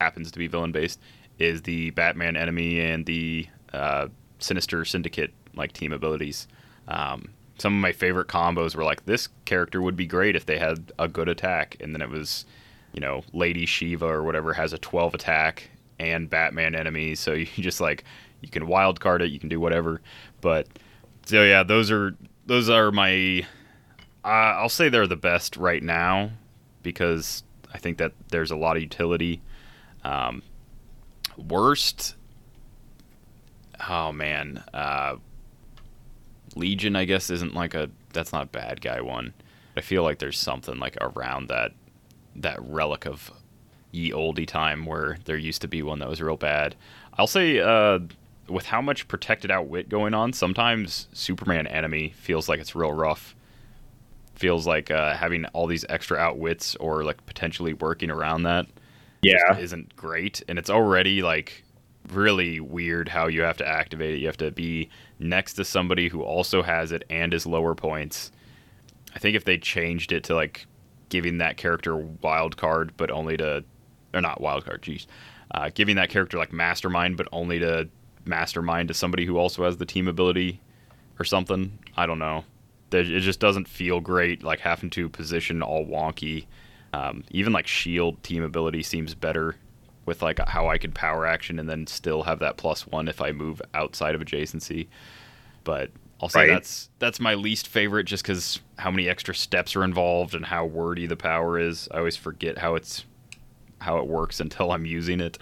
happens 0.00 0.30
to 0.30 0.38
be 0.38 0.46
villain-based, 0.46 1.00
is 1.38 1.62
the 1.62 1.90
Batman 1.90 2.36
enemy 2.36 2.80
and 2.80 3.06
the 3.06 3.46
uh, 3.72 4.08
Sinister 4.38 4.84
Syndicate 4.84 5.32
like 5.54 5.72
team 5.72 5.92
abilities. 5.92 6.48
Um, 6.88 7.30
some 7.58 7.74
of 7.74 7.80
my 7.80 7.92
favorite 7.92 8.28
combos 8.28 8.76
were 8.76 8.84
like 8.84 9.06
this 9.06 9.28
character 9.44 9.80
would 9.80 9.96
be 9.96 10.06
great 10.06 10.36
if 10.36 10.46
they 10.46 10.58
had 10.58 10.92
a 10.98 11.08
good 11.08 11.28
attack, 11.28 11.76
and 11.80 11.94
then 11.94 12.02
it 12.02 12.10
was, 12.10 12.44
you 12.92 13.00
know, 13.00 13.22
Lady 13.32 13.66
Shiva 13.66 14.06
or 14.06 14.22
whatever 14.22 14.52
has 14.52 14.72
a 14.72 14.78
12 14.78 15.14
attack 15.14 15.70
and 15.98 16.28
Batman 16.28 16.74
enemy, 16.74 17.14
so 17.14 17.32
you 17.32 17.46
just 17.46 17.80
like 17.80 18.04
you 18.40 18.48
can 18.48 18.66
wild 18.66 19.00
card 19.00 19.22
it, 19.22 19.30
you 19.30 19.40
can 19.40 19.48
do 19.48 19.58
whatever, 19.58 20.00
but 20.40 20.68
so 21.26 21.42
yeah, 21.42 21.62
those 21.62 21.90
are 21.90 22.16
those 22.46 22.70
are 22.70 22.90
my. 22.92 23.46
Uh, 24.24 24.58
I'll 24.58 24.68
say 24.68 24.88
they're 24.88 25.06
the 25.06 25.16
best 25.16 25.56
right 25.56 25.82
now 25.82 26.30
because 26.82 27.42
I 27.74 27.78
think 27.78 27.98
that 27.98 28.12
there's 28.28 28.50
a 28.50 28.56
lot 28.56 28.76
of 28.76 28.82
utility. 28.82 29.42
Um, 30.04 30.42
worst. 31.38 32.14
Oh 33.88 34.12
man, 34.12 34.62
uh, 34.72 35.16
Legion 36.54 36.96
I 36.96 37.04
guess 37.04 37.30
isn't 37.30 37.54
like 37.54 37.74
a 37.74 37.90
that's 38.12 38.32
not 38.32 38.44
a 38.44 38.46
bad 38.46 38.80
guy 38.80 39.00
one. 39.00 39.34
I 39.76 39.82
feel 39.82 40.02
like 40.02 40.18
there's 40.18 40.38
something 40.38 40.78
like 40.78 40.96
around 41.00 41.48
that 41.48 41.72
that 42.36 42.58
relic 42.62 43.06
of 43.06 43.30
ye 43.92 44.10
oldie 44.10 44.46
time 44.46 44.86
where 44.86 45.18
there 45.24 45.36
used 45.36 45.62
to 45.62 45.68
be 45.68 45.82
one 45.82 45.98
that 45.98 46.08
was 46.08 46.20
real 46.20 46.36
bad. 46.36 46.74
I'll 47.18 47.26
say 47.26 47.60
uh, 47.60 48.00
with 48.48 48.66
how 48.66 48.80
much 48.80 49.08
protected 49.08 49.50
outwit 49.50 49.88
going 49.88 50.14
on, 50.14 50.32
sometimes 50.32 51.08
Superman 51.12 51.66
enemy 51.66 52.14
feels 52.16 52.48
like 52.48 52.60
it's 52.60 52.74
real 52.74 52.92
rough. 52.92 53.34
Feels 54.34 54.66
like 54.66 54.90
uh, 54.90 55.14
having 55.14 55.46
all 55.46 55.66
these 55.66 55.84
extra 55.88 56.18
outwits 56.18 56.76
or 56.76 57.04
like 57.04 57.24
potentially 57.26 57.72
working 57.72 58.10
around 58.10 58.42
that 58.42 58.66
Yeah, 59.22 59.56
isn't 59.58 59.96
great, 59.96 60.42
and 60.48 60.58
it's 60.58 60.70
already 60.70 61.22
like 61.22 61.64
really 62.12 62.60
weird 62.60 63.08
how 63.08 63.26
you 63.26 63.42
have 63.42 63.56
to 63.58 63.66
activate 63.66 64.14
it. 64.14 64.18
You 64.18 64.26
have 64.26 64.36
to 64.38 64.50
be 64.50 64.88
next 65.18 65.54
to 65.54 65.64
somebody 65.64 66.08
who 66.08 66.22
also 66.22 66.62
has 66.62 66.92
it 66.92 67.04
and 67.10 67.34
is 67.34 67.46
lower 67.46 67.74
points. 67.74 68.30
I 69.14 69.18
think 69.18 69.34
if 69.36 69.44
they 69.44 69.58
changed 69.58 70.12
it 70.12 70.24
to 70.24 70.34
like 70.34 70.66
giving 71.08 71.38
that 71.38 71.56
character 71.56 71.96
wild 71.96 72.56
card, 72.56 72.92
but 72.96 73.10
only 73.10 73.36
to 73.38 73.64
or 74.14 74.20
not 74.20 74.40
wild 74.40 74.64
card, 74.64 74.82
jeez, 74.82 75.06
uh, 75.52 75.70
giving 75.74 75.96
that 75.96 76.10
character 76.10 76.38
like 76.38 76.52
mastermind, 76.52 77.16
but 77.16 77.28
only 77.32 77.58
to 77.58 77.88
mastermind 78.24 78.88
to 78.88 78.94
somebody 78.94 79.24
who 79.26 79.38
also 79.38 79.64
has 79.64 79.76
the 79.78 79.86
team 79.86 80.08
ability 80.08 80.60
or 81.18 81.24
something. 81.24 81.78
I 81.96 82.06
don't 82.06 82.18
know. 82.18 82.44
It 82.92 83.20
just 83.20 83.40
doesn't 83.40 83.68
feel 83.68 84.00
great, 84.00 84.42
like 84.44 84.60
having 84.60 84.90
to 84.90 85.08
position 85.08 85.62
all 85.62 85.84
wonky. 85.84 86.46
Um, 86.96 87.24
even 87.30 87.52
like 87.52 87.66
shield 87.66 88.22
team 88.22 88.42
ability 88.42 88.82
seems 88.82 89.14
better 89.14 89.56
with 90.06 90.22
like 90.22 90.38
how 90.48 90.68
I 90.68 90.78
could 90.78 90.94
power 90.94 91.26
action 91.26 91.58
and 91.58 91.68
then 91.68 91.86
still 91.86 92.22
have 92.22 92.38
that 92.38 92.56
plus 92.56 92.86
one 92.86 93.08
if 93.08 93.20
I 93.20 93.32
move 93.32 93.60
outside 93.74 94.14
of 94.14 94.20
adjacency. 94.22 94.86
But 95.64 95.90
I'll 96.20 96.28
say 96.28 96.46
Right. 96.48 96.48
that's 96.48 96.88
that's 96.98 97.20
my 97.20 97.34
least 97.34 97.68
favorite 97.68 98.04
just 98.04 98.22
because 98.24 98.60
how 98.78 98.90
many 98.90 99.08
extra 99.08 99.34
steps 99.34 99.76
are 99.76 99.84
involved 99.84 100.34
and 100.34 100.46
how 100.46 100.64
wordy 100.64 101.06
the 101.06 101.16
power 101.16 101.58
is. 101.58 101.88
I 101.92 101.98
always 101.98 102.16
forget 102.16 102.58
how 102.58 102.74
it's 102.76 103.04
how 103.80 103.98
it 103.98 104.06
works 104.06 104.40
until 104.40 104.72
I'm 104.72 104.86
using 104.86 105.20
it. 105.20 105.38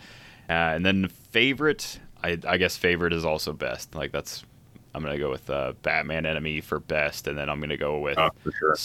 Uh, 0.48 0.52
and 0.74 0.84
then 0.84 1.08
favorite, 1.08 2.00
I, 2.22 2.38
I 2.46 2.58
guess 2.58 2.76
favorite 2.76 3.12
is 3.12 3.24
also 3.24 3.52
best. 3.52 3.94
Like 3.94 4.12
that's 4.12 4.44
I'm 4.94 5.02
gonna 5.02 5.18
go 5.18 5.30
with 5.30 5.48
uh, 5.50 5.74
Batman 5.82 6.26
enemy 6.26 6.60
for 6.60 6.80
best, 6.80 7.28
and 7.28 7.38
then 7.38 7.50
I'm 7.50 7.60
gonna 7.60 7.76
go 7.76 7.98
with 8.00 8.18
Oh, 8.18 8.30
for 8.42 8.52
sure. 8.52 8.82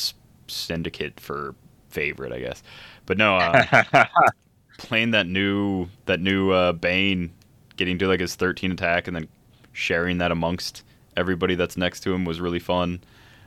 Syndicate 0.48 1.20
for 1.20 1.56
favorite, 1.90 2.32
I 2.32 2.40
guess. 2.40 2.64
But 3.06 3.18
no, 3.18 3.36
uh, 3.36 4.06
playing 4.78 5.12
that 5.12 5.28
new 5.28 5.88
that 6.06 6.20
new 6.20 6.52
uh, 6.52 6.74
Bane, 6.74 7.32
getting 7.78 7.98
to 8.00 8.08
like 8.08 8.20
his 8.20 8.36
13 8.36 8.72
attack, 8.72 9.08
and 9.08 9.16
then 9.16 9.28
sharing 9.74 10.18
that 10.20 10.32
amongst 10.32 10.84
everybody 11.16 11.56
that's 11.56 11.78
next 11.78 12.02
to 12.02 12.14
him 12.14 12.26
was 12.26 12.40
really 12.40 12.60
fun. 12.60 13.02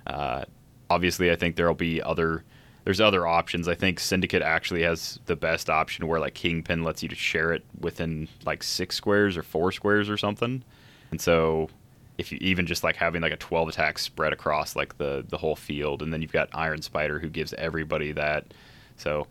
Uh, 0.06 0.44
obviously, 0.90 1.30
I 1.30 1.36
think 1.36 1.56
there'll 1.56 1.74
be 1.74 2.02
other. 2.02 2.44
There's 2.84 3.00
other 3.00 3.28
options. 3.28 3.68
I 3.68 3.76
think 3.76 4.00
Syndicate 4.00 4.42
actually 4.42 4.82
has 4.82 5.20
the 5.26 5.36
best 5.36 5.70
option 5.70 6.08
where 6.08 6.18
like 6.18 6.34
Kingpin 6.34 6.82
lets 6.82 7.00
you 7.00 7.08
to 7.08 7.14
share 7.14 7.52
it 7.52 7.64
within 7.78 8.26
like 8.44 8.64
six 8.64 8.96
squares 8.96 9.36
or 9.36 9.44
four 9.44 9.70
squares 9.70 10.10
or 10.10 10.16
something. 10.16 10.64
And 11.12 11.20
so 11.20 11.70
if 12.18 12.30
you 12.30 12.38
even 12.40 12.66
just 12.66 12.84
like 12.84 12.96
having 12.96 13.22
like 13.22 13.32
a 13.32 13.36
12 13.36 13.70
attack 13.70 13.98
spread 13.98 14.32
across 14.32 14.76
like 14.76 14.98
the 14.98 15.24
the 15.28 15.38
whole 15.38 15.56
field 15.56 16.02
and 16.02 16.12
then 16.12 16.22
you've 16.22 16.32
got 16.32 16.48
Iron 16.52 16.82
Spider 16.82 17.18
who 17.18 17.28
gives 17.28 17.52
everybody 17.54 18.12
that. 18.12 18.52
So 18.96 19.26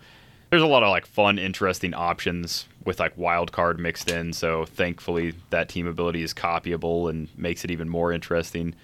there's 0.49 0.61
a 0.61 0.67
lot 0.67 0.83
of 0.83 0.89
like 0.89 1.05
fun 1.05 1.39
interesting 1.39 1.93
options 1.93 2.67
with 2.83 2.99
like 2.99 3.17
wild 3.17 3.51
card 3.51 3.79
mixed 3.79 4.11
in. 4.11 4.33
So 4.33 4.65
thankfully 4.65 5.33
that 5.49 5.69
team 5.69 5.87
ability 5.87 6.23
is 6.23 6.33
copyable 6.33 7.09
and 7.09 7.29
makes 7.37 7.63
it 7.63 7.71
even 7.71 7.87
more 7.87 8.11
interesting. 8.11 8.75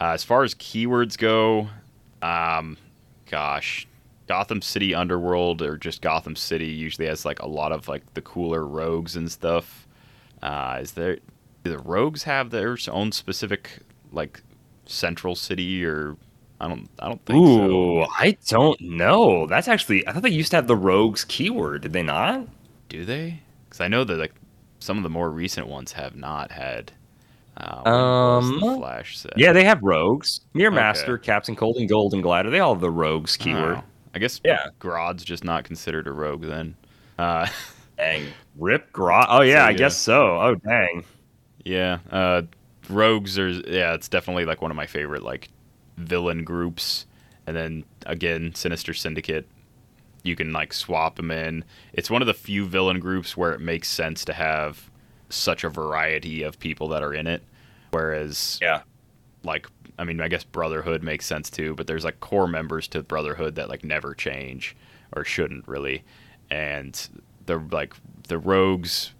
Uh, 0.00 0.12
as 0.14 0.24
far 0.24 0.42
as 0.42 0.54
keywords 0.54 1.16
go, 1.16 1.68
um, 2.22 2.76
gosh, 3.30 3.86
Gotham 4.26 4.62
City 4.62 4.94
Underworld 4.94 5.62
or 5.62 5.76
just 5.76 6.02
Gotham 6.02 6.34
City 6.34 6.66
usually 6.68 7.06
has 7.06 7.24
like 7.24 7.40
a 7.40 7.46
lot 7.46 7.70
of 7.70 7.86
like 7.86 8.02
the 8.14 8.22
cooler 8.22 8.66
rogues 8.66 9.14
and 9.14 9.30
stuff. 9.30 9.86
Uh, 10.42 10.78
is 10.80 10.92
there 10.92 11.18
do 11.64 11.70
the 11.70 11.78
rogues 11.78 12.24
have 12.24 12.50
their 12.50 12.76
own 12.90 13.12
specific 13.12 13.78
like 14.12 14.42
central 14.86 15.34
city 15.34 15.84
or 15.84 16.16
I 16.60 16.68
don't 16.68 16.88
I 16.98 17.08
don't 17.08 17.24
think 17.24 17.38
Ooh, 17.38 18.04
so. 18.04 18.10
I 18.18 18.36
don't 18.48 18.80
know. 18.80 19.46
That's 19.46 19.68
actually 19.68 20.06
I 20.06 20.12
thought 20.12 20.22
they 20.22 20.30
used 20.30 20.50
to 20.50 20.56
have 20.56 20.66
the 20.66 20.76
rogues 20.76 21.24
keyword. 21.24 21.82
Did 21.82 21.92
they 21.92 22.02
not? 22.02 22.46
Do 22.88 23.04
they? 23.04 23.40
Because 23.68 23.80
I 23.80 23.88
know 23.88 24.04
that 24.04 24.18
like 24.18 24.34
some 24.78 24.96
of 24.96 25.02
the 25.02 25.08
more 25.10 25.30
recent 25.30 25.66
ones 25.66 25.92
have 25.92 26.16
not 26.16 26.50
had. 26.52 26.92
Uh, 27.56 27.82
the 27.82 27.90
Um, 27.90 28.60
Flash 28.78 29.18
set. 29.18 29.32
Yeah, 29.36 29.52
they 29.52 29.64
have 29.64 29.82
rogues. 29.82 30.40
Mirror 30.54 30.72
Okay. 30.72 30.76
Master, 30.76 31.18
Captain 31.18 31.54
Cold, 31.54 31.76
and 31.76 31.88
Golden 31.88 32.20
Glider. 32.22 32.48
They 32.50 32.60
all 32.60 32.74
have 32.74 32.80
the 32.80 32.90
rogues 32.90 33.36
keyword. 33.36 33.76
Oh, 33.76 33.84
I 34.14 34.18
guess 34.18 34.40
Yeah. 34.44 34.68
Grodd's 34.80 35.22
just 35.24 35.44
not 35.44 35.64
considered 35.64 36.06
a 36.06 36.12
rogue 36.12 36.42
then. 36.44 36.74
Uh, 37.18 37.46
Dang. 37.98 38.24
Rip 38.56 38.90
Grodd. 38.92 39.26
Oh 39.28 39.42
yeah, 39.42 39.64
So, 39.64 39.68
I 39.68 39.72
guess 39.74 39.96
so. 39.96 40.22
Oh 40.40 40.54
dang. 40.54 41.04
Yeah, 41.64 41.98
uh, 42.10 42.42
rogues 42.88 43.38
are 43.38 43.48
yeah, 43.50 43.94
it's 43.94 44.08
definitely 44.08 44.44
like 44.44 44.60
one 44.62 44.70
of 44.70 44.76
my 44.76 44.86
favorite 44.86 45.22
like 45.22 45.48
villain 45.96 46.44
groups. 46.44 47.06
And 47.46 47.56
then 47.56 47.84
again, 48.06 48.54
Sinister 48.54 48.94
Syndicate, 48.94 49.46
you 50.22 50.36
can 50.36 50.52
like 50.52 50.72
swap 50.72 51.16
them 51.16 51.30
in. 51.30 51.64
It's 51.92 52.10
one 52.10 52.22
of 52.22 52.26
the 52.26 52.34
few 52.34 52.66
villain 52.66 53.00
groups 53.00 53.36
where 53.36 53.52
it 53.52 53.60
makes 53.60 53.88
sense 53.88 54.24
to 54.26 54.32
have 54.32 54.90
such 55.28 55.64
a 55.64 55.68
variety 55.68 56.42
of 56.42 56.58
people 56.58 56.88
that 56.88 57.02
are 57.02 57.14
in 57.14 57.26
it. 57.26 57.42
Whereas 57.90 58.58
Yeah. 58.62 58.82
like 59.44 59.66
I 59.98 60.04
mean, 60.04 60.20
I 60.20 60.28
guess 60.28 60.42
Brotherhood 60.44 61.02
makes 61.02 61.26
sense 61.26 61.50
too, 61.50 61.74
but 61.74 61.86
there's 61.86 62.04
like 62.04 62.20
core 62.20 62.48
members 62.48 62.88
to 62.88 63.02
Brotherhood 63.02 63.54
that 63.56 63.68
like 63.68 63.84
never 63.84 64.14
change 64.14 64.74
or 65.14 65.24
shouldn't 65.24 65.68
really. 65.68 66.02
And 66.50 67.08
the 67.46 67.58
like 67.70 67.94
the 68.28 68.38
rogues 68.38 69.12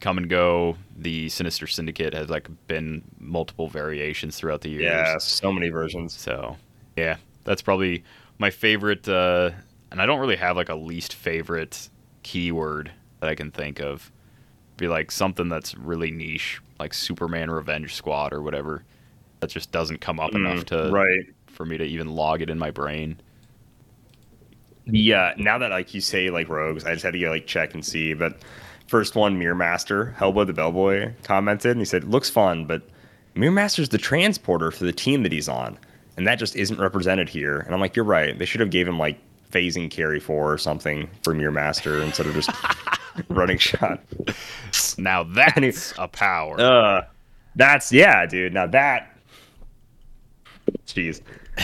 come 0.00 0.18
and 0.18 0.28
go. 0.28 0.76
The 0.96 1.28
Sinister 1.28 1.66
Syndicate 1.66 2.14
has 2.14 2.28
like 2.28 2.48
been 2.66 3.02
multiple 3.18 3.68
variations 3.68 4.36
throughout 4.36 4.62
the 4.62 4.70
years. 4.70 4.82
Yeah, 4.84 5.18
so 5.18 5.52
many 5.52 5.68
versions. 5.68 6.16
So 6.16 6.56
yeah, 6.96 7.16
that's 7.44 7.62
probably 7.62 8.02
my 8.38 8.50
favorite. 8.50 9.08
Uh, 9.08 9.50
and 9.90 10.00
I 10.00 10.06
don't 10.06 10.20
really 10.20 10.36
have 10.36 10.56
like 10.56 10.68
a 10.68 10.74
least 10.74 11.14
favorite 11.14 11.88
keyword 12.22 12.90
that 13.20 13.28
I 13.28 13.34
can 13.34 13.50
think 13.50 13.80
of. 13.80 14.10
Be 14.76 14.88
like 14.88 15.10
something 15.10 15.48
that's 15.48 15.74
really 15.76 16.10
niche, 16.10 16.60
like 16.78 16.94
Superman 16.94 17.50
Revenge 17.50 17.94
Squad 17.94 18.32
or 18.32 18.40
whatever. 18.42 18.84
That 19.40 19.50
just 19.50 19.72
doesn't 19.72 20.00
come 20.00 20.18
up 20.20 20.34
enough 20.34 20.64
to 20.66 20.74
Mm, 20.74 20.92
right. 20.92 21.34
for 21.46 21.64
me 21.66 21.76
to 21.78 21.84
even 21.84 22.08
log 22.14 22.40
it 22.42 22.50
in 22.50 22.58
my 22.58 22.70
brain. 22.70 23.20
Yeah, 24.86 25.34
now 25.36 25.58
that 25.58 25.70
like 25.70 25.94
you 25.94 26.00
say 26.00 26.30
like 26.30 26.48
rogues, 26.48 26.84
I 26.84 26.92
just 26.92 27.04
had 27.04 27.12
to 27.12 27.18
go 27.18 27.30
like 27.30 27.46
check 27.46 27.74
and 27.74 27.84
see. 27.84 28.14
But 28.14 28.38
first 28.90 29.14
one, 29.14 29.38
Mirror 29.38 29.54
Master, 29.54 30.14
Hellboy 30.18 30.48
the 30.48 30.52
Bellboy 30.52 31.12
commented 31.22 31.70
and 31.70 31.80
he 31.80 31.84
said, 31.84 32.04
Looks 32.04 32.28
fun, 32.28 32.66
but 32.66 32.82
Mirror 33.36 33.52
Master's 33.52 33.88
the 33.88 33.98
transporter 33.98 34.72
for 34.72 34.84
the 34.84 34.92
team 34.92 35.22
that 35.22 35.30
he's 35.30 35.48
on. 35.48 35.78
And 36.16 36.26
that 36.26 36.40
just 36.40 36.56
isn't 36.56 36.78
represented 36.78 37.28
here. 37.28 37.60
And 37.60 37.72
I'm 37.72 37.80
like, 37.80 37.94
You're 37.94 38.04
right. 38.04 38.36
They 38.36 38.44
should 38.44 38.60
have 38.60 38.70
gave 38.70 38.88
him 38.88 38.98
like 38.98 39.16
phasing 39.52 39.90
carry 39.90 40.18
four 40.18 40.52
or 40.52 40.58
something 40.58 41.08
for 41.22 41.34
Mirror 41.34 41.52
Master 41.52 42.02
instead 42.02 42.26
of 42.26 42.34
just 42.34 42.50
running 43.28 43.58
shot. 43.58 44.00
Now 44.98 45.22
that's 45.22 45.94
a 45.96 46.08
power. 46.08 46.60
Uh 46.60 47.02
that's 47.54 47.92
yeah, 47.92 48.26
dude. 48.26 48.52
Now 48.52 48.66
that 48.66 49.16
Jeez. 50.86 51.20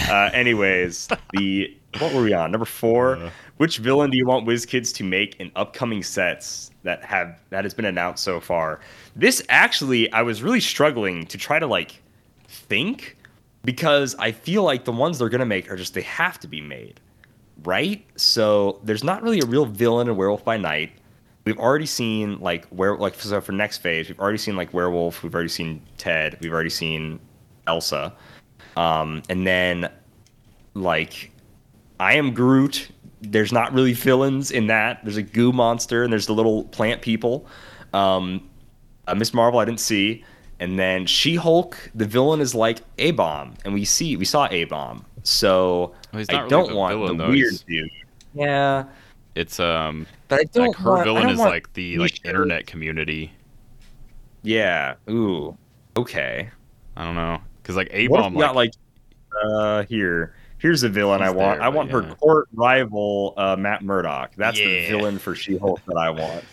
Uh 0.09 0.31
anyways, 0.33 1.09
the 1.33 1.77
what 1.99 2.13
were 2.15 2.23
we 2.23 2.33
on? 2.33 2.53
Number 2.53 2.67
four. 2.67 3.33
Which 3.57 3.79
villain 3.79 4.11
do 4.11 4.19
you 4.19 4.27
want 4.27 4.47
WizKids 4.47 4.95
to 4.97 5.05
make 5.05 5.37
in 5.41 5.51
upcoming 5.57 6.03
sets 6.03 6.71
that 6.87 7.05
have 7.05 7.39
that 7.51 7.65
has 7.65 7.75
been 7.75 7.85
announced 7.85 8.25
so 8.25 8.41
far? 8.41 8.81
This 9.15 9.43
actually 9.49 10.11
I 10.13 10.23
was 10.23 10.43
really 10.43 10.61
struggling 10.61 11.27
to 11.27 11.39
try 11.39 11.59
to 11.59 11.67
like 11.67 12.03
think 12.49 13.17
because 13.65 14.15
I 14.19 14.33
feel 14.33 14.63
like 14.63 14.85
the 14.85 14.93
ones 14.93 15.19
they're 15.19 15.29
gonna 15.29 15.47
make 15.47 15.71
are 15.71 15.77
just 15.77 15.95
they 15.95 16.03
have 16.03 16.41
to 16.41 16.49
be 16.49 16.61
made. 16.61 17.01
Right? 17.65 18.05
So 18.17 18.81
there's 18.85 19.05
not 19.05 19.23
really 19.23 19.41
a 19.41 19.47
real 19.47 19.67
villain 19.67 20.09
in 20.09 20.17
Werewolf 20.17 20.45
by 20.45 20.57
Night. 20.57 20.93
We've 21.45 21.59
already 21.59 21.87
seen 21.87 22.41
like 22.41 22.67
where 22.69 22.97
like 22.97 23.15
so 23.15 23.41
for 23.41 23.53
next 23.53 23.79
phase, 23.79 24.09
we've 24.09 24.19
already 24.19 24.39
seen 24.39 24.57
like 24.57 24.73
Werewolf, 24.75 25.23
we've 25.23 25.35
already 25.35 25.49
seen 25.49 25.83
Ted, 25.97 26.37
we've 26.41 26.53
already 26.53 26.71
seen 26.71 27.21
Elsa. 27.67 28.13
Um, 28.77 29.23
and 29.29 29.47
then 29.47 29.91
like 30.75 31.31
I 31.99 32.15
am 32.15 32.35
Groot. 32.35 32.89
There's 33.31 33.53
not 33.53 33.73
really 33.73 33.93
villains 33.93 34.51
in 34.51 34.67
that. 34.69 35.01
There's 35.05 35.17
a 35.17 35.23
goo 35.23 35.53
monster 35.53 36.03
and 36.05 36.13
there's 36.13 36.27
the 36.27 36.35
little 36.35 36.65
plant 36.65 37.03
people. 37.03 37.47
Um, 37.93 38.49
uh, 39.07 39.15
Miss 39.15 39.33
Marvel, 39.35 39.59
I 39.61 39.65
didn't 39.65 39.81
see. 39.81 40.25
And 40.59 40.79
then 40.79 41.05
She 41.07 41.35
Hulk, 41.37 41.77
the 41.95 42.07
villain 42.07 42.41
is 42.41 42.55
like 42.55 42.79
A 42.99 43.11
Bomb, 43.11 43.55
and 43.65 43.75
we 43.75 43.85
see 43.85 44.17
we 44.17 44.25
saw 44.25 44.49
A 44.51 44.65
Bomb. 44.65 45.05
So 45.23 45.95
Well, 46.15 46.25
I 46.31 46.35
really 46.37 46.49
don't 46.49 46.69
the 46.71 46.77
want 46.77 46.95
villain, 46.95 47.17
the 47.19 47.25
though. 47.25 47.31
weird 47.31 47.51
He's- 47.51 47.65
dude. 47.69 47.91
Yeah, 48.35 48.85
It's 49.35 49.61
um 49.61 50.07
but 50.29 50.41
I 50.41 50.45
don't 50.45 50.69
like 50.69 50.77
her 50.77 50.91
want- 50.91 51.01
I 51.01 51.05
villain 51.05 51.23
don't 51.25 51.33
is 51.33 51.39
like 51.41 51.73
the 51.75 51.99
like 51.99 52.13
Nisha. 52.15 52.27
internet 52.27 52.67
community. 52.67 53.33
Yeah. 54.43 54.95
Ooh. 55.11 55.57
Okay. 55.97 56.49
I 56.97 57.05
don't 57.05 57.15
know 57.17 57.39
because 57.63 57.77
like 57.77 57.89
A 57.93 58.07
Bomb 58.09 58.35
we 58.35 58.41
got 58.41 58.55
like 58.57 58.73
uh 59.45 59.83
here? 59.85 60.35
Here's 60.67 60.81
the 60.81 60.89
villain 60.89 61.23
I 61.23 61.31
want. 61.31 61.61
there, 61.61 61.63
I 61.63 61.69
want 61.69 61.91
yeah. 61.91 62.01
her 62.01 62.15
court 62.17 62.49
rival, 62.53 63.35
uh, 63.37 63.55
Matt 63.55 63.85
Murdock. 63.85 64.33
That's 64.35 64.59
the 64.59 64.89
villain 64.89 65.17
for 65.17 65.37
She-Hulk 65.37 65.81
that 65.87 65.97
I 65.97 66.11
want. 66.11 66.45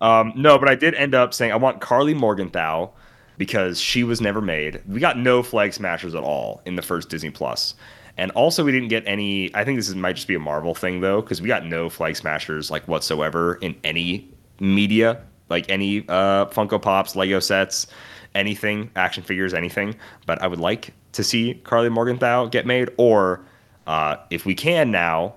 Um, 0.00 0.32
no, 0.34 0.58
but 0.58 0.68
I 0.68 0.74
did 0.74 0.96
end 0.96 1.14
up 1.14 1.32
saying 1.32 1.52
I 1.52 1.56
want 1.56 1.80
Karli 1.80 2.14
Morgenthau 2.14 2.90
because 3.36 3.80
she 3.80 4.02
was 4.02 4.20
never 4.20 4.40
made. 4.40 4.82
We 4.88 4.98
got 4.98 5.18
no 5.18 5.44
flag 5.44 5.72
smashers 5.72 6.16
at 6.16 6.24
all 6.24 6.62
in 6.66 6.74
the 6.74 6.82
first 6.82 7.10
Disney 7.10 7.30
Plus. 7.30 7.76
And 8.16 8.32
also, 8.32 8.64
we 8.64 8.72
didn't 8.72 8.88
get 8.88 9.04
any. 9.06 9.54
I 9.54 9.64
think 9.64 9.78
this 9.78 9.88
is, 9.88 9.94
might 9.94 10.16
just 10.16 10.26
be 10.26 10.34
a 10.34 10.40
Marvel 10.40 10.74
thing 10.74 11.00
though, 11.00 11.22
because 11.22 11.40
we 11.40 11.46
got 11.46 11.64
no 11.64 11.88
flag 11.88 12.16
smashers 12.16 12.72
like 12.72 12.88
whatsoever 12.88 13.54
in 13.62 13.76
any 13.84 14.28
media, 14.58 15.22
like 15.48 15.70
any 15.70 16.00
uh, 16.08 16.46
Funko 16.46 16.82
Pops, 16.82 17.14
Lego 17.14 17.38
sets, 17.38 17.86
anything, 18.34 18.90
action 18.96 19.22
figures, 19.22 19.54
anything. 19.54 19.94
But 20.26 20.42
I 20.42 20.46
would 20.46 20.60
like 20.60 20.92
to 21.12 21.24
see 21.24 21.54
Karli 21.64 21.88
Morgenthau 21.88 22.46
get 22.46 22.66
made, 22.66 22.90
or 22.96 23.44
uh, 23.86 24.16
if 24.30 24.44
we 24.44 24.54
can 24.54 24.90
now, 24.90 25.34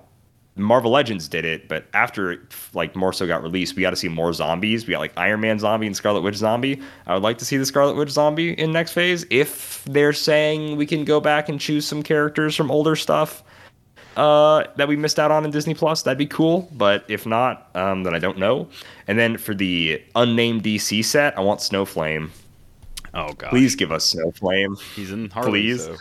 Marvel 0.54 0.90
Legends 0.90 1.28
did 1.28 1.46
it, 1.46 1.66
but 1.66 1.86
after 1.94 2.46
like 2.74 2.94
more 2.94 3.12
so 3.12 3.26
got 3.26 3.42
released, 3.42 3.74
we 3.74 3.82
got 3.82 3.90
to 3.90 3.96
see 3.96 4.08
more 4.08 4.32
zombies. 4.34 4.86
We 4.86 4.92
got 4.92 5.00
like 5.00 5.12
Iron 5.16 5.40
Man 5.40 5.58
zombie 5.58 5.86
and 5.86 5.96
Scarlet 5.96 6.20
Witch 6.20 6.36
zombie. 6.36 6.80
I 7.06 7.14
would 7.14 7.22
like 7.22 7.38
to 7.38 7.44
see 7.44 7.56
the 7.56 7.64
Scarlet 7.64 7.96
Witch 7.96 8.10
zombie 8.10 8.52
in 8.52 8.70
next 8.70 8.92
phase. 8.92 9.24
If 9.30 9.82
they're 9.84 10.12
saying 10.12 10.76
we 10.76 10.84
can 10.84 11.04
go 11.04 11.20
back 11.20 11.48
and 11.48 11.58
choose 11.58 11.86
some 11.86 12.02
characters 12.02 12.54
from 12.54 12.70
older 12.70 12.96
stuff 12.96 13.42
uh, 14.18 14.64
that 14.76 14.88
we 14.88 14.96
missed 14.96 15.18
out 15.18 15.30
on 15.30 15.46
in 15.46 15.50
Disney 15.50 15.72
Plus, 15.72 16.02
that'd 16.02 16.18
be 16.18 16.26
cool. 16.26 16.68
But 16.72 17.06
if 17.08 17.24
not, 17.24 17.70
um, 17.74 18.02
then 18.02 18.14
I 18.14 18.18
don't 18.18 18.36
know. 18.36 18.68
And 19.08 19.18
then 19.18 19.38
for 19.38 19.54
the 19.54 20.02
unnamed 20.14 20.64
DC 20.64 21.02
set, 21.02 21.36
I 21.38 21.40
want 21.40 21.60
Snowflame. 21.60 22.28
Oh 23.14 23.32
god, 23.34 23.50
Please 23.50 23.74
give 23.76 23.92
us 23.92 24.14
Snowflame. 24.14 24.80
he's 24.94 25.10
in 25.10 25.30
Harley. 25.30 25.50
please. 25.62 25.84
So 25.84 25.96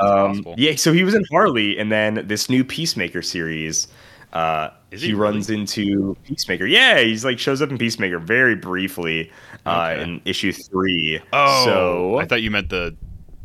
Um, 0.00 0.42
yeah, 0.56 0.74
so 0.76 0.92
he 0.92 1.04
was 1.04 1.14
in 1.14 1.24
Harley, 1.30 1.78
and 1.78 1.92
then 1.92 2.24
this 2.26 2.48
new 2.48 2.64
Peacemaker 2.64 3.20
series. 3.22 3.88
Uh, 4.32 4.70
he, 4.90 4.98
he 4.98 5.14
runs 5.14 5.50
into 5.50 6.16
Peacemaker. 6.24 6.66
Yeah, 6.66 7.00
he's 7.00 7.24
like 7.24 7.38
shows 7.38 7.60
up 7.62 7.70
in 7.70 7.78
Peacemaker 7.78 8.18
very 8.18 8.54
briefly 8.56 9.30
uh, 9.66 9.90
Okay. 9.94 10.02
in 10.02 10.20
issue 10.24 10.52
three. 10.52 11.20
Oh, 11.32 11.64
so 11.64 12.18
I 12.18 12.24
thought 12.26 12.42
you 12.42 12.50
meant 12.50 12.68
the 12.70 12.96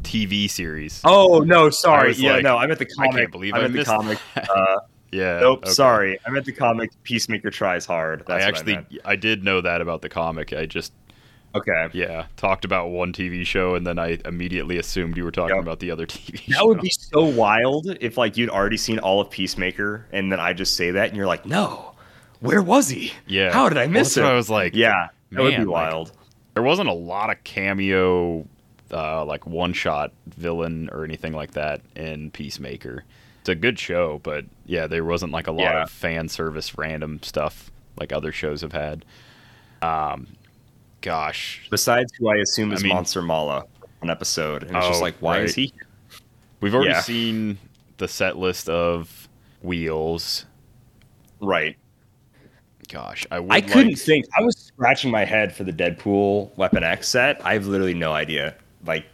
TV 0.04 0.50
series. 0.50 1.02
oh 1.04 1.40
no, 1.40 1.70
sorry. 1.70 2.14
Yeah, 2.14 2.34
like, 2.34 2.44
no, 2.44 2.58
I 2.58 2.66
meant 2.66 2.80
the 2.80 2.86
comic. 2.86 3.14
I 3.14 3.18
can't 3.20 3.32
believe 3.32 3.54
I 3.54 3.58
I 3.58 3.62
meant 3.62 3.74
the 3.74 3.84
comic. 3.86 4.18
Uh, 4.36 4.78
yeah. 5.12 5.40
nope, 5.40 5.60
okay. 5.64 5.70
sorry. 5.72 6.18
I 6.26 6.30
meant 6.32 6.46
the 6.46 6.52
comic. 6.54 6.90
Peacemaker 7.04 7.52
tries 7.52 7.86
hard. 7.86 8.24
That's 8.28 8.44
I 8.44 8.48
actually 8.48 8.78
I. 8.78 8.86
I 9.12 9.16
did 9.16 9.44
know 9.44 9.62
that 9.62 9.82
about 9.82 10.02
the 10.02 10.10
comic. 10.10 10.52
I 10.54 10.66
just 10.66 10.94
okay. 11.56 11.90
yeah 11.94 12.26
talked 12.38 12.66
about 12.66 12.90
one 12.90 13.12
TV 13.14 13.46
show 13.46 13.76
and 13.76 13.86
then 13.86 14.00
I 14.00 14.20
immediately 14.26 14.78
assumed 14.78 15.18
you 15.18 15.24
were 15.24 15.32
talking 15.32 15.56
Yep. 15.56 15.64
about 15.64 15.80
the 15.80 15.92
other 15.92 16.06
TV 16.08 16.38
show. 16.40 16.54
That 16.60 16.66
would 16.68 16.82
be 16.82 16.90
so 16.92 17.24
wild 17.24 17.88
if 18.02 18.18
like 18.18 18.38
you'd 18.38 18.50
already 18.50 18.78
seen 18.78 19.00
all 19.00 19.22
of 19.22 19.30
Peacemaker, 19.30 20.06
and 20.12 20.32
then 20.32 20.40
I 20.40 20.54
just 20.54 20.76
say 20.76 20.92
that, 20.92 21.08
and 21.10 21.18
you're 21.18 21.28
like, 21.28 21.46
no, 21.46 21.94
where 22.40 22.62
was 22.62 22.90
he? 22.90 23.14
yeah. 23.28 23.52
How 23.52 23.70
did 23.70 23.78
I 23.78 23.88
miss 23.88 24.18
him? 24.18 24.26
I 24.26 24.34
was 24.34 24.50
like, 24.50 24.76
Yeah, 24.76 25.10
that 25.32 25.42
would 25.42 25.52
be 25.52 25.58
man, 25.58 25.68
like, 25.68 25.92
wild. 25.92 26.12
there 26.54 26.64
wasn't 26.64 26.90
a 26.90 26.94
lot 26.94 27.30
of 27.30 27.44
cameo 27.44 28.46
uh, 28.94 29.24
like 29.24 29.46
one 29.48 29.72
shot 29.74 30.12
villain 30.28 30.90
or 30.92 31.04
anything 31.06 31.32
like 31.34 31.52
that 31.52 31.82
in 31.96 32.30
Peacemaker. 32.32 33.04
It's 33.40 33.50
a 33.50 33.56
good 33.56 33.80
show, 33.80 34.20
but 34.24 34.46
yeah, 34.66 34.86
there 34.88 35.04
wasn't 35.06 35.32
like 35.32 35.48
a 35.48 35.52
lot 35.52 35.62
Yeah. 35.74 35.84
of 35.84 35.90
fan 35.90 36.28
service 36.28 36.78
random 36.78 37.20
stuff 37.24 37.72
like 37.98 38.12
other 38.12 38.32
shows 38.32 38.62
have 38.62 38.74
had. 38.74 39.06
Um, 39.82 40.28
gosh, 41.02 41.68
Besides 41.70 42.12
who 42.18 42.30
I 42.30 42.36
assume 42.38 42.72
I 42.72 42.76
is 42.76 42.84
mean- 42.84 42.94
Monster 42.94 43.22
Mala, 43.22 43.66
an 44.02 44.10
episode, 44.10 44.64
and 44.64 44.76
it's 44.76 44.88
just 44.88 45.00
Oh, 45.00 45.04
like, 45.04 45.16
why 45.20 45.40
is 45.40 45.56
he? 45.56 45.74
we've 46.62 46.74
already 46.74 46.92
Yeah. 46.92 47.02
seen 47.02 47.58
the 47.98 48.08
set 48.08 48.38
list 48.38 48.70
of 48.70 49.28
wheels. 49.62 50.46
Right. 51.40 51.76
Gosh, 52.90 53.26
I 53.32 53.40
would 53.40 53.52
I 53.52 53.62
couldn't 53.62 53.90
like- 53.94 53.98
think. 53.98 54.26
I 54.38 54.42
was 54.44 54.58
scratching 54.58 55.12
my 55.12 55.24
head 55.26 55.56
for 55.56 55.64
the 55.64 55.72
Deadpool 55.72 56.56
Weapon 56.58 56.84
X 56.84 57.08
set. 57.08 57.40
I 57.46 57.54
have 57.54 57.66
literally 57.68 57.94
no 57.94 58.12
idea, 58.12 58.56
like, 58.86 59.06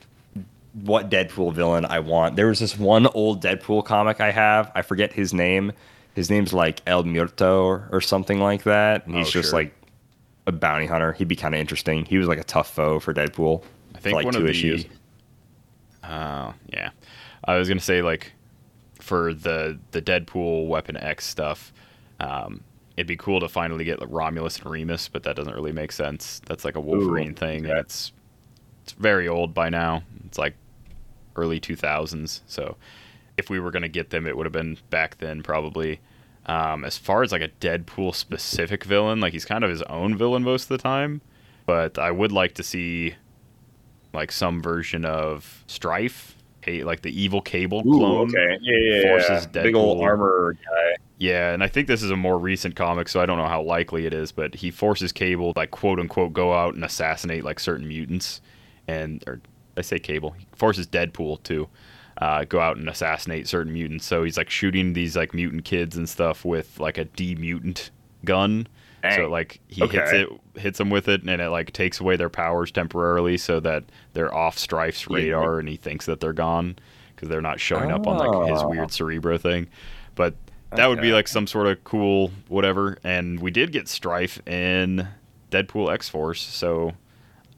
what 0.84 1.10
Deadpool 1.10 1.54
villain 1.54 1.86
I 1.86 2.00
want. 2.00 2.36
There 2.36 2.48
was 2.48 2.60
this 2.60 2.78
one 2.78 3.08
old 3.08 3.42
Deadpool 3.44 3.86
comic 3.86 4.20
I 4.22 4.32
have. 4.32 4.72
I 4.76 4.82
forget 4.82 5.14
his 5.14 5.34
name. 5.34 5.74
His 6.16 6.30
name's 6.30 6.54
like 6.54 6.82
El 6.88 7.04
Muerto 7.04 7.64
or, 7.64 7.88
or 7.92 8.02
something 8.02 8.40
like 8.40 8.64
that. 8.64 9.06
And 9.06 9.16
he's 9.16 9.28
Oh, 9.28 9.32
just 9.32 9.50
sure. 9.52 9.60
like 9.60 9.74
a 10.48 10.52
bounty 10.52 10.88
hunter. 10.88 11.14
He'd 11.14 11.28
be 11.28 11.36
kind 11.36 11.54
of 11.54 11.62
interesting. 11.62 12.06
He 12.06 12.18
was 12.18 12.28
like 12.28 12.40
a 12.40 12.44
tough 12.44 12.74
foe 12.74 13.00
for 13.00 13.14
Deadpool. 13.14 13.62
I 13.94 14.00
think 14.00 14.14
for 14.14 14.16
like 14.16 14.26
one 14.26 14.34
two 14.34 14.40
of 14.40 14.46
the 14.46 14.50
issues. 14.50 14.86
Oh, 16.04 16.54
yeah. 16.74 16.92
I 17.44 17.58
was 17.58 17.68
gonna 17.68 17.82
say 17.82 18.02
like 18.02 18.32
for 19.00 19.34
the 19.34 19.78
the 19.92 20.02
Deadpool 20.02 20.68
Weapon 20.68 20.98
X 20.98 21.26
stuff, 21.26 21.74
um, 22.20 22.64
it'd 22.96 23.08
be 23.08 23.18
cool 23.18 23.40
to 23.42 23.48
finally 23.48 23.84
get 23.84 24.00
like, 24.00 24.10
Romulus 24.12 24.58
and 24.60 24.72
Remus, 24.72 25.08
but 25.10 25.24
that 25.24 25.36
doesn't 25.36 25.54
really 25.54 25.72
make 25.72 25.92
sense. 25.92 26.42
That's 26.46 26.66
like 26.66 26.76
a 26.76 26.82
Wolverine 26.82 27.34
thing, 27.34 27.66
and 27.66 27.72
okay. 27.72 27.80
it's 27.80 28.12
it's 28.84 28.94
very 28.94 29.28
old 29.28 29.54
by 29.54 29.70
now. 29.70 30.04
It's 30.26 30.38
like 30.38 30.56
early 31.36 31.60
two 31.60 31.76
thousands. 31.76 32.42
So 32.48 32.78
if 33.38 33.50
we 33.50 33.60
were 33.60 33.72
gonna 33.72 33.90
get 33.90 34.10
them, 34.10 34.26
it 34.26 34.36
would 34.36 34.46
have 34.46 34.54
been 34.54 34.78
back 34.90 35.18
then 35.18 35.44
probably. 35.44 36.00
Um, 36.48 36.86
as 36.86 36.98
far 36.98 37.24
as 37.24 37.32
like 37.32 37.42
a 37.42 37.50
Deadpool 37.50 38.16
specific 38.16 38.86
villain, 38.86 39.20
like 39.20 39.34
he's 39.34 39.46
kind 39.46 39.64
of 39.64 39.70
his 39.70 39.82
own 39.84 40.18
villain 40.18 40.44
most 40.44 40.64
of 40.64 40.70
the 40.70 40.78
time, 40.78 41.22
but 41.66 42.00
I 42.00 42.12
would 42.12 42.32
like 42.32 42.54
to 42.56 42.64
see 42.64 43.16
like 44.14 44.32
some 44.32 44.62
version 44.62 45.04
of 45.04 45.64
Strife, 45.68 46.36
like 46.66 47.02
the 47.02 47.22
evil 47.22 47.42
Cable 47.42 47.80
Ooh, 47.80 47.98
clone. 47.98 48.30
okay. 48.30 48.58
Yeah, 48.62 48.76
yeah, 48.78 49.02
yeah. 49.02 49.10
forces 49.10 49.48
Big 49.48 49.76
old 49.76 50.02
armor 50.02 50.54
guy. 50.54 50.96
Yeah, 51.20 51.52
and 51.54 51.64
I 51.64 51.68
think 51.68 51.88
this 51.88 52.04
is 52.04 52.12
a 52.12 52.16
more 52.16 52.38
recent 52.38 52.76
comic, 52.76 53.10
so 53.10 53.20
I 53.20 53.26
don't 53.26 53.38
know 53.38 53.48
how 53.48 53.62
likely 53.62 54.06
it 54.06 54.14
is, 54.14 54.32
but 54.32 54.56
he 54.56 54.70
forces 54.72 55.12
Cable 55.12 55.54
like 55.56 55.72
quote 55.72 56.00
unquote 56.00 56.32
go 56.32 56.54
out 56.54 56.76
and 56.76 56.84
assassinate 56.84 57.44
like 57.44 57.60
certain 57.60 57.88
mutants, 57.88 58.40
and 58.88 59.24
or 59.28 59.42
I 59.76 59.82
say 59.82 60.00
Cable, 60.00 60.32
he 60.32 60.46
forces 60.56 60.88
Deadpool 60.88 61.44
to 61.44 61.68
uh, 62.20 62.44
go 62.46 62.60
out 62.60 62.78
and 62.78 62.90
assassinate 62.90 63.48
certain 63.48 63.74
mutants. 63.74 64.06
So 64.06 64.24
he's 64.24 64.38
like 64.38 64.50
shooting 64.50 64.94
these 64.94 65.16
like 65.16 65.34
mutant 65.34 65.66
kids 65.66 65.96
and 65.98 66.08
stuff 66.10 66.44
with 66.46 66.80
like 66.80 66.98
a 66.98 67.06
demutant 67.06 67.92
gun. 68.26 68.68
So 69.16 69.30
like 69.30 69.62
he 69.70 69.88
hits 69.88 70.12
it, 70.12 70.28
hits 70.56 70.78
them 70.80 70.90
with 70.90 71.08
it, 71.08 71.22
and 71.22 71.42
it 71.42 71.50
like 71.50 71.72
takes 71.72 72.02
away 72.02 72.18
their 72.18 72.30
powers 72.30 72.72
temporarily, 72.72 73.38
so 73.38 73.62
that 73.62 73.86
they're 74.14 74.34
off 74.34 74.58
Strife's 74.58 75.08
Yeah. 75.10 75.16
radar, 75.16 75.60
and 75.60 75.70
he 75.70 75.78
thinks 75.78 76.06
that 76.08 76.20
they're 76.20 76.34
gone 76.34 76.76
because 77.16 77.30
they're 77.30 77.40
not 77.40 77.60
showing 77.60 77.90
up 77.92 78.06
on 78.06 78.18
like 78.18 78.50
his 78.52 78.62
Oh. 78.62 78.68
weird 78.68 78.92
Cerebro 78.92 79.38
thing. 79.38 79.68
But 80.16 80.36
that 80.72 80.88
would 80.88 81.00
be 81.00 81.14
like 81.14 81.30
some 81.30 81.48
sort 81.48 81.68
of 81.68 81.82
cool 81.86 82.32
whatever. 82.50 82.98
And 83.04 83.40
we 83.40 83.50
did 83.50 83.72
get 83.72 83.88
Strife 83.88 84.46
in 84.46 85.08
Deadpool 85.52 85.94
X 85.94 86.10
Force, 86.10 86.42
so 86.44 86.92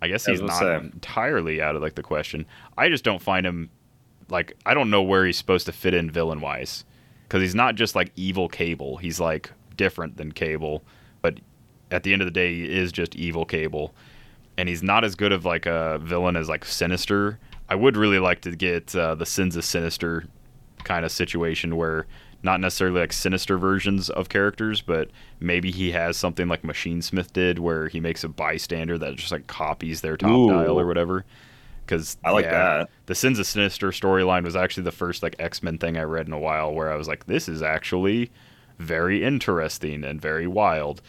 I 0.04 0.08
guess 0.08 0.28
he's 0.28 0.42
not 0.42 0.60
say. 0.60 0.76
entirely 0.76 1.62
out 1.64 1.76
of 1.76 1.82
like 1.82 1.96
the 1.96 2.04
question. 2.04 2.46
I 2.78 2.90
just 2.90 3.04
don't 3.04 3.22
find 3.24 3.44
him 3.48 3.72
like 4.30 4.56
I 4.66 4.74
don't 4.74 4.90
know 4.90 5.02
where 5.02 5.26
he's 5.26 5.38
supposed 5.38 5.66
to 5.66 5.72
fit 5.72 5.94
in 5.94 6.10
villain 6.10 6.42
wise 6.42 6.86
because 7.24 7.42
he's 7.42 7.56
not 7.56 7.76
just 7.76 7.96
like 7.96 8.12
evil 8.16 8.50
Cable. 8.50 8.98
He's 8.98 9.20
like 9.20 9.52
different 9.76 10.18
than 10.18 10.32
Cable, 10.32 10.84
but 11.22 11.40
at 11.92 12.04
the 12.04 12.14
end 12.14 12.22
of 12.22 12.28
the 12.28 12.32
day, 12.32 12.54
he 12.54 12.78
is 12.78 12.92
just 12.92 13.16
evil 13.16 13.46
Cable, 13.46 13.94
and 14.58 14.70
he's 14.70 14.84
not 14.84 15.04
as 15.04 15.16
good 15.16 15.32
of 15.32 15.46
like 15.46 15.66
a 15.66 16.00
villain 16.02 16.36
as 16.36 16.50
like 16.50 16.66
Sinister. 16.66 17.40
I 17.70 17.76
would 17.76 17.96
really 17.96 18.20
like 18.20 18.42
to 18.42 18.56
get 18.56 18.96
uh, 18.96 19.16
the 19.16 19.26
Sins 19.26 19.56
of 19.56 19.64
Sinister 19.64 20.26
kind 20.84 21.06
of 21.06 21.12
situation 21.12 21.76
where 21.76 22.08
not 22.42 22.60
necessarily 22.60 23.02
like 23.02 23.14
sinister 23.14 23.58
versions 23.58 24.10
of 24.10 24.30
characters, 24.30 24.82
but 24.82 25.10
maybe 25.40 25.72
he 25.72 25.92
has 25.92 26.16
something 26.16 26.48
like 26.48 26.62
Machinesmith 26.62 27.34
did 27.34 27.60
where 27.60 27.90
he 27.90 28.00
makes 28.00 28.24
a 28.24 28.30
bystander 28.30 28.98
that 28.98 29.16
just 29.16 29.32
like 29.32 29.48
copies 29.48 30.02
their 30.02 30.16
top 30.16 30.32
Ooh. 30.32 30.50
dial 30.50 30.80
or 30.80 30.88
whatever. 30.88 31.26
Because 31.90 32.18
I 32.24 32.30
like 32.30 32.46
that. 32.46 32.88
The 33.08 33.16
Sins 33.16 33.40
of 33.40 33.48
Sinister 33.48 33.90
storyline 33.90 34.44
was 34.44 34.56
actually 34.56 34.84
the 34.84 34.92
first 34.92 35.24
like 35.24 35.36
X 35.40 35.64
Men 35.64 35.80
thing 35.80 35.98
I 35.98 36.04
read 36.04 36.28
in 36.28 36.34
a 36.34 36.40
while 36.40 36.72
where 36.72 36.92
I 36.92 36.96
was 36.96 37.08
like, 37.08 37.26
this 37.26 37.50
is 37.50 37.64
actually 37.64 38.30
very 38.78 39.24
interesting 39.24 40.04
and 40.04 40.22
very 40.22 40.46
wild. 40.46 41.02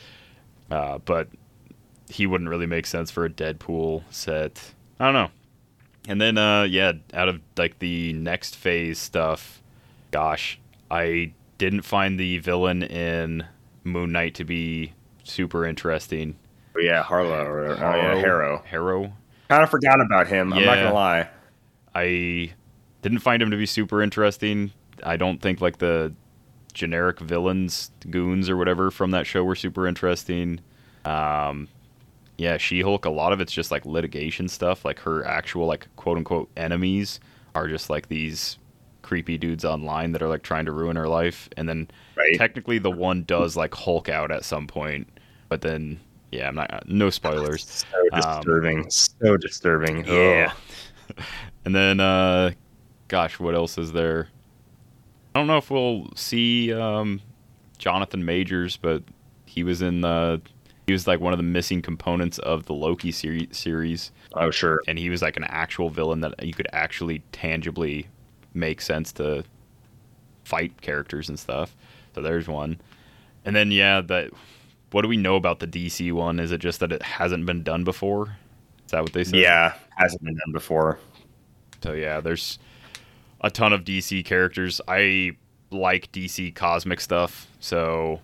Uh, 0.71 0.97
but 0.99 1.29
he 2.09 2.27
wouldn't 2.27 2.49
really 2.49 2.65
make 2.65 2.87
sense 2.87 3.11
for 3.11 3.27
a 3.27 3.31
Deadpool 3.31 4.05
set. 4.11 4.73
I 4.99 5.05
don't 5.05 5.15
know. 5.15 5.31
And 6.09 6.19
then, 6.19 6.39
uh, 6.39 6.63
yeah, 6.63 6.93
out 7.13 7.29
of 7.29 7.43
like 7.59 7.79
the 7.79 8.15
next 8.15 8.57
phase 8.57 8.99
stuff, 8.99 9.63
gosh, 10.13 10.59
I 10.91 11.35
didn't 11.59 11.83
find 11.83 12.19
the 12.19 12.39
villain 12.39 12.83
in 12.83 13.45
Moon 13.85 14.13
Knight 14.13 14.35
to 14.37 14.45
be 14.45 14.95
super 15.25 15.67
interesting. 15.67 16.37
But 16.73 16.85
yeah, 16.85 17.03
Harlow 17.03 17.45
or 17.45 17.67
oh, 17.67 17.75
yeah, 17.75 18.15
Harrow. 18.15 18.63
Harrow. 18.65 19.13
Kind 19.51 19.65
of 19.65 19.69
forgot 19.71 20.01
about 20.01 20.29
him. 20.29 20.53
I'm 20.53 20.65
not 20.65 20.77
gonna 20.77 20.95
lie. 20.95 21.29
I 21.93 22.53
didn't 23.03 23.19
find 23.19 23.43
him 23.43 23.51
to 23.51 23.57
be 23.57 23.67
super 23.67 24.01
interesting. 24.01 24.71
I 25.03 25.17
don't 25.17 25.43
think 25.43 25.61
like 25.61 25.79
the 25.79 26.15
generic 26.73 27.19
villains, 27.19 27.91
goons 28.09 28.49
or 28.49 28.57
whatever 28.57 28.93
from 28.93 29.11
that 29.11 29.27
show 29.27 29.43
were 29.43 29.57
super 29.57 29.89
interesting. 29.89 30.61
Um, 31.05 31.67
yeah, 32.39 32.59
She-Hulk. 32.59 33.05
A 33.07 33.11
lot 33.11 33.33
of 33.33 33.41
it's 33.41 33.51
just 33.53 33.73
like 33.73 33.85
litigation 33.85 34.47
stuff. 34.49 34.85
Like 34.85 35.01
her 35.01 35.27
actual 35.27 35.67
like 35.67 35.89
quote 35.97 36.17
unquote 36.17 36.49
enemies 36.57 37.19
are 37.57 37.67
just 37.67 37.91
like 37.91 38.07
these 38.07 38.57
creepy 39.03 39.37
dudes 39.37 39.65
online 39.65 40.13
that 40.13 40.23
are 40.23 40.29
like 40.29 40.45
trying 40.45 40.67
to 40.67 40.73
ruin 40.73 40.95
her 40.95 41.09
life. 41.09 41.49
And 41.57 41.69
then 41.69 41.91
Right. 42.17 42.39
technically 42.39 42.79
the 42.79 42.91
one 42.93 43.25
does 43.25 43.57
like 43.57 43.75
Hulk 43.75 44.09
out 44.09 44.31
at 44.31 44.45
some 44.45 44.69
point, 44.69 45.09
but 45.49 45.63
then 45.63 45.99
yeah, 46.31 46.49
I'm 46.49 46.55
not 46.55 46.89
no 46.89 47.11
spoilers. 47.11 47.85
So 48.13 48.17
disturbing. 48.17 48.91
so 48.91 49.37
disturbing. 49.37 50.05
Yeah. 50.07 50.53
Ugh. 51.17 51.25
and 51.65 51.75
then, 51.75 52.01
uh, 52.01 52.53
gosh, 53.09 53.39
what 53.39 53.55
else 53.55 53.79
is 53.79 53.93
there? 53.93 54.29
I 55.35 55.39
don't 55.39 55.47
know 55.47 55.59
if 55.59 55.71
we'll 55.71 56.09
see 56.17 56.73
um, 56.73 57.21
Jonathan 57.79 58.25
Majors, 58.25 58.77
but 58.77 59.03
he 59.47 59.63
was 59.63 59.81
in 59.83 60.01
the. 60.01 60.41
He 60.87 60.93
was 60.93 61.07
like 61.07 61.21
one 61.21 61.33
of 61.33 61.37
the 61.39 61.45
missing 61.45 61.83
components 61.83 62.39
of 62.41 62.67
the 62.67 62.73
Loki 62.75 63.13
seri- 63.13 63.49
series, 63.53 64.11
Oh 64.33 64.51
sure. 64.51 64.81
and 64.89 64.99
he 64.99 65.09
was 65.09 65.23
like 65.23 65.37
an 65.37 65.45
actual 65.45 65.89
villain 65.89 66.21
that 66.23 66.45
you 66.45 66.53
could 66.53 66.67
actually 66.73 67.23
tangibly 67.31 68.09
make 68.55 68.81
sense 68.81 69.13
to 69.13 69.45
fight 70.43 70.81
characters 70.81 71.29
and 71.29 71.39
stuff. 71.39 71.77
So 72.15 72.23
there's 72.23 72.49
one. 72.49 72.81
And 73.45 73.55
then 73.55 73.71
yeah, 73.71 74.01
that 74.01 74.31
what 74.93 75.03
do 75.03 75.09
we 75.09 75.17
know 75.17 75.37
about 75.37 75.61
the 75.61 75.67
DC 75.67 76.13
one? 76.13 76.39
Is 76.41 76.53
it 76.53 76.59
just 76.59 76.81
that 76.81 76.93
it 76.93 77.03
hasn't 77.03 77.47
been 77.47 77.63
done 77.63 77.85
before? 77.85 78.37
Is 78.85 78.91
that 78.93 79.03
what 79.03 79.13
they 79.13 79.25
said? 79.25 79.37
Yeah, 79.41 79.75
hasn't 79.97 80.23
been 80.23 80.35
done 80.37 80.53
before. 80.53 80.99
So 81.83 81.93
yeah, 81.93 82.21
there's 82.21 82.59
a 83.41 83.51
ton 83.51 83.73
of 83.73 83.85
DC 83.85 84.25
characters. 84.25 84.81
I 84.89 85.33
like 85.71 86.11
DC 86.13 86.55
cosmic 86.55 87.01
stuff, 87.01 87.47
so 87.61 88.21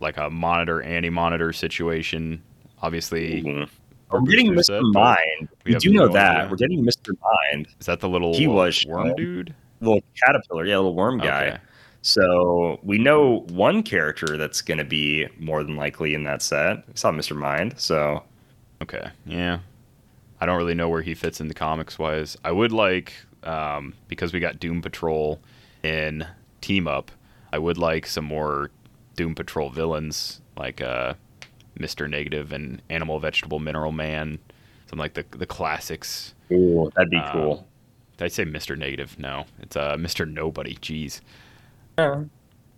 like 0.00 0.16
a 0.18 0.28
monitor 0.30 0.82
anti-monitor 0.82 1.52
situation. 1.52 2.42
Obviously, 2.82 3.42
Mhm. 3.42 3.68
We're 4.10 4.20
getting 4.20 4.52
Mr. 4.52 4.80
but 4.92 5.00
Mind. 5.00 5.48
we 5.64 5.72
We, 5.72 5.78
do 5.78 5.92
know 5.92 6.08
that. 6.08 6.36
idea. 6.36 6.50
We're 6.50 6.56
getting 6.58 6.84
Mr. 6.84 7.12
Mind. 7.52 7.66
Is 7.80 7.86
that 7.86 7.98
the 8.00 8.08
little 8.08 8.34
He 8.36 8.46
was 8.46 8.84
worm 8.86 9.08
shown. 9.08 9.16
dude? 9.16 9.54
Little 9.80 10.02
caterpillar, 10.24 10.66
yeah, 10.66 10.76
little 10.76 10.94
worm 10.94 11.18
guy. 11.18 11.46
Okay. 11.48 11.58
So 12.06 12.78
we 12.82 12.98
know 12.98 13.46
one 13.48 13.82
character 13.82 14.36
that's 14.36 14.60
going 14.60 14.76
to 14.76 14.84
be 14.84 15.26
more 15.38 15.64
than 15.64 15.74
likely 15.74 16.14
in 16.14 16.24
that 16.24 16.42
set. 16.42 16.86
We 16.86 16.92
saw 16.96 17.10
Mr. 17.10 17.34
Mind. 17.34 17.74
So 17.80 18.22
Okay. 18.82 19.08
Yeah. 19.24 19.60
I 20.38 20.44
don't 20.44 20.58
really 20.58 20.74
know 20.74 20.90
where 20.90 21.00
he 21.00 21.14
fits 21.14 21.40
in 21.40 21.48
the 21.48 21.54
comics 21.54 21.98
wise. 21.98 22.36
I 22.44 22.52
would 22.52 22.72
like 22.72 23.14
um, 23.42 23.94
because 24.08 24.34
we 24.34 24.40
got 24.40 24.60
Doom 24.60 24.82
Patrol 24.82 25.40
in 25.82 26.26
Team 26.60 26.86
Up. 26.86 27.10
I 27.54 27.58
would 27.58 27.78
like 27.78 28.06
some 28.06 28.26
more 28.26 28.70
Doom 29.16 29.34
Patrol 29.34 29.70
villains 29.70 30.42
like 30.58 30.82
uh, 30.82 31.14
Mr. 31.78 32.08
Negative 32.10 32.52
and 32.52 32.82
Animal 32.90 33.18
Vegetable 33.18 33.60
Mineral 33.60 33.92
Man. 33.92 34.38
Some 34.90 34.98
like 34.98 35.14
the 35.14 35.24
the 35.30 35.46
classics. 35.46 36.34
ooh, 36.52 36.90
that'd 36.94 37.08
be 37.08 37.16
Um, 37.16 37.32
cool. 37.32 37.66
Did 38.18 38.24
I 38.26 38.28
say 38.28 38.44
Mr. 38.44 38.76
Negative? 38.76 39.18
No, 39.18 39.46
it's 39.60 39.74
uh, 39.76 39.96
Mr. 39.96 40.30
Nobody. 40.30 40.74
Jeez, 40.76 41.20
Yeah, 41.98 42.24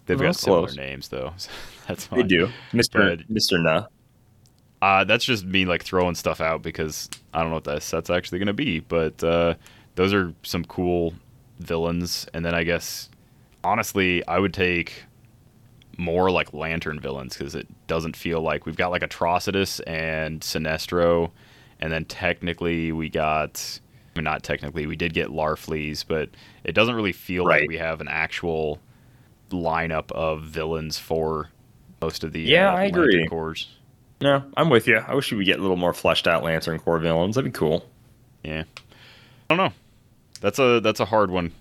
they've 0.06 0.18
Well, 0.18 0.28
got 0.28 0.36
similar 0.36 0.60
close. 0.66 0.76
names 0.76 1.08
though. 1.08 1.32
so 1.36 1.50
that's 1.88 2.06
they 2.06 2.16
fine. 2.18 2.28
do. 2.28 2.48
Mr. 2.72 2.92
But- 3.18 3.28
Mr. 3.32 3.62
Nah. 3.62 3.86
Uh, 4.82 5.04
that's 5.04 5.24
just 5.24 5.44
me 5.44 5.64
like 5.64 5.82
throwing 5.82 6.14
stuff 6.14 6.40
out 6.40 6.62
because 6.62 7.08
I 7.32 7.40
don't 7.40 7.48
know 7.48 7.56
what 7.56 7.64
that 7.64 7.82
set's 7.82 8.10
actually 8.10 8.38
gonna 8.38 8.52
be. 8.52 8.80
But 8.80 9.22
uh, 9.24 9.54
those 9.94 10.12
are 10.12 10.34
some 10.42 10.64
cool 10.64 11.14
villains, 11.60 12.26
and 12.34 12.44
then 12.44 12.54
I 12.54 12.62
guess 12.62 13.08
honestly, 13.64 14.24
I 14.28 14.38
would 14.38 14.52
take 14.52 15.04
more 15.98 16.30
like 16.30 16.52
lantern 16.52 17.00
villains 17.00 17.36
because 17.38 17.54
it 17.54 17.66
doesn't 17.86 18.16
feel 18.16 18.42
like 18.42 18.66
we've 18.66 18.76
got 18.76 18.90
like 18.90 19.00
Atrocitus 19.02 19.80
and 19.86 20.42
Sinestro, 20.42 21.30
and 21.80 21.90
then 21.90 22.04
technically 22.04 22.92
we 22.92 23.08
got. 23.08 23.80
I 24.14 24.18
mean, 24.18 24.24
not 24.24 24.42
technically, 24.42 24.86
we 24.86 24.96
did 24.96 25.12
get 25.14 25.28
Larfleeze, 25.28 26.04
but 26.06 26.28
it 26.64 26.72
doesn't 26.72 26.94
really 26.94 27.12
feel 27.12 27.44
Right. 27.46 27.62
like 27.62 27.68
we 27.68 27.76
have 27.78 28.00
an 28.02 28.08
actual 28.08 28.78
lineup 29.50 30.10
of 30.12 30.42
villains 30.42 30.98
for 30.98 31.50
most 32.00 32.24
of 32.24 32.32
the 32.32 32.40
Yeah, 32.40 32.72
uh, 32.72 32.76
I 32.76 32.84
agree. 32.84 33.26
Corps. 33.26 33.66
No, 34.20 34.42
I'm 34.56 34.70
with 34.70 34.86
you. 34.86 34.98
I 34.98 35.14
wish 35.14 35.30
we 35.30 35.38
would 35.38 35.46
get 35.46 35.58
a 35.58 35.62
little 35.62 35.76
more 35.76 35.92
fleshed 35.92 36.26
out 36.26 36.42
Lantern 36.42 36.78
Corps 36.78 36.98
villains. 36.98 37.34
That'd 37.34 37.52
be 37.52 37.56
cool. 37.56 37.84
Yeah. 38.42 38.64
I 39.50 39.54
don't 39.54 39.58
know. 39.58 39.74
That's 40.40 40.58
a 40.58 40.80
that's 40.80 41.00
a 41.00 41.04
hard 41.04 41.30
one. 41.30 41.52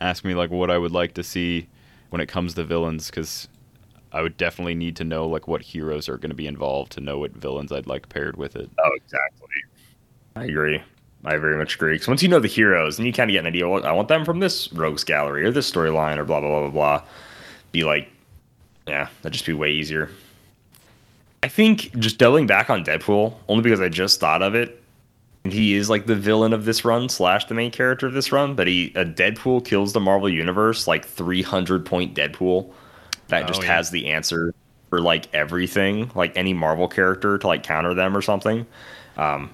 Ask 0.00 0.24
me 0.24 0.34
like 0.34 0.50
what 0.50 0.70
I 0.70 0.78
would 0.78 0.92
like 0.92 1.14
to 1.14 1.22
see 1.22 1.68
when 2.10 2.20
it 2.20 2.26
comes 2.26 2.54
to 2.54 2.64
villains 2.64 3.10
cuz 3.10 3.48
I 4.12 4.22
would 4.22 4.36
definitely 4.36 4.74
need 4.74 4.96
to 4.96 5.04
know 5.04 5.26
like 5.26 5.48
what 5.48 5.62
heroes 5.62 6.08
are 6.08 6.16
going 6.16 6.30
to 6.30 6.36
be 6.36 6.46
involved 6.46 6.92
to 6.92 7.00
know 7.00 7.18
what 7.18 7.32
villains 7.32 7.72
I'd 7.72 7.86
like 7.86 8.08
paired 8.08 8.36
with 8.36 8.54
it. 8.54 8.70
Oh, 8.78 8.90
exactly. 8.94 9.48
I 10.36 10.44
agree. 10.44 10.82
I 11.24 11.36
very 11.38 11.56
much 11.56 11.76
agree. 11.76 11.94
Because 11.94 12.08
once 12.08 12.22
you 12.22 12.28
know 12.28 12.40
the 12.40 12.48
heroes, 12.48 12.98
and 12.98 13.06
you 13.06 13.12
kind 13.12 13.30
of 13.30 13.32
get 13.32 13.40
an 13.40 13.46
idea. 13.46 13.68
Well, 13.68 13.84
I 13.86 13.92
want 13.92 14.08
them 14.08 14.24
from 14.24 14.40
this 14.40 14.72
rogues 14.72 15.04
gallery 15.04 15.44
or 15.44 15.50
this 15.50 15.70
storyline 15.70 16.18
or 16.18 16.24
blah 16.24 16.40
blah 16.40 16.48
blah 16.50 16.60
blah 16.60 16.70
blah. 16.70 17.02
Be 17.72 17.84
like, 17.84 18.08
yeah, 18.86 19.08
that'd 19.22 19.32
just 19.32 19.46
be 19.46 19.52
way 19.54 19.70
easier. 19.70 20.10
I 21.42 21.48
think 21.48 21.96
just 21.98 22.18
doubling 22.18 22.46
back 22.46 22.70
on 22.70 22.84
Deadpool 22.84 23.34
only 23.48 23.62
because 23.62 23.80
I 23.80 23.88
just 23.88 24.20
thought 24.20 24.42
of 24.42 24.54
it. 24.54 24.80
He 25.44 25.74
is 25.74 25.90
like 25.90 26.06
the 26.06 26.14
villain 26.14 26.54
of 26.54 26.64
this 26.64 26.86
run 26.86 27.08
slash 27.10 27.44
the 27.46 27.54
main 27.54 27.70
character 27.70 28.06
of 28.06 28.14
this 28.14 28.32
run, 28.32 28.54
but 28.54 28.66
he 28.66 28.92
a 28.94 29.04
Deadpool 29.04 29.64
kills 29.66 29.92
the 29.92 30.00
Marvel 30.00 30.28
universe 30.28 30.86
like 30.86 31.04
300 31.04 31.84
point 31.84 32.14
Deadpool 32.14 32.70
that 33.28 33.46
just 33.46 33.60
Oh, 33.60 33.64
yeah. 33.64 33.76
has 33.76 33.90
the 33.90 34.08
answer 34.08 34.54
for 34.88 35.00
like 35.00 35.32
everything, 35.34 36.10
like 36.14 36.34
any 36.36 36.54
Marvel 36.54 36.88
character 36.88 37.36
to 37.36 37.46
like 37.46 37.62
counter 37.62 37.92
them 37.94 38.16
or 38.16 38.22
something. 38.22 38.64
Um, 39.18 39.50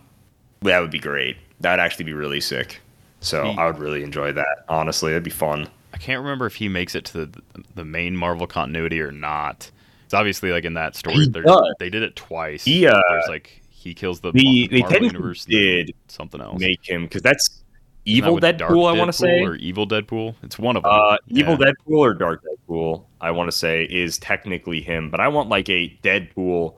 that 0.62 0.80
would 0.80 0.90
be 0.90 0.98
great. 0.98 1.36
That'd 1.60 1.82
actually 1.82 2.04
be 2.06 2.12
really 2.14 2.40
sick. 2.40 2.80
So 3.20 3.44
He- 3.44 3.56
I 3.58 3.66
would 3.66 3.78
really 3.78 4.02
enjoy 4.02 4.32
that. 4.32 4.64
Honestly, 4.68 5.10
that'd 5.12 5.22
be 5.22 5.30
fun. 5.30 5.68
I 5.92 5.98
can't 5.98 6.20
remember 6.22 6.46
if 6.46 6.54
he 6.54 6.68
makes 6.68 6.94
it 6.94 7.04
to 7.06 7.26
the, 7.26 7.42
the 7.74 7.84
main 7.84 8.16
Marvel 8.16 8.46
continuity 8.46 9.00
or 9.00 9.10
not. 9.10 9.70
It's 10.04 10.14
obviously 10.14 10.50
like 10.52 10.64
in 10.64 10.74
that 10.74 10.96
story 10.96 11.16
He 11.16 11.28
they're- 11.28 11.42
does. 11.42 11.74
they 11.78 11.90
did 11.90 12.02
it 12.02 12.16
twice. 12.16 12.64
He, 12.64 12.86
uh, 12.86 12.98
There's 13.10 13.28
like 13.28 13.60
he 13.70 13.94
kills 13.94 14.20
the 14.20 14.32
the- 14.32 14.42
Mar- 14.44 14.68
they 14.70 14.80
Marvel 14.80 15.02
universe 15.04 15.44
did 15.44 15.92
something 16.08 16.40
else. 16.40 16.60
Make 16.60 16.80
him 16.88 17.04
because 17.04 17.22
that's 17.22 17.48
that 17.48 17.56
evil 18.04 18.34
with 18.34 18.42
Dark 18.42 18.56
Deadpool. 18.72 18.88
I 18.88 18.98
want 18.98 19.08
to 19.08 19.12
say. 19.12 19.40
or 19.42 19.54
evil 19.56 19.86
Deadpool. 19.86 20.34
It's 20.42 20.58
one 20.58 20.76
of 20.76 20.82
them. 20.84 20.92
Uh, 20.92 21.16
Evil 21.28 21.56
Yeah. 21.60 21.66
Deadpool 21.72 21.98
or 21.98 22.14
Dark 22.14 22.42
Deadpool, 22.44 23.04
I 23.20 23.30
want 23.32 23.50
to 23.50 23.56
say, 23.56 23.84
is 23.84 24.18
technically 24.18 24.80
him, 24.80 25.10
but 25.10 25.20
I 25.20 25.28
want 25.28 25.48
like 25.50 25.68
a 25.68 25.96
Deadpool. 26.02 26.74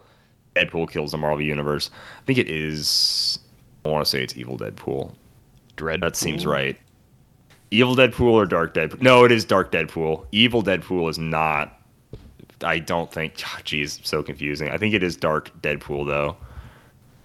Deadpool 0.56 0.90
kills 0.90 1.12
the 1.12 1.18
Marvel 1.18 1.40
Universe. 1.42 1.90
I 2.20 2.24
think 2.26 2.38
it 2.38 2.50
is. 2.50 3.38
I 3.84 3.88
want 3.88 4.04
to 4.04 4.10
say 4.10 4.22
it's 4.22 4.36
Evil 4.36 4.56
Deadpool. 4.58 5.14
Dread. 5.76 6.00
That 6.00 6.16
seems 6.16 6.46
right. 6.46 6.78
Evil 7.70 7.96
Deadpool 7.96 8.32
or 8.32 8.46
Dark 8.46 8.74
Deadpool? 8.74 9.00
No, 9.00 9.24
it 9.24 9.32
is 9.32 9.44
Dark 9.44 9.72
Deadpool. 9.72 10.26
Evil 10.30 10.62
Deadpool 10.62 11.08
is 11.10 11.18
not. 11.18 11.80
I 12.62 12.78
don't 12.78 13.10
think. 13.10 13.34
Jeez, 13.38 14.04
so 14.04 14.22
confusing. 14.22 14.68
I 14.68 14.76
think 14.78 14.94
it 14.94 15.02
is 15.02 15.16
Dark 15.16 15.50
Deadpool 15.62 16.06
though. 16.06 16.36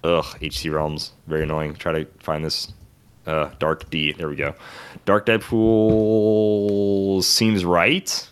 Ugh, 0.04 0.26
HC 0.42 0.68
Realms, 0.70 1.12
very 1.28 1.44
annoying. 1.44 1.76
Try 1.76 2.04
to 2.04 2.06
find 2.20 2.44
this. 2.46 2.72
Uh, 3.26 3.50
Dark 3.60 3.90
D. 3.90 4.14
There 4.14 4.30
we 4.30 4.38
go. 4.38 4.56
Dark 5.04 5.26
Deadpool 5.26 7.22
seems 7.24 7.66
right. 7.66 8.30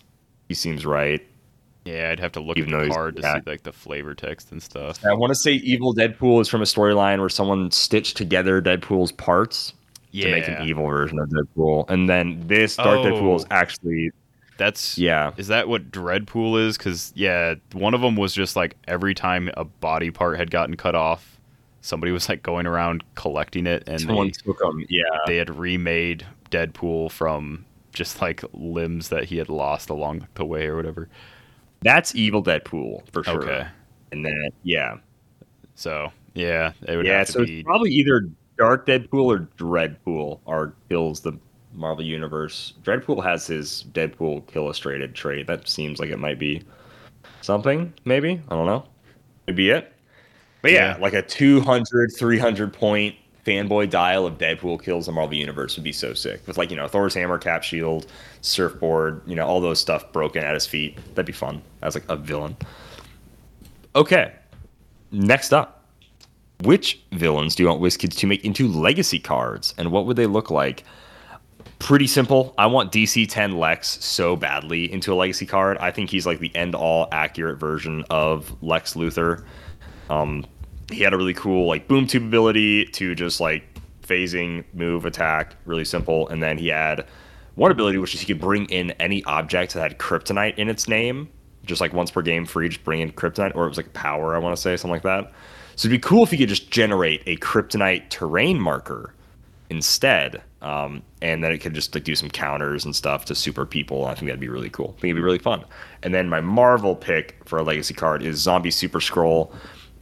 He 0.47 0.53
seems 0.53 0.85
right. 0.85 1.21
Yeah, 1.85 2.09
I'd 2.11 2.19
have 2.19 2.31
to 2.33 2.39
look 2.39 2.57
Even 2.57 2.71
though 2.71 2.79
at 2.81 2.87
the 2.87 2.93
card 2.93 3.15
to 3.17 3.21
yeah. 3.21 3.35
see 3.35 3.41
like 3.45 3.61
the 3.63 3.71
flavor 3.71 4.15
text 4.15 4.51
and 4.51 4.61
stuff. 4.61 5.05
I 5.05 5.13
want 5.13 5.29
to 5.29 5.35
say 5.35 5.53
Evil 5.53 5.93
Deadpool 5.93 6.41
is 6.41 6.49
from 6.49 6.61
a 6.61 6.65
storyline 6.65 7.19
where 7.19 7.29
someone 7.29 7.69
stitched 7.71 8.17
together 8.17 8.61
Deadpool's 8.61 9.11
parts 9.11 9.73
to 10.11 10.31
make 10.31 10.47
an 10.47 10.67
evil 10.67 10.87
version 10.87 11.19
of 11.19 11.29
Deadpool, 11.29 11.89
and 11.89 12.09
then 12.09 12.41
this 12.47 12.75
Dark 12.77 12.99
Deadpool 12.99 13.35
is 13.35 13.43
Oh. 13.43 13.47
actually 13.51 14.11
That's 14.57 14.97
yeah. 14.97 15.33
Is 15.37 15.47
that 15.47 15.67
what 15.67 15.91
Dreadpool 15.91 16.65
is? 16.65 16.77
Because 16.77 17.11
yeah, 17.15 17.55
one 17.73 17.93
of 17.93 18.01
them 18.01 18.15
was 18.15 18.33
just 18.33 18.55
like 18.55 18.75
every 18.87 19.13
time 19.13 19.51
a 19.55 19.65
body 19.65 20.09
part 20.11 20.37
had 20.37 20.49
gotten 20.49 20.75
cut 20.77 20.95
off, 20.95 21.37
somebody 21.81 22.11
was 22.11 22.29
like 22.29 22.41
going 22.41 22.65
around 22.65 23.03
collecting 23.15 23.67
it, 23.67 23.83
and 23.87 23.99
Someone 24.01 24.27
they, 24.27 24.31
took 24.31 24.57
them. 24.59 24.85
Yeah. 24.89 25.03
they 25.27 25.35
had 25.37 25.55
remade 25.55 26.25
Deadpool 26.49 27.11
from 27.11 27.65
just 27.93 28.21
like 28.21 28.43
limbs 28.53 29.09
that 29.09 29.25
he 29.25 29.37
had 29.37 29.49
lost 29.49 29.89
along 29.89 30.27
the 30.35 30.45
way 30.45 30.65
or 30.67 30.75
whatever. 30.77 31.09
That's 31.85 32.13
Evil 32.15 32.43
Deadpool 32.43 33.09
for 33.13 33.23
sure. 33.23 33.43
Okay, 33.43 33.65
And 34.11 34.25
then 34.25 34.49
yeah, 34.63 34.97
so 35.75 36.11
yeah, 36.33 36.71
it 36.87 36.97
would 36.97 37.05
yeah. 37.05 37.19
have 37.19 37.27
to 37.27 37.31
So 37.33 37.45
be. 37.45 37.59
it's 37.59 37.65
probably 37.65 37.91
either 37.91 38.27
Dark 38.57 38.85
Deadpool 38.87 39.23
or 39.25 39.39
Dreadpool 39.57 40.39
are 40.47 40.73
kills 40.89 41.21
the 41.21 41.37
Marvel 41.73 42.03
universe. 42.03 42.73
Dreadpool 42.83 43.23
has 43.23 43.45
his 43.45 43.85
Deadpool 43.93 44.43
illustrated 44.55 45.13
trait. 45.13 45.45
That 45.45 45.67
seems 45.69 45.99
like 45.99 46.09
it 46.09 46.17
might 46.19 46.39
be 46.39 46.63
something. 47.41 47.93
Maybe 48.03 48.41
I 48.49 48.55
don't 48.55 48.65
know. 48.65 48.83
Maybe 49.45 49.69
it. 49.69 49.93
But 50.63 50.71
yeah, 50.71 50.95
Yeah. 50.95 51.01
like 51.01 51.13
a 51.13 51.21
200, 51.21 52.11
300 52.17 52.73
point 52.73 53.15
fanboy 53.45 53.89
dial 53.89 54.25
of 54.25 54.37
Deadpool 54.37 54.83
kills 54.83 55.05
the 55.05 55.11
Marvel 55.11 55.35
universe 55.35 55.77
would 55.77 55.83
be 55.83 55.91
so 55.91 56.13
sick. 56.13 56.45
With 56.47 56.57
like 56.57 56.71
you 56.71 56.75
know 56.75 56.87
Thor's 56.87 57.13
hammer, 57.13 57.37
cap 57.37 57.63
shield, 57.63 58.07
surfboard, 58.41 59.21
you 59.25 59.35
know 59.35 59.45
all 59.45 59.61
those 59.61 59.79
stuff 59.79 60.11
broken 60.11 60.43
at 60.43 60.53
his 60.53 60.65
feet. 60.65 60.97
That'd 61.15 61.27
be 61.27 61.33
fun 61.33 61.61
as 61.81 61.95
like 61.95 62.05
a 62.09 62.15
villain. 62.15 62.57
Okay, 63.95 64.33
next 65.11 65.53
up. 65.53 65.83
Which 66.63 67.01
villains 67.11 67.53
do 67.53 67.63
you 67.63 67.69
want 67.69 67.81
WizKids 67.81 68.17
to 68.17 68.27
make 68.27 68.43
into 68.45 68.67
legacy 68.67 69.19
cards, 69.19 69.73
and 69.77 69.91
what 69.91 70.05
would 70.05 70.17
they 70.17 70.25
look 70.25 70.49
like? 70.49 70.83
Pretty 71.79 72.07
simple. 72.07 72.53
I 72.57 72.67
want 72.67 72.91
DC 72.91 73.27
10 73.29 73.57
Lex 73.57 74.03
so 74.03 74.35
badly 74.35 74.91
into 74.91 75.13
a 75.13 75.15
legacy 75.15 75.45
card. 75.45 75.77
I 75.79 75.91
think 75.91 76.09
he's 76.09 76.25
like 76.25 76.39
the 76.39 76.55
end 76.55 76.73
all 76.73 77.09
accurate 77.11 77.59
version 77.59 78.05
of 78.09 78.55
Lex 78.63 78.93
Luthor. 78.93 79.43
Um, 80.09 80.45
he 80.91 81.01
had 81.01 81.13
a 81.13 81.17
really 81.17 81.33
cool 81.33 81.67
like 81.67 81.87
boom 81.87 82.07
tube 82.07 82.23
ability 82.23 82.85
to 82.85 83.15
just 83.15 83.39
like 83.39 83.63
phasing, 84.03 84.63
move, 84.73 85.05
attack, 85.05 85.55
really 85.65 85.85
simple. 85.85 86.27
And 86.29 86.41
then 86.41 86.57
he 86.57 86.67
had 86.67 87.07
one 87.55 87.71
ability 87.71 87.97
which 87.97 88.13
is 88.13 88.21
he 88.21 88.27
could 88.27 88.41
bring 88.41 88.65
in 88.65 88.91
any 88.91 89.23
object 89.25 89.73
that 89.73 89.81
had 89.81 89.99
kryptonite 89.99 90.57
in 90.57 90.69
its 90.69 90.87
name, 90.87 91.29
just 91.65 91.81
like 91.81 91.93
once 91.93 92.11
per 92.11 92.21
game 92.21 92.45
free, 92.45 92.69
just 92.69 92.83
bring 92.83 93.01
in 93.01 93.11
kryptonite, 93.11 93.55
or 93.55 93.65
it 93.65 93.69
was 93.69 93.77
like 93.77 93.93
power, 93.93 94.35
I 94.35 94.39
want 94.39 94.55
to 94.55 94.61
say, 94.61 94.77
something 94.77 94.93
like 94.93 95.03
that. 95.03 95.31
So 95.75 95.87
it'd 95.87 96.01
be 96.01 96.07
cool 96.07 96.23
if 96.23 96.31
you 96.31 96.37
could 96.37 96.49
just 96.49 96.71
generate 96.71 97.23
a 97.25 97.35
kryptonite 97.37 98.09
terrain 98.09 98.59
marker 98.59 99.13
instead. 99.69 100.41
Um, 100.61 101.03
and 101.21 101.43
then 101.43 101.51
it 101.51 101.59
could 101.59 101.73
just 101.73 101.93
like 101.93 102.03
do 102.03 102.15
some 102.15 102.29
counters 102.29 102.85
and 102.85 102.95
stuff 102.95 103.25
to 103.25 103.35
super 103.35 103.65
people. 103.65 104.05
I 104.05 104.15
think 104.15 104.27
that'd 104.27 104.39
be 104.39 104.47
really 104.47 104.69
cool. 104.69 104.95
I 104.97 105.01
think 105.01 105.03
it'd 105.05 105.17
be 105.17 105.21
really 105.21 105.39
fun. 105.39 105.65
And 106.01 106.13
then 106.13 106.29
my 106.29 106.41
Marvel 106.41 106.95
pick 106.95 107.37
for 107.45 107.59
a 107.59 107.63
legacy 107.63 107.93
card 107.93 108.23
is 108.23 108.37
Zombie 108.37 108.71
Super 108.71 108.99
Skrull. 108.99 109.53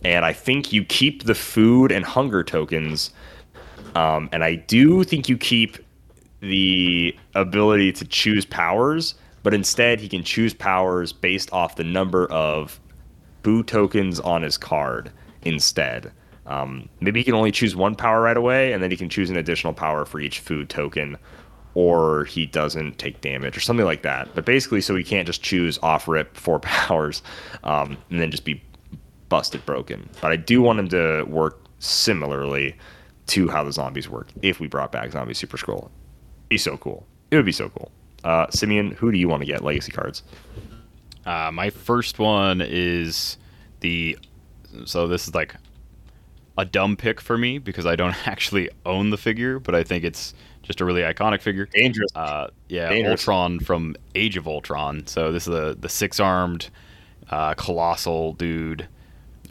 And 0.03 0.25
I 0.25 0.33
think 0.33 0.73
you 0.73 0.83
keep 0.83 1.23
the 1.23 1.35
food 1.35 1.91
and 1.91 2.03
hunger 2.05 2.43
tokens. 2.43 3.11
Um, 3.95 4.29
and 4.31 4.43
I 4.43 4.55
do 4.55 5.03
think 5.03 5.29
you 5.29 5.37
keep 5.37 5.77
the 6.41 7.15
ability 7.35 7.93
to 7.93 8.05
choose 8.05 8.45
powers, 8.45 9.15
but 9.43 9.53
instead 9.53 9.99
he 9.99 10.09
can 10.09 10.23
choose 10.23 10.53
powers 10.53 11.13
based 11.13 11.51
off 11.53 11.75
the 11.77 11.83
number 11.83 12.25
of 12.27 12.79
boo 13.43 13.63
tokens 13.63 14.19
on 14.19 14.41
his 14.41 14.57
card 14.57 15.11
instead. 15.43 16.11
Um, 16.45 16.89
maybe 16.99 17.21
he 17.21 17.23
can 17.23 17.35
only 17.35 17.51
choose 17.51 17.75
one 17.75 17.95
power 17.95 18.21
right 18.21 18.35
away, 18.35 18.73
and 18.73 18.83
then 18.83 18.91
he 18.91 18.97
can 18.97 19.09
choose 19.09 19.29
an 19.29 19.37
additional 19.37 19.73
power 19.73 20.05
for 20.05 20.19
each 20.19 20.39
food 20.39 20.69
token, 20.69 21.17
or 21.73 22.25
he 22.25 22.45
doesn't 22.45 22.97
take 22.97 23.21
damage 23.21 23.55
or 23.55 23.61
something 23.61 23.85
like 23.85 24.01
that. 24.01 24.29
But 24.35 24.45
basically, 24.45 24.81
so 24.81 24.95
he 24.95 25.03
can't 25.03 25.25
just 25.25 25.41
choose 25.41 25.79
off 25.81 26.07
rip 26.07 26.35
four 26.35 26.59
powers 26.59 27.23
um, 27.63 27.97
and 28.09 28.19
then 28.19 28.31
just 28.31 28.43
be 28.43 28.61
busted 29.33 29.65
broken. 29.65 30.07
But 30.21 30.31
I 30.31 30.35
do 30.35 30.61
want 30.61 30.77
him 30.77 30.89
to 30.89 31.23
work 31.23 31.59
similarly 31.79 32.75
to 33.25 33.49
how 33.49 33.63
the 33.63 33.71
zombies 33.71 34.07
work 34.07 34.27
if 34.43 34.59
we 34.59 34.67
brought 34.67 34.91
back 34.91 35.11
Zombie 35.11 35.33
Super 35.33 35.57
Skrull. 35.57 35.89
Be 36.49 36.59
so 36.59 36.77
cool. 36.77 37.03
It 37.31 37.37
would 37.37 37.45
be 37.45 37.51
so 37.51 37.69
cool. 37.69 37.91
Uh, 38.23 38.45
Simeon, 38.51 38.91
who 38.91 39.11
do 39.11 39.17
you 39.17 39.27
want 39.27 39.41
to 39.41 39.47
get 39.47 39.63
legacy 39.63 39.91
cards? 39.91 40.21
Uh, 41.25 41.49
my 41.51 41.71
first 41.71 42.19
one 42.19 42.61
is 42.61 43.37
the. 43.79 44.19
So 44.85 45.07
this 45.07 45.27
is 45.27 45.33
like 45.33 45.55
a 46.59 46.63
dumb 46.63 46.95
pick 46.95 47.19
for 47.19 47.35
me 47.35 47.57
because 47.57 47.87
I 47.87 47.95
don't 47.95 48.15
actually 48.27 48.69
own 48.85 49.09
the 49.09 49.17
figure, 49.17 49.57
but 49.57 49.73
I 49.73 49.81
think 49.81 50.03
it's 50.03 50.35
just 50.61 50.79
a 50.79 50.85
really 50.85 51.01
iconic 51.01 51.41
figure. 51.41 51.65
Dangerous. 51.73 52.11
Uh, 52.15 52.49
yeah, 52.69 52.89
Dangerous. 52.89 53.21
Ultron 53.21 53.61
from 53.61 53.95
Age 54.13 54.37
of 54.37 54.47
Ultron. 54.47 55.07
So 55.07 55.31
this 55.31 55.47
is 55.47 55.53
the 55.53 55.75
the 55.79 55.89
six 55.89 56.19
armed, 56.19 56.69
uh, 57.31 57.55
colossal 57.55 58.33
dude, 58.33 58.87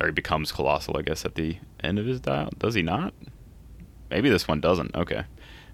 or 0.02 0.06
he 0.06 0.12
becomes 0.12 0.50
colossal, 0.50 0.96
I 0.98 1.02
guess, 1.02 1.24
at 1.24 1.36
the 1.36 1.56
end 1.82 1.98
of 1.98 2.06
his 2.06 2.20
dial. 2.20 2.50
Does 2.58 2.74
he 2.74 2.82
not? 2.82 3.14
Maybe 4.10 4.28
this 4.28 4.48
one 4.48 4.60
doesn't. 4.60 4.94
Okay, 4.96 5.22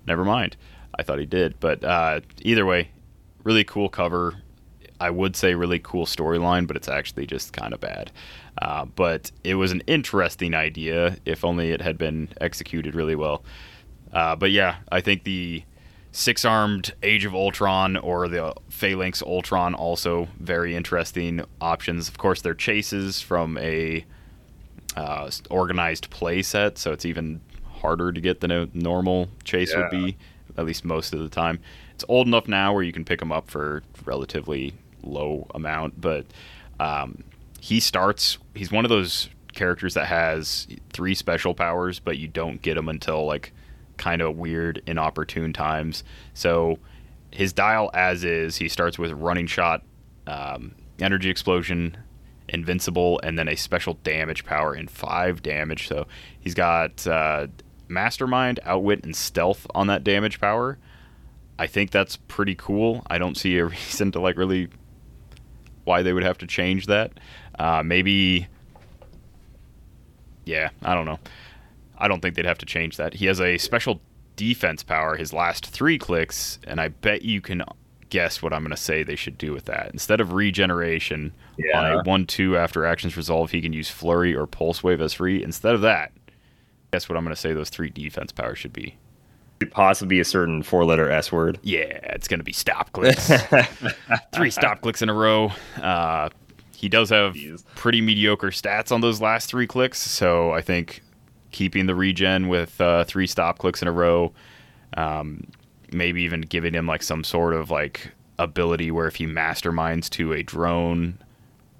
never 0.06 0.24
mind. 0.24 0.56
I 0.94 1.02
thought 1.02 1.18
he 1.18 1.26
did, 1.26 1.58
but 1.60 1.82
uh, 1.82 2.20
either 2.42 2.66
way, 2.66 2.90
really 3.42 3.64
cool 3.64 3.88
cover. 3.88 4.34
I 5.00 5.10
would 5.10 5.36
say 5.36 5.54
really 5.54 5.78
cool 5.78 6.06
storyline, 6.06 6.66
but 6.66 6.76
it's 6.76 6.88
actually 6.88 7.26
just 7.26 7.52
kind 7.52 7.72
of 7.72 7.80
bad. 7.80 8.10
Uh, 8.60 8.84
but 8.84 9.30
it 9.44 9.54
was 9.54 9.70
an 9.72 9.82
interesting 9.86 10.54
idea, 10.54 11.16
if 11.24 11.44
only 11.44 11.70
it 11.70 11.80
had 11.80 11.96
been 11.96 12.28
executed 12.40 12.94
really 12.94 13.14
well. 13.14 13.44
Uh, 14.12 14.34
but 14.34 14.50
yeah, 14.50 14.76
I 14.90 15.00
think 15.00 15.24
the 15.24 15.62
six 16.12 16.44
armed 16.44 16.94
Age 17.02 17.24
of 17.24 17.34
Ultron 17.34 17.96
or 17.96 18.28
the 18.28 18.54
Phalanx 18.68 19.22
Ultron 19.22 19.74
also 19.74 20.28
very 20.38 20.74
interesting 20.74 21.44
options. 21.60 22.08
Of 22.08 22.18
course, 22.18 22.42
they're 22.42 22.54
chases 22.54 23.20
from 23.20 23.58
a 23.58 24.04
uh, 24.96 25.30
organized 25.50 26.10
play 26.10 26.42
set, 26.42 26.78
so 26.78 26.92
it's 26.92 27.04
even 27.04 27.40
harder 27.64 28.12
to 28.12 28.20
get 28.20 28.40
than 28.40 28.50
a 28.50 28.68
normal 28.74 29.28
chase 29.44 29.74
would 29.74 29.90
be, 29.90 30.16
at 30.56 30.64
least 30.64 30.84
most 30.84 31.12
of 31.12 31.20
the 31.20 31.28
time. 31.28 31.60
It's 31.94 32.04
old 32.08 32.26
enough 32.26 32.48
now 32.48 32.72
where 32.72 32.82
you 32.82 32.92
can 32.92 33.04
pick 33.04 33.20
them 33.20 33.32
up 33.32 33.50
for 33.50 33.82
relatively 34.04 34.74
low 35.02 35.46
amount, 35.54 36.00
but 36.00 36.26
um, 36.80 37.22
he 37.60 37.80
starts. 37.80 38.38
He's 38.54 38.72
one 38.72 38.84
of 38.84 38.88
those 38.88 39.28
characters 39.52 39.94
that 39.94 40.06
has 40.06 40.66
three 40.90 41.14
special 41.14 41.54
powers, 41.54 41.98
but 41.98 42.18
you 42.18 42.28
don't 42.28 42.62
get 42.62 42.74
them 42.74 42.88
until 42.88 43.26
like 43.26 43.52
kind 43.98 44.22
of 44.22 44.36
weird, 44.36 44.82
inopportune 44.86 45.52
times. 45.52 46.04
So 46.34 46.78
his 47.30 47.52
dial 47.52 47.90
as 47.92 48.24
is, 48.24 48.56
he 48.56 48.68
starts 48.68 48.98
with 48.98 49.12
running 49.12 49.46
shot, 49.46 49.82
um, 50.26 50.74
energy 51.00 51.30
explosion, 51.30 51.96
invincible, 52.48 53.20
and 53.22 53.38
then 53.38 53.48
a 53.48 53.56
special 53.56 53.94
damage 54.04 54.44
power 54.44 54.74
in 54.74 54.88
five 54.88 55.42
damage. 55.42 55.88
So 55.88 56.06
he's 56.40 56.54
got 56.54 57.06
uh, 57.06 57.48
mastermind, 57.88 58.60
outwit, 58.64 59.04
and 59.04 59.14
stealth 59.14 59.66
on 59.74 59.86
that 59.88 60.04
damage 60.04 60.40
power. 60.40 60.78
I 61.58 61.66
think 61.66 61.90
that's 61.90 62.16
pretty 62.16 62.54
cool. 62.54 63.02
I 63.08 63.18
don't 63.18 63.36
see 63.36 63.58
a 63.58 63.64
reason 63.66 64.12
to 64.12 64.20
like 64.20 64.36
really 64.36 64.68
why 65.84 66.02
they 66.02 66.12
would 66.12 66.22
have 66.22 66.38
to 66.38 66.46
change 66.46 66.86
that. 66.86 67.12
Uh, 67.58 67.82
maybe, 67.82 68.46
yeah, 70.44 70.70
I 70.82 70.94
don't 70.94 71.06
know. 71.06 71.18
I 71.98 72.08
don't 72.08 72.20
think 72.20 72.34
they'd 72.36 72.44
have 72.46 72.58
to 72.58 72.66
change 72.66 72.96
that. 72.96 73.14
He 73.14 73.26
has 73.26 73.40
a 73.40 73.58
special 73.58 74.00
defense 74.36 74.82
power 74.82 75.16
his 75.16 75.32
last 75.32 75.66
three 75.66 75.98
clicks, 75.98 76.58
and 76.66 76.80
I 76.80 76.88
bet 76.88 77.22
you 77.22 77.40
can 77.40 77.62
guess 78.10 78.40
what 78.40 78.52
I'm 78.52 78.62
going 78.62 78.70
to 78.70 78.76
say 78.76 79.02
they 79.02 79.16
should 79.16 79.36
do 79.36 79.52
with 79.52 79.64
that. 79.66 79.90
Instead 79.92 80.20
of 80.20 80.32
regeneration 80.32 81.32
on 81.74 81.84
Yeah. 81.84 82.00
a 82.00 82.02
1 82.04 82.26
2 82.26 82.56
after 82.56 82.84
actions 82.86 83.16
resolve, 83.16 83.50
he 83.50 83.60
can 83.60 83.72
use 83.72 83.90
Flurry 83.90 84.34
or 84.34 84.46
Pulse 84.46 84.82
Wave 84.82 85.00
as 85.00 85.12
free. 85.12 85.42
Instead 85.42 85.74
of 85.74 85.80
that, 85.82 86.12
guess 86.92 87.08
what 87.08 87.16
I'm 87.18 87.24
going 87.24 87.34
to 87.34 87.40
say 87.40 87.52
those 87.52 87.68
three 87.68 87.90
defense 87.90 88.32
powers 88.32 88.58
should 88.58 88.72
be? 88.72 88.96
Could 89.60 89.72
possibly 89.72 90.16
be 90.16 90.20
a 90.20 90.24
certain 90.24 90.62
four 90.62 90.84
letter 90.84 91.10
S 91.10 91.32
word. 91.32 91.58
Yeah, 91.64 91.80
it's 91.80 92.28
going 92.28 92.38
to 92.38 92.44
be 92.44 92.52
stop 92.52 92.92
clicks. 92.92 93.28
Three 94.32 94.50
stop 94.52 94.80
clicks 94.82 95.02
in 95.02 95.08
a 95.08 95.14
row. 95.14 95.50
Uh, 95.82 96.28
he 96.76 96.88
does 96.88 97.10
have 97.10 97.34
Jeez. 97.34 97.64
pretty 97.74 98.00
mediocre 98.00 98.50
stats 98.50 98.92
on 98.92 99.00
those 99.00 99.20
last 99.20 99.48
three 99.50 99.66
clicks, 99.66 99.98
so 100.00 100.52
I 100.52 100.60
think 100.62 101.02
keeping 101.58 101.86
the 101.86 101.94
regen 101.94 102.46
with 102.46 102.80
uh, 102.80 103.02
three 103.02 103.26
stop 103.26 103.58
clicks 103.58 103.82
in 103.82 103.88
a 103.88 103.92
row, 103.92 104.32
um, 104.96 105.44
maybe 105.92 106.22
even 106.22 106.40
giving 106.40 106.72
him 106.72 106.86
like 106.86 107.02
some 107.02 107.24
sort 107.24 107.52
of 107.52 107.68
like 107.68 108.12
ability 108.38 108.92
where 108.92 109.08
if 109.08 109.16
he 109.16 109.26
masterminds 109.26 110.08
to 110.08 110.32
a 110.32 110.44
drone, 110.44 111.18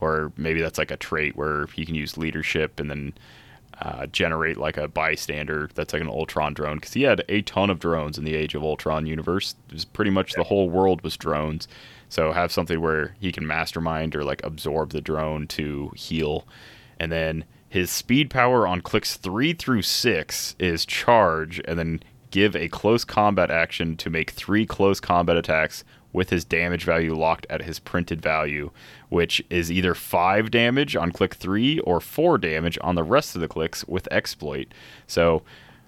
or 0.01 0.33
maybe 0.37 0.61
that's 0.61 0.79
like 0.79 0.91
a 0.91 0.97
trait 0.97 1.37
where 1.37 1.67
he 1.67 1.87
can 1.87 1.95
use 1.95 2.19
leadership 2.19 2.81
and 2.81 2.91
then 2.91 3.13
uh, 3.81 4.07
generate 4.07 4.57
like 4.57 4.77
a 4.77 4.89
bystander 4.89 5.71
that's 5.77 5.93
like 5.93 6.03
an 6.03 6.09
Ultron 6.09 6.55
drone 6.55 6.79
because 6.79 6.95
he 6.95 7.03
had 7.03 7.25
a 7.29 7.43
ton 7.43 7.71
of 7.71 7.79
drones 7.79 8.19
in 8.19 8.25
the 8.25 8.35
Age 8.35 8.57
of 8.57 8.65
Ultron 8.65 9.07
universe. 9.07 9.55
It 9.69 9.75
was 9.75 9.85
pretty 9.85 10.11
much 10.11 10.33
the 10.33 10.43
whole 10.43 10.69
world 10.69 11.03
was 11.03 11.17
drones. 11.17 11.69
So 12.09 12.33
have 12.33 12.51
something 12.51 12.81
where 12.81 13.15
he 13.21 13.31
can 13.31 13.47
mastermind 13.47 14.17
or 14.17 14.25
like 14.25 14.45
absorb 14.45 14.91
the 14.91 15.01
drone 15.01 15.47
to 15.49 15.93
heal, 15.95 16.49
and 16.99 17.13
then 17.13 17.45
his 17.69 17.91
speed 17.91 18.31
power 18.31 18.67
on 18.67 18.81
clicks 18.81 19.17
three 19.17 19.53
through 19.53 19.83
six 19.83 20.57
is 20.59 20.87
charge, 20.87 21.61
and 21.67 21.79
then 21.79 22.03
give 22.31 22.57
a 22.57 22.69
close 22.69 23.05
combat 23.05 23.51
action 23.51 23.97
to 23.97 24.11
make 24.11 24.31
three 24.31 24.67
close 24.67 25.01
combat 25.01 25.37
attacks 25.37 25.85
with 26.13 26.31
his 26.31 26.45
damage 26.45 26.85
value 26.85 27.15
locked 27.15 27.47
at 27.51 27.63
his 27.63 27.79
printed 27.79 28.23
value, 28.23 28.71
which 29.11 29.43
is 29.51 29.71
either 29.71 29.95
5 29.95 30.51
damage 30.51 30.97
on 30.97 31.13
click 31.13 31.35
3 31.35 31.81
or 31.81 32.01
4 32.01 32.39
damage 32.39 32.79
on 32.81 32.95
the 32.95 33.05
rest 33.05 33.35
of 33.35 33.43
the 33.43 33.49
clicks 33.49 33.85
with 33.87 34.09
exploit. 34.11 34.73
So, 35.07 35.43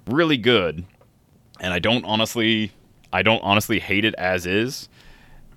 really 0.07 0.37
good. 0.37 0.85
And 1.59 1.73
I 1.73 1.79
don't 1.79 2.05
honestly 2.05 2.73
I 3.13 3.23
don't 3.23 3.43
honestly 3.43 3.81
hate 3.81 4.05
it 4.05 4.15
as 4.15 4.47
is. 4.47 4.89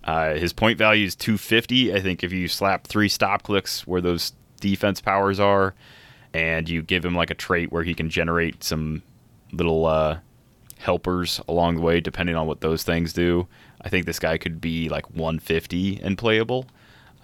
Uh, 0.04 0.34
his 0.34 0.54
point 0.54 0.78
value 0.78 1.06
is 1.06 1.16
250. 1.16 1.94
I 1.94 2.00
think 2.02 2.24
if 2.24 2.32
you 2.32 2.48
slap 2.48 2.88
3 2.88 3.08
stop 3.10 3.44
clicks 3.44 3.86
where 3.86 4.02
those 4.02 4.34
defense 4.60 5.02
powers 5.02 5.40
are 5.40 5.76
and 6.34 6.68
you 6.70 6.82
give 6.82 7.06
him 7.06 7.16
like 7.16 7.30
a 7.30 7.36
trait 7.36 7.72
where 7.72 7.84
he 7.84 7.94
can 7.94 8.10
generate 8.10 8.64
some 8.64 9.04
little 9.52 9.86
uh 9.86 10.18
helpers 10.80 11.40
along 11.48 11.76
the 11.76 11.82
way, 11.82 12.02
depending 12.02 12.36
on 12.36 12.46
what 12.46 12.62
those 12.62 12.84
things 12.84 13.14
do. 13.14 13.48
I 13.82 13.90
think 13.90 14.06
this 14.06 14.20
guy 14.20 14.38
could 14.38 14.60
be 14.60 14.90
like 14.90 15.10
150 15.12 16.02
and 16.02 16.18
playable. 16.18 16.66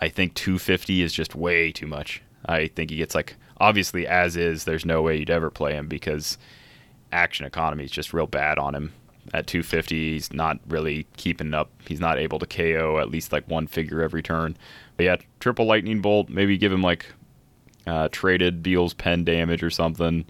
I 0.01 0.07
think 0.07 0.33
250 0.33 1.01
is 1.01 1.13
just 1.13 1.35
way 1.35 1.71
too 1.71 1.87
much. 1.87 2.21
I 2.45 2.67
think 2.67 2.89
he 2.89 2.97
gets 2.97 3.15
like 3.15 3.35
obviously 3.59 4.07
as 4.07 4.37
is. 4.37 4.63
There's 4.63 4.85
no 4.85 5.01
way 5.01 5.17
you'd 5.17 5.29
ever 5.29 5.49
play 5.49 5.73
him 5.73 5.87
because 5.87 6.37
action 7.11 7.45
economy 7.45 7.83
is 7.83 7.91
just 7.91 8.13
real 8.13 8.27
bad 8.27 8.57
on 8.57 8.75
him. 8.75 8.93
At 9.33 9.45
250, 9.45 10.13
he's 10.13 10.33
not 10.33 10.59
really 10.67 11.05
keeping 11.17 11.53
up. 11.53 11.69
He's 11.85 11.99
not 11.99 12.17
able 12.17 12.39
to 12.39 12.47
KO 12.47 12.97
at 12.99 13.11
least 13.11 13.31
like 13.31 13.47
one 13.47 13.67
figure 13.67 14.01
every 14.01 14.23
turn. 14.23 14.57
But 14.97 15.03
yeah, 15.03 15.15
triple 15.39 15.65
lightning 15.65 16.01
bolt. 16.01 16.29
Maybe 16.29 16.57
give 16.57 16.71
him 16.71 16.81
like 16.81 17.05
uh, 17.89 18.09
traded 18.11 18.61
deals 18.61 18.93
pen 18.93 19.23
damage 19.23 19.63
or 19.63 19.69
something. 19.69 20.25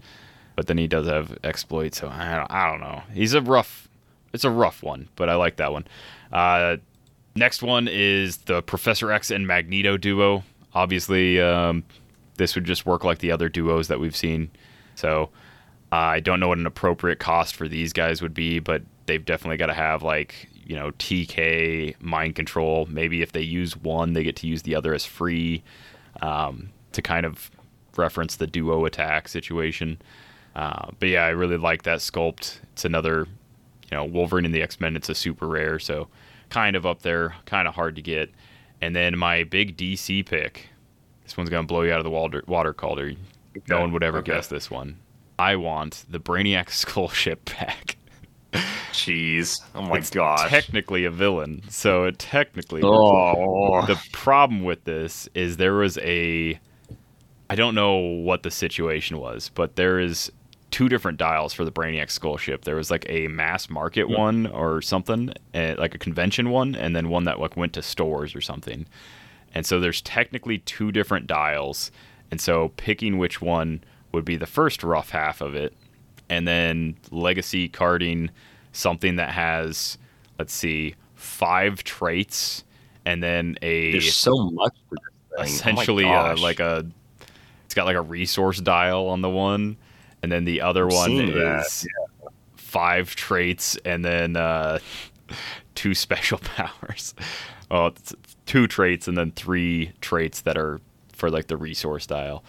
But 0.56 0.66
then 0.66 0.78
he 0.78 0.88
does 0.88 1.06
have 1.06 1.38
exploit, 1.44 1.94
so 1.94 2.08
I 2.08 2.36
don't, 2.36 2.50
I 2.50 2.70
don't 2.70 2.80
know. 2.80 3.02
He's 3.14 3.34
a 3.34 3.40
rough, 3.40 3.88
it's 4.32 4.44
a 4.44 4.50
rough 4.50 4.82
one, 4.82 5.08
but 5.16 5.28
I 5.28 5.34
like 5.34 5.56
that 5.56 5.72
one. 5.72 5.86
Uh, 6.32 6.76
next 7.34 7.62
one 7.62 7.88
is 7.88 8.38
the 8.38 8.62
Professor 8.62 9.10
X 9.12 9.30
and 9.30 9.46
Magneto 9.46 9.96
duo. 9.96 10.42
Obviously, 10.74 11.40
um, 11.40 11.84
this 12.36 12.54
would 12.54 12.64
just 12.64 12.84
work 12.84 13.04
like 13.04 13.18
the 13.18 13.32
other 13.32 13.48
duos 13.48 13.88
that 13.88 14.00
we've 14.00 14.16
seen. 14.16 14.50
So 14.96 15.30
I 15.92 16.20
don't 16.20 16.40
know 16.40 16.48
what 16.48 16.58
an 16.58 16.66
appropriate 16.66 17.18
cost 17.18 17.56
for 17.56 17.68
these 17.68 17.92
guys 17.92 18.20
would 18.22 18.34
be, 18.34 18.58
but 18.58 18.82
they've 19.06 19.24
definitely 19.24 19.56
got 19.56 19.66
to 19.66 19.74
have 19.74 20.02
like 20.02 20.48
you 20.66 20.76
know 20.76 20.90
TK 20.92 22.00
mind 22.00 22.34
control. 22.34 22.86
Maybe 22.90 23.22
if 23.22 23.32
they 23.32 23.42
use 23.42 23.76
one, 23.76 24.12
they 24.12 24.24
get 24.24 24.36
to 24.36 24.46
use 24.46 24.62
the 24.62 24.74
other 24.74 24.94
as 24.94 25.04
free 25.04 25.62
um, 26.22 26.70
to 26.92 27.02
kind 27.02 27.26
of 27.26 27.50
reference 27.96 28.36
the 28.36 28.46
duo 28.46 28.84
attack 28.84 29.28
situation. 29.28 30.00
Uh, 30.54 30.90
but 30.98 31.08
yeah, 31.08 31.24
I 31.24 31.30
really 31.30 31.56
like 31.56 31.82
that 31.84 31.98
sculpt. 31.98 32.60
It's 32.72 32.84
another, 32.84 33.26
you 33.90 33.96
know, 33.96 34.04
Wolverine 34.04 34.44
and 34.44 34.54
the 34.54 34.62
X 34.62 34.80
Men. 34.80 34.96
It's 34.96 35.08
a 35.08 35.14
super 35.14 35.46
rare, 35.46 35.78
so 35.78 36.08
kind 36.48 36.76
of 36.76 36.84
up 36.84 37.02
there, 37.02 37.34
kind 37.46 37.68
of 37.68 37.74
hard 37.74 37.96
to 37.96 38.02
get. 38.02 38.30
And 38.80 38.96
then 38.96 39.16
my 39.18 39.44
big 39.44 39.76
DC 39.76 40.26
pick. 40.26 40.68
This 41.22 41.36
one's 41.36 41.50
gonna 41.50 41.66
blow 41.66 41.82
you 41.82 41.92
out 41.92 41.98
of 41.98 42.04
the 42.04 42.10
water, 42.10 42.42
water 42.46 42.72
Kalder. 42.72 43.12
No 43.68 43.80
one 43.80 43.92
would 43.92 44.02
ever 44.02 44.18
okay. 44.18 44.32
guess 44.32 44.48
this 44.48 44.70
one. 44.70 44.98
I 45.38 45.56
want 45.56 46.04
the 46.08 46.20
Brainiac 46.20 46.70
Skull 46.70 47.08
Ship 47.08 47.44
pack. 47.44 47.96
Jeez. 48.92 49.54
Oh 49.74 49.82
my 49.82 49.98
It's 49.98 50.10
gosh. 50.10 50.48
Technically 50.48 51.04
a 51.04 51.10
villain, 51.10 51.62
so 51.68 52.04
it 52.04 52.18
technically 52.18 52.82
oh. 52.84 53.86
the 53.86 53.96
problem 54.12 54.64
with 54.64 54.82
this 54.84 55.28
is 55.34 55.56
there 55.56 55.74
was 55.74 55.96
a 55.98 56.58
I 57.50 57.56
don't 57.56 57.74
know 57.74 57.96
what 57.96 58.44
the 58.44 58.50
situation 58.50 59.18
was, 59.18 59.50
but 59.52 59.74
there 59.74 59.98
is 59.98 60.30
two 60.70 60.88
different 60.88 61.18
dials 61.18 61.52
for 61.52 61.64
the 61.64 61.72
Brainiac 61.72 62.08
skull 62.08 62.36
ship. 62.36 62.64
There 62.64 62.76
was 62.76 62.92
like 62.92 63.04
a 63.08 63.26
mass 63.26 63.68
market 63.68 64.08
one 64.08 64.46
or 64.46 64.80
something, 64.80 65.32
like 65.52 65.92
a 65.92 65.98
convention 65.98 66.50
one, 66.50 66.76
and 66.76 66.94
then 66.94 67.08
one 67.08 67.24
that 67.24 67.40
like 67.40 67.56
went 67.56 67.72
to 67.72 67.82
stores 67.82 68.36
or 68.36 68.40
something. 68.40 68.86
And 69.52 69.66
so 69.66 69.80
there's 69.80 70.00
technically 70.00 70.58
two 70.58 70.92
different 70.92 71.26
dials, 71.26 71.90
and 72.30 72.40
so 72.40 72.68
picking 72.76 73.18
which 73.18 73.42
one 73.42 73.82
would 74.12 74.24
be 74.24 74.36
the 74.36 74.46
first 74.46 74.84
rough 74.84 75.10
half 75.10 75.40
of 75.40 75.56
it, 75.56 75.74
and 76.28 76.46
then 76.46 76.96
legacy 77.10 77.68
carding 77.68 78.30
something 78.70 79.16
that 79.16 79.30
has 79.30 79.98
let's 80.38 80.54
see 80.54 80.94
five 81.16 81.82
traits 81.82 82.62
and 83.04 83.20
then 83.24 83.56
a 83.60 83.90
There's 83.90 84.14
so 84.14 84.50
much 84.50 84.76
for 84.88 84.96
this 84.96 85.36
thing. 85.36 85.54
essentially 85.54 86.04
oh 86.04 86.10
uh, 86.12 86.36
like 86.38 86.60
a 86.60 86.86
it's 87.70 87.74
got 87.74 87.86
like 87.86 87.96
a 87.96 88.02
resource 88.02 88.60
dial 88.60 89.06
on 89.08 89.22
the 89.22 89.30
one 89.30 89.76
and 90.22 90.30
then 90.30 90.44
the 90.44 90.60
other 90.60 90.86
one 90.86 91.12
is 91.12 91.34
is 91.34 91.88
five 92.56 93.14
traits 93.14 93.76
and 93.84 94.04
then 94.04 94.36
uh 94.36 94.78
two 95.74 95.94
special 95.94 96.38
powers 96.56 97.14
oh 97.70 97.86
it's 97.86 98.14
two 98.46 98.66
traits 98.66 99.06
and 99.06 99.16
then 99.16 99.30
three 99.30 99.92
traits 100.00 100.40
that 100.40 100.58
are 100.58 100.80
for 101.20 101.30
like 101.30 101.46
the 101.46 101.56
resource 101.56 102.06
dial. 102.06 102.42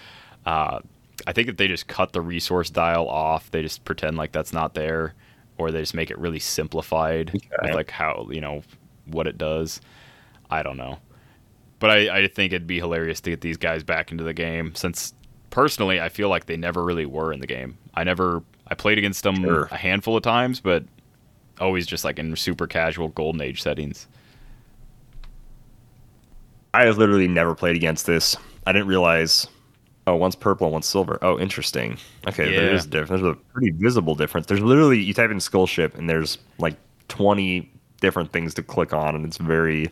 Uh, 0.45 0.79
I 1.27 1.33
think 1.33 1.49
if 1.49 1.57
they 1.57 1.67
just 1.67 1.87
cut 1.87 2.13
the 2.13 2.21
resource 2.21 2.71
dial 2.71 3.07
off, 3.07 3.51
they 3.51 3.61
just 3.61 3.85
pretend 3.85 4.17
like 4.17 4.31
that's 4.31 4.53
not 4.53 4.73
there, 4.73 5.13
or 5.59 5.69
they 5.69 5.81
just 5.81 5.93
make 5.93 6.09
it 6.09 6.17
really 6.17 6.39
simplified 6.39 7.31
with 7.33 7.75
like 7.75 7.91
how 7.91 8.27
you 8.31 8.41
know 8.41 8.63
what 9.05 9.27
it 9.27 9.37
does. 9.37 9.81
I 10.49 10.63
don't 10.63 10.77
know, 10.77 10.97
but 11.81 11.89
I, 11.89 12.19
I 12.19 12.27
think 12.27 12.53
it'd 12.53 12.65
be 12.67 12.79
hilarious 12.79 13.19
to 13.21 13.29
get 13.31 13.41
these 13.41 13.57
guys 13.57 13.83
back 13.83 14.11
into 14.11 14.23
the 14.23 14.33
game 14.33 14.73
since 14.75 15.13
personally 15.49 15.99
I 15.99 16.07
feel 16.07 16.29
like 16.29 16.45
they 16.45 16.55
never 16.55 16.85
really 16.85 17.05
were 17.05 17.33
in 17.33 17.41
the 17.41 17.47
game. 17.47 17.77
I 17.93 18.05
never 18.05 18.41
I 18.67 18.75
played 18.75 18.97
against 18.97 19.23
them 19.23 19.35
Sure. 19.35 19.67
a 19.71 19.75
handful 19.75 20.15
of 20.15 20.23
times, 20.23 20.61
but 20.61 20.85
always 21.59 21.85
just 21.85 22.05
like 22.05 22.17
in 22.19 22.33
super 22.37 22.65
casual 22.67 23.09
golden 23.09 23.41
age 23.41 23.61
settings. 23.61 24.07
I 26.73 26.85
have 26.85 26.97
literally 26.97 27.27
never 27.27 27.53
played 27.53 27.75
against 27.75 28.05
this. 28.05 28.35
I 28.65 28.71
didn't 28.71 28.87
realize. 28.87 29.47
Oh, 30.07 30.15
one's 30.15 30.35
purple 30.35 30.67
and 30.67 30.73
one's 30.73 30.87
silver. 30.87 31.19
Oh, 31.21 31.37
interesting. 31.37 31.97
Okay, 32.27 32.45
there 32.55 32.67
Yeah. 32.69 32.75
is 32.75 32.85
a 32.85 32.89
difference. 32.89 33.21
There's 33.21 33.35
a 33.35 33.39
pretty 33.53 33.71
visible 33.71 34.15
difference. 34.15 34.47
There's 34.47 34.61
literally 34.61 34.99
you 34.99 35.13
type 35.13 35.29
in 35.31 35.39
skull 35.39 35.67
ship 35.67 35.95
and 35.97 36.09
there's 36.09 36.37
like 36.57 36.75
20 37.09 37.69
different 37.99 38.31
things 38.31 38.53
to 38.55 38.63
click 38.63 38.93
on, 38.93 39.15
and 39.15 39.25
it's 39.25 39.37
very. 39.37 39.89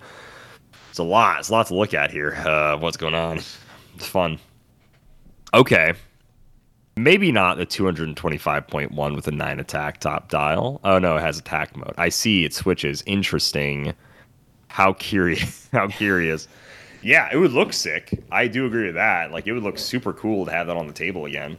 It's 1.00 1.06
a 1.06 1.08
lot. 1.08 1.40
It's 1.40 1.48
a 1.48 1.54
lot 1.54 1.68
to 1.68 1.76
look 1.76 1.94
at 1.94 2.12
here. 2.12 2.34
Uh, 2.36 2.78
what's 2.78 2.98
going 2.98 3.16
on? 3.16 3.38
It's 3.96 4.06
fun. 4.06 4.38
Okay. 5.54 5.94
Maybe 6.98 7.32
not 7.32 7.56
the 7.56 7.66
225.1 7.66 9.16
with 9.16 9.26
a 9.26 9.32
9 9.32 9.60
attack 9.62 10.02
top 10.02 10.28
dial. 10.28 10.82
Oh 10.84 11.00
no, 11.00 11.16
it 11.16 11.22
has 11.22 11.38
attack 11.40 11.74
mode. 11.78 11.94
I 11.98 12.10
see 12.10 12.44
it 12.44 12.54
switches. 12.54 13.02
Interesting. 13.06 13.94
How 14.68 14.92
curious. 14.92 15.70
How 15.72 15.88
curious. 15.88 16.50
Yeah, 17.02 17.30
it 17.32 17.38
would 17.38 17.54
look 17.54 17.72
sick. 17.72 18.22
I 18.30 18.50
do 18.50 18.66
agree 18.66 18.88
with 18.88 18.96
that. 18.96 19.32
Like 19.32 19.48
it 19.48 19.54
would 19.54 19.64
look 19.64 19.78
super 19.78 20.12
cool 20.12 20.44
to 20.48 20.52
have 20.52 20.68
that 20.68 20.76
on 20.76 20.86
the 20.88 20.92
table 20.92 21.24
again. 21.28 21.58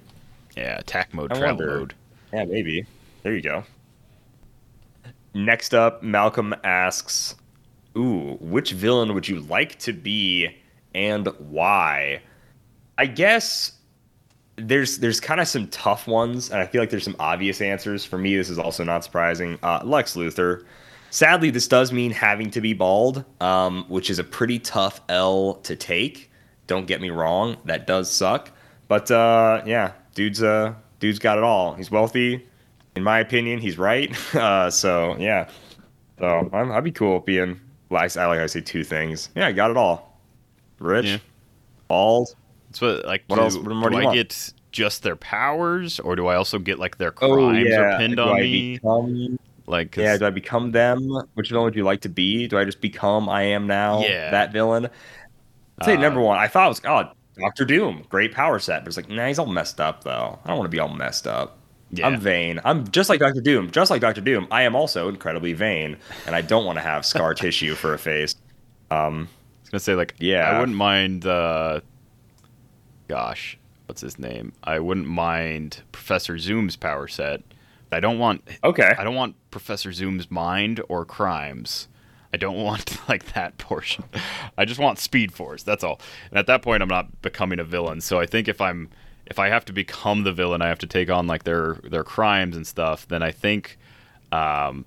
Yeah, 0.55 0.77
attack 0.81 1.15
mode, 1.15 1.33
I 1.33 1.39
travel 1.39 1.67
wonder. 1.67 1.79
mode. 1.79 1.95
Yeah, 2.35 2.45
maybe. 2.45 2.85
There 3.23 3.35
you 3.35 3.41
go. 3.41 3.65
Next 5.33 5.73
up, 5.73 6.03
Malcolm 6.03 6.55
asks, 6.63 7.37
"Ooh, 7.97 8.37
which 8.41 8.73
villain 8.73 9.15
would 9.15 9.29
you 9.29 9.41
like 9.41 9.79
to 9.81 9.93
be 9.93 10.57
and 10.95 11.29
why?" 11.39 12.23
I 12.99 13.07
guess 13.07 13.73
there's 14.57 14.99
there's 14.99 15.21
kind 15.21 15.41
of 15.41 15.49
some 15.49 15.69
tough 15.69 16.07
ones, 16.07 16.51
and 16.51 16.61
I 16.61 16.67
feel 16.67 16.83
like 16.83 16.91
there's 16.91 17.05
some 17.05 17.17
obvious 17.19 17.61
answers. 17.61 18.05
For 18.05 18.19
me, 18.19 18.37
this 18.37 18.51
is 18.51 18.59
also 18.59 18.85
not 18.85 19.05
surprising. 19.05 19.59
Uh, 19.63 19.81
Lex 19.85 20.15
Luthor. 20.17 20.65
Sadly, 21.11 21.51
this 21.51 21.67
does 21.67 21.93
mean 21.93 22.13
having 22.13 22.51
to 22.53 22.61
be 22.61 22.73
bald, 22.73 23.25
um, 23.41 23.85
which 23.89 24.11
is 24.11 24.19
a 24.21 24.25
pretty 24.25 24.61
tough 24.61 25.01
L 25.09 25.55
to 25.65 25.75
take. 25.75 26.31
Don't 26.69 26.87
get 26.87 27.01
me 27.01 27.11
wrong, 27.11 27.57
that 27.65 27.87
does 27.87 28.09
suck. 28.09 28.53
But 28.87 29.11
uh, 29.11 29.63
yeah, 29.67 29.93
dude's 30.15 30.43
uh, 30.43 30.75
dude's 31.01 31.19
got 31.19 31.39
it 31.39 31.45
all. 31.45 31.75
He's 31.75 31.91
wealthy. 31.91 32.47
In 32.97 33.03
my 33.03 33.19
opinion, 33.21 33.59
he's 33.59 33.79
right. 33.79 34.17
Uh, 34.35 34.71
so 34.71 35.17
yeah, 35.19 35.49
so 36.19 36.49
I'm, 36.53 36.71
I'd 36.71 36.85
be 36.85 36.93
cool 36.93 37.21
being. 37.21 37.61
Like 37.91 38.17
I 38.17 38.27
like 38.27 38.39
I 38.39 38.47
say 38.47 38.61
two 38.61 38.85
things. 38.85 39.31
Yeah, 39.35 39.47
I 39.49 39.53
got 39.53 39.71
it 39.71 39.77
all. 39.77 40.19
Rich, 40.79 41.07
Yeah. 41.07 41.19
bald. 41.89 42.35
That's 42.69 42.81
what 42.81 43.05
like. 43.05 43.25
What 43.27 43.37
do, 43.37 43.43
else- 43.43 43.57
what 43.57 43.65
do 43.65 43.91
do 43.91 43.97
I 43.99 44.05
want? 44.05 44.15
get 44.15 44.53
just 44.73 45.03
their 45.03 45.17
powers, 45.17 45.99
or 46.01 46.15
do 46.15 46.29
I 46.29 46.37
also 46.37 46.59
get 46.59 46.79
like 46.79 46.99
their 46.99 47.13
Oh 47.21 47.35
crimes 47.37 47.67
yeah, 47.69 47.81
are 47.81 47.99
pinned 47.99 48.17
do 48.17 48.23
on 48.23 48.29
I 48.37 48.41
me? 48.43 48.75
become- 48.79 49.39
Like, 49.67 49.97
yeah, 49.97 50.17
do 50.17 50.27
I 50.27 50.31
become 50.31 50.71
them? 50.73 51.11
Which 51.35 51.51
villain 51.51 51.65
would 51.65 51.77
you 51.77 51.85
like 51.85 52.01
to 52.03 52.09
be? 52.09 52.47
Do 52.49 52.59
I 52.59 52.65
just 52.65 52.81
become 52.81 53.29
I 53.29 53.43
am 53.43 53.67
now 53.67 54.01
Yeah. 54.03 54.31
that 54.31 54.53
villain? 54.53 54.87
I'd 55.81 55.85
say 55.85 55.97
Uh, 55.97 56.01
number 56.01 56.21
one. 56.21 56.39
I 56.39 56.47
thought 56.49 56.67
it 56.67 56.69
was 56.69 56.81
oh 56.85 57.13
Doctor 57.41 57.65
Doom, 57.65 58.05
great 58.09 58.33
power 58.33 58.59
set, 58.59 58.83
but 58.85 58.89
it's 58.89 58.97
like 58.97 59.09
nah, 59.09 59.27
he's 59.27 59.39
all 59.39 59.47
messed 59.47 59.81
up 59.81 60.05
though. 60.05 60.39
I 60.45 60.49
don't 60.49 60.59
want 60.59 60.67
to 60.71 60.75
be 60.75 60.79
all 60.81 60.89
messed 60.89 61.27
up. 61.27 61.59
Yeah. 61.93 62.07
I'm 62.07 62.21
vain. 62.21 62.61
I'm 62.65 62.89
just 62.91 63.09
like 63.09 63.21
Doctor 63.21 63.41
Doom. 63.41 63.71
Just 63.71 63.91
like 63.91 64.01
Doctor 64.01 64.21
Doom, 64.21 64.47
I 64.51 64.63
am 64.63 64.75
also 64.75 65.09
incredibly 65.09 65.53
vain, 65.53 65.97
and 66.27 66.35
I 66.35 66.41
don't 66.41 66.65
want 66.65 66.77
to 66.77 66.83
have 66.83 67.05
scar 67.05 67.35
tissue 67.35 67.75
for 67.75 67.95
a 67.95 67.99
face. 67.99 68.35
Um, 68.91 69.29
I 69.31 69.61
was 69.63 69.71
gonna 69.71 69.81
say 69.81 69.95
like 69.95 70.15
Yeah. 70.19 70.51
I 70.51 70.59
wouldn't 70.59 70.77
mind 70.77 71.27
uh 71.27 71.81
gosh, 73.09 73.59
what's 73.87 74.01
his 74.01 74.19
name? 74.19 74.53
I 74.65 74.79
wouldn't 74.79 75.07
mind 75.07 75.83
Professor 75.93 76.39
Zoom's 76.39 76.77
power 76.77 77.09
set. 77.09 77.43
I 77.93 78.01
don't 78.01 78.19
want 78.19 78.43
okay. 78.63 78.95
I 78.99 79.05
don't 79.05 79.17
want 79.17 79.35
Professor 79.51 79.93
Zoom's 79.93 80.31
mind 80.31 80.81
or 80.89 81.05
crimes. 81.05 81.89
I 82.33 82.37
don't 82.37 82.57
want 82.63 82.97
like 83.09 83.33
that 83.33 83.59
portion. 83.59 84.05
I 84.57 84.65
just 84.65 84.79
want 84.81 84.99
Speed 84.99 85.33
Force. 85.33 85.63
That's 85.65 85.83
all. 85.83 86.01
And 86.31 86.39
at 86.39 86.47
that 86.47 86.63
point, 86.63 86.83
I'm 86.83 86.89
not 86.89 87.21
becoming 87.23 87.59
a 87.59 87.65
villain. 87.65 88.01
So 88.01 88.21
I 88.21 88.27
think 88.27 88.47
if 88.49 88.61
I'm 88.61 88.89
if 89.31 89.39
I 89.39 89.49
have 89.49 89.65
to 89.67 89.75
become 89.75 90.25
the 90.25 90.33
villain, 90.33 90.63
I 90.63 90.69
have 90.69 90.81
to 90.81 90.89
take 90.89 91.11
on 91.11 91.27
like 91.29 91.45
their 91.45 91.77
their 91.85 92.05
crimes 92.05 92.57
and 92.57 92.67
stuff. 92.67 93.09
Then 93.09 93.23
I 93.23 93.33
think, 93.33 93.79
um, 94.33 94.87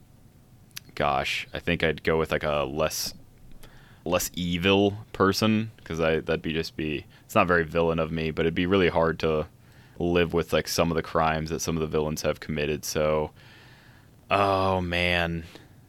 gosh, 0.95 1.47
I 1.53 1.59
think 1.59 1.83
I'd 1.83 2.03
go 2.03 2.17
with 2.17 2.31
like 2.31 2.43
a 2.43 2.63
less 2.69 3.13
less 4.05 4.29
evil 4.35 4.97
person 5.13 5.71
because 5.77 5.99
I 6.01 6.19
that'd 6.19 6.41
be 6.41 6.53
just 6.53 6.75
be 6.75 7.05
it's 7.25 7.35
not 7.35 7.47
very 7.47 7.63
villain 7.63 7.99
of 7.99 8.11
me, 8.11 8.31
but 8.31 8.43
it'd 8.45 8.55
be 8.55 8.65
really 8.65 8.89
hard 8.89 9.19
to 9.19 9.47
live 9.99 10.33
with 10.33 10.53
like 10.53 10.67
some 10.67 10.91
of 10.91 10.95
the 10.95 11.03
crimes 11.03 11.49
that 11.49 11.61
some 11.61 11.77
of 11.77 11.81
the 11.81 11.87
villains 11.87 12.23
have 12.23 12.39
committed. 12.39 12.85
So, 12.85 13.31
oh 14.29 14.81
man, 14.81 15.45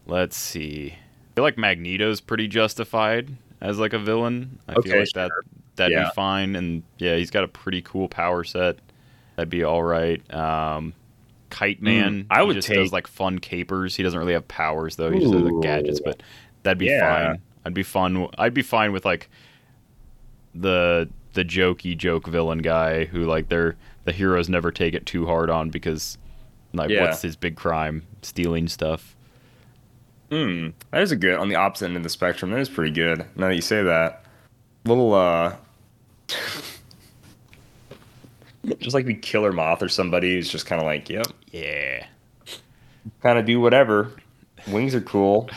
let's 0.06 0.36
see. 0.36 0.92
I 0.92 1.34
feel 1.34 1.44
like 1.44 1.58
Magneto's 1.58 2.20
pretty 2.20 2.48
justified 2.48 3.36
as 3.60 3.78
like 3.78 3.92
a 3.92 3.98
villain. 3.98 4.58
I 4.68 4.76
Okay, 4.76 4.90
feel 4.90 4.96
like 4.98 5.12
that 5.14 5.32
sure. 5.32 5.44
That'd 5.76 5.92
Yeah. 5.92 6.04
be 6.04 6.10
fine, 6.14 6.56
and 6.56 6.82
yeah, 6.98 7.16
he's 7.16 7.30
got 7.30 7.44
a 7.44 7.48
pretty 7.48 7.82
cool 7.82 8.08
power 8.08 8.44
set. 8.44 8.78
That'd 9.36 9.50
be 9.50 9.64
all 9.64 9.82
right. 9.82 10.20
Um, 10.32 10.94
Kite 11.50 11.80
Man, 11.82 12.22
Hmm, 12.22 12.26
I 12.32 12.42
would 12.42 12.54
just 12.56 12.68
take- 12.68 12.78
does 12.78 12.92
like 12.92 13.06
fun 13.06 13.38
capers. 13.38 13.94
He 13.96 14.02
doesn't 14.02 14.18
really 14.18 14.32
have 14.32 14.46
powers 14.48 14.96
though. 14.96 15.10
He 15.10 15.20
just 15.20 15.32
has 15.32 15.42
like 15.42 15.62
gadgets, 15.62 16.00
but 16.00 16.22
that'd 16.64 16.78
be 16.78 16.86
Yeah. 16.86 17.26
fine. 17.32 17.40
I'd 17.64 17.74
be 17.74 17.82
fun. 17.82 18.28
I'd 18.38 18.54
be 18.54 18.62
fine 18.62 18.92
with 18.92 19.04
like 19.04 19.28
the 20.54 21.08
the 21.34 21.44
jokey 21.44 21.96
joke 21.96 22.28
villain 22.28 22.58
guy 22.58 23.06
who 23.06 23.24
like 23.24 23.48
they're 23.48 23.76
the 24.04 24.12
heroes 24.12 24.48
never 24.48 24.70
take 24.70 24.94
it 24.94 25.04
too 25.06 25.26
hard 25.26 25.50
on 25.50 25.70
because 25.70 26.16
like 26.72 26.90
Yeah. 26.90 27.02
what's 27.02 27.22
his 27.22 27.36
big 27.36 27.56
crime? 27.56 28.02
Stealing 28.22 28.68
stuff. 28.68 29.16
Hmm. 30.30 30.68
That 30.90 31.02
is 31.02 31.12
a 31.12 31.16
good 31.16 31.38
on 31.38 31.48
the 31.48 31.56
opposite 31.56 31.86
end 31.86 31.96
of 31.96 32.02
the 32.02 32.08
spectrum. 32.08 32.50
That 32.50 32.60
is 32.60 32.68
pretty 32.68 32.92
good. 32.92 33.24
Now 33.36 33.48
that 33.48 33.54
you 33.54 33.60
say 33.62 33.82
that, 33.82 34.24
little 34.84 35.12
uh, 35.14 35.56
just 38.80 38.94
like 38.94 39.06
we 39.06 39.14
Killer 39.14 39.52
Moth 39.52 39.82
or 39.82 39.88
somebody 39.88 40.34
who's 40.34 40.48
just 40.48 40.66
kind 40.66 40.80
of 40.80 40.86
like, 40.86 41.08
yep, 41.08 41.26
Yeah. 41.52 42.06
kind 43.22 43.38
of 43.38 43.44
do 43.44 43.60
whatever. 43.60 44.12
Wings 44.68 44.94
are 44.94 45.00
cool. 45.00 45.50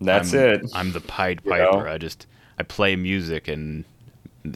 That's 0.00 0.32
I'm, 0.34 0.40
it. 0.40 0.62
I'm 0.74 0.92
the 0.92 1.00
Pied 1.00 1.40
You 1.44 1.50
Piper. 1.50 1.84
know? 1.84 1.86
I 1.90 1.98
just 1.98 2.26
I 2.58 2.62
play 2.62 2.96
music 2.96 3.48
and 3.48 3.84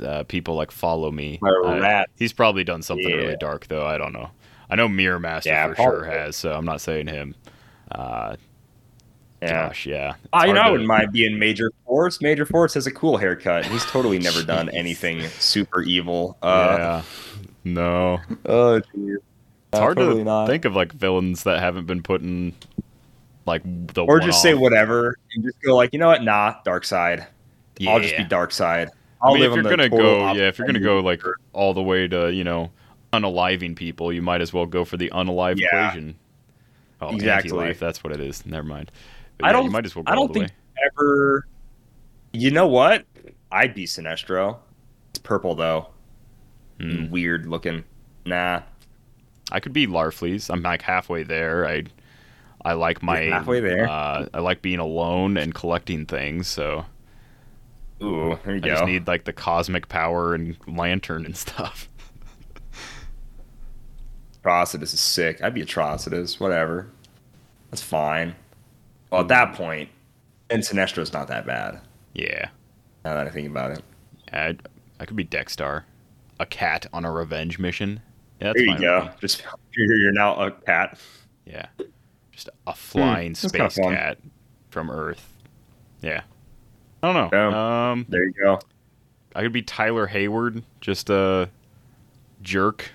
uh, 0.02 0.24
people 0.24 0.54
like 0.54 0.70
follow 0.70 1.10
me. 1.10 1.38
I- 1.42 2.04
he's 2.18 2.32
probably 2.32 2.64
done 2.64 2.82
something 2.82 3.08
Yeah. 3.08 3.16
really 3.16 3.36
dark 3.36 3.66
though. 3.68 3.86
I 3.86 3.96
don't 3.98 4.12
know. 4.12 4.30
I 4.70 4.76
know 4.76 4.88
Mirror 4.88 5.20
Master 5.20 5.50
Yeah, 5.50 5.68
for 5.68 5.76
sure 5.76 6.04
has, 6.04 6.36
so 6.36 6.52
I'm 6.54 6.64
not 6.64 6.80
saying 6.80 7.06
him. 7.06 7.34
Uh, 7.92 8.36
yeah. 9.44 9.66
Gosh, 9.68 9.86
yeah. 9.86 10.14
It's 10.32 10.46
you 10.46 10.52
know, 10.52 10.60
I 10.60 10.64
to- 10.66 10.70
wouldn't 10.72 10.88
mind 10.88 11.12
being 11.12 11.38
Major 11.38 11.70
Force. 11.86 12.20
Major 12.20 12.46
Force 12.46 12.74
has 12.74 12.86
a 12.86 12.90
cool 12.90 13.16
haircut. 13.16 13.66
He's 13.66 13.84
totally 13.86 14.18
never 14.18 14.42
done 14.42 14.68
anything 14.70 15.20
super 15.38 15.82
evil. 15.82 16.36
Uh, 16.42 16.76
yeah. 16.78 17.02
No. 17.64 18.20
Oh, 18.46 18.80
geez. 18.80 19.18
It's 19.72 19.78
hard 19.80 19.96
to 19.96 20.22
not. 20.22 20.46
think 20.46 20.64
of 20.64 20.74
like 20.76 20.92
villains 20.92 21.42
that 21.44 21.58
haven't 21.60 21.86
been 21.86 22.02
put 22.02 22.20
in 22.20 22.52
like 23.46 23.62
the 23.64 24.04
Or 24.04 24.20
just 24.20 24.40
say 24.42 24.54
whatever 24.54 25.16
and 25.34 25.44
just 25.44 25.60
go 25.62 25.74
like, 25.76 25.92
you 25.92 25.98
know 25.98 26.06
what? 26.08 26.22
Nah, 26.22 26.54
Darkseid. 26.64 27.26
yeah. 27.78 27.90
I'll 27.90 28.00
just 28.00 28.16
be 28.16 28.24
Darkseid. 28.24 28.88
I 28.88 28.90
I'll 29.26 29.32
mean, 29.34 29.42
live 29.42 29.52
if 29.52 29.56
you're 29.64 29.70
gonna 29.76 29.88
go, 29.88 30.32
yeah, 30.32 30.48
if 30.48 30.58
you're 30.58 30.66
gonna 30.66 30.80
go 30.80 31.00
like 31.00 31.22
all 31.52 31.72
the 31.74 31.82
way 31.82 32.06
to 32.06 32.30
you 32.32 32.44
know 32.44 32.70
unaliving 33.12 33.74
people, 33.74 34.12
you 34.12 34.20
might 34.22 34.40
as 34.42 34.52
well 34.52 34.66
go 34.66 34.84
for 34.84 34.96
the 34.96 35.10
unalive 35.10 35.58
Yeah. 35.58 35.88
equation. 35.88 36.16
Oh, 37.00 37.08
Exactly. 37.14 37.50
anti-life, 37.50 37.80
that's 37.80 38.04
what 38.04 38.12
it 38.12 38.20
is. 38.20 38.44
Never 38.46 38.66
mind. 38.66 38.90
But 39.38 39.46
I 39.46 39.48
yeah, 39.48 39.52
don't. 39.52 39.64
You 39.64 39.70
might 39.70 39.84
as 39.84 39.94
well 39.96 40.04
I 40.06 40.14
don't 40.14 40.32
think 40.32 40.50
ever. 40.86 41.46
You 42.32 42.50
know 42.50 42.66
what? 42.66 43.04
I'd 43.52 43.74
be 43.74 43.84
Sinestro. 43.84 44.58
It's 45.10 45.18
purple 45.18 45.54
though. 45.54 45.88
Hmm. 46.80 47.10
Weird 47.10 47.46
looking. 47.46 47.84
Nah. 48.26 48.62
I 49.52 49.60
could 49.60 49.72
be 49.72 49.86
Larfleeze. 49.86 50.50
I'm 50.50 50.62
like 50.62 50.82
halfway 50.82 51.22
there. 51.22 51.66
I 51.66 51.84
I 52.64 52.72
like 52.72 53.02
my 53.02 53.20
You're 53.22 53.34
halfway 53.34 53.60
there. 53.60 53.88
Uh, 53.88 54.26
I 54.32 54.40
like 54.40 54.62
being 54.62 54.78
alone 54.78 55.36
and 55.36 55.54
collecting 55.54 56.06
things. 56.06 56.48
So 56.48 56.86
Ooh, 58.02 58.38
there 58.44 58.54
you 58.56 58.62
I 58.62 58.66
go. 58.66 58.68
just 58.70 58.84
need 58.86 59.06
like 59.06 59.24
the 59.24 59.32
cosmic 59.32 59.88
power 59.88 60.34
and 60.34 60.56
lantern 60.66 61.24
and 61.24 61.36
stuff. 61.36 61.88
Atrocitus 64.42 64.94
is 64.94 65.00
sick. 65.00 65.42
I'd 65.42 65.54
be 65.54 65.62
Atrocitus. 65.62 66.40
Whatever. 66.40 66.88
That's 67.70 67.82
fine. 67.82 68.34
Well, 69.14 69.22
at 69.22 69.28
that 69.28 69.52
point, 69.52 69.90
and 70.50 70.64
Sinestro's 70.64 71.12
not 71.12 71.28
that 71.28 71.46
bad. 71.46 71.80
Yeah. 72.14 72.48
Now 73.04 73.14
that 73.14 73.28
I 73.28 73.30
think 73.30 73.46
about 73.46 73.70
it. 73.70 73.80
I 74.32 74.56
I 74.98 75.04
could 75.06 75.14
be 75.14 75.22
Dex-Starr, 75.22 75.84
a 76.40 76.46
cat 76.46 76.86
on 76.92 77.04
a 77.04 77.12
revenge 77.12 77.60
mission. 77.60 78.00
Yeah, 78.40 78.54
there 78.56 78.64
you 78.64 78.76
go. 78.76 79.02
me. 79.04 79.10
Just 79.20 79.44
you're, 79.76 80.10
now 80.10 80.34
a 80.34 80.50
cat. 80.50 80.98
Yeah, 81.46 81.66
just 82.32 82.50
a 82.66 82.74
flying 82.74 83.34
kinda 83.34 83.48
space 83.48 83.76
cat 83.76 84.18
from 84.70 84.90
Earth. 84.90 85.32
Yeah, 86.02 86.22
I 87.00 87.12
don't 87.12 87.14
know. 87.14 87.38
Yeah. 87.38 87.90
Um, 87.92 88.06
There 88.08 88.24
you 88.24 88.32
go. 88.32 88.58
I 89.32 89.42
could 89.42 89.52
be 89.52 89.62
Tyler 89.62 90.08
Hayward, 90.08 90.64
just 90.80 91.08
a 91.08 91.50
jerk. 92.42 92.90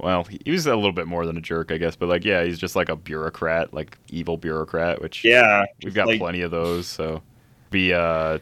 Well, 0.00 0.24
he 0.24 0.40
he 0.44 0.50
was 0.52 0.66
a 0.66 0.76
little 0.76 0.92
bit 0.92 1.06
more 1.08 1.26
than 1.26 1.36
a 1.36 1.40
jerk, 1.40 1.72
I 1.72 1.76
guess, 1.78 1.96
but 1.96 2.08
like, 2.08 2.24
yeah, 2.24 2.44
he's 2.44 2.58
just 2.58 2.76
like 2.76 2.88
a 2.88 2.94
bureaucrat, 2.96 3.74
like 3.74 3.98
evil 4.08 4.36
bureaucrat, 4.36 5.02
which 5.02 5.24
Yeah, 5.24 5.64
we've 5.82 5.94
got 5.94 6.06
like- 6.06 6.20
plenty 6.20 6.42
of 6.42 6.50
those. 6.52 6.86
So, 6.86 7.22
be 7.70 7.92
uh, 7.92 8.38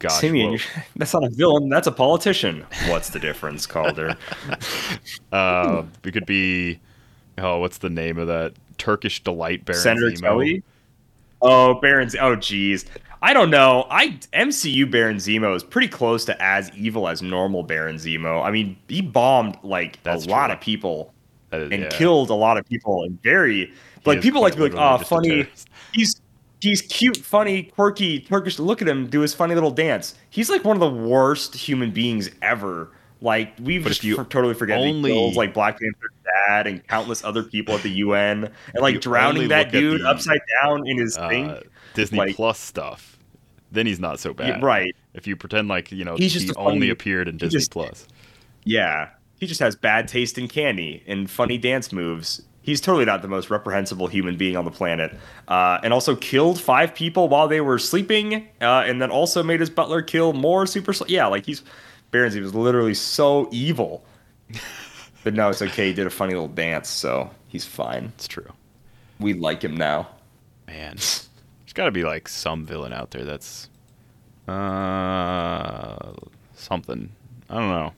gosh, 0.00 0.20
Simeon, 0.20 0.58
that's 0.96 1.14
not 1.14 1.22
a 1.24 1.30
villain. 1.30 1.68
That's 1.68 1.86
a 1.86 1.92
politician. 1.92 2.66
What's 2.88 3.10
the 3.10 3.20
difference, 3.20 3.64
Kalder? 3.66 4.16
uh, 5.32 5.84
we 6.04 6.10
could 6.12 6.26
be, 6.26 6.80
oh, 7.38 7.58
what's 7.58 7.78
the 7.78 7.90
name 7.90 8.18
of 8.18 8.26
that 8.26 8.54
Turkish 8.78 9.22
delight 9.22 9.64
Baron 9.64 9.80
Senator 9.82 10.10
Zemo? 10.10 10.20
Kelly. 10.20 10.62
Oh, 11.40 11.74
Baron. 11.74 12.08
Z- 12.08 12.18
Oh, 12.20 12.34
geez. 12.36 12.86
I 13.22 13.32
don't 13.32 13.50
know. 13.50 13.86
I 13.88 14.18
MCU 14.32 14.90
Baron 14.90 15.16
Zemo 15.18 15.54
is 15.54 15.62
pretty 15.62 15.88
close 15.88 16.24
to 16.24 16.42
as 16.42 16.70
evil 16.76 17.08
as 17.08 17.22
normal 17.22 17.62
Baron 17.62 17.96
Zemo. 17.96 18.44
I 18.44 18.50
mean, 18.50 18.76
he 18.88 19.00
bombed 19.00 19.56
like 19.62 20.02
That's 20.02 20.26
a 20.26 20.28
lot 20.28 20.50
of 20.50 20.60
people 20.60 21.14
is- 21.52 21.70
and 21.70 21.82
yeah. 21.84 21.88
killed 21.90 22.30
a 22.30 22.34
lot 22.34 22.58
of 22.58 22.66
people 22.68 23.04
and 23.04 23.20
very 23.22 23.66
He 23.66 23.72
like 24.04 24.20
people 24.20 24.40
like 24.42 24.54
to 24.54 24.58
be 24.58 24.64
like, 24.70 24.74
oh, 24.74 25.02
funny. 25.04 25.46
He's 25.92 26.20
he's 26.60 26.82
cute, 26.82 27.16
funny, 27.16 27.64
quirky, 27.64 28.20
Turkish. 28.20 28.58
Look 28.58 28.82
at 28.82 28.88
him 28.88 29.06
do 29.08 29.20
his 29.20 29.34
funny 29.34 29.54
little 29.54 29.70
dance. 29.70 30.14
He's 30.30 30.50
like 30.50 30.64
one 30.64 30.76
of 30.76 30.80
the 30.80 30.90
worst 30.90 31.54
human 31.54 31.90
beings 31.92 32.30
ever. 32.42 32.90
Like 33.22 33.54
we've 33.62 33.82
But 33.84 33.90
just 33.90 34.04
you 34.04 34.16
totally 34.16 34.52
forget 34.54 34.78
only- 34.80 35.32
like 35.34 35.54
Black 35.54 35.78
Panther's 35.80 36.10
dad 36.24 36.66
and 36.66 36.86
countless 36.88 37.22
other 37.24 37.42
people 37.44 37.74
at 37.76 37.82
the 37.82 37.90
UN 37.90 38.50
and 38.74 38.82
like 38.82 39.00
drowning 39.00 39.48
that 39.48 39.70
dude 39.72 40.00
the, 40.02 40.08
upside 40.08 40.40
down 40.60 40.86
in 40.86 40.98
his 40.98 41.16
thing. 41.16 41.48
uh, 41.50 41.60
Disney 41.94 42.18
like- 42.18 42.34
Plus 42.36 42.58
stuff, 42.58 43.16
then 43.70 43.86
he's 43.86 44.00
not 44.00 44.18
so 44.18 44.30
Yeah, 44.30 44.52
bad. 44.54 44.62
right. 44.62 44.94
If 45.14 45.26
you 45.28 45.36
pretend 45.36 45.68
like 45.68 45.92
you 45.92 46.04
know 46.04 46.16
He's 46.16 46.32
just 46.32 46.46
he 46.46 46.50
a 46.50 46.54
funny- 46.54 46.66
only 46.72 46.90
appeared 46.90 47.28
in 47.28 47.36
Disney 47.36 47.58
just- 47.60 47.70
Plus. 47.70 48.08
Yeah. 48.64 49.10
He 49.38 49.46
just 49.46 49.60
has 49.60 49.74
bad 49.76 50.06
taste 50.08 50.36
in 50.38 50.46
candy 50.48 51.02
and 51.06 51.30
funny 51.30 51.58
dance 51.58 51.92
moves. 51.92 52.42
He's 52.62 52.80
totally 52.80 53.04
not 53.04 53.22
the 53.22 53.28
most 53.28 53.50
reprehensible 53.50 54.06
human 54.06 54.36
being 54.36 54.56
on 54.56 54.64
the 54.64 54.70
planet. 54.70 55.16
Uh, 55.48 55.78
and 55.82 55.92
also 55.92 56.14
killed 56.14 56.60
five 56.60 56.94
people 56.94 57.28
while 57.28 57.48
they 57.48 57.60
were 57.60 57.78
sleeping. 57.78 58.46
Uh, 58.60 58.84
and 58.86 59.02
then 59.02 59.10
also 59.10 59.42
made 59.42 59.58
his 59.58 59.68
butler 59.70 60.00
kill 60.00 60.32
more 60.32 60.64
super. 60.66 60.92
Sl- 60.92 61.04
yeah, 61.08 61.26
like 61.26 61.44
he's. 61.46 61.62
Barons, 62.12 62.34
he 62.34 62.40
was 62.40 62.54
literally 62.54 62.94
so 62.94 63.48
evil. 63.50 64.04
but 65.24 65.34
no, 65.34 65.48
it's 65.50 65.62
okay. 65.62 65.88
He 65.88 65.92
did 65.94 66.06
a 66.06 66.10
funny 66.10 66.34
little 66.34 66.46
dance, 66.48 66.88
so 66.88 67.28
he's 67.48 67.64
fine. 67.64 68.12
It's 68.14 68.28
true. 68.28 68.46
We 69.18 69.34
like 69.34 69.62
him 69.64 69.76
now. 69.76 70.08
Man, 70.68 70.94
there's 70.96 71.28
got 71.74 71.86
to 71.86 71.90
be 71.90 72.04
like 72.04 72.28
some 72.28 72.64
villain 72.64 72.92
out 72.92 73.10
there 73.10 73.24
that's 73.24 73.68
uh 74.48 76.12
something. 76.54 77.10
I 77.50 77.54
don't 77.54 77.68
know. 77.68 77.92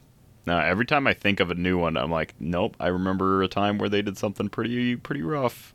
Now 0.47 0.59
every 0.61 0.85
time 0.87 1.07
I 1.07 1.15
think 1.15 1.41
of 1.41 1.51
a 1.51 1.55
new 1.55 1.79
one, 1.79 1.97
I'm 1.97 2.11
like, 2.11 2.35
nope. 2.39 2.77
I 2.81 2.89
remember 2.89 3.43
a 3.43 3.49
time 3.49 3.79
where 3.79 3.89
they 3.89 4.03
did 4.03 4.19
something 4.19 4.49
pretty 4.49 4.97
pretty 4.97 5.23
rough. 5.23 5.75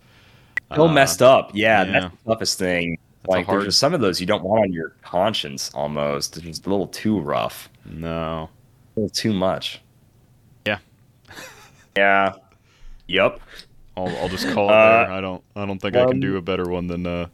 Still 0.72 0.88
Uh, 0.88 0.94
messed 0.94 1.22
up. 1.22 1.52
Yeah, 1.54 1.84
yeah. 1.84 1.92
that's 2.02 2.16
the 2.24 2.30
toughest 2.32 2.60
thing. 2.60 2.98
That's 3.24 3.30
like, 3.30 3.46
hard- 3.48 3.58
there's 3.62 3.66
just 3.70 3.80
some 3.80 3.94
of 3.94 4.02
those 4.02 4.20
you 4.22 4.28
don't 4.28 4.44
want 4.44 4.64
on 4.66 4.72
your 4.72 4.90
conscience 5.02 5.72
almost. 5.74 6.38
It's 6.38 6.46
just 6.46 6.66
a 6.66 6.70
little 6.70 6.88
too 6.88 7.20
rough. 7.20 7.70
No. 7.90 8.50
Too 9.14 9.34
much. 9.34 9.82
Yeah. 10.66 10.80
Yeah. 11.96 12.34
Yep. 13.08 13.40
I'll, 13.98 14.08
I'll 14.18 14.30
just 14.30 14.48
call 14.50 14.70
it 14.70 14.74
Uh, 14.74 15.04
there. 15.06 15.12
I 15.12 15.22
don't 15.22 15.44
I 15.56 15.66
don't 15.66 15.80
think 15.80 15.96
I 15.96 16.02
can 16.06 16.16
um, 16.16 16.20
do 16.20 16.38
a 16.38 16.42
better 16.42 16.70
one 16.70 16.88
than 16.88 17.06
uh, 17.06 17.28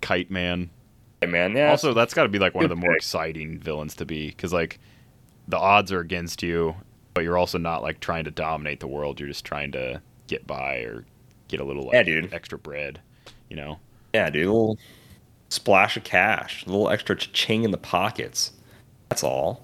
Kite 0.00 0.30
Man. 0.30 0.70
Hey, 1.20 1.26
man. 1.26 1.56
Yeah. 1.56 1.70
Also, 1.70 1.94
that's 1.94 2.12
got 2.14 2.24
to 2.24 2.28
be 2.28 2.38
like 2.38 2.54
one 2.54 2.64
of 2.64 2.70
the 2.70 2.76
more 2.76 2.94
exciting 2.94 3.58
villains 3.58 3.94
to 3.96 4.04
be 4.06 4.28
because 4.28 4.52
like 4.52 4.78
the 5.48 5.58
odds 5.58 5.90
are 5.92 6.00
against 6.00 6.42
you, 6.42 6.74
but 7.14 7.22
you're 7.24 7.38
also 7.38 7.58
not 7.58 7.82
like 7.82 8.00
trying 8.00 8.24
to 8.24 8.30
dominate 8.30 8.80
the 8.80 8.86
world. 8.88 9.18
You're 9.20 9.28
just 9.28 9.44
trying 9.44 9.72
to 9.72 10.00
get 10.26 10.46
by 10.46 10.78
or 10.80 11.04
get 11.48 11.60
a 11.60 11.64
little 11.64 11.84
like 11.84 11.94
Yeah, 11.94 12.02
dude. 12.02 12.32
extra 12.34 12.58
bread. 12.58 13.00
You 13.50 13.56
know. 13.56 13.78
yeah, 14.14 14.28
dude. 14.30 14.46
A 14.46 14.50
little 14.50 14.78
splash 15.50 15.96
of 15.96 16.04
cash. 16.04 16.64
A 16.66 16.70
little 16.70 16.88
extra 16.90 17.14
ching 17.16 17.64
in 17.64 17.70
the 17.70 17.78
pockets. 17.78 18.52
That's 19.14 19.22
all. 19.22 19.62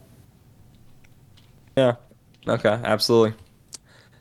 Yeah. 1.76 1.96
Okay. 2.46 2.78
Absolutely. 2.84 3.36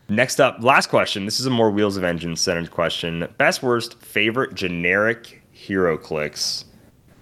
Next 0.08 0.42
up, 0.42 0.64
last 0.64 0.90
question. 0.90 1.26
This 1.26 1.40
is 1.40 1.46
a 1.46 1.52
more 1.52 1.70
Wheels 1.70 1.98
of 1.98 2.02
Vengeance 2.02 2.42
centered 2.42 2.72
question. 2.72 3.28
Best 3.38 3.62
worst 3.62 4.02
favorite 4.02 4.56
generic 4.56 5.44
HeroClix 5.56 6.64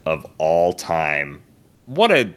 of 0.06 0.26
all 0.38 0.72
time. 0.72 1.42
What 1.86 2.14
a 2.14 2.34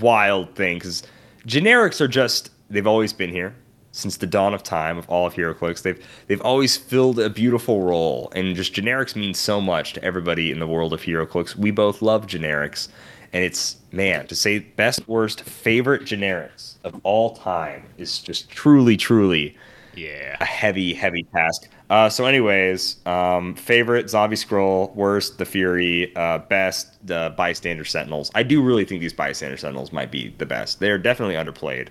wild 0.00 0.56
thing 0.56 0.78
because 0.78 1.04
generics 1.46 2.00
are 2.00 2.08
just 2.08 2.50
they've 2.68 2.88
always 2.88 3.12
been 3.12 3.30
here 3.30 3.54
since 3.92 4.16
the 4.16 4.26
dawn 4.26 4.54
of 4.54 4.64
time 4.64 4.98
of 4.98 5.08
all 5.08 5.24
of 5.24 5.34
HeroClix. 5.34 5.82
They've 5.82 6.04
they've 6.26 6.42
always 6.42 6.76
filled 6.76 7.20
a 7.20 7.30
beautiful 7.30 7.82
role, 7.82 8.32
and 8.34 8.56
just 8.56 8.74
generics 8.74 9.14
mean 9.14 9.34
so 9.34 9.60
much 9.60 9.92
to 9.92 10.02
everybody 10.02 10.50
in 10.50 10.58
the 10.58 10.66
world 10.66 10.92
of 10.92 11.02
HeroClix. 11.02 11.54
We 11.54 11.70
both 11.70 12.02
love 12.02 12.26
generics, 12.26 12.88
and 13.32 13.44
it's 13.44 13.76
man 13.92 14.26
to 14.26 14.34
say 14.34 14.58
best 14.60 15.06
worst 15.08 15.42
favorite 15.42 16.02
generics 16.02 16.76
of 16.84 17.00
all 17.04 17.34
time 17.36 17.84
is 17.98 18.18
just 18.18 18.50
truly 18.50 18.96
truly 18.96 19.56
Yeah. 19.94 20.36
a 20.40 20.44
heavy, 20.44 20.92
heavy 20.94 21.24
task. 21.34 21.68
Uh, 21.90 22.08
so, 22.08 22.24
anyways, 22.24 23.04
um, 23.06 23.54
favorite 23.54 24.08
zombie 24.08 24.36
Skrull, 24.36 24.94
worst 24.94 25.36
the 25.36 25.44
Fury, 25.44 26.14
uh, 26.16 26.38
best 26.38 27.06
the 27.06 27.34
bystander 27.36 27.84
sentinels. 27.84 28.30
I 28.34 28.42
do 28.42 28.62
really 28.62 28.86
think 28.86 29.02
these 29.02 29.12
bystander 29.12 29.58
sentinels 29.58 29.92
might 29.92 30.10
be 30.10 30.34
the 30.38 30.46
best. 30.46 30.80
They're 30.80 30.96
definitely 30.98 31.34
underplayed. 31.34 31.88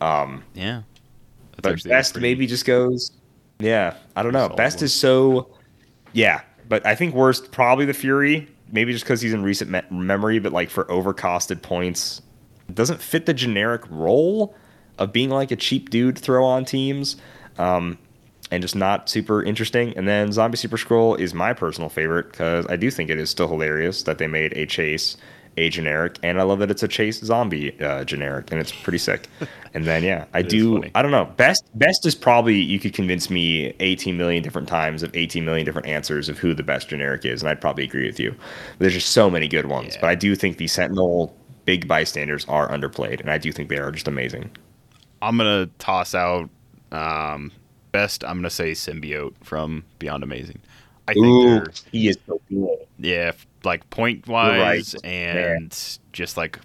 Um, 0.00 0.42
Yeah. 0.54 0.82
That's 1.62 1.82
but 1.84 1.88
best 1.88 2.12
pretty- 2.14 2.26
maybe 2.28 2.46
just 2.46 2.64
goes. 2.66 3.12
Yeah, 3.60 3.94
I 4.16 4.22
don't 4.22 4.32
know. 4.32 4.48
Best 4.50 4.78
one. 4.78 4.84
is 4.84 4.94
so. 4.94 5.48
Yeah, 6.12 6.40
but 6.68 6.84
I 6.84 6.94
think 6.94 7.14
worst 7.14 7.50
probably 7.52 7.84
the 7.86 7.94
Fury. 7.94 8.48
Maybe 8.70 8.92
just 8.92 9.04
because 9.04 9.20
he's 9.20 9.32
in 9.32 9.42
recent 9.42 9.70
me- 9.70 9.82
memory, 9.90 10.38
but 10.38 10.52
like 10.52 10.70
for 10.70 10.84
overcosted 10.86 11.62
points, 11.62 12.22
doesn't 12.72 13.00
fit 13.00 13.26
the 13.26 13.34
generic 13.34 13.82
role 13.88 14.54
of 14.98 15.12
being 15.12 15.30
like 15.30 15.50
a 15.50 15.56
cheap 15.56 15.90
dude 15.90 16.18
throw 16.18 16.44
on 16.44 16.64
teams, 16.64 17.16
um, 17.58 17.98
and 18.50 18.62
just 18.62 18.76
not 18.76 19.08
super 19.08 19.42
interesting. 19.42 19.96
And 19.96 20.06
then 20.06 20.32
Zombie 20.32 20.56
Super 20.56 20.76
Skrull 20.76 21.18
is 21.18 21.34
my 21.34 21.52
personal 21.52 21.88
favorite 21.88 22.30
because 22.30 22.66
I 22.68 22.76
do 22.76 22.90
think 22.90 23.10
it 23.10 23.18
is 23.18 23.30
still 23.30 23.48
hilarious 23.48 24.02
that 24.04 24.18
they 24.18 24.26
made 24.26 24.52
a 24.56 24.66
chase 24.66 25.16
a 25.58 25.68
generic, 25.70 26.18
and 26.22 26.38
I 26.38 26.42
love 26.42 26.58
that 26.58 26.70
it's 26.70 26.82
a 26.82 26.88
chase 26.88 27.20
zombie 27.20 27.78
uh, 27.80 28.04
generic, 28.04 28.50
and 28.52 28.60
it's 28.60 28.72
pretty 28.72 28.98
sick. 28.98 29.28
And 29.74 29.84
then 29.84 30.02
yeah, 30.02 30.26
I 30.34 30.42
do. 30.42 30.84
I 30.94 31.02
don't 31.02 31.10
know. 31.10 31.24
Best 31.36 31.64
best 31.74 32.04
is 32.06 32.14
probably 32.14 32.56
you 32.60 32.78
could 32.78 32.92
convince 32.94 33.30
me 33.30 33.74
18 33.80 34.16
million 34.16 34.42
different 34.42 34.68
times 34.68 35.02
of 35.02 35.14
18 35.16 35.44
million 35.44 35.64
different 35.64 35.88
answers 35.88 36.28
of 36.28 36.38
who 36.38 36.54
the 36.54 36.62
best 36.62 36.88
generic 36.88 37.24
is, 37.24 37.42
and 37.42 37.48
I'd 37.48 37.60
probably 37.60 37.84
agree 37.84 38.06
with 38.06 38.20
you. 38.20 38.34
There's 38.78 38.94
just 38.94 39.10
so 39.10 39.30
many 39.30 39.48
good 39.48 39.66
ones, 39.66 39.94
Yeah. 39.94 40.00
but 40.02 40.10
I 40.10 40.14
do 40.14 40.34
think 40.36 40.58
the 40.58 40.66
Sentinel 40.66 41.34
big 41.64 41.88
bystanders 41.88 42.44
are 42.48 42.68
underplayed, 42.70 43.20
and 43.20 43.30
I 43.30 43.38
do 43.38 43.50
think 43.52 43.68
they 43.68 43.78
are 43.78 43.90
just 43.90 44.08
amazing. 44.08 44.50
I'm 45.22 45.36
gonna 45.38 45.66
toss 45.78 46.14
out 46.14 46.50
um, 46.92 47.50
best. 47.92 48.24
I'm 48.24 48.36
gonna 48.38 48.50
say 48.50 48.72
symbiote 48.72 49.34
from 49.42 49.84
Beyond 49.98 50.22
Amazing. 50.22 50.60
I 51.08 51.14
think 51.14 51.68
he 51.92 52.08
is 52.08 52.18
so 52.26 52.40
cool. 52.48 52.86
yeah, 52.98 53.32
like 53.66 53.88
point 53.90 54.26
wise 54.26 54.94
right. 54.94 55.04
and 55.04 55.98
just 56.12 56.38
like 56.38 56.58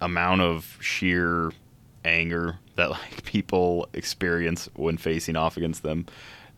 amount 0.00 0.42
of 0.42 0.76
sheer 0.80 1.50
anger 2.04 2.58
that 2.76 2.90
like 2.90 3.22
people 3.24 3.88
experience 3.94 4.68
when 4.74 4.98
facing 4.98 5.36
off 5.36 5.56
against 5.56 5.82
them. 5.82 6.06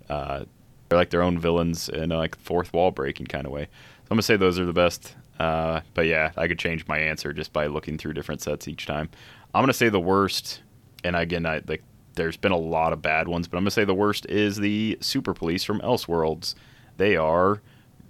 Uh, 0.09 0.45
they're 0.89 0.99
like 0.99 1.11
their 1.11 1.23
own 1.23 1.39
villains 1.39 1.89
in 1.89 2.11
a 2.11 2.17
like 2.17 2.37
fourth 2.37 2.73
wall 2.73 2.91
breaking 2.91 3.27
kind 3.27 3.47
of 3.47 3.53
way. 3.53 3.65
So 3.65 4.09
I'm 4.11 4.17
gonna 4.17 4.23
say 4.23 4.37
those 4.37 4.59
are 4.59 4.67
the 4.67 4.73
best. 4.73 5.15
Uh, 5.39 5.83
but 5.95 6.07
yeah, 6.07 6.33
I 6.37 6.49
could 6.49 6.59
change 6.59 6.87
my 6.89 6.99
answer 6.99 7.33
just 7.33 7.53
by 7.53 7.67
looking 7.67 7.99
through 7.99 8.15
different 8.15 8.41
sets 8.41 8.67
each 8.69 8.87
time. 8.87 9.11
I'm 9.55 9.63
gonna 9.63 9.73
say 9.73 9.89
the 9.89 10.01
worst, 10.01 10.63
and 11.05 11.15
again, 11.15 11.45
I 11.45 11.63
like 11.67 11.83
there's 12.15 12.37
been 12.37 12.53
a 12.53 12.59
lot 12.59 12.93
of 12.93 13.03
bad 13.03 13.29
ones, 13.29 13.47
but 13.47 13.59
I'm 13.59 13.65
gonna 13.65 13.73
say 13.73 13.85
the 13.85 13.95
worst 13.95 14.27
is 14.27 14.57
the 14.57 14.97
Super 15.01 15.35
Police 15.35 15.65
from 15.65 15.81
Elseworlds. 15.81 16.55
They 16.97 17.17
are 17.17 17.61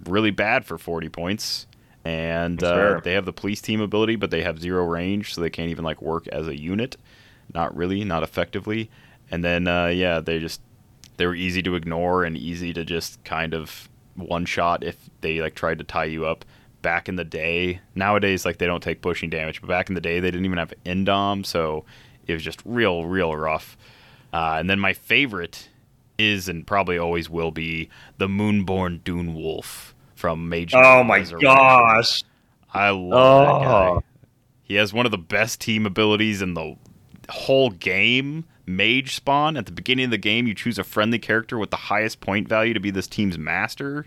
really 0.05 0.31
bad 0.31 0.65
for 0.65 0.77
40 0.77 1.09
points, 1.09 1.67
and 2.05 2.63
uh, 2.63 2.99
they 3.03 3.13
have 3.13 3.25
the 3.25 3.33
police 3.33 3.61
team 3.61 3.81
ability, 3.81 4.15
but 4.15 4.31
they 4.31 4.41
have 4.43 4.59
zero 4.59 4.85
range, 4.85 5.33
so 5.33 5.41
they 5.41 5.49
can't 5.49 5.69
even 5.69 5.83
like 5.83 6.01
work 6.01 6.27
as 6.27 6.47
a 6.47 6.57
unit. 6.57 6.95
Not 7.53 7.75
really, 7.75 8.03
not 8.03 8.23
effectively. 8.23 8.89
And 9.29 9.43
then 9.43 9.67
uh, 9.67 9.87
yeah, 9.87 10.19
they 10.19 10.39
just 10.39 10.61
they 11.17 11.25
were 11.25 11.35
easy 11.35 11.61
to 11.63 11.75
ignore 11.75 12.23
and 12.23 12.37
easy 12.37 12.73
to 12.73 12.85
just 12.85 13.23
kind 13.23 13.53
of 13.53 13.89
one 14.15 14.45
shot 14.45 14.83
if 14.83 15.09
they 15.21 15.41
like 15.41 15.55
tried 15.55 15.79
to 15.79 15.83
tie 15.83 16.05
you 16.05 16.25
up. 16.25 16.45
Back 16.81 17.09
in 17.09 17.15
the 17.15 17.25
day, 17.25 17.81
nowadays 17.95 18.45
like 18.45 18.59
they 18.59 18.67
don't 18.67 18.83
take 18.83 19.01
pushing 19.01 19.29
damage, 19.29 19.59
but 19.61 19.67
back 19.67 19.89
in 19.89 19.95
the 19.95 20.01
day 20.01 20.19
they 20.19 20.31
didn't 20.31 20.45
even 20.45 20.59
have 20.59 20.73
indom, 20.85 21.45
so 21.45 21.83
it 22.27 22.33
was 22.33 22.43
just 22.43 22.61
real, 22.65 23.05
real 23.05 23.35
rough. 23.35 23.75
Uh, 24.31 24.55
and 24.59 24.69
then 24.69 24.79
my 24.79 24.93
favorite 24.93 25.69
is 26.17 26.49
and 26.49 26.65
probably 26.65 26.97
always 26.97 27.29
will 27.29 27.51
be 27.51 27.89
the 28.17 28.27
Moonborn 28.27 29.03
Dune 29.03 29.33
Wolf 29.33 29.95
from 30.15 30.49
Mage. 30.49 30.73
Oh 30.73 31.03
my 31.03 31.21
gosh. 31.21 32.23
I 32.73 32.89
love 32.89 33.61
that 33.61 33.67
guy. 33.67 33.87
Oh. 33.87 34.03
He 34.63 34.75
has 34.75 34.93
one 34.93 35.05
of 35.05 35.11
the 35.11 35.17
best 35.17 35.61
team 35.61 35.85
abilities 35.85 36.41
in 36.41 36.53
the 36.53 36.75
whole 37.29 37.69
game. 37.69 38.45
Mage 38.65 39.15
spawn 39.15 39.55
at 39.55 39.65
the 39.65 39.71
beginning 39.71 40.05
of 40.05 40.11
the 40.11 40.17
game, 40.17 40.45
you 40.45 40.53
choose 40.53 40.77
a 40.77 40.83
friendly 40.83 41.19
character 41.19 41.57
with 41.57 41.69
the 41.69 41.77
highest 41.77 42.19
point 42.19 42.49
value 42.49 42.73
to 42.73 42.79
be 42.81 42.91
this 42.91 43.07
team's 43.07 43.37
master. 43.37 44.05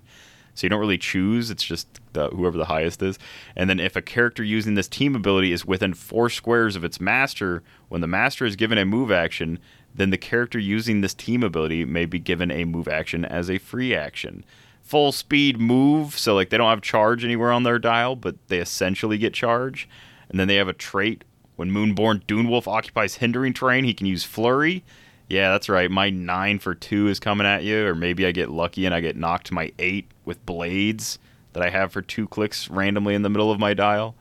So 0.54 0.66
you 0.66 0.68
don't 0.68 0.80
really 0.80 0.98
choose; 0.98 1.50
it's 1.50 1.64
just 1.64 1.88
the, 2.12 2.28
whoever 2.28 2.58
the 2.58 2.66
highest 2.66 3.02
is. 3.02 3.18
And 3.56 3.70
then 3.70 3.80
if 3.80 3.96
a 3.96 4.02
character 4.02 4.42
using 4.42 4.74
this 4.74 4.88
team 4.88 5.16
ability 5.16 5.52
is 5.52 5.64
within 5.64 5.94
four 5.94 6.28
squares 6.28 6.76
of 6.76 6.84
its 6.84 7.00
master, 7.00 7.62
when 7.88 8.02
the 8.02 8.06
master 8.06 8.44
is 8.44 8.56
given 8.56 8.76
a 8.76 8.84
move 8.84 9.10
action, 9.10 9.58
then 9.94 10.10
the 10.10 10.18
character 10.18 10.58
using 10.58 11.00
this 11.00 11.14
team 11.14 11.42
ability 11.42 11.84
may 11.84 12.06
be 12.06 12.18
given 12.18 12.50
a 12.50 12.64
move 12.64 12.88
action 12.88 13.24
as 13.24 13.50
a 13.50 13.58
free 13.58 13.94
action. 13.94 14.44
Full 14.82 15.12
speed 15.12 15.60
move, 15.60 16.18
so 16.18 16.34
like 16.34 16.50
they 16.50 16.56
don't 16.56 16.70
have 16.70 16.80
charge 16.80 17.24
anywhere 17.24 17.52
on 17.52 17.62
their 17.62 17.78
dial, 17.78 18.16
but 18.16 18.36
they 18.48 18.58
essentially 18.58 19.18
get 19.18 19.34
charge. 19.34 19.88
And 20.28 20.38
then 20.38 20.48
they 20.48 20.56
have 20.56 20.68
a 20.68 20.72
trait 20.72 21.24
when 21.60 21.70
Moonborn 21.70 22.24
Dunewolf 22.24 22.66
occupies 22.66 23.16
hindering 23.16 23.52
terrain, 23.52 23.84
he 23.84 23.92
can 23.92 24.06
use 24.06 24.24
Flurry. 24.24 24.82
Yeah, 25.28 25.50
that's 25.50 25.68
right. 25.68 25.90
My 25.90 26.08
nine 26.08 26.58
for 26.58 26.74
two 26.74 27.06
is 27.08 27.20
coming 27.20 27.46
at 27.46 27.64
you, 27.64 27.86
or 27.86 27.94
maybe 27.94 28.24
I 28.24 28.32
get 28.32 28.48
lucky 28.48 28.86
and 28.86 28.94
I 28.94 29.00
get 29.00 29.14
knocked 29.14 29.48
to 29.48 29.54
my 29.54 29.70
eight 29.78 30.10
with 30.24 30.46
blades 30.46 31.18
that 31.52 31.62
I 31.62 31.68
have 31.68 31.92
for 31.92 32.00
two 32.00 32.26
clicks 32.26 32.70
randomly 32.70 33.14
in 33.14 33.20
the 33.20 33.28
middle 33.28 33.52
of 33.52 33.60
my 33.60 33.74
dial. 33.74 34.14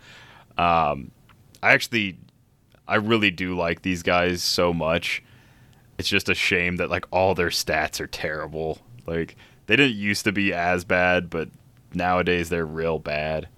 Um, 0.58 1.12
I 1.64 1.72
actually, 1.72 2.18
I 2.90 2.96
really 2.96 3.32
do 3.32 3.56
like 3.56 3.84
these 3.84 4.04
guys 4.04 4.44
so 4.44 4.74
much. 4.74 5.24
It's 6.00 6.08
just 6.10 6.30
a 6.30 6.34
shame 6.34 6.78
that 6.78 6.90
like 6.90 7.06
all 7.12 7.36
their 7.36 7.50
stats 7.50 8.00
are 8.00 8.08
terrible. 8.08 8.80
Like 9.06 9.36
they 9.68 9.76
didn't 9.76 9.98
used 9.98 10.24
to 10.24 10.32
be 10.32 10.54
as 10.54 10.86
bad, 10.86 11.30
but 11.30 11.50
nowadays 11.94 12.48
they're 12.48 12.66
real 12.66 13.00
bad. 13.00 13.50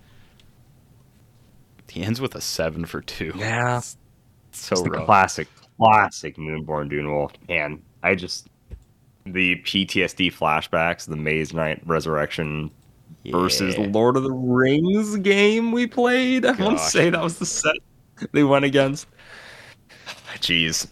He 1.88 2.02
ends 2.02 2.20
with 2.20 2.34
a 2.34 2.42
seven 2.42 2.86
for 2.86 3.02
two. 3.02 3.32
Yeah. 3.36 3.80
so 3.80 3.96
It's 4.52 4.82
the 4.82 4.90
rough. 4.90 5.06
classic, 5.06 5.48
classic 5.78 6.38
Moonborn 6.38 6.90
Dune 6.90 7.12
Wolf. 7.14 7.34
Man, 7.48 7.82
I 8.02 8.16
just 8.16 8.48
the 9.26 9.58
PTSD 9.58 10.34
flashbacks, 10.34 11.06
the 11.06 11.16
Mage 11.18 11.54
Knight 11.54 11.82
Resurrection 11.86 12.72
versus 13.26 13.78
Lord 13.78 14.18
of 14.18 14.24
the 14.24 14.32
Rings 14.32 15.16
game 15.18 15.72
we 15.72 15.86
played. 15.86 16.46
I 16.46 16.54
want 16.54 16.80
to 16.80 16.84
say 16.86 17.12
that 17.12 17.22
was 17.22 17.38
the 17.38 17.46
set 17.46 17.76
they 18.32 18.44
went 18.44 18.66
against. 18.66 19.06
Jeez. 20.38 20.88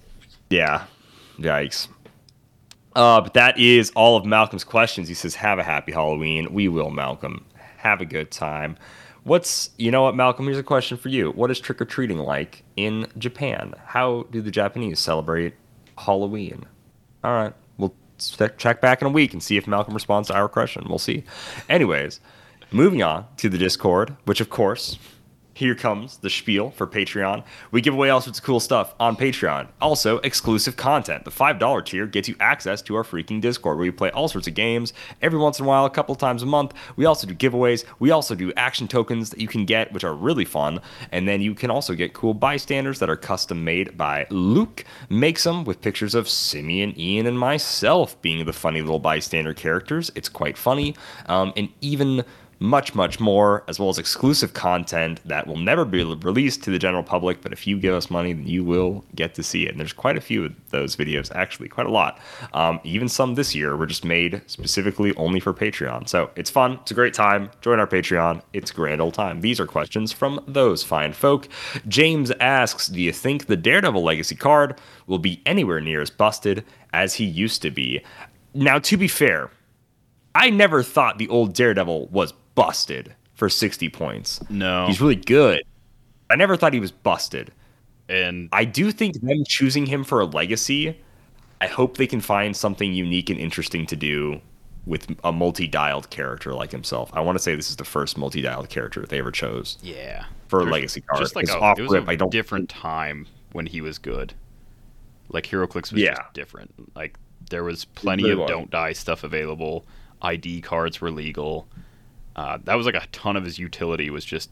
Yeah. 0.52 0.86
Yikes. 1.40 1.88
Uh, 2.95 3.22
but 3.22 3.34
that 3.34 3.57
is 3.57 3.91
all 3.95 4.18
of 4.18 4.26
Malcolm's 4.26 4.64
questions. 4.64 5.07
He 5.07 5.14
says, 5.14 5.36
Have 5.36 5.60
a 5.60 5.64
happy 5.64 5.91
Halloween. 5.91 6.53
We 6.53 6.68
will, 6.68 6.90
Malcolm. 6.90 7.45
Have 7.78 8.02
a 8.02 8.06
good 8.06 8.32
time. 8.32 8.78
What's, 9.24 9.70
you 9.78 9.91
know 9.91 10.03
what, 10.03 10.16
Malcolm? 10.16 10.45
Here's 10.45 10.57
a 10.57 10.64
question 10.64 10.98
for 10.98 11.10
you. 11.10 11.32
What 11.32 11.52
is 11.52 11.60
trick 11.60 11.82
or 11.82 11.86
treating 11.86 12.18
like 12.18 12.64
in 12.76 13.07
Japan? 13.18 13.74
How 13.86 14.26
do 14.32 14.41
the 14.41 14.52
Japanese 14.52 14.99
celebrate 14.99 15.53
Halloween? 15.98 16.66
All 17.24 17.34
right. 17.34 17.53
We'll 17.78 17.94
check 18.57 18.82
back 18.82 19.02
in 19.02 19.07
a 19.07 19.11
week 19.11 19.34
and 19.34 19.44
see 19.44 19.57
if 19.57 19.68
Malcolm 19.68 19.94
responds 19.94 20.30
to 20.30 20.36
our 20.36 20.49
question. 20.49 20.86
We'll 20.90 20.99
see. 20.99 21.24
Anyways, 21.70 22.20
moving 22.72 23.03
on 23.03 23.26
to 23.38 23.49
the 23.49 23.57
Discord, 23.57 24.16
which, 24.26 24.41
of 24.41 24.49
course, 24.49 24.98
here 25.60 25.76
comes 25.76 26.15
the 26.19 26.30
spiel 26.30 26.72
for 26.72 26.88
Patreon. 26.88 27.44
We 27.72 27.81
give 27.81 27.94
away 27.94 28.10
all 28.10 28.22
sorts 28.22 28.40
of 28.40 28.45
cool 28.45 28.61
stuff 28.61 28.95
on 28.98 29.18
Patreon. 29.18 29.68
Also, 29.81 30.19
exclusive 30.19 30.77
content. 30.77 31.26
The 31.26 31.31
$5 31.31 31.86
tier 31.86 32.07
gets 32.07 32.30
you 32.30 32.38
access 32.40 32.81
to 32.84 32.95
our 32.95 33.03
freaking 33.03 33.41
Discord 33.41 33.76
where 33.76 33.84
we 33.84 33.91
play 33.91 34.10
all 34.11 34.30
sorts 34.30 34.48
of 34.48 34.53
games 34.53 34.94
every 35.22 35.38
once 35.38 35.60
in 35.60 35.65
a 35.65 35.68
while, 35.68 35.84
a 35.84 35.90
couple 35.90 36.15
times 36.15 36.44
a 36.44 36.45
month. 36.45 36.73
We 36.95 37.03
also 37.03 37.27
do 37.27 37.36
giveaways. 37.36 37.84
We 37.99 38.11
also 38.11 38.36
do 38.36 38.53
action 38.56 38.88
tokens 38.88 39.31
that 39.31 39.41
you 39.41 39.49
can 39.49 39.65
get, 39.65 39.91
which 39.91 40.06
are 40.06 40.14
really 40.14 40.45
fun. 40.45 40.80
And 41.11 41.27
then 41.27 41.41
you 41.41 41.53
can 41.53 41.69
also 41.69 41.94
get 41.94 42.14
cool 42.14 42.34
bystanders 42.34 42.99
that 42.99 43.10
are 43.10 43.18
custom 43.18 43.65
made 43.65 43.98
by 43.98 44.27
Luke. 44.30 44.86
Makes 45.10 45.44
them 45.44 45.65
with 45.65 45.81
pictures 45.81 46.15
of 46.15 46.30
Simeon, 46.30 46.98
Ian, 46.98 47.27
and 47.27 47.38
myself 47.38 48.19
being 48.22 48.45
the 48.45 48.53
funny 48.53 48.80
little 48.80 48.98
bystander 48.98 49.53
characters. 49.53 50.10
It's 50.15 50.30
quite 50.30 50.57
funny. 50.57 50.95
Um, 51.26 51.52
and 51.57 51.68
even 51.81 52.23
much, 52.60 52.94
much 52.94 53.19
more, 53.19 53.64
as 53.68 53.80
well 53.80 53.90
as 53.90 53.98
exclusive 53.98 54.53
content 54.53 55.22
that 55.26 55.48
will 55.48 55.57
never 55.57 55.86
be 55.86 56.03
released 56.03 56.61
to 56.64 56.72
the 56.72 56.80
general 56.80 57.03
public. 57.03 57.41
But 57.41 57.53
if 57.53 57.65
you 57.65 57.80
give 57.80 57.94
us 57.94 58.10
money, 58.10 58.34
then 58.34 58.48
you 58.48 58.64
will 58.64 59.06
get 59.15 59.34
to 59.36 59.44
see 59.44 59.65
it. 59.65 59.72
And 59.72 59.80
there's 59.80 59.94
quite 59.94 60.18
a 60.18 60.22
few 60.22 60.45
of 60.45 60.69
those 60.69 60.95
videos, 60.95 61.34
actually, 61.34 61.69
quite 61.69 61.88
a 61.88 61.91
lot. 61.91 62.19
Um, 62.53 62.80
even 62.84 63.07
some 63.07 63.36
this 63.36 63.56
year 63.56 63.77
were 63.77 63.86
just 63.86 64.03
made 64.03 64.41
specifically 64.48 65.15
only 65.15 65.40
for 65.40 65.53
Patreon. 65.53 66.10
So 66.10 66.31
it's 66.36 66.49
fun. 66.49 66.80
It's 66.81 66.91
a 66.91 66.95
great 66.95 67.14
time. 67.14 67.49
Join 67.61 67.80
our 67.80 67.88
Patreon. 67.88 68.41
It's 68.53 68.72
a 68.72 68.73
grand 68.73 68.99
old 68.99 69.14
time. 69.14 69.40
These 69.41 69.60
are 69.60 69.65
questions 69.65 70.11
from 70.11 70.44
those 70.48 70.84
fine 70.84 71.14
folk. 71.14 71.48
James 71.88 72.31
asks 72.40 72.88
Do 72.88 72.99
you 73.02 73.14
think 73.14 73.45
the 73.45 73.57
Daredevil 73.57 74.03
Legacy 74.03 74.36
card 74.36 74.80
will 75.07 75.19
be 75.19 75.41
anywhere 75.45 75.80
near 75.80 76.02
as 76.02 76.10
busted 76.10 76.65
as 76.91 77.14
he 77.15 77.23
used 77.23 77.61
to 77.61 77.72
be? 77.72 78.02
Now, 78.53 78.80
to 78.80 78.98
be 78.98 79.07
fair, 79.07 79.52
I 80.36 80.49
never 80.49 80.84
thought 80.84 81.18
the 81.18 81.27
old 81.30 81.53
Daredevil 81.53 82.07
was 82.07 82.34
busted 82.60 83.15
for 83.36 83.49
60 83.49 83.90
points. 83.90 84.40
No. 84.49 84.86
He's 84.88 84.99
really 85.02 85.15
good. 85.15 85.64
I 86.30 86.36
never 86.36 86.56
thought 86.57 86.73
he 86.73 86.80
was 86.80 86.91
busted. 86.91 87.52
and 88.10 88.49
I 88.52 88.65
do 88.65 88.91
think 88.91 89.19
them 89.22 89.44
choosing 89.48 89.86
him 89.86 90.03
for 90.03 90.19
a 90.19 90.26
legacy, 90.26 90.99
I 91.61 91.68
hope 91.68 91.98
they 91.98 92.07
can 92.07 92.22
find 92.22 92.56
something 92.56 92.94
unique 92.94 93.30
and 93.30 93.40
interesting 93.40 93.86
to 93.88 93.95
do 93.95 94.41
with 94.86 95.07
a 95.23 95.31
multi-dialed 95.31 96.10
character 96.10 96.53
like 96.53 96.72
himself. 96.72 97.10
I 97.14 97.19
want 97.22 97.38
to 97.38 97.44
say 97.44 97.56
this 97.56 97.69
is 97.69 97.76
the 97.76 97.86
first 97.86 98.18
multi-dialed 98.18 98.69
character 98.69 99.06
they 99.06 99.19
ever 99.19 99.31
chose 99.31 99.77
yeah, 99.84 100.26
for 100.48 100.61
a 100.61 100.64
legacy 100.64 101.02
card. 101.02 101.19
Just 101.22 101.36
like 101.36 101.44
It's 101.44 101.53
a, 101.53 101.60
off 101.60 101.77
it 101.77 101.84
was 101.84 101.91
rip, 101.91 102.07
a 102.07 102.11
I 102.11 102.15
don't 102.15 102.31
different 102.31 102.69
time 102.69 103.27
when 103.52 103.65
he 103.68 103.81
was 103.81 103.98
good. 103.99 104.34
Like 105.30 105.45
HeroClix 105.45 105.91
was 105.94 106.02
Yeah. 106.02 106.15
just 106.15 106.34
different. 106.34 106.73
Like 106.95 107.18
there 107.49 107.64
was 107.64 107.86
plenty 107.86 108.23
really 108.23 108.34
of 108.34 108.40
was. 108.40 108.49
don't 108.49 108.72
die 108.72 108.94
stuff 108.94 109.23
available. 109.23 109.86
ID 110.22 110.61
cards 110.61 110.99
were 111.02 111.11
legal. 111.11 111.68
Uh, 112.40 112.57
that 112.64 112.76
was 112.76 112.86
like 112.86 112.95
a 112.95 113.06
ton 113.11 113.36
of 113.36 113.44
his 113.44 113.60
utility 113.60 114.10
was 114.10 114.24
just 114.24 114.49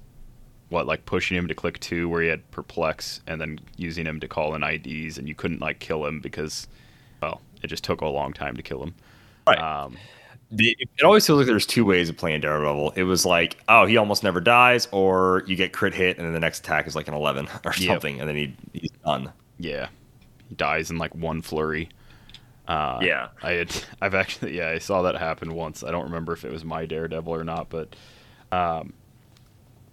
what 0.69 0.85
like 0.85 1.05
pushing 1.05 1.38
him 1.38 1.47
to 1.47 1.53
click 1.55 1.80
two 1.80 2.09
where 2.09 2.22
he 2.22 2.27
had 2.27 2.49
perplex 2.51 3.22
and 3.27 3.39
then 3.39 3.57
using 3.77 4.05
him 4.05 4.19
to 4.19 4.27
call 4.27 4.53
in 4.55 4.61
IDs 4.64 5.18
and 5.18 5.27
you 5.27 5.34
couldn't 5.34 5.61
like 5.61 5.80
kill 5.80 6.05
him 6.05 6.19
because 6.19 6.68
well 7.22 7.39
it 7.64 7.68
just 7.68 7.85
took 7.85 8.01
a 8.01 8.05
long 8.05 8.34
time 8.34 8.57
to 8.57 8.61
kill 8.61 8.84
him. 8.84 8.93
Right. 9.47 9.57
Um, 9.59 9.95
the, 10.51 10.76
it 10.80 11.03
always 11.03 11.26
feels 11.26 11.38
like 11.38 11.47
there's 11.47 11.65
two 11.65 11.85
ways 11.85 12.09
of 12.09 12.18
playing 12.18 12.41
Daredevil. 12.41 12.91
It 12.97 13.03
was 13.03 13.26
like, 13.26 13.57
oh, 13.69 13.85
he 13.85 13.97
almost 13.97 14.23
never 14.23 14.39
dies, 14.41 14.88
or 14.91 15.43
you 15.45 15.55
get 15.57 15.73
crit 15.73 15.93
hit, 15.93 16.18
and 16.18 16.26
then 16.26 16.34
the 16.34 16.39
next 16.39 16.59
attack 16.59 16.88
is 16.88 16.95
like 16.95 17.07
an 17.09 17.14
11 17.14 17.47
or 17.65 17.73
Yep. 17.77 17.88
something, 17.88 18.19
and 18.19 18.30
then 18.30 18.35
he, 18.38 18.55
he's 18.73 18.91
done. 19.05 19.31
yeah, 19.59 19.88
he 20.47 20.55
dies 20.55 20.89
in 20.91 20.97
like 20.97 21.14
one 21.15 21.41
flurry. 21.41 21.89
Uh, 22.68 22.99
Yeah. 23.02 23.30
I 23.41 23.52
had, 23.53 23.76
I've 24.02 24.15
actually, 24.15 24.57
yeah, 24.57 24.69
I 24.69 24.77
saw 24.80 25.03
that 25.03 25.15
happen 25.15 25.53
once. 25.53 25.84
I 25.84 25.91
don't 25.91 26.06
remember 26.06 26.34
if 26.34 26.44
it 26.45 26.52
was 26.52 26.65
my 26.65 26.85
Daredevil 26.85 27.34
or 27.34 27.44
not, 27.44 27.69
but, 27.69 27.95
um, 28.52 28.94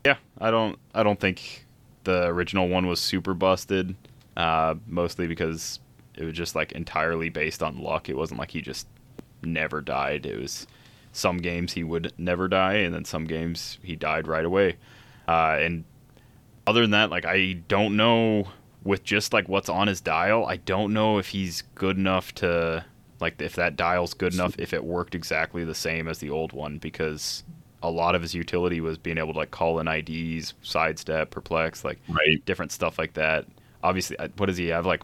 yeah, 0.05 0.17
I 0.41 0.51
don't, 0.51 0.79
I 0.95 1.03
don't 1.03 1.19
think 1.21 1.67
the 2.05 2.27
original 2.27 2.69
one 2.69 2.87
was 2.87 3.01
super 3.01 3.35
busted. 3.35 3.95
Uh, 4.37 4.75
mostly 4.89 5.29
because 5.29 5.79
it 6.17 6.25
was 6.25 6.35
just 6.35 6.57
like 6.57 6.73
entirely 6.73 7.29
based 7.29 7.63
on 7.63 7.79
luck. 7.81 8.09
It 8.09 8.17
wasn't 8.17 8.41
like 8.41 8.51
he 8.51 8.61
just 8.61 8.89
never 9.45 9.81
died. 9.81 10.27
It 10.27 10.41
was 10.41 10.67
some 11.13 11.37
games 11.37 11.73
he 11.75 11.85
would 11.85 12.13
never 12.19 12.49
die, 12.49 12.75
and 12.75 12.93
then 12.93 13.05
some 13.05 13.27
games 13.27 13.79
he 13.83 13.95
died 13.95 14.27
right 14.27 14.45
away. 14.45 14.77
Uh, 15.29 15.57
and 15.61 15.85
other 16.67 16.81
than 16.83 16.91
that, 16.91 17.11
like 17.11 17.25
I 17.25 17.53
don't 17.69 17.97
know 17.97 18.49
with 18.85 19.02
just 19.05 19.32
like 19.32 19.48
what's 19.48 19.69
on 19.69 19.86
his 19.89 20.01
dial, 20.01 20.44
I 20.47 20.56
don't 20.56 20.93
know 20.93 21.19
if 21.19 21.28
he's 21.28 21.62
good 21.74 21.97
enough 21.97 22.35
to 22.36 22.85
like 23.20 23.40
if 23.40 23.55
that 23.56 23.77
dial's 23.77 24.12
good 24.15 24.35
enough 24.35 24.55
if 24.59 24.73
it 24.74 24.85
worked 24.85 25.15
exactly 25.15 25.65
the 25.65 25.74
same 25.74 26.09
as 26.09 26.19
the 26.19 26.31
old 26.31 26.52
one 26.52 26.78
because 26.78 27.43
a 27.82 27.90
lot 27.90 28.15
of 28.15 28.23
his 28.23 28.35
utility 28.35 28.81
was 28.81 28.98
being 28.98 29.19
able 29.19 29.32
to 29.32 29.39
like 29.39 29.51
call 29.51 29.78
in 29.78 29.89
IDs, 29.89 30.55
sidestep, 30.62 31.31
perplex, 31.31 31.85
like 31.85 31.98
Right. 32.09 32.44
different 32.44 32.73
stuff 32.73 32.98
like 32.98 33.15
that. 33.15 33.47
Obviously, 33.82 34.16
what 34.36 34.47
does 34.47 34.56
he 34.56 34.69
have? 34.69 34.86
Like 34.86 35.02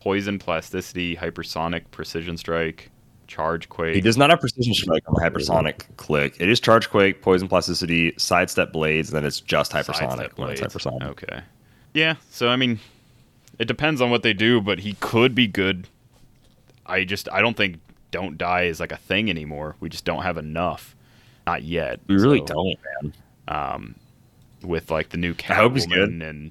poison, 0.00 0.38
plasticity, 0.38 1.14
hypersonic, 1.16 1.82
precision 1.90 2.36
strike, 2.36 2.90
charge 3.26 3.68
quake. 3.68 3.94
He 3.94 4.00
does 4.00 4.16
not 4.16 4.30
have 4.30 4.40
precision 4.40 4.72
strike 4.74 5.02
on 5.08 5.14
hypersonic 5.16 5.84
click. 5.96 6.36
It 6.40 6.48
is 6.48 6.58
charge 6.60 6.88
quake, 6.88 7.20
poison 7.22 7.48
plasticity, 7.48 8.12
sidestep 8.16 8.72
blades, 8.72 9.10
and 9.10 9.16
then 9.16 9.24
it's 9.24 9.40
just 9.40 9.72
hypersonic 9.72 9.96
Sidestep 10.08 10.38
when 10.38 10.50
it's 10.50 10.60
blades. 10.60 10.74
hypersonic. 10.74 11.02
Okay. 11.10 11.40
Yeah, 11.94 12.14
so 12.30 12.48
I 12.48 12.56
mean, 12.56 12.78
it 13.60 13.66
depends 13.68 14.00
on 14.00 14.10
what 14.10 14.22
they 14.22 14.32
do, 14.32 14.60
but 14.60 14.80
he 14.80 14.94
could 14.94 15.34
be 15.34 15.46
good. 15.46 15.86
I 16.86 17.04
just 17.04 17.28
I 17.30 17.40
don't 17.42 17.56
think 17.56 17.78
don't 18.10 18.38
die 18.38 18.62
is 18.62 18.80
like 18.80 18.90
a 18.90 18.96
thing 18.96 19.30
anymore. 19.30 19.76
We 19.80 19.88
just 19.88 20.04
don't 20.04 20.22
have 20.22 20.38
enough. 20.38 20.96
Not 21.46 21.62
yet. 21.62 22.00
We 22.06 22.16
really 22.16 22.38
So, 22.38 22.46
don't, 22.46 22.78
man. 23.48 23.94
with 24.62 24.90
like 24.90 25.10
the 25.10 25.18
new. 25.18 25.34
Catwoman 25.34 26.28
and 26.28 26.50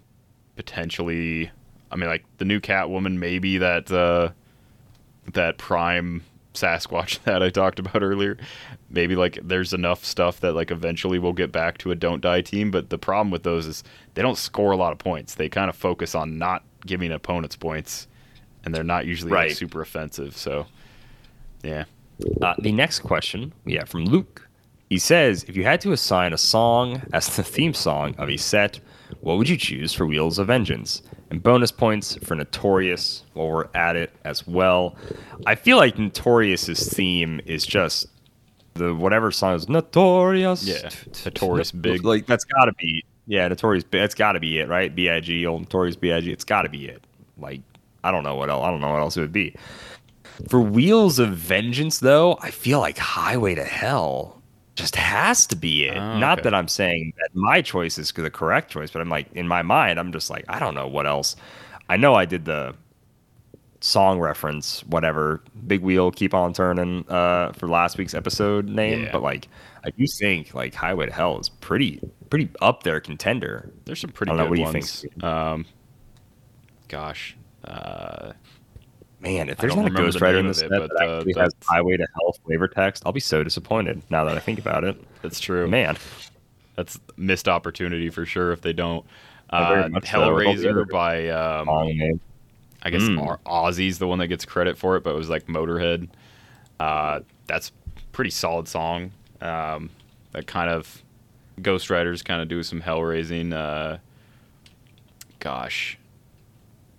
potentially 0.55 1.51
I 1.91 1.95
mean, 1.95 2.09
like 2.09 2.25
the 2.37 2.45
new 2.45 2.59
Catwoman, 2.59 3.17
maybe 3.17 3.57
that 3.57 3.91
uh, 3.91 4.29
that 5.33 5.57
Prime 5.57 6.23
Sasquatch 6.53 7.19
that 7.23 7.41
I 7.41 7.49
talked 7.49 7.79
about 7.79 8.03
earlier. 8.03 8.37
Maybe 8.89 9.15
like 9.15 9.39
there's 9.41 9.73
enough 9.73 10.05
stuff 10.05 10.39
that 10.41 10.53
like 10.53 10.71
eventually 10.71 11.19
we'll 11.19 11.33
get 11.33 11.51
back 11.51 11.79
to 11.79 11.91
a 11.91 11.95
don't 11.95 12.21
die 12.21 12.41
team. 12.41 12.69
But 12.71 12.89
the 12.89 12.97
problem 12.99 13.31
with 13.31 13.43
those 13.43 13.65
is 13.65 13.83
they 14.13 14.21
don't 14.21 14.37
score 14.37 14.71
a 14.71 14.77
lot 14.77 14.91
of 14.91 14.99
points. 14.99 15.35
They 15.35 15.49
kind 15.49 15.69
of 15.69 15.75
focus 15.75 16.13
on 16.13 16.37
not 16.37 16.63
giving 16.85 17.11
opponents 17.11 17.55
points, 17.55 18.07
and 18.63 18.73
they're 18.73 18.83
not 18.83 19.05
usually 19.05 19.31
like, 19.31 19.51
super 19.51 19.81
offensive. 19.81 20.35
So 20.35 20.67
yeah, 21.63 21.85
Uh, 22.41 22.55
the 22.59 22.71
next 22.71 22.99
question 22.99 23.53
we 23.65 23.75
have 23.75 23.89
from 23.89 24.05
Luke. 24.05 24.47
He 24.89 24.97
says, 24.97 25.43
if 25.43 25.55
you 25.55 25.63
had 25.63 25.81
to 25.81 25.91
assign 25.91 26.33
a 26.33 26.37
song 26.37 27.03
as 27.13 27.35
the 27.35 27.43
theme 27.43 27.73
song 27.73 28.15
of 28.17 28.29
a 28.29 28.37
set, 28.37 28.79
what 29.21 29.37
would 29.37 29.47
you 29.47 29.57
choose 29.57 29.93
for 29.93 30.05
Wheels 30.07 30.39
of 30.39 30.47
Vengeance? 30.47 31.03
And 31.29 31.43
bonus 31.43 31.71
points 31.71 32.15
for 32.23 32.33
Notorious 32.33 33.23
while 33.33 33.49
we're 33.49 33.67
at 33.75 33.95
it 33.95 34.11
as 34.25 34.47
well. 34.47 34.95
I 35.45 35.53
feel 35.53 35.77
like 35.77 35.99
Notorious's 35.99 36.91
theme 36.91 37.39
is 37.45 37.67
just 37.67 38.07
the 38.73 38.95
whatever 38.95 39.29
song 39.31 39.53
is 39.55 39.69
Notorious. 39.69 40.63
Yeah, 40.63 40.89
Notorious 41.23 41.71
Big. 41.71 42.03
Like 42.03 42.25
that's 42.25 42.45
gotta 42.45 42.73
be 42.73 43.03
yeah, 43.29 43.47
Notorious 43.47 43.83
Big. 43.83 44.01
That's 44.01 44.15
gotta 44.15 44.39
be 44.39 44.59
it, 44.59 44.67
right? 44.67 44.93
B 44.93 45.09
I 45.09 45.19
G, 45.21 45.45
old 45.45 45.61
Notorious 45.61 45.95
B 45.95 46.11
I 46.11 46.19
G. 46.19 46.31
It's 46.31 46.43
gotta 46.43 46.67
be 46.69 46.87
it. 46.87 47.01
Like 47.37 47.61
I 48.03 48.11
don't 48.11 48.23
know 48.23 48.35
what 48.35 48.49
else. 48.49 48.65
I 48.65 48.71
don't 48.71 48.81
know 48.81 48.89
what 48.91 48.99
else 48.99 49.15
it 49.15 49.21
would 49.21 49.31
be. 49.31 49.55
For 50.47 50.59
Wheels 50.61 51.19
of 51.19 51.29
Vengeance, 51.35 51.99
though, 51.99 52.37
I 52.41 52.49
feel 52.51 52.79
like 52.79 52.97
Highway 52.97 53.55
to 53.55 53.63
Hell 53.63 54.41
just 54.75 54.95
has 54.95 55.45
to 55.47 55.55
be 55.57 55.83
it. 55.85 55.97
Oh, 55.97 56.17
Not 56.17 56.39
okay. 56.39 56.43
that 56.49 56.55
I'm 56.55 56.69
saying 56.69 57.11
that 57.17 57.29
my 57.33 57.61
choice 57.61 57.97
is 57.97 58.11
the 58.13 58.29
correct 58.29 58.71
choice, 58.71 58.89
but 58.89 59.01
I'm 59.01 59.09
like, 59.09 59.27
in 59.33 59.47
my 59.47 59.61
mind, 59.61 59.99
I'm 59.99 60.13
just 60.13 60.29
like, 60.29 60.45
I 60.47 60.57
don't 60.59 60.73
know 60.75 60.87
what 60.87 61.05
else. 61.05 61.35
I 61.89 61.97
know 61.97 62.15
I 62.15 62.23
did 62.23 62.45
the 62.45 62.73
song 63.81 64.19
reference, 64.19 64.81
whatever, 64.85 65.41
Big 65.67 65.81
Wheel, 65.81 66.11
Keep 66.11 66.33
On 66.33 66.53
Turning 66.53 67.05
uh, 67.09 67.51
for 67.53 67.67
last 67.67 67.97
week's 67.97 68.13
episode 68.13 68.69
name, 68.69 69.03
Yeah. 69.03 69.11
but 69.11 69.21
like, 69.21 69.49
I 69.83 69.89
do 69.91 70.05
think 70.07 70.53
like 70.53 70.73
Highway 70.73 71.05
to 71.07 71.11
Hell 71.13 71.39
is 71.39 71.49
pretty, 71.49 71.99
pretty 72.29 72.49
up 72.61 72.83
there 72.83 72.99
contender. 72.99 73.71
there's 73.85 73.99
some 73.99 74.11
pretty 74.11 74.31
I 74.31 74.35
don't 74.35 74.37
know, 74.37 74.43
good 74.55 74.63
what 74.63 74.71
do 74.73 74.77
you 74.79 74.83
think? 74.83 75.23
Um, 75.23 75.65
gosh, 76.87 77.35
uh, 77.65 78.33
Man, 79.21 79.49
if 79.49 79.57
there's 79.57 79.73
don't 79.73 79.79
a 79.79 79.87
remember 79.87 79.99
the 79.99 80.05
Ghost 80.13 80.21
Rider 80.21 80.37
name 80.37 80.45
in 80.45 80.49
of 80.51 80.55
this 80.55 80.63
it, 80.63 80.69
set 80.69 80.79
but, 80.79 80.89
that 80.97 81.09
uh, 81.09 81.17
actually 81.17 81.33
has 81.33 81.51
that's- 81.51 81.67
Highway 81.67 81.97
to 81.97 82.07
Hell 82.15 82.35
flavor 82.45 82.67
text, 82.69 83.03
I'll 83.05 83.11
be 83.11 83.19
so 83.19 83.43
disappointed 83.43 84.01
now 84.09 84.23
that 84.25 84.37
I 84.37 84.39
think 84.39 84.59
about 84.59 84.83
it. 84.85 84.97
that's 85.21 85.39
true. 85.41 85.67
Man, 85.67 85.97
That's 86.75 86.97
missed 87.17 87.49
opportunity 87.49 88.09
for 88.09 88.25
sure 88.25 88.53
if 88.53 88.61
they 88.61 88.71
don't. 88.73 89.05
Uh, 89.49 89.89
much 89.91 90.09
so. 90.09 90.19
Hellraiser 90.19 90.89
by 90.89 91.27
um. 91.29 91.67
I 92.81 92.89
guess 92.91 93.01
Mm. 93.01 93.37
Ozzy's 93.45 93.99
the 93.99 94.07
one 94.07 94.19
that 94.19 94.27
gets 94.27 94.45
credit 94.45 94.77
for 94.77 94.95
it, 94.95 95.03
but 95.03 95.09
it 95.09 95.17
was 95.17 95.29
like 95.29 95.47
Motorhead. 95.47 96.07
Uh, 96.79 97.19
that's 97.45 97.73
pretty 98.13 98.29
solid 98.31 98.69
song. 98.69 99.11
Um, 99.41 99.89
that 100.31 100.47
kind 100.47 100.69
of 100.69 101.01
Ghost 101.61 101.89
Riders 101.89 102.21
kind 102.23 102.41
of 102.41 102.47
do 102.47 102.63
some 102.63 102.81
hell 102.81 103.01
raising. 103.01 103.53
Uh, 103.53 103.99
gosh, 105.39 105.97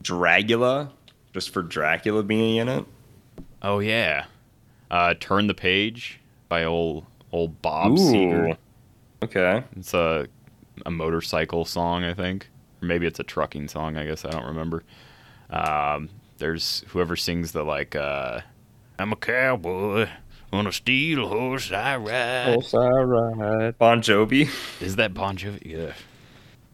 Dracula, 0.02 0.90
just 1.32 1.50
for 1.50 1.62
Dracula 1.62 2.22
being 2.22 2.56
in 2.56 2.68
it. 2.68 2.84
oh 3.62 3.78
yeah, 3.78 4.26
uh, 4.90 5.14
Turn 5.20 5.46
the 5.46 5.54
Page 5.54 6.20
by 6.48 6.64
old 6.64 7.04
old 7.32 7.60
Bob 7.62 7.92
Seger. 7.92 8.56
Okay. 9.22 9.62
It's 9.76 9.94
a 9.94 10.26
a 10.86 10.90
motorcycle 10.90 11.64
song, 11.64 12.04
I 12.04 12.14
think. 12.14 12.48
Or 12.82 12.86
maybe 12.86 13.06
it's 13.06 13.20
a 13.20 13.24
trucking 13.24 13.68
song, 13.68 13.96
I 13.96 14.06
guess. 14.06 14.24
I 14.24 14.30
don't 14.30 14.46
remember. 14.46 14.82
Um, 15.50 16.08
there's 16.38 16.84
whoever 16.88 17.16
sings 17.16 17.52
the 17.52 17.62
like 17.62 17.94
uh 17.94 18.40
I'm 18.98 19.12
a 19.12 19.16
cowboy 19.16 20.08
on 20.52 20.66
a 20.66 20.72
steel 20.72 21.28
horse 21.28 21.70
I 21.72 21.96
ride. 21.96 22.58
alright. 22.74 23.78
Bon 23.78 24.00
Jovi, 24.02 24.48
Is 24.80 24.96
that 24.96 25.14
Bon 25.14 25.36
Jovi? 25.36 25.64
Yeah. 25.64 25.92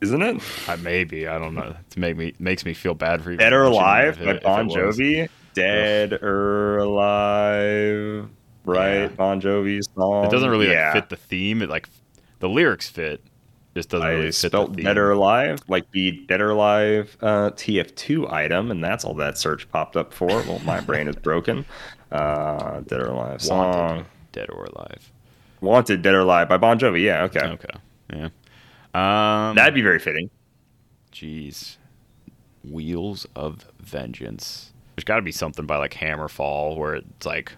isn't 0.00 0.22
it? 0.22 0.42
I, 0.68 0.76
maybe, 0.76 1.26
I 1.26 1.38
don't 1.38 1.54
know. 1.54 1.74
It's 1.86 1.96
make 1.96 2.16
me 2.16 2.34
makes 2.38 2.64
me 2.64 2.74
feel 2.74 2.94
bad 2.94 3.22
for 3.22 3.30
you. 3.32 3.36
Dead 3.36 3.52
or 3.52 3.64
Alive 3.64 4.20
if 4.20 4.20
it- 4.20 4.24
by 4.24 4.30
if 4.30 4.36
it 4.38 4.42
Bon. 4.42 4.68
Jovi. 4.70 5.28
Dead 5.54 6.12
or 6.22 6.78
Alive, 6.78 8.28
right? 8.64 8.94
Yeah. 9.02 9.08
Bon 9.08 9.40
Jovi's 9.40 9.88
song. 9.94 10.26
It 10.26 10.30
doesn't 10.30 10.50
really 10.50 10.70
yeah. 10.70 10.92
like 10.92 10.94
fit 11.04 11.08
the 11.08 11.16
theme. 11.16 11.62
It 11.62 11.70
like 11.70 11.88
the 12.40 12.48
lyrics 12.48 12.88
fit. 12.88 13.22
Just 13.74 13.90
doesn't 13.90 14.06
I 14.06 14.12
really 14.12 14.32
fit 14.32 14.52
the 14.52 14.66
theme. 14.66 14.84
Dead 14.84 14.98
or 14.98 15.12
Alive, 15.12 15.60
like 15.68 15.90
the 15.92 16.12
Dead 16.28 16.40
or 16.40 16.50
Alive 16.50 17.16
uh, 17.22 17.50
TF2 17.50 18.30
item, 18.32 18.70
and 18.70 18.82
that's 18.84 19.04
all 19.04 19.14
that 19.14 19.36
search 19.38 19.68
popped 19.70 19.96
up 19.96 20.12
for. 20.12 20.28
Well, 20.28 20.60
my 20.64 20.80
brain 20.80 21.08
is 21.08 21.16
broken. 21.16 21.64
Uh, 22.10 22.80
Dead 22.80 23.00
or 23.00 23.06
Alive 23.06 23.42
song. 23.42 23.58
Wanted. 23.58 24.06
Dead 24.32 24.50
or 24.50 24.64
Alive. 24.64 25.12
Wanted 25.60 26.02
Dead 26.02 26.14
or 26.14 26.20
Alive 26.20 26.48
by 26.48 26.56
Bon 26.56 26.78
Jovi. 26.78 27.02
Yeah, 27.02 27.24
okay. 27.24 27.40
Okay. 27.40 27.68
Yeah. 28.12 28.28
Um 28.94 29.56
That'd 29.56 29.74
be 29.74 29.82
very 29.82 29.98
fitting. 29.98 30.30
Jeez. 31.12 31.76
Wheels 32.62 33.26
of 33.34 33.66
Vengeance. 33.80 34.72
There's 34.94 35.04
got 35.04 35.16
to 35.16 35.22
be 35.22 35.32
something 35.32 35.66
by 35.66 35.76
like 35.76 35.94
Hammerfall 35.94 36.76
where 36.76 36.94
it's 36.96 37.26
like 37.26 37.52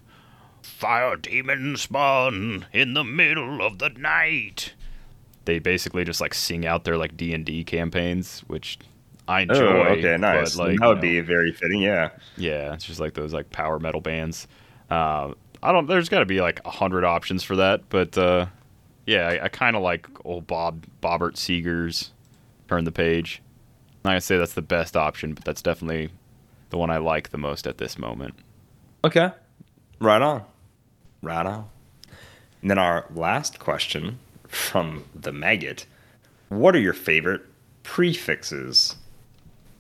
fire 0.63 1.17
demon 1.17 1.77
spawn 1.77 2.67
in 2.73 2.95
the 2.95 3.05
middle 3.05 3.63
of 3.63 3.79
the 3.79 3.91
night. 3.91 4.75
They 5.45 5.59
basically 5.59 6.05
just 6.05 6.21
like 6.21 6.35
sing 6.35 6.67
out 6.67 6.85
their 6.85 6.99
like 6.99 7.17
D&D 7.17 7.65
campaigns, 7.65 8.41
which 8.49 8.79
I 9.29 9.43
enjoy. 9.43 9.55
Oh, 9.57 9.83
okay, 9.91 10.17
nice. 10.17 10.57
Like, 10.57 10.79
that 10.79 10.87
would 10.87 11.03
you 11.03 11.11
know, 11.11 11.21
be 11.21 11.21
very 11.21 11.53
fitting. 11.53 11.83
Yeah. 11.83 12.11
yeah, 12.37 12.73
it's 12.73 12.85
just 12.85 12.99
like 12.99 13.15
those 13.15 13.35
like 13.35 13.51
power 13.51 13.79
metal 13.79 14.01
bands. 14.01 14.49
Uh, 14.91 15.35
I 15.63 15.73
don't. 15.73 15.87
There's 15.87 16.09
got 16.09 16.21
to 16.21 16.27
be 16.27 16.41
like 16.41 16.61
a 16.65 16.71
hundred 16.71 17.05
options 17.05 17.45
for 17.45 17.57
that, 17.57 17.89
but 17.91 18.17
uh, 18.17 18.47
yeah, 19.07 19.29
I, 19.29 19.45
I 19.45 19.49
kind 19.49 19.77
of 19.77 19.83
like 19.83 20.09
old 20.25 20.47
Bob 20.47 20.87
Bobbert 21.03 21.35
Seger's 21.35 22.11
"Turn 22.69 22.85
the 22.85 22.93
Page." 22.93 23.43
Not 24.05 24.13
gonna 24.13 24.21
say 24.21 24.39
that's 24.39 24.55
the 24.55 24.63
best 24.63 24.97
option, 24.97 25.35
but 25.35 25.45
that's 25.45 25.61
definitely 25.61 26.11
the 26.71 26.79
one 26.79 26.91
I 26.91 26.99
like 26.99 27.31
the 27.31 27.39
most 27.39 27.67
at 27.67 27.79
this 27.79 27.99
moment. 27.99 28.35
Okay. 29.05 29.31
Right 30.01 30.23
on. 30.23 30.45
Right 31.23 31.45
on. 31.45 31.69
And 32.63 32.71
then 32.71 32.79
our 32.79 33.07
last 33.15 33.59
question 33.59 34.19
from 34.47 35.05
the 35.15 35.33
maggot 35.33 35.87
What 36.49 36.75
are 36.75 36.81
your 36.81 36.95
favorite 36.95 37.43
prefixes? 37.83 38.97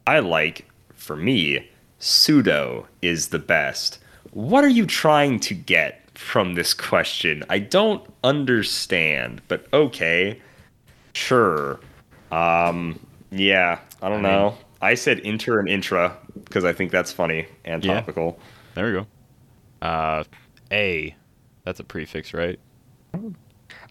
I 0.08 0.20
like, 0.20 0.66
for 0.94 1.16
me, 1.16 1.68
pseudo 1.98 2.86
is 3.02 3.28
the 3.28 3.38
best. 3.38 3.98
What 4.32 4.64
are 4.64 4.68
you 4.68 4.86
trying 4.86 5.38
to 5.40 5.54
get 5.54 6.00
from 6.14 6.54
this 6.54 6.72
question? 6.72 7.44
I 7.50 7.58
don't 7.58 8.02
understand, 8.24 9.42
but 9.48 9.66
okay. 9.74 10.40
Sure. 11.12 11.78
Um, 12.32 12.98
yeah, 13.30 13.80
I 14.00 14.08
don't 14.08 14.24
I 14.24 14.28
mean- 14.28 14.32
know. 14.32 14.58
I 14.80 14.94
said 14.94 15.18
inter 15.20 15.58
and 15.58 15.68
intra 15.68 16.16
because 16.44 16.64
I 16.64 16.72
think 16.72 16.90
that's 16.90 17.12
funny 17.12 17.46
and 17.66 17.84
Yeah. 17.84 17.94
topical. 18.00 18.38
There 18.74 18.86
we 18.86 18.92
go. 18.92 19.06
Uh, 19.82 20.24
A, 20.72 21.14
that's 21.64 21.80
a 21.80 21.84
prefix, 21.84 22.32
right? 22.32 22.58
And 23.12 23.36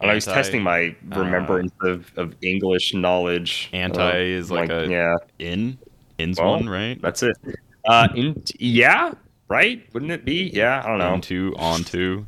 I 0.00 0.14
was 0.14 0.24
testing 0.24 0.62
my 0.64 0.96
remembrance 1.10 1.72
of, 1.82 2.10
of 2.16 2.34
English 2.42 2.94
knowledge. 2.94 3.68
Anti 3.72 4.00
Uh, 4.00 4.14
is 4.16 4.50
like 4.50 4.70
a- 4.70 4.88
yeah. 4.88 5.14
In, 5.38 5.76
in's 6.18 6.40
Well, 6.40 6.52
one, 6.52 6.68
right? 6.68 7.00
That's 7.00 7.22
it. 7.22 7.36
Uh, 7.86 8.08
in, 8.14 8.42
yeah, 8.58 9.12
right? 9.48 9.86
Wouldn't 9.92 10.12
it 10.12 10.24
be? 10.24 10.50
Yeah, 10.52 10.82
I 10.84 10.88
don't 10.88 10.98
know. 10.98 11.14
Into, 11.14 11.54
onto. 11.56 12.26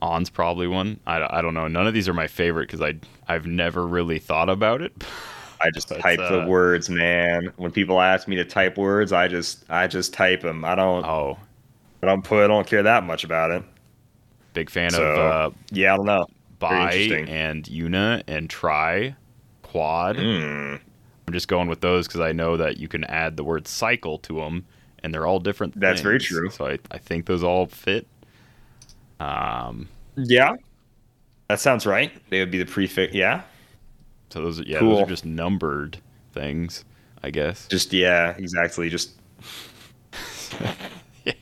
On's 0.00 0.30
probably 0.30 0.66
one. 0.68 1.00
I, 1.06 1.38
I 1.38 1.42
don't 1.42 1.54
know. 1.54 1.66
None 1.68 1.86
of 1.86 1.94
these 1.94 2.08
are 2.08 2.14
my 2.14 2.28
favorite 2.28 2.66
because 2.68 2.80
I 2.80 2.94
I've 3.26 3.46
never 3.46 3.86
really 3.86 4.18
thought 4.18 4.48
about 4.48 4.82
it. 4.82 4.92
I 5.60 5.70
just 5.70 5.88
But, 5.88 6.02
type 6.02 6.28
the 6.28 6.40
uh, 6.42 6.46
words, 6.46 6.88
man. 6.88 7.52
When 7.56 7.72
people 7.72 8.00
ask 8.00 8.28
me 8.28 8.36
to 8.36 8.44
type 8.44 8.76
words, 8.78 9.12
I 9.12 9.28
just 9.28 9.64
I 9.68 9.86
just 9.88 10.12
type 10.14 10.40
them. 10.42 10.64
I 10.64 10.74
don't 10.74 11.04
Oh, 11.04 11.38
I 12.02 12.06
don't 12.06 12.22
put 12.24 12.44
I 12.44 12.48
don't 12.48 12.66
care 12.66 12.82
that 12.84 13.04
much 13.04 13.24
about 13.24 13.50
it. 13.52 13.64
big 14.52 14.70
fan 14.70 14.94
So, 14.94 15.02
of 15.04 15.16
uh, 15.16 15.50
Yeah, 15.70 15.94
I 15.94 15.96
don't 15.96 16.06
know. 16.06 16.26
Bi 16.58 17.22
and 17.26 17.68
una 17.68 18.22
and 18.26 18.50
try 18.50 19.16
quad. 19.62 20.16
Hmm. 20.16 20.76
I'm 21.28 21.34
just 21.34 21.46
going 21.46 21.68
with 21.68 21.82
those 21.82 22.08
because 22.08 22.22
I 22.22 22.32
know 22.32 22.56
that 22.56 22.78
you 22.78 22.88
can 22.88 23.04
add 23.04 23.36
the 23.36 23.44
word 23.44 23.68
cycle 23.68 24.16
to 24.20 24.36
them, 24.36 24.64
and 25.02 25.12
they're 25.12 25.26
all 25.26 25.38
different. 25.40 25.78
That's 25.78 26.00
very 26.00 26.18
true. 26.18 26.48
So 26.48 26.66
I, 26.66 26.78
I 26.90 26.96
think 26.96 27.26
those 27.26 27.44
all 27.44 27.66
fit. 27.66 28.06
Um, 29.20 29.90
Yeah. 30.16 30.56
That 31.48 31.60
sounds 31.60 31.84
right. 31.84 32.10
They 32.30 32.40
would 32.40 32.50
be 32.50 32.56
the 32.56 32.64
prefix. 32.64 33.12
Yeah. 33.12 33.42
so 34.30 34.40
those 34.40 34.60
are 34.60 34.62
yeah, 34.62 34.80
those 34.80 35.00
are 35.00 35.06
just 35.06 35.26
numbered 35.26 35.98
things, 36.32 36.86
I 37.22 37.28
guess. 37.28 37.68
Just 37.68 37.92
yeah, 37.92 38.34
exactly. 38.38 38.88
Just 38.88 39.10
yeah. 41.24 41.34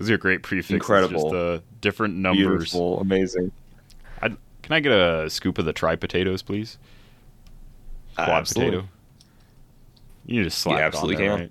Those 0.00 0.10
are 0.10 0.18
great 0.18 0.42
prefixes. 0.42 0.74
Incredible. 0.74 1.30
Just 1.30 1.34
uh, 1.34 1.58
different 1.80 2.16
numbers. 2.16 2.46
beautiful, 2.48 3.00
amazing. 3.00 3.52
I'd, 4.20 4.36
can 4.62 4.72
I 4.72 4.80
get 4.80 4.90
a 4.90 5.30
scoop 5.30 5.58
of 5.58 5.66
the 5.66 5.72
tri 5.72 5.94
potatoes, 5.94 6.42
please? 6.42 6.78
Quad 8.16 8.28
Absolutely. 8.28 8.78
potato. 8.78 8.88
You 10.26 10.44
just 10.44 10.58
slap 10.58 10.78
You 10.78 10.82
it 10.82 10.86
absolutely 10.86 11.26
on 11.26 11.38
can. 11.38 11.38
there, 11.38 11.50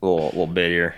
little 0.00 0.24
little 0.26 0.46
bit 0.46 0.70
here. 0.70 0.94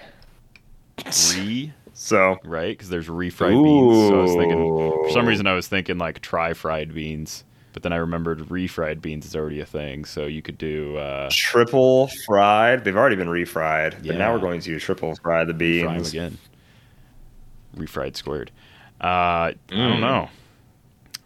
Re, 1.35 1.73
So 1.95 2.37
right? 2.45 2.71
Because 2.77 2.89
there's 2.89 3.09
refried 3.09 3.63
beans. 3.63 4.09
So 4.09 4.19
I 4.19 4.23
was 4.23 4.35
thinking, 4.35 5.03
for 5.05 5.11
some 5.11 5.27
reason, 5.27 5.47
I 5.47 5.55
was 5.55 5.67
thinking 5.69 5.99
like 5.99 6.21
try 6.21 6.53
fried 6.53 6.95
beans. 6.95 7.45
But 7.73 7.83
then 7.83 7.93
I 7.93 7.97
remembered 7.97 8.39
refried 8.49 9.03
beans 9.03 9.27
is 9.27 9.37
already 9.37 9.61
a 9.61 9.67
thing. 9.67 10.05
So 10.07 10.25
you 10.27 10.41
could 10.41 10.57
do 10.57 10.97
uh, 10.97 11.29
triple 11.31 12.09
fried. 12.27 12.85
They've 12.85 12.97
already 12.97 13.17
been 13.17 13.29
refried, 13.29 14.07
but 14.07 14.17
now 14.17 14.33
we're 14.33 14.39
going 14.41 14.61
to 14.63 14.79
triple 14.79 15.15
fry 15.17 15.45
the 15.45 15.53
fry 15.53 15.59
beans. 15.59 16.09
again. 16.09 16.39
Refried 17.77 18.17
squared. 18.17 18.51
Uh, 19.01 19.05
I 19.05 19.55
don't 19.69 19.99
Mm. 19.99 20.01
know. 20.01 20.29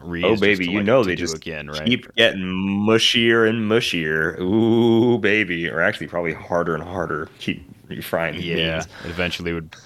Re 0.01 0.23
Oh 0.23 0.37
baby, 0.37 0.67
to 0.67 0.73
you 0.73 0.81
know 0.83 1.05
they 1.05 1.15
just 1.17 1.37
again, 1.37 1.69
right? 1.71 1.83
keep 1.85 2.13
getting 2.15 2.43
mushier 2.43 3.49
and 3.49 3.71
mushier. 3.71 4.39
Ooh 4.41 5.19
baby, 5.19 5.69
or 5.69 5.81
actually 5.81 6.07
probably 6.09 6.33
harder 6.33 6.75
and 6.75 6.83
harder. 6.85 7.29
Keep 7.39 7.89
refrying 7.89 8.37
the 8.37 8.43
Yeah, 8.43 8.45
beans. 8.45 8.89
it 9.05 9.11
eventually 9.11 9.53
would, 9.53 9.77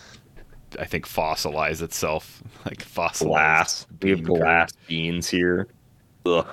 I 0.79 0.85
think, 0.87 1.07
fossilize 1.07 1.83
itself, 1.83 2.43
like 2.65 2.85
fossilize. 2.85 3.29
glass. 3.31 3.87
We 4.03 4.11
have 4.11 4.23
glass 4.23 4.73
beans 4.87 5.29
here. 5.29 5.69
Ugh. 6.27 6.47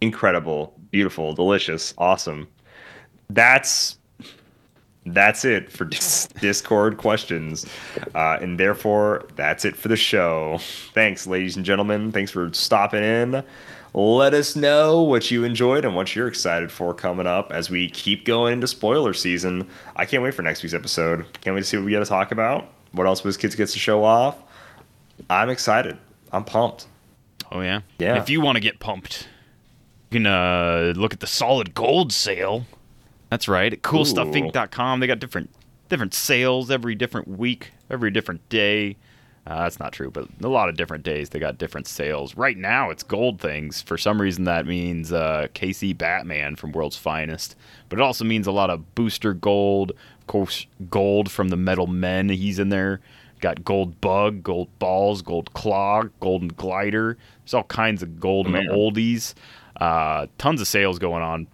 Incredible, 0.00 0.74
beautiful, 0.90 1.34
delicious, 1.34 1.94
awesome. 1.98 2.48
That's 3.30 3.95
that's 5.06 5.44
it 5.44 5.70
for 5.70 5.84
dis- 5.84 6.26
Discord 6.40 6.96
questions, 6.98 7.66
uh, 8.14 8.38
and 8.40 8.58
therefore 8.58 9.26
that's 9.36 9.64
it 9.64 9.76
for 9.76 9.88
the 9.88 9.96
show. 9.96 10.58
Thanks, 10.92 11.26
ladies 11.26 11.56
and 11.56 11.64
gentlemen. 11.64 12.12
Thanks 12.12 12.30
for 12.30 12.52
stopping 12.52 13.02
in. 13.02 13.42
Let 13.94 14.34
us 14.34 14.56
know 14.56 15.02
what 15.02 15.30
you 15.30 15.44
enjoyed 15.44 15.86
and 15.86 15.96
what 15.96 16.14
you're 16.14 16.28
excited 16.28 16.70
for 16.70 16.92
coming 16.92 17.26
up 17.26 17.50
as 17.50 17.70
we 17.70 17.88
keep 17.88 18.26
going 18.26 18.52
into 18.52 18.66
spoiler 18.66 19.14
season. 19.14 19.66
I 19.96 20.04
can't 20.04 20.22
wait 20.22 20.34
for 20.34 20.42
next 20.42 20.62
week's 20.62 20.74
episode. 20.74 21.24
Can't 21.40 21.54
wait 21.54 21.62
to 21.62 21.66
see 21.66 21.78
what 21.78 21.86
we 21.86 21.92
got 21.92 22.00
to 22.00 22.04
talk 22.04 22.30
about. 22.30 22.70
What 22.92 23.06
else 23.06 23.22
WizKids 23.22 23.56
gets 23.56 23.72
to 23.72 23.78
show 23.78 24.04
off. 24.04 24.36
I'm 25.30 25.48
excited. 25.48 25.96
I'm 26.30 26.44
pumped. 26.44 26.88
Oh 27.50 27.60
yeah, 27.60 27.80
Yeah. 27.98 28.20
If 28.20 28.28
you 28.28 28.40
want 28.40 28.56
to 28.56 28.60
get 28.60 28.80
pumped, 28.80 29.28
you 30.10 30.18
can 30.20 30.26
uh, 30.26 30.92
look 30.96 31.12
at 31.14 31.20
the 31.20 31.26
solid 31.26 31.72
gold 31.74 32.12
sale. 32.12 32.66
That's 33.30 33.48
right. 33.48 33.72
At 33.72 33.82
CoolStuffInc.com, 33.82 35.00
they 35.00 35.06
got 35.06 35.18
different 35.18 35.50
different 35.88 36.14
sales 36.14 36.70
every 36.70 36.94
different 36.94 37.28
week, 37.28 37.72
every 37.90 38.10
different 38.10 38.48
day. 38.48 38.96
Uh, 39.46 39.62
that's 39.62 39.78
not 39.78 39.92
true, 39.92 40.10
but 40.10 40.26
a 40.42 40.48
lot 40.48 40.68
of 40.68 40.76
different 40.76 41.04
days 41.04 41.28
they 41.28 41.38
got 41.38 41.56
different 41.56 41.86
sales. 41.86 42.36
Right 42.36 42.56
now, 42.56 42.90
it's 42.90 43.04
gold 43.04 43.40
things. 43.40 43.80
For 43.80 43.96
some 43.96 44.20
reason, 44.20 44.42
that 44.44 44.66
means 44.66 45.12
uh, 45.12 45.46
KC 45.54 45.96
Batman 45.96 46.56
from 46.56 46.72
World's 46.72 46.96
Finest, 46.96 47.54
but 47.88 48.00
it 48.00 48.02
also 48.02 48.24
means 48.24 48.48
a 48.48 48.52
lot 48.52 48.70
of 48.70 48.94
booster 48.96 49.34
gold. 49.34 49.92
Of 50.20 50.26
course, 50.26 50.66
gold 50.90 51.30
from 51.30 51.50
the 51.50 51.56
Metal 51.56 51.86
Men. 51.86 52.28
He's 52.28 52.58
in 52.58 52.70
there. 52.70 53.00
Got 53.38 53.64
gold 53.64 54.00
bug, 54.00 54.42
gold 54.42 54.68
balls, 54.80 55.22
gold 55.22 55.52
claw, 55.52 56.02
golden 56.18 56.48
glider. 56.48 57.16
There's 57.44 57.54
all 57.54 57.64
kinds 57.64 58.02
of 58.02 58.18
gold 58.18 58.48
Man. 58.48 58.66
oldies. 58.66 59.34
Uh, 59.80 60.26
tons 60.38 60.60
of 60.60 60.66
sales 60.66 60.98
going 60.98 61.22
on. 61.22 61.46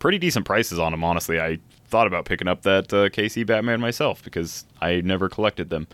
Pretty 0.00 0.18
decent 0.18 0.44
prices 0.46 0.78
on 0.78 0.92
them, 0.92 1.04
honestly. 1.04 1.40
I 1.40 1.58
thought 1.86 2.06
about 2.06 2.24
picking 2.24 2.48
up 2.48 2.62
that 2.62 2.92
uh, 2.92 3.08
KC 3.08 3.46
Batman 3.46 3.80
myself 3.80 4.22
because 4.22 4.64
I 4.80 5.00
never 5.00 5.28
collected 5.28 5.70
them, 5.70 5.86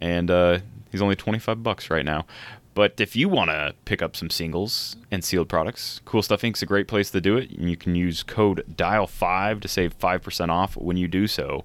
and 0.00 0.30
uh, 0.30 0.58
he's 0.90 1.02
only 1.02 1.16
25 1.16 1.62
bucks 1.62 1.90
right 1.90 2.04
now. 2.04 2.26
But 2.76 3.00
if 3.00 3.16
you 3.16 3.30
want 3.30 3.48
to 3.48 3.74
pick 3.86 4.02
up 4.02 4.14
some 4.14 4.28
singles 4.28 4.96
and 5.10 5.24
sealed 5.24 5.48
products, 5.48 6.02
Cool 6.04 6.20
Stuff 6.20 6.42
Inc.'s 6.42 6.60
a 6.60 6.66
great 6.66 6.86
place 6.86 7.10
to 7.10 7.22
do 7.22 7.38
it. 7.38 7.50
And 7.52 7.70
you 7.70 7.76
can 7.76 7.94
use 7.94 8.22
code 8.22 8.66
DIAL5 8.70 9.62
to 9.62 9.68
save 9.68 9.98
5% 9.98 10.50
off 10.50 10.76
when 10.76 10.98
you 10.98 11.08
do 11.08 11.26
so. 11.26 11.64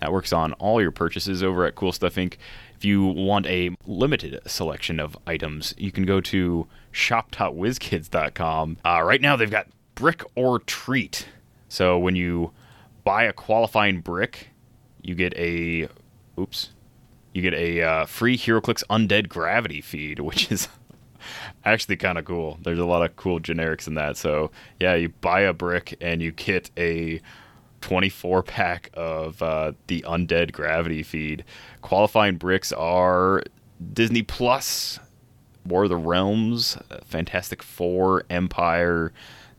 That 0.00 0.12
works 0.12 0.30
on 0.30 0.52
all 0.54 0.82
your 0.82 0.90
purchases 0.90 1.42
over 1.42 1.64
at 1.64 1.74
Cool 1.74 1.92
Stuff 1.92 2.16
Inc. 2.16 2.34
If 2.76 2.84
you 2.84 3.02
want 3.02 3.46
a 3.46 3.70
limited 3.86 4.40
selection 4.46 5.00
of 5.00 5.16
items, 5.26 5.72
you 5.78 5.90
can 5.90 6.04
go 6.04 6.20
to 6.20 6.66
shop.wizkids.com. 6.90 8.76
Uh, 8.84 9.02
right 9.02 9.22
now, 9.22 9.36
they've 9.36 9.50
got 9.50 9.68
brick 9.94 10.22
or 10.34 10.58
treat. 10.60 11.28
So 11.68 11.98
when 11.98 12.16
you 12.16 12.52
buy 13.04 13.24
a 13.24 13.32
qualifying 13.32 14.00
brick, 14.00 14.50
you 15.02 15.14
get 15.14 15.34
a 15.36 15.88
oops, 16.38 16.70
you 17.32 17.42
get 17.42 17.54
a 17.54 17.82
uh, 17.82 18.06
free 18.06 18.36
HeroClix 18.36 18.84
Undead 18.90 19.28
Gravity 19.28 19.80
feed, 19.80 20.18
which 20.20 20.50
is 20.50 20.68
actually 21.64 21.96
kind 21.96 22.18
of 22.18 22.24
cool. 22.24 22.58
There's 22.62 22.78
a 22.78 22.84
lot 22.84 23.02
of 23.02 23.16
cool 23.16 23.40
generics 23.40 23.86
in 23.86 23.94
that. 23.94 24.16
So 24.16 24.50
yeah, 24.80 24.94
you 24.94 25.08
buy 25.08 25.40
a 25.40 25.52
brick 25.52 25.96
and 26.00 26.22
you 26.22 26.32
get 26.32 26.70
a 26.76 27.20
24 27.80 28.42
pack 28.42 28.90
of 28.94 29.42
uh, 29.42 29.72
the 29.88 30.02
Undead 30.02 30.52
Gravity 30.52 31.02
feed. 31.02 31.44
Qualifying 31.82 32.36
bricks 32.36 32.72
are 32.72 33.42
Disney 33.92 34.22
Plus, 34.22 34.98
War 35.66 35.84
of 35.84 35.90
the 35.90 35.96
Realms, 35.96 36.76
uh, 36.90 36.98
Fantastic 37.04 37.62
Four, 37.62 38.24
Empire. 38.30 39.12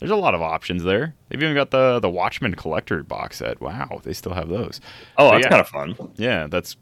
There's 0.03 0.11
a 0.11 0.17
lot 0.17 0.35
of 0.35 0.41
options 0.41 0.83
there. 0.83 1.15
They've 1.29 1.41
even 1.41 1.55
got 1.55 1.71
the 1.71 1.97
the 2.01 2.09
Watchmen 2.09 2.55
collector 2.55 3.03
box 3.03 3.37
set. 3.37 3.61
Wow, 3.61 4.01
they 4.03 4.11
still 4.11 4.33
have 4.33 4.49
those. 4.49 4.81
Oh, 5.17 5.29
So, 5.29 5.31
that's 5.31 5.43
yeah. 5.45 5.49
kind 5.49 5.61
of 5.61 5.67
fun. 5.69 6.11
Yeah, 6.17 6.47
that's 6.47 6.75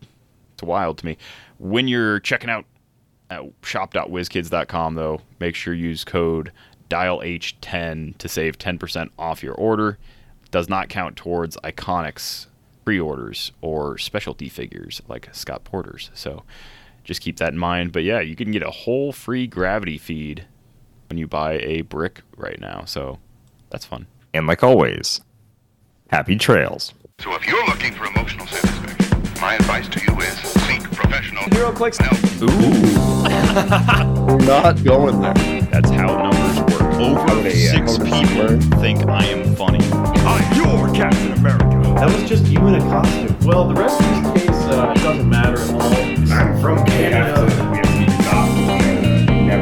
it's 0.56 0.64
wild 0.64 0.98
to 0.98 1.06
me. 1.06 1.18
When 1.60 1.88
you're 1.88 2.20
checking 2.20 2.50
out 2.50 2.66
at 3.30 3.44
shop.wizkids.com, 3.62 4.96
though, 4.96 5.22
make 5.40 5.54
sure 5.54 5.72
you 5.76 5.90
use 5.90 6.04
code 6.04 6.52
DIALH10 6.90 8.18
to 8.18 8.28
save 8.28 8.58
10% 8.58 9.10
off 9.20 9.44
your 9.44 9.54
order. 9.54 10.00
Does 10.50 10.68
not 10.68 10.90
count 10.90 11.16
towards 11.16 11.58
Iconics 11.58 12.48
pre-orders 12.86 13.52
or 13.62 14.00
specialty 14.00 14.50
figures 14.50 15.00
like 15.08 15.30
Scott 15.32 15.64
Porter's. 15.64 16.10
So 16.16 16.42
just 17.04 17.22
keep 17.22 17.38
that 17.38 17.54
in 17.54 17.60
mind. 17.60 17.92
But 17.92 18.02
yeah, 18.04 18.20
you 18.20 18.36
can 18.36 18.50
get 18.50 18.64
a 18.64 18.72
whole 18.72 19.12
free 19.12 19.46
gravity 19.46 20.00
feed 20.00 20.48
when 21.12 21.18
you 21.18 21.28
buy 21.28 21.60
a 21.60 21.82
brick 21.82 22.22
right 22.38 22.58
now. 22.62 22.86
So 22.86 23.20
that's 23.70 23.84
fun. 23.84 24.08
And 24.34 24.48
like 24.48 24.64
always, 24.64 25.20
happy 26.10 26.38
trails. 26.38 26.94
So 27.20 27.36
if 27.36 27.46
you're 27.46 27.66
looking 27.66 27.92
for 27.92 28.06
emotional 28.06 28.48
satisfaction, 28.48 29.42
my 29.42 29.56
advice 29.56 29.90
to 29.90 30.00
you 30.00 30.18
is 30.22 30.38
seek 30.38 30.84
professional 30.94 31.44
HeroClix. 31.48 32.00
No. 32.00 32.48
Ooh. 32.48 34.46
Not 34.46 34.82
going 34.86 35.20
there. 35.20 35.34
That's 35.64 35.90
how 35.90 36.30
numbers 36.30 36.80
work. 36.80 36.94
Over 36.94 37.40
okay, 37.40 37.56
six 37.56 37.98
people 37.98 38.62
think 38.80 39.06
I 39.10 39.26
am 39.26 39.54
funny. 39.58 39.84
I'm 39.92 40.56
your 40.56 40.94
Captain 40.96 41.34
America. 41.34 41.94
That 41.96 42.10
was 42.10 42.30
just 42.30 42.46
you 42.46 42.66
in 42.68 42.76
a 42.76 42.80
costume. 42.80 43.38
Well, 43.42 43.68
the 43.68 43.76
rest 43.76 44.00
of 44.00 44.34
this 44.34 44.46
case 44.46 44.64
uh, 44.72 44.94
doesn't 44.94 45.30
matter 45.30 45.60
at 45.60 45.70
all. 45.72 46.32
I'm 46.32 46.62
from 46.62 46.78
uh, 46.78 46.86
Canada 46.86 47.91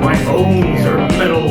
my 0.10 0.26
bones 0.26 0.86
are 0.88 0.98
metal. 1.20 1.49